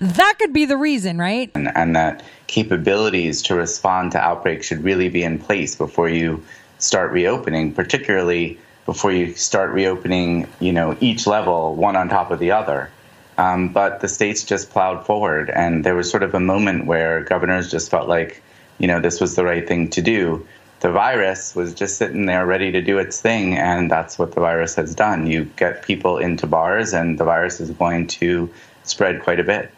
that 0.00 0.34
could 0.38 0.52
be 0.52 0.64
the 0.64 0.76
reason, 0.76 1.18
right? 1.18 1.50
and, 1.54 1.74
and 1.74 1.96
that 1.96 2.22
capabilities 2.46 3.42
to 3.42 3.54
respond 3.54 4.12
to 4.12 4.18
outbreaks 4.18 4.66
should 4.66 4.84
really 4.84 5.08
be 5.08 5.22
in 5.22 5.38
place 5.38 5.74
before 5.76 6.08
you 6.08 6.42
start 6.78 7.12
reopening, 7.12 7.72
particularly 7.72 8.58
before 8.86 9.12
you 9.12 9.34
start 9.34 9.70
reopening, 9.70 10.46
you 10.60 10.72
know, 10.72 10.96
each 11.00 11.26
level 11.26 11.74
one 11.74 11.96
on 11.96 12.08
top 12.08 12.30
of 12.30 12.38
the 12.38 12.50
other. 12.50 12.90
Um, 13.38 13.68
but 13.68 14.00
the 14.00 14.08
states 14.08 14.42
just 14.42 14.70
plowed 14.70 15.06
forward, 15.06 15.48
and 15.48 15.84
there 15.84 15.94
was 15.94 16.10
sort 16.10 16.24
of 16.24 16.34
a 16.34 16.40
moment 16.40 16.86
where 16.86 17.22
governors 17.22 17.70
just 17.70 17.88
felt 17.88 18.08
like, 18.08 18.42
you 18.78 18.88
know, 18.88 19.00
this 19.00 19.20
was 19.20 19.36
the 19.36 19.44
right 19.44 19.66
thing 19.66 19.88
to 19.90 20.02
do. 20.02 20.46
The 20.80 20.90
virus 20.90 21.54
was 21.54 21.72
just 21.72 21.98
sitting 21.98 22.26
there 22.26 22.44
ready 22.44 22.72
to 22.72 22.80
do 22.82 22.98
its 22.98 23.20
thing, 23.20 23.56
and 23.56 23.88
that's 23.88 24.18
what 24.18 24.32
the 24.32 24.40
virus 24.40 24.74
has 24.74 24.92
done. 24.92 25.28
You 25.28 25.44
get 25.56 25.82
people 25.82 26.18
into 26.18 26.48
bars, 26.48 26.92
and 26.92 27.16
the 27.16 27.24
virus 27.24 27.60
is 27.60 27.70
going 27.70 28.08
to 28.18 28.50
spread 28.82 29.22
quite 29.22 29.38
a 29.38 29.44
bit. 29.44 29.72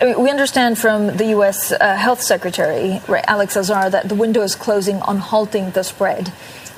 We 0.00 0.30
understand 0.30 0.78
from 0.78 1.16
the 1.16 1.26
U.S. 1.26 1.72
Uh, 1.72 1.96
Health 1.96 2.20
Secretary, 2.20 3.00
Alex 3.26 3.56
Azar, 3.56 3.90
that 3.90 4.08
the 4.08 4.14
window 4.14 4.42
is 4.42 4.54
closing 4.54 5.00
on 5.02 5.18
halting 5.18 5.72
the 5.72 5.82
spread. 5.82 6.32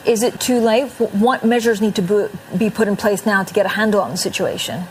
Is 0.06 0.22
it 0.22 0.40
too 0.40 0.60
late? 0.60 0.88
What 0.98 1.44
measures 1.44 1.80
need 1.80 1.96
to 1.96 2.30
be 2.56 2.70
put 2.70 2.88
in 2.88 2.96
place 2.96 3.26
now 3.26 3.42
to 3.42 3.52
get 3.52 3.66
a 3.66 3.70
handle 3.70 4.00
on 4.00 4.12
the 4.12 4.16
situation? 4.16 4.84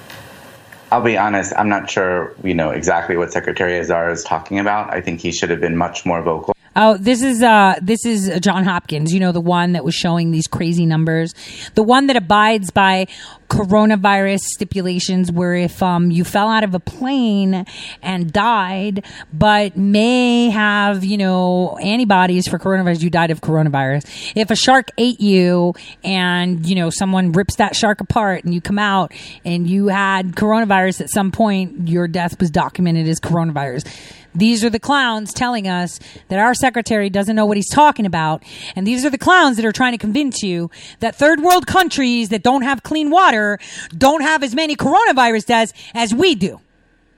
I'll 0.92 1.02
be 1.02 1.18
honest, 1.18 1.54
I'm 1.58 1.70
not 1.70 1.90
sure, 1.90 2.34
you 2.44 2.54
know, 2.54 2.70
exactly 2.70 3.18
what 3.18 3.34
Secretary 3.34 3.80
Azar 3.80 4.12
is 4.12 4.24
talking 4.24 4.60
about. 4.60 4.94
I 4.94 5.02
think 5.02 5.20
he 5.20 5.32
should 5.32 5.50
have 5.50 5.60
been 5.60 5.76
much 5.76 6.06
more 6.06 6.22
vocal. 6.22 6.55
Oh, 6.78 6.98
this 6.98 7.22
is 7.22 7.42
uh 7.42 7.76
this 7.82 8.06
is 8.06 8.30
John 8.42 8.66
Hopkins, 8.66 9.14
you 9.14 9.22
know, 9.22 9.32
the 9.32 9.40
one 9.40 9.74
that 9.74 9.86
was 9.86 9.96
showing 9.96 10.32
these 10.32 10.46
crazy 10.46 10.86
numbers. 10.86 11.34
The 11.76 11.84
one 11.84 12.08
that 12.08 12.18
abides 12.18 12.70
by 12.70 13.08
coronavirus 13.48 14.42
stipulations 14.42 15.32
where 15.32 15.56
if 15.56 15.82
um 15.82 16.12
you 16.12 16.26
fell 16.26 16.50
out 16.50 16.66
of 16.66 16.74
a 16.74 16.80
plane 16.80 17.66
and 18.02 18.34
died 18.34 19.06
but 19.32 19.78
may 19.78 20.50
have, 20.50 21.06
you 21.06 21.18
know, 21.18 21.78
antibodies 21.78 22.46
for 22.46 22.60
coronavirus, 22.60 23.04
you 23.04 23.10
died 23.10 23.32
of 23.32 23.40
coronavirus. 23.40 24.34
If 24.36 24.52
a 24.52 24.56
shark 24.56 24.90
ate 24.98 25.22
you 25.22 25.76
and, 26.04 26.68
you 26.68 26.76
know, 26.76 26.90
someone 26.90 27.32
rips 27.32 27.56
that 27.56 27.74
shark 27.78 28.02
apart 28.02 28.44
and 28.44 28.54
you 28.54 28.60
come 28.60 28.80
out 28.80 29.14
and 29.46 29.66
you 29.66 29.88
had 29.88 30.36
coronavirus 30.36 31.00
at 31.00 31.10
some 31.10 31.32
point, 31.32 31.88
your 31.88 32.10
death 32.10 32.38
was 32.38 32.52
documented 32.52 33.08
as 33.08 33.22
coronavirus. 33.22 33.88
These 34.36 34.64
are 34.66 34.70
the 34.70 34.80
clowns 34.80 35.34
telling 35.34 35.68
us 35.68 36.00
that 36.28 36.40
our 36.40 36.54
secretary 36.54 37.10
doesn't 37.10 37.36
know 37.36 37.46
what 37.46 37.58
he's 37.58 37.70
talking 37.70 38.06
about. 38.06 38.44
And 38.76 38.86
these 38.86 39.06
are 39.06 39.10
the 39.10 39.18
clowns 39.18 39.58
that 39.58 39.66
are 39.66 39.72
trying 39.72 39.94
to 39.94 39.98
convince 39.98 40.44
you 40.44 40.70
that 41.00 41.16
third 41.16 41.42
world 41.42 41.66
countries 41.66 42.30
that 42.30 42.44
don't 42.44 42.64
have 42.64 42.84
clean 42.84 43.10
water 43.10 43.60
don't 43.98 44.22
have 44.22 44.44
as 44.44 44.54
many 44.54 44.76
coronavirus 44.76 45.46
deaths 45.46 45.74
as 45.94 46.14
we 46.14 46.36
do. 46.36 46.60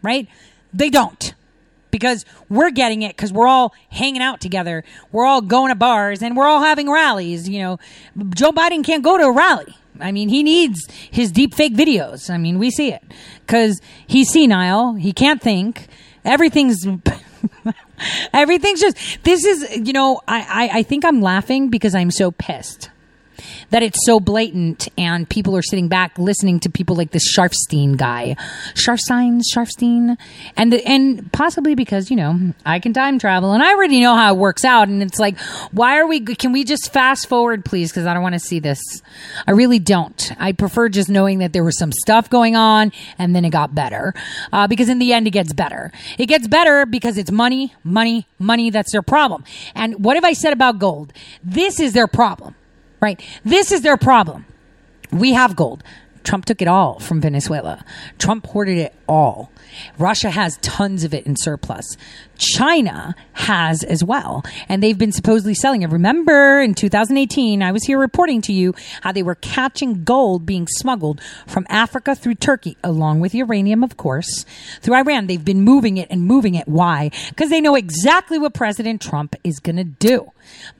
Right? 0.03 0.27
They 0.73 0.89
don't. 0.89 1.33
Because 1.89 2.25
we're 2.49 2.69
getting 2.69 3.01
it 3.01 3.15
because 3.15 3.33
we're 3.33 3.47
all 3.47 3.73
hanging 3.89 4.21
out 4.21 4.39
together. 4.39 4.83
We're 5.11 5.25
all 5.25 5.41
going 5.41 5.69
to 5.69 5.75
bars 5.75 6.21
and 6.21 6.37
we're 6.37 6.45
all 6.45 6.61
having 6.61 6.91
rallies. 6.91 7.49
You 7.49 7.59
know, 7.59 7.79
Joe 8.35 8.51
Biden 8.51 8.83
can't 8.83 9.03
go 9.03 9.17
to 9.17 9.23
a 9.23 9.31
rally. 9.31 9.75
I 9.99 10.11
mean, 10.11 10.29
he 10.29 10.43
needs 10.43 10.87
his 11.09 11.31
deep 11.31 11.55
fake 11.55 11.73
videos. 11.73 12.29
I 12.29 12.37
mean, 12.37 12.59
we 12.59 12.69
see 12.69 12.91
it 12.91 13.03
because 13.45 13.81
he's 14.05 14.31
senile. 14.31 14.93
He 14.93 15.11
can't 15.11 15.41
think. 15.41 15.87
Everything's 16.27 16.85
everything's 18.33 18.81
just 18.81 19.23
this 19.23 19.45
is 19.45 19.87
you 19.87 19.93
know 19.93 20.21
I, 20.27 20.69
I 20.71 20.79
I 20.79 20.83
think 20.83 21.05
I'm 21.05 21.21
laughing 21.21 21.69
because 21.69 21.95
I'm 21.95 22.11
so 22.11 22.31
pissed 22.31 22.89
that 23.69 23.83
it's 23.83 24.05
so 24.05 24.19
blatant 24.19 24.87
and 24.97 25.29
people 25.29 25.55
are 25.55 25.61
sitting 25.61 25.87
back 25.87 26.17
listening 26.17 26.59
to 26.61 26.69
people 26.69 26.95
like 26.95 27.11
this 27.11 27.35
Sharfstein 27.35 27.97
guy, 27.97 28.35
Sharfstein, 28.73 29.41
Sharfstein, 29.53 30.17
and 30.55 30.73
the, 30.73 30.85
and 30.87 31.31
possibly 31.31 31.75
because 31.75 32.09
you 32.09 32.17
know 32.17 32.53
I 32.65 32.79
can 32.79 32.93
time 32.93 33.19
travel 33.19 33.53
and 33.53 33.63
I 33.63 33.73
already 33.73 33.99
know 33.99 34.15
how 34.15 34.33
it 34.33 34.37
works 34.37 34.65
out, 34.65 34.87
and 34.87 35.01
it's 35.01 35.19
like, 35.19 35.39
why 35.71 35.97
are 35.97 36.07
we? 36.07 36.19
Can 36.19 36.51
we 36.51 36.63
just 36.63 36.91
fast 36.91 37.27
forward, 37.27 37.65
please? 37.65 37.91
Because 37.91 38.05
I 38.05 38.13
don't 38.13 38.23
want 38.23 38.33
to 38.33 38.39
see 38.39 38.59
this. 38.59 38.79
I 39.47 39.51
really 39.51 39.79
don't. 39.79 40.31
I 40.39 40.51
prefer 40.51 40.89
just 40.89 41.09
knowing 41.09 41.39
that 41.39 41.53
there 41.53 41.63
was 41.63 41.77
some 41.77 41.91
stuff 41.91 42.29
going 42.29 42.55
on 42.55 42.91
and 43.17 43.35
then 43.35 43.45
it 43.45 43.51
got 43.51 43.73
better, 43.73 44.13
uh, 44.51 44.67
because 44.67 44.89
in 44.89 44.99
the 44.99 45.13
end 45.13 45.27
it 45.27 45.31
gets 45.31 45.53
better. 45.53 45.91
It 46.17 46.27
gets 46.27 46.47
better 46.47 46.85
because 46.85 47.17
it's 47.17 47.31
money, 47.31 47.73
money, 47.83 48.27
money. 48.39 48.69
That's 48.69 48.91
their 48.91 49.01
problem. 49.01 49.43
And 49.75 50.03
what 50.03 50.15
have 50.15 50.25
I 50.25 50.33
said 50.33 50.53
about 50.53 50.79
gold? 50.79 51.13
This 51.43 51.79
is 51.79 51.93
their 51.93 52.07
problem 52.07 52.55
right? 52.99 53.21
This 53.43 53.71
is 53.71 53.81
their 53.81 53.97
problem. 53.97 54.45
We 55.11 55.33
have 55.33 55.55
gold. 55.55 55.83
Trump 56.23 56.45
took 56.45 56.61
it 56.61 56.67
all 56.67 56.99
from 56.99 57.21
Venezuela. 57.21 57.85
Trump 58.17 58.45
hoarded 58.47 58.77
it 58.77 58.95
all. 59.07 59.49
Russia 59.97 60.29
has 60.29 60.57
tons 60.57 61.03
of 61.03 61.13
it 61.13 61.25
in 61.25 61.35
surplus. 61.35 61.97
China 62.37 63.15
has 63.33 63.83
as 63.83 64.03
well. 64.03 64.43
And 64.69 64.81
they've 64.81 64.97
been 64.97 65.11
supposedly 65.11 65.53
selling 65.53 65.81
it. 65.81 65.89
Remember 65.89 66.61
in 66.61 66.73
2018, 66.73 67.61
I 67.61 67.71
was 67.71 67.83
here 67.83 67.99
reporting 67.99 68.41
to 68.43 68.53
you 68.53 68.73
how 69.01 69.11
they 69.11 69.23
were 69.23 69.35
catching 69.35 70.03
gold 70.03 70.45
being 70.45 70.67
smuggled 70.67 71.21
from 71.47 71.65
Africa 71.69 72.15
through 72.15 72.35
Turkey, 72.35 72.77
along 72.83 73.19
with 73.19 73.33
uranium, 73.33 73.83
of 73.83 73.97
course, 73.97 74.45
through 74.81 74.95
Iran. 74.95 75.27
They've 75.27 75.43
been 75.43 75.61
moving 75.61 75.97
it 75.97 76.07
and 76.09 76.21
moving 76.21 76.55
it. 76.55 76.67
Why? 76.67 77.11
Because 77.29 77.49
they 77.49 77.61
know 77.61 77.75
exactly 77.75 78.37
what 78.37 78.53
President 78.53 79.01
Trump 79.01 79.35
is 79.43 79.59
going 79.59 79.77
to 79.77 79.83
do. 79.83 80.31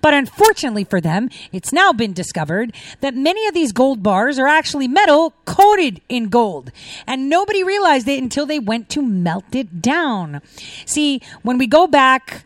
But 0.02 0.14
unfortunately 0.14 0.84
for 0.84 1.02
them, 1.02 1.30
it's 1.52 1.74
now 1.74 1.91
been 1.91 2.14
discovered 2.14 2.74
that 3.02 3.15
many 3.15 3.48
of 3.48 3.53
these 3.53 3.72
gold 3.72 4.02
bars 4.02 4.40
are 4.40 4.48
actually 4.48 4.88
metal 4.88 5.34
coated 5.45 6.02
in 6.07 6.30
gold. 6.30 6.72
And 7.06 7.30
nobody 7.30 7.64
realized 7.64 8.07
it 8.07 8.22
until 8.22 8.45
they 8.45 8.60
went 8.60 8.86
to 8.89 9.01
melt 9.01 9.53
it 9.53 9.81
down. 9.81 10.41
See, 10.85 11.22
when 11.43 11.57
we 11.57 11.68
go 11.68 11.88
back 11.88 12.43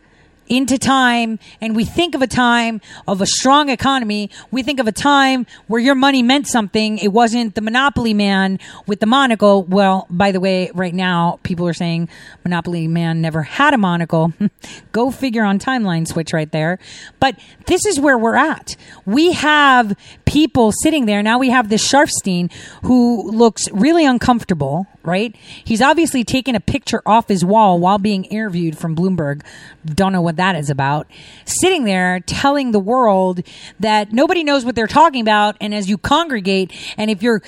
into 0.48 0.76
time 0.76 1.38
and 1.60 1.74
we 1.74 1.84
think 1.84 2.14
of 2.14 2.20
a 2.20 2.26
time 2.26 2.80
of 3.08 3.20
a 3.20 3.26
strong 3.26 3.70
economy, 3.70 4.30
we 4.50 4.62
think 4.62 4.80
of 4.80 4.86
a 4.86 4.92
time 4.92 5.46
where 5.66 5.80
your 5.80 5.94
money 5.94 6.22
meant 6.22 6.46
something. 6.46 6.98
It 6.98 7.08
wasn't 7.08 7.54
the 7.54 7.62
monopoly 7.62 8.12
man 8.12 8.58
with 8.86 9.00
the 9.00 9.06
monocle. 9.06 9.62
Well, 9.62 10.06
by 10.10 10.30
the 10.30 10.40
way, 10.40 10.70
right 10.74 10.92
now 10.92 11.38
people 11.42 11.66
are 11.68 11.72
saying 11.72 12.08
monopoly 12.44 12.86
man 12.86 13.22
never 13.22 13.42
had 13.42 13.72
a 13.72 13.78
monocle. 13.78 14.34
Go 14.92 15.10
figure 15.10 15.44
on 15.44 15.58
timeline 15.58 16.06
switch 16.06 16.32
right 16.32 16.50
there. 16.50 16.78
But 17.18 17.38
this 17.66 17.86
is 17.86 17.98
where 17.98 18.18
we're 18.18 18.36
at. 18.36 18.76
We 19.06 19.32
have 19.32 19.96
people 20.32 20.72
sitting 20.72 21.04
there. 21.04 21.22
Now 21.22 21.38
we 21.38 21.50
have 21.50 21.68
this 21.68 21.86
Sharfstein 21.86 22.50
who 22.84 23.30
looks 23.30 23.70
really 23.70 24.06
uncomfortable, 24.06 24.86
right? 25.02 25.36
He's 25.62 25.82
obviously 25.82 26.24
taken 26.24 26.54
a 26.54 26.60
picture 26.60 27.02
off 27.04 27.28
his 27.28 27.44
wall 27.44 27.78
while 27.78 27.98
being 27.98 28.24
interviewed 28.24 28.78
from 28.78 28.96
Bloomberg. 28.96 29.42
Don't 29.84 30.10
know 30.10 30.22
what 30.22 30.36
that 30.36 30.56
is 30.56 30.70
about. 30.70 31.06
Sitting 31.44 31.84
there 31.84 32.20
telling 32.20 32.72
the 32.72 32.80
world 32.80 33.42
that 33.78 34.10
nobody 34.14 34.42
knows 34.42 34.64
what 34.64 34.74
they're 34.74 34.86
talking 34.86 35.20
about. 35.20 35.58
And 35.60 35.74
as 35.74 35.90
you 35.90 35.98
congregate, 35.98 36.72
and 36.96 37.10
if 37.10 37.22
you're 37.22 37.42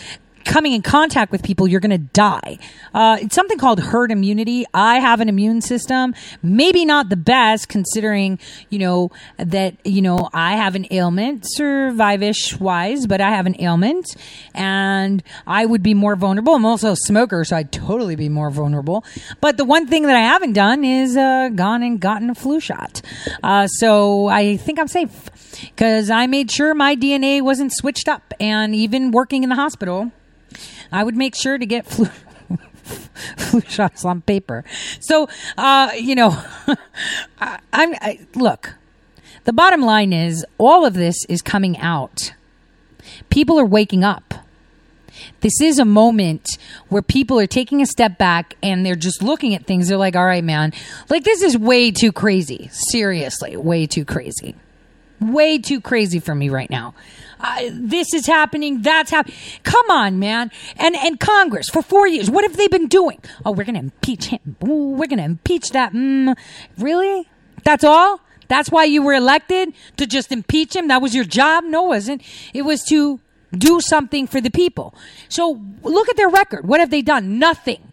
coming 0.44 0.72
in 0.72 0.82
contact 0.82 1.32
with 1.32 1.42
people, 1.42 1.66
you're 1.66 1.80
going 1.80 1.90
to 1.90 1.98
die. 1.98 2.58
Uh, 2.92 3.18
it's 3.20 3.34
something 3.34 3.58
called 3.58 3.80
herd 3.80 4.10
immunity. 4.10 4.64
I 4.72 4.98
have 4.98 5.20
an 5.20 5.28
immune 5.28 5.60
system, 5.60 6.14
maybe 6.42 6.84
not 6.84 7.08
the 7.08 7.16
best 7.16 7.68
considering, 7.68 8.38
you 8.70 8.78
know, 8.78 9.10
that, 9.38 9.74
you 9.84 10.02
know, 10.02 10.28
I 10.32 10.56
have 10.56 10.74
an 10.74 10.86
ailment, 10.90 11.44
survivish 11.46 12.58
wise, 12.58 13.06
but 13.06 13.20
I 13.20 13.30
have 13.30 13.46
an 13.46 13.60
ailment 13.60 14.16
and 14.54 15.22
I 15.46 15.66
would 15.66 15.82
be 15.82 15.94
more 15.94 16.16
vulnerable. 16.16 16.54
I'm 16.54 16.64
also 16.64 16.92
a 16.92 16.96
smoker, 16.96 17.44
so 17.44 17.56
I'd 17.56 17.72
totally 17.72 18.16
be 18.16 18.28
more 18.28 18.50
vulnerable. 18.50 19.04
But 19.40 19.56
the 19.56 19.64
one 19.64 19.86
thing 19.86 20.04
that 20.04 20.16
I 20.16 20.22
haven't 20.22 20.52
done 20.52 20.84
is 20.84 21.16
uh, 21.16 21.50
gone 21.54 21.82
and 21.82 22.00
gotten 22.00 22.30
a 22.30 22.34
flu 22.34 22.60
shot. 22.60 23.02
Uh, 23.42 23.66
so 23.66 24.28
I 24.28 24.56
think 24.56 24.78
I'm 24.78 24.88
safe 24.88 25.30
because 25.60 26.10
I 26.10 26.26
made 26.26 26.50
sure 26.50 26.74
my 26.74 26.96
DNA 26.96 27.42
wasn't 27.42 27.72
switched 27.72 28.08
up. 28.08 28.32
And 28.40 28.74
even 28.74 29.10
working 29.10 29.42
in 29.42 29.48
the 29.48 29.54
hospital, 29.54 30.12
I 30.93 31.05
would 31.05 31.16
make 31.16 31.35
sure 31.35 31.59
to 31.59 31.66
get 31.66 31.86
flu. 31.86 32.06
flu 33.36 33.60
shots 33.62 34.05
on 34.05 34.20
paper. 34.22 34.64
So, 35.01 35.28
uh, 35.56 35.90
you 35.97 36.14
know, 36.14 36.31
I, 37.40 37.59
I'm 37.72 37.94
I, 37.94 38.26
look. 38.35 38.74
The 39.44 39.52
bottom 39.52 39.82
line 39.82 40.12
is 40.12 40.44
all 40.59 40.86
of 40.86 40.94
this 40.94 41.16
is 41.28 41.43
coming 41.43 41.78
out. 41.78 42.32
People 43.28 43.60
are 43.60 43.66
waking 43.66 44.05
up. 44.05 44.35
This 45.40 45.60
is 45.60 45.78
a 45.78 45.85
moment 45.85 46.48
where 46.89 47.02
people 47.02 47.39
are 47.39 47.47
taking 47.47 47.82
a 47.82 47.86
step 47.86 48.18
back 48.18 48.55
and 48.62 48.85
they're 48.85 48.97
just 48.97 49.22
looking 49.22 49.55
at 49.55 49.66
things. 49.66 49.89
They're 49.89 49.98
like, 49.98 50.16
all 50.16 50.24
right, 50.24 50.43
man, 50.43 50.72
like 51.09 51.24
this 51.24 51.43
is 51.43 51.56
way 51.56 51.90
too 51.90 52.12
crazy. 52.12 52.68
Seriously, 52.72 53.56
way 53.56 53.86
too 53.86 54.05
crazy. 54.05 54.55
Way 55.20 55.59
too 55.59 55.81
crazy 55.81 56.18
for 56.18 56.35
me 56.35 56.48
right 56.48 56.70
now. 56.70 56.94
This 57.72 58.14
is 58.14 58.26
happening. 58.26 58.82
That's 58.82 59.10
happening. 59.10 59.36
Come 59.62 59.90
on, 59.90 60.18
man. 60.18 60.50
And 60.76 60.96
and 60.96 61.20
Congress 61.20 61.68
for 61.68 61.82
four 61.82 62.06
years. 62.06 62.30
What 62.30 62.44
have 62.44 62.56
they 62.56 62.68
been 62.68 62.88
doing? 62.88 63.20
Oh, 63.44 63.52
we're 63.52 63.64
gonna 63.64 63.78
impeach 63.78 64.26
him. 64.26 64.56
Ooh, 64.64 64.90
we're 64.90 65.06
gonna 65.06 65.24
impeach 65.24 65.70
that. 65.70 65.92
Mm, 65.92 66.36
really? 66.78 67.28
That's 67.64 67.84
all? 67.84 68.20
That's 68.48 68.70
why 68.70 68.84
you 68.84 69.02
were 69.02 69.14
elected 69.14 69.72
to 69.96 70.06
just 70.06 70.30
impeach 70.30 70.76
him? 70.76 70.88
That 70.88 71.00
was 71.00 71.14
your 71.14 71.24
job? 71.24 71.64
No, 71.64 71.86
it 71.86 71.88
wasn't. 71.88 72.22
It 72.52 72.62
was 72.62 72.82
to 72.84 73.20
do 73.56 73.80
something 73.80 74.26
for 74.26 74.40
the 74.40 74.50
people. 74.50 74.94
So 75.28 75.60
look 75.82 76.08
at 76.08 76.16
their 76.16 76.28
record. 76.28 76.66
What 76.66 76.80
have 76.80 76.90
they 76.90 77.02
done? 77.02 77.38
Nothing. 77.38 77.92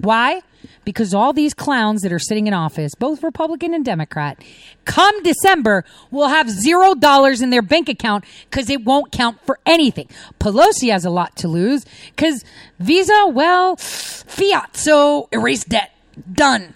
Why? 0.00 0.42
Because 0.84 1.14
all 1.14 1.32
these 1.32 1.54
clowns 1.54 2.02
that 2.02 2.12
are 2.12 2.18
sitting 2.18 2.46
in 2.46 2.54
office, 2.54 2.94
both 2.94 3.22
Republican 3.22 3.74
and 3.74 3.84
Democrat, 3.84 4.42
come 4.84 5.22
December 5.22 5.84
will 6.10 6.28
have 6.28 6.50
zero 6.50 6.94
dollars 6.94 7.42
in 7.42 7.50
their 7.50 7.62
bank 7.62 7.88
account 7.88 8.24
because 8.48 8.70
it 8.70 8.84
won't 8.84 9.12
count 9.12 9.38
for 9.44 9.58
anything. 9.66 10.08
Pelosi 10.38 10.90
has 10.90 11.04
a 11.04 11.10
lot 11.10 11.36
to 11.36 11.48
lose 11.48 11.84
because 12.16 12.44
Visa, 12.78 13.26
well, 13.28 13.76
fiat, 13.76 14.76
so 14.76 15.28
erase 15.32 15.64
debt. 15.64 15.92
Done. 16.32 16.74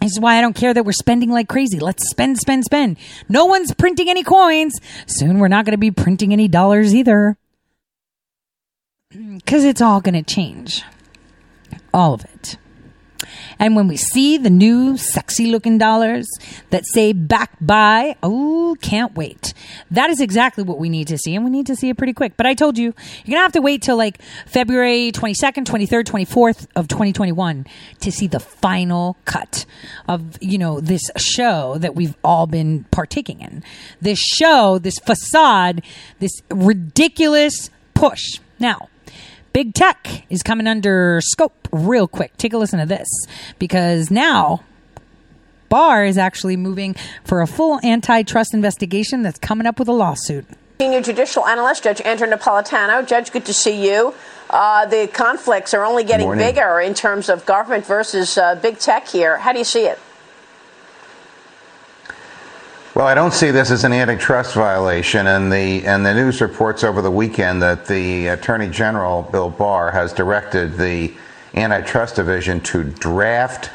This 0.00 0.12
is 0.12 0.20
why 0.20 0.36
I 0.36 0.40
don't 0.40 0.54
care 0.54 0.72
that 0.72 0.84
we're 0.84 0.92
spending 0.92 1.30
like 1.30 1.48
crazy. 1.48 1.80
Let's 1.80 2.08
spend, 2.08 2.38
spend, 2.38 2.64
spend. 2.64 2.98
No 3.28 3.46
one's 3.46 3.74
printing 3.74 4.08
any 4.08 4.22
coins. 4.22 4.78
Soon 5.06 5.38
we're 5.38 5.48
not 5.48 5.64
going 5.64 5.72
to 5.72 5.78
be 5.78 5.90
printing 5.90 6.32
any 6.32 6.48
dollars 6.48 6.94
either. 6.94 7.36
Because 9.38 9.64
it's 9.64 9.80
all 9.80 10.02
going 10.02 10.14
to 10.14 10.22
change. 10.22 10.82
All 11.92 12.14
of 12.14 12.24
it. 12.24 12.56
And 13.58 13.74
when 13.74 13.88
we 13.88 13.96
see 13.96 14.38
the 14.38 14.50
new 14.50 14.96
sexy 14.96 15.46
looking 15.46 15.78
dollars 15.78 16.28
that 16.70 16.86
say 16.86 17.12
back 17.12 17.50
by, 17.60 18.16
oh, 18.22 18.76
can't 18.80 19.14
wait. 19.16 19.52
That 19.90 20.10
is 20.10 20.20
exactly 20.20 20.62
what 20.62 20.78
we 20.78 20.88
need 20.88 21.08
to 21.08 21.18
see. 21.18 21.34
And 21.34 21.44
we 21.44 21.50
need 21.50 21.66
to 21.66 21.74
see 21.74 21.88
it 21.88 21.96
pretty 21.96 22.12
quick. 22.12 22.36
But 22.36 22.46
I 22.46 22.54
told 22.54 22.78
you, 22.78 22.84
you're 22.84 22.92
going 23.32 23.38
to 23.38 23.42
have 23.42 23.52
to 23.52 23.60
wait 23.60 23.82
till 23.82 23.96
like 23.96 24.22
February 24.46 25.10
22nd, 25.12 25.64
23rd, 25.64 26.04
24th 26.04 26.66
of 26.76 26.88
2021 26.88 27.66
to 28.00 28.12
see 28.12 28.26
the 28.28 28.40
final 28.40 29.16
cut 29.24 29.66
of, 30.06 30.40
you 30.40 30.58
know, 30.58 30.80
this 30.80 31.02
show 31.16 31.76
that 31.78 31.94
we've 31.94 32.16
all 32.22 32.46
been 32.46 32.84
partaking 32.90 33.40
in. 33.40 33.64
This 34.00 34.20
show, 34.20 34.78
this 34.78 34.98
facade, 34.98 35.82
this 36.20 36.42
ridiculous 36.50 37.70
push. 37.94 38.38
Now, 38.60 38.88
big 39.58 39.74
tech 39.74 40.22
is 40.30 40.40
coming 40.44 40.68
under 40.68 41.20
scope 41.20 41.66
real 41.72 42.06
quick. 42.06 42.36
Take 42.36 42.52
a 42.52 42.58
listen 42.58 42.78
to 42.78 42.86
this 42.86 43.08
because 43.58 44.08
now 44.08 44.62
Barr 45.68 46.04
is 46.04 46.16
actually 46.16 46.56
moving 46.56 46.94
for 47.24 47.42
a 47.42 47.46
full 47.48 47.80
antitrust 47.82 48.54
investigation 48.54 49.22
that's 49.22 49.40
coming 49.40 49.66
up 49.66 49.80
with 49.80 49.88
a 49.88 49.92
lawsuit. 49.92 50.46
Senior 50.80 51.00
judicial 51.00 51.44
analyst, 51.44 51.82
Judge 51.82 52.00
Andrew 52.02 52.28
Napolitano. 52.28 53.04
Judge, 53.04 53.32
good 53.32 53.46
to 53.46 53.52
see 53.52 53.84
you. 53.84 54.14
Uh, 54.48 54.86
the 54.86 55.08
conflicts 55.12 55.74
are 55.74 55.84
only 55.84 56.04
getting 56.04 56.26
Morning. 56.26 56.46
bigger 56.46 56.78
in 56.78 56.94
terms 56.94 57.28
of 57.28 57.44
government 57.44 57.84
versus 57.84 58.38
uh, 58.38 58.54
big 58.54 58.78
tech 58.78 59.08
here. 59.08 59.38
How 59.38 59.52
do 59.52 59.58
you 59.58 59.64
see 59.64 59.86
it? 59.86 59.98
Well, 62.98 63.06
I 63.06 63.14
don't 63.14 63.32
see 63.32 63.52
this 63.52 63.70
as 63.70 63.84
an 63.84 63.92
antitrust 63.92 64.56
violation, 64.56 65.28
and 65.28 65.52
the 65.52 65.86
and 65.86 66.04
the 66.04 66.12
news 66.12 66.40
reports 66.40 66.82
over 66.82 67.00
the 67.00 67.12
weekend 67.12 67.62
that 67.62 67.86
the 67.86 68.26
Attorney 68.26 68.68
General 68.68 69.22
Bill 69.22 69.50
Barr 69.50 69.92
has 69.92 70.12
directed 70.12 70.76
the 70.76 71.14
antitrust 71.54 72.16
division 72.16 72.58
to 72.62 72.82
draft 72.82 73.70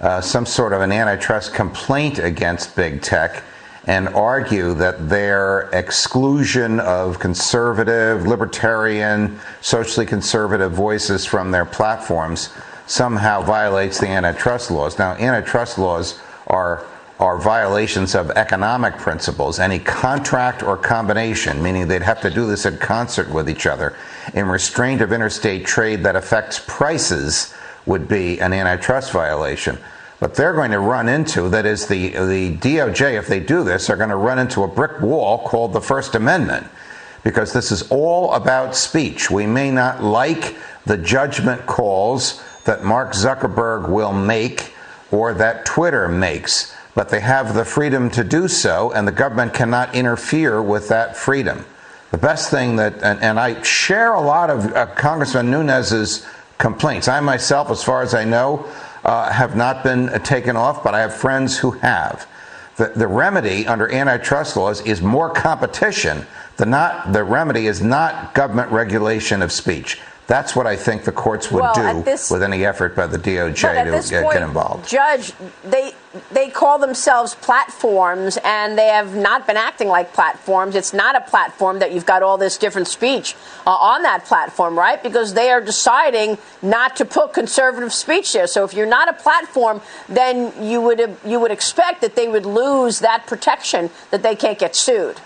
uh, 0.00 0.20
some 0.20 0.44
sort 0.44 0.72
of 0.72 0.80
an 0.80 0.90
antitrust 0.90 1.54
complaint 1.54 2.18
against 2.18 2.74
big 2.74 3.00
tech 3.00 3.44
and 3.86 4.08
argue 4.08 4.74
that 4.74 5.08
their 5.08 5.70
exclusion 5.72 6.80
of 6.80 7.20
conservative, 7.20 8.26
libertarian, 8.26 9.38
socially 9.60 10.04
conservative 10.04 10.72
voices 10.72 11.24
from 11.24 11.52
their 11.52 11.64
platforms 11.64 12.52
somehow 12.86 13.40
violates 13.40 14.00
the 14.00 14.08
antitrust 14.08 14.72
laws. 14.72 14.98
Now, 14.98 15.12
antitrust 15.12 15.78
laws 15.78 16.20
are 16.48 16.84
are 17.24 17.38
violations 17.38 18.14
of 18.14 18.30
economic 18.32 18.98
principles, 18.98 19.58
any 19.58 19.78
contract 19.78 20.62
or 20.62 20.76
combination, 20.76 21.62
meaning 21.62 21.88
they'd 21.88 22.02
have 22.02 22.20
to 22.20 22.28
do 22.28 22.46
this 22.46 22.66
in 22.66 22.76
concert 22.76 23.30
with 23.30 23.48
each 23.48 23.66
other. 23.66 23.96
In 24.34 24.46
restraint 24.46 25.00
of 25.00 25.10
interstate 25.10 25.64
trade 25.64 26.02
that 26.02 26.16
affects 26.16 26.62
prices 26.66 27.54
would 27.86 28.08
be 28.08 28.38
an 28.40 28.52
antitrust 28.52 29.10
violation. 29.10 29.78
But 30.20 30.34
they're 30.34 30.52
going 30.52 30.72
to 30.72 30.80
run 30.80 31.08
into, 31.08 31.48
that 31.48 31.64
is, 31.64 31.86
the, 31.86 32.10
the 32.10 32.56
DOJ, 32.58 33.18
if 33.18 33.26
they 33.26 33.40
do 33.40 33.64
this, 33.64 33.88
are 33.88 33.96
going 33.96 34.10
to 34.10 34.16
run 34.16 34.38
into 34.38 34.62
a 34.62 34.68
brick 34.68 35.00
wall 35.00 35.38
called 35.38 35.72
the 35.72 35.80
First 35.80 36.14
Amendment 36.14 36.66
because 37.22 37.54
this 37.54 37.72
is 37.72 37.90
all 37.90 38.34
about 38.34 38.76
speech. 38.76 39.30
We 39.30 39.46
may 39.46 39.70
not 39.70 40.02
like 40.02 40.56
the 40.84 40.98
judgment 40.98 41.64
calls 41.64 42.44
that 42.64 42.84
Mark 42.84 43.12
Zuckerberg 43.12 43.88
will 43.88 44.12
make 44.12 44.74
or 45.10 45.32
that 45.32 45.64
Twitter 45.64 46.06
makes, 46.06 46.73
but 46.94 47.08
they 47.08 47.20
have 47.20 47.54
the 47.54 47.64
freedom 47.64 48.10
to 48.10 48.24
do 48.24 48.48
so, 48.48 48.92
and 48.92 49.06
the 49.06 49.12
government 49.12 49.52
cannot 49.52 49.94
interfere 49.94 50.62
with 50.62 50.88
that 50.88 51.16
freedom. 51.16 51.64
The 52.10 52.18
best 52.18 52.50
thing 52.50 52.76
that, 52.76 53.02
and, 53.02 53.20
and 53.20 53.40
I 53.40 53.60
share 53.62 54.14
a 54.14 54.20
lot 54.20 54.48
of 54.48 54.72
uh, 54.72 54.86
Congressman 54.94 55.50
Nunes's 55.50 56.26
complaints. 56.58 57.08
I 57.08 57.18
myself, 57.20 57.70
as 57.70 57.82
far 57.82 58.02
as 58.02 58.14
I 58.14 58.24
know, 58.24 58.66
uh, 59.04 59.30
have 59.30 59.56
not 59.56 59.82
been 59.82 60.08
taken 60.22 60.56
off, 60.56 60.84
but 60.84 60.94
I 60.94 61.00
have 61.00 61.14
friends 61.14 61.58
who 61.58 61.72
have. 61.72 62.26
The, 62.76 62.92
the 62.94 63.06
remedy 63.06 63.66
under 63.66 63.92
antitrust 63.92 64.56
laws 64.56 64.80
is 64.82 65.02
more 65.02 65.30
competition. 65.30 66.26
The, 66.56 66.66
not, 66.66 67.12
the 67.12 67.24
remedy 67.24 67.66
is 67.66 67.82
not 67.82 68.34
government 68.34 68.70
regulation 68.70 69.42
of 69.42 69.52
speech. 69.52 70.00
That's 70.26 70.56
what 70.56 70.66
I 70.66 70.74
think 70.74 71.04
the 71.04 71.12
courts 71.12 71.50
would 71.50 71.62
Well, 71.62 71.74
do 71.74 72.02
this- 72.02 72.30
with 72.30 72.42
any 72.42 72.64
effort 72.64 72.96
by 72.96 73.06
the 73.06 73.18
DOJ 73.18 73.84
to 73.84 74.08
get, 74.08 74.22
point, 74.22 74.34
get 74.34 74.42
involved. 74.42 74.88
Judge, 74.88 75.32
they 75.62 75.94
they 76.32 76.48
call 76.48 76.78
themselves 76.78 77.34
platforms, 77.34 78.38
and 78.44 78.78
they 78.78 78.86
have 78.86 79.14
not 79.16 79.46
been 79.46 79.56
acting 79.56 79.88
like 79.88 80.12
platforms. 80.14 80.76
It's 80.76 80.94
not 80.94 81.14
a 81.16 81.20
platform 81.20 81.80
that 81.80 81.92
you've 81.92 82.06
got 82.06 82.22
all 82.22 82.38
this 82.38 82.56
different 82.56 82.88
speech 82.88 83.34
uh, 83.66 83.70
on 83.70 84.02
that 84.04 84.24
platform, 84.24 84.78
right? 84.78 85.02
Because 85.02 85.34
they 85.34 85.50
are 85.50 85.60
deciding 85.60 86.38
not 86.62 86.96
to 86.96 87.04
put 87.04 87.34
conservative 87.34 87.92
speech 87.92 88.32
there. 88.32 88.46
So 88.46 88.64
if 88.64 88.72
you're 88.72 88.86
not 88.86 89.08
a 89.08 89.12
platform, 89.12 89.82
then 90.08 90.52
you 90.62 90.80
would 90.80 91.18
you 91.24 91.38
would 91.38 91.50
expect 91.50 92.00
that 92.00 92.16
they 92.16 92.28
would 92.28 92.46
lose 92.46 93.00
that 93.00 93.26
protection 93.26 93.90
that 94.10 94.22
they 94.22 94.36
can't 94.36 94.58
get 94.58 94.74
sued. 94.74 95.20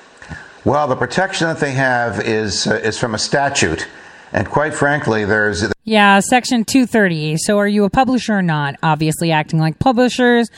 Well, 0.65 0.89
the 0.89 0.97
protection 0.97 1.47
that 1.47 1.61
they 1.61 1.73
have 1.73 2.21
is 2.21 2.67
uh, 2.67 2.75
is 2.83 2.99
from 2.99 3.15
a 3.15 3.19
statute, 3.19 3.87
and 4.33 4.49
quite 4.49 4.75
frankly, 4.75 5.25
there's 5.25 5.73
Yeah, 5.85 6.21
section 6.21 6.65
230. 6.65 7.37
So 7.39 7.59
are 7.59 7.69
you 7.69 7.85
a 7.85 7.91
publisher 7.91 8.35
or 8.35 8.43
not? 8.43 8.77
Obviously 8.83 9.33
acting 9.33 9.59
like 9.59 9.79
publishers. 9.79 10.51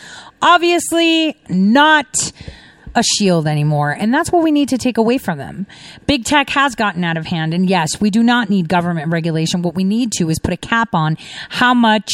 Obviously 0.42 1.36
not 1.48 2.32
a 2.94 3.02
shield 3.02 3.46
anymore. 3.46 3.90
And 3.90 4.12
that's 4.12 4.32
what 4.32 4.42
we 4.42 4.50
need 4.50 4.68
to 4.70 4.78
take 4.78 4.98
away 4.98 5.18
from 5.18 5.38
them. 5.38 5.66
Big 6.06 6.24
tech 6.24 6.50
has 6.50 6.74
gotten 6.74 7.04
out 7.04 7.16
of 7.16 7.26
hand. 7.26 7.54
And 7.54 7.68
yes, 7.68 8.00
we 8.00 8.10
do 8.10 8.22
not 8.22 8.50
need 8.50 8.68
government 8.68 9.10
regulation. 9.12 9.62
What 9.62 9.74
we 9.74 9.84
need 9.84 10.12
to 10.12 10.28
is 10.30 10.38
put 10.38 10.52
a 10.52 10.56
cap 10.56 10.94
on 10.94 11.16
how 11.48 11.74
much 11.74 12.10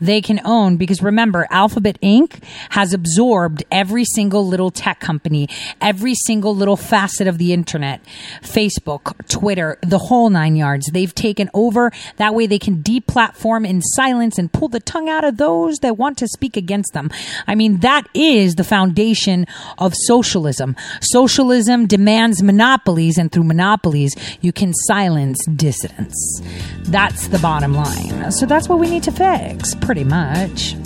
they 0.00 0.20
can 0.20 0.40
own. 0.44 0.76
Because 0.76 1.02
remember, 1.02 1.46
Alphabet 1.50 2.00
Inc. 2.00 2.42
has 2.70 2.92
absorbed 2.92 3.64
every 3.70 4.04
single 4.04 4.46
little 4.46 4.70
tech 4.70 5.00
company, 5.00 5.48
every 5.80 6.14
single 6.14 6.54
little 6.54 6.76
facet 6.76 7.26
of 7.26 7.38
the 7.38 7.52
internet, 7.52 8.00
Facebook, 8.42 9.26
Twitter, 9.28 9.78
the 9.82 9.98
whole 9.98 10.30
nine 10.30 10.56
yards. 10.56 10.90
They've 10.92 11.14
taken 11.14 11.50
over. 11.54 11.92
That 12.16 12.34
way 12.34 12.46
they 12.46 12.58
can 12.58 12.82
deplatform 12.82 13.66
in 13.66 13.82
silence 13.82 14.38
and 14.38 14.52
pull 14.52 14.68
the 14.68 14.80
tongue 14.80 15.08
out 15.08 15.24
of 15.24 15.36
those 15.36 15.78
that 15.80 15.96
want 15.96 16.18
to 16.18 16.28
speak 16.28 16.56
against 16.56 16.92
them. 16.92 17.10
I 17.46 17.54
mean, 17.54 17.78
that 17.78 18.06
is 18.14 18.54
the 18.54 18.64
foundation 18.64 19.46
of 19.78 19.94
socialism. 20.14 20.76
Socialism 21.00 21.86
demands 21.86 22.42
monopolies, 22.42 23.18
and 23.18 23.32
through 23.32 23.42
monopolies, 23.44 24.14
you 24.40 24.52
can 24.52 24.72
silence 24.86 25.44
dissidents. 25.46 26.40
That's 26.82 27.28
the 27.28 27.38
bottom 27.40 27.74
line. 27.74 28.30
So 28.30 28.46
that's 28.46 28.68
what 28.68 28.78
we 28.78 28.88
need 28.88 29.02
to 29.04 29.12
fix, 29.12 29.74
pretty 29.74 30.04
much. 30.04 30.76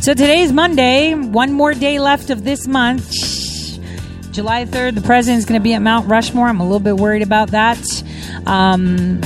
So 0.00 0.12
today's 0.12 0.52
Monday, 0.52 1.14
one 1.14 1.52
more 1.52 1.72
day 1.72 1.98
left 1.98 2.28
of 2.28 2.44
this 2.44 2.66
month. 2.66 3.10
July 4.32 4.64
3rd, 4.64 4.96
the 4.96 5.02
president's 5.02 5.46
going 5.46 5.60
to 5.60 5.64
be 5.64 5.72
at 5.74 5.80
Mount 5.80 6.08
Rushmore. 6.08 6.48
I'm 6.48 6.60
a 6.60 6.64
little 6.64 6.80
bit 6.80 6.96
worried 6.96 7.22
about 7.22 7.52
that. 7.52 7.80
Um, 8.46 9.20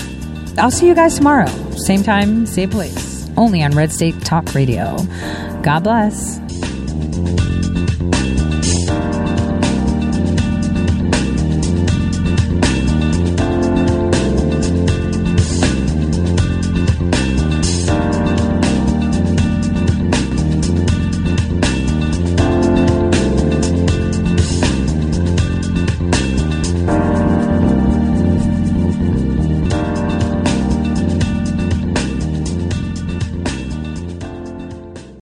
I'll 0.58 0.70
see 0.70 0.86
you 0.86 0.94
guys 0.94 1.16
tomorrow. 1.16 1.48
Same 1.72 2.02
time, 2.02 2.46
same 2.46 2.70
place. 2.70 3.28
Only 3.36 3.62
on 3.62 3.72
Red 3.72 3.90
State 3.90 4.20
Talk 4.22 4.54
Radio. 4.54 4.96
God 5.62 5.82
bless. 5.82 6.40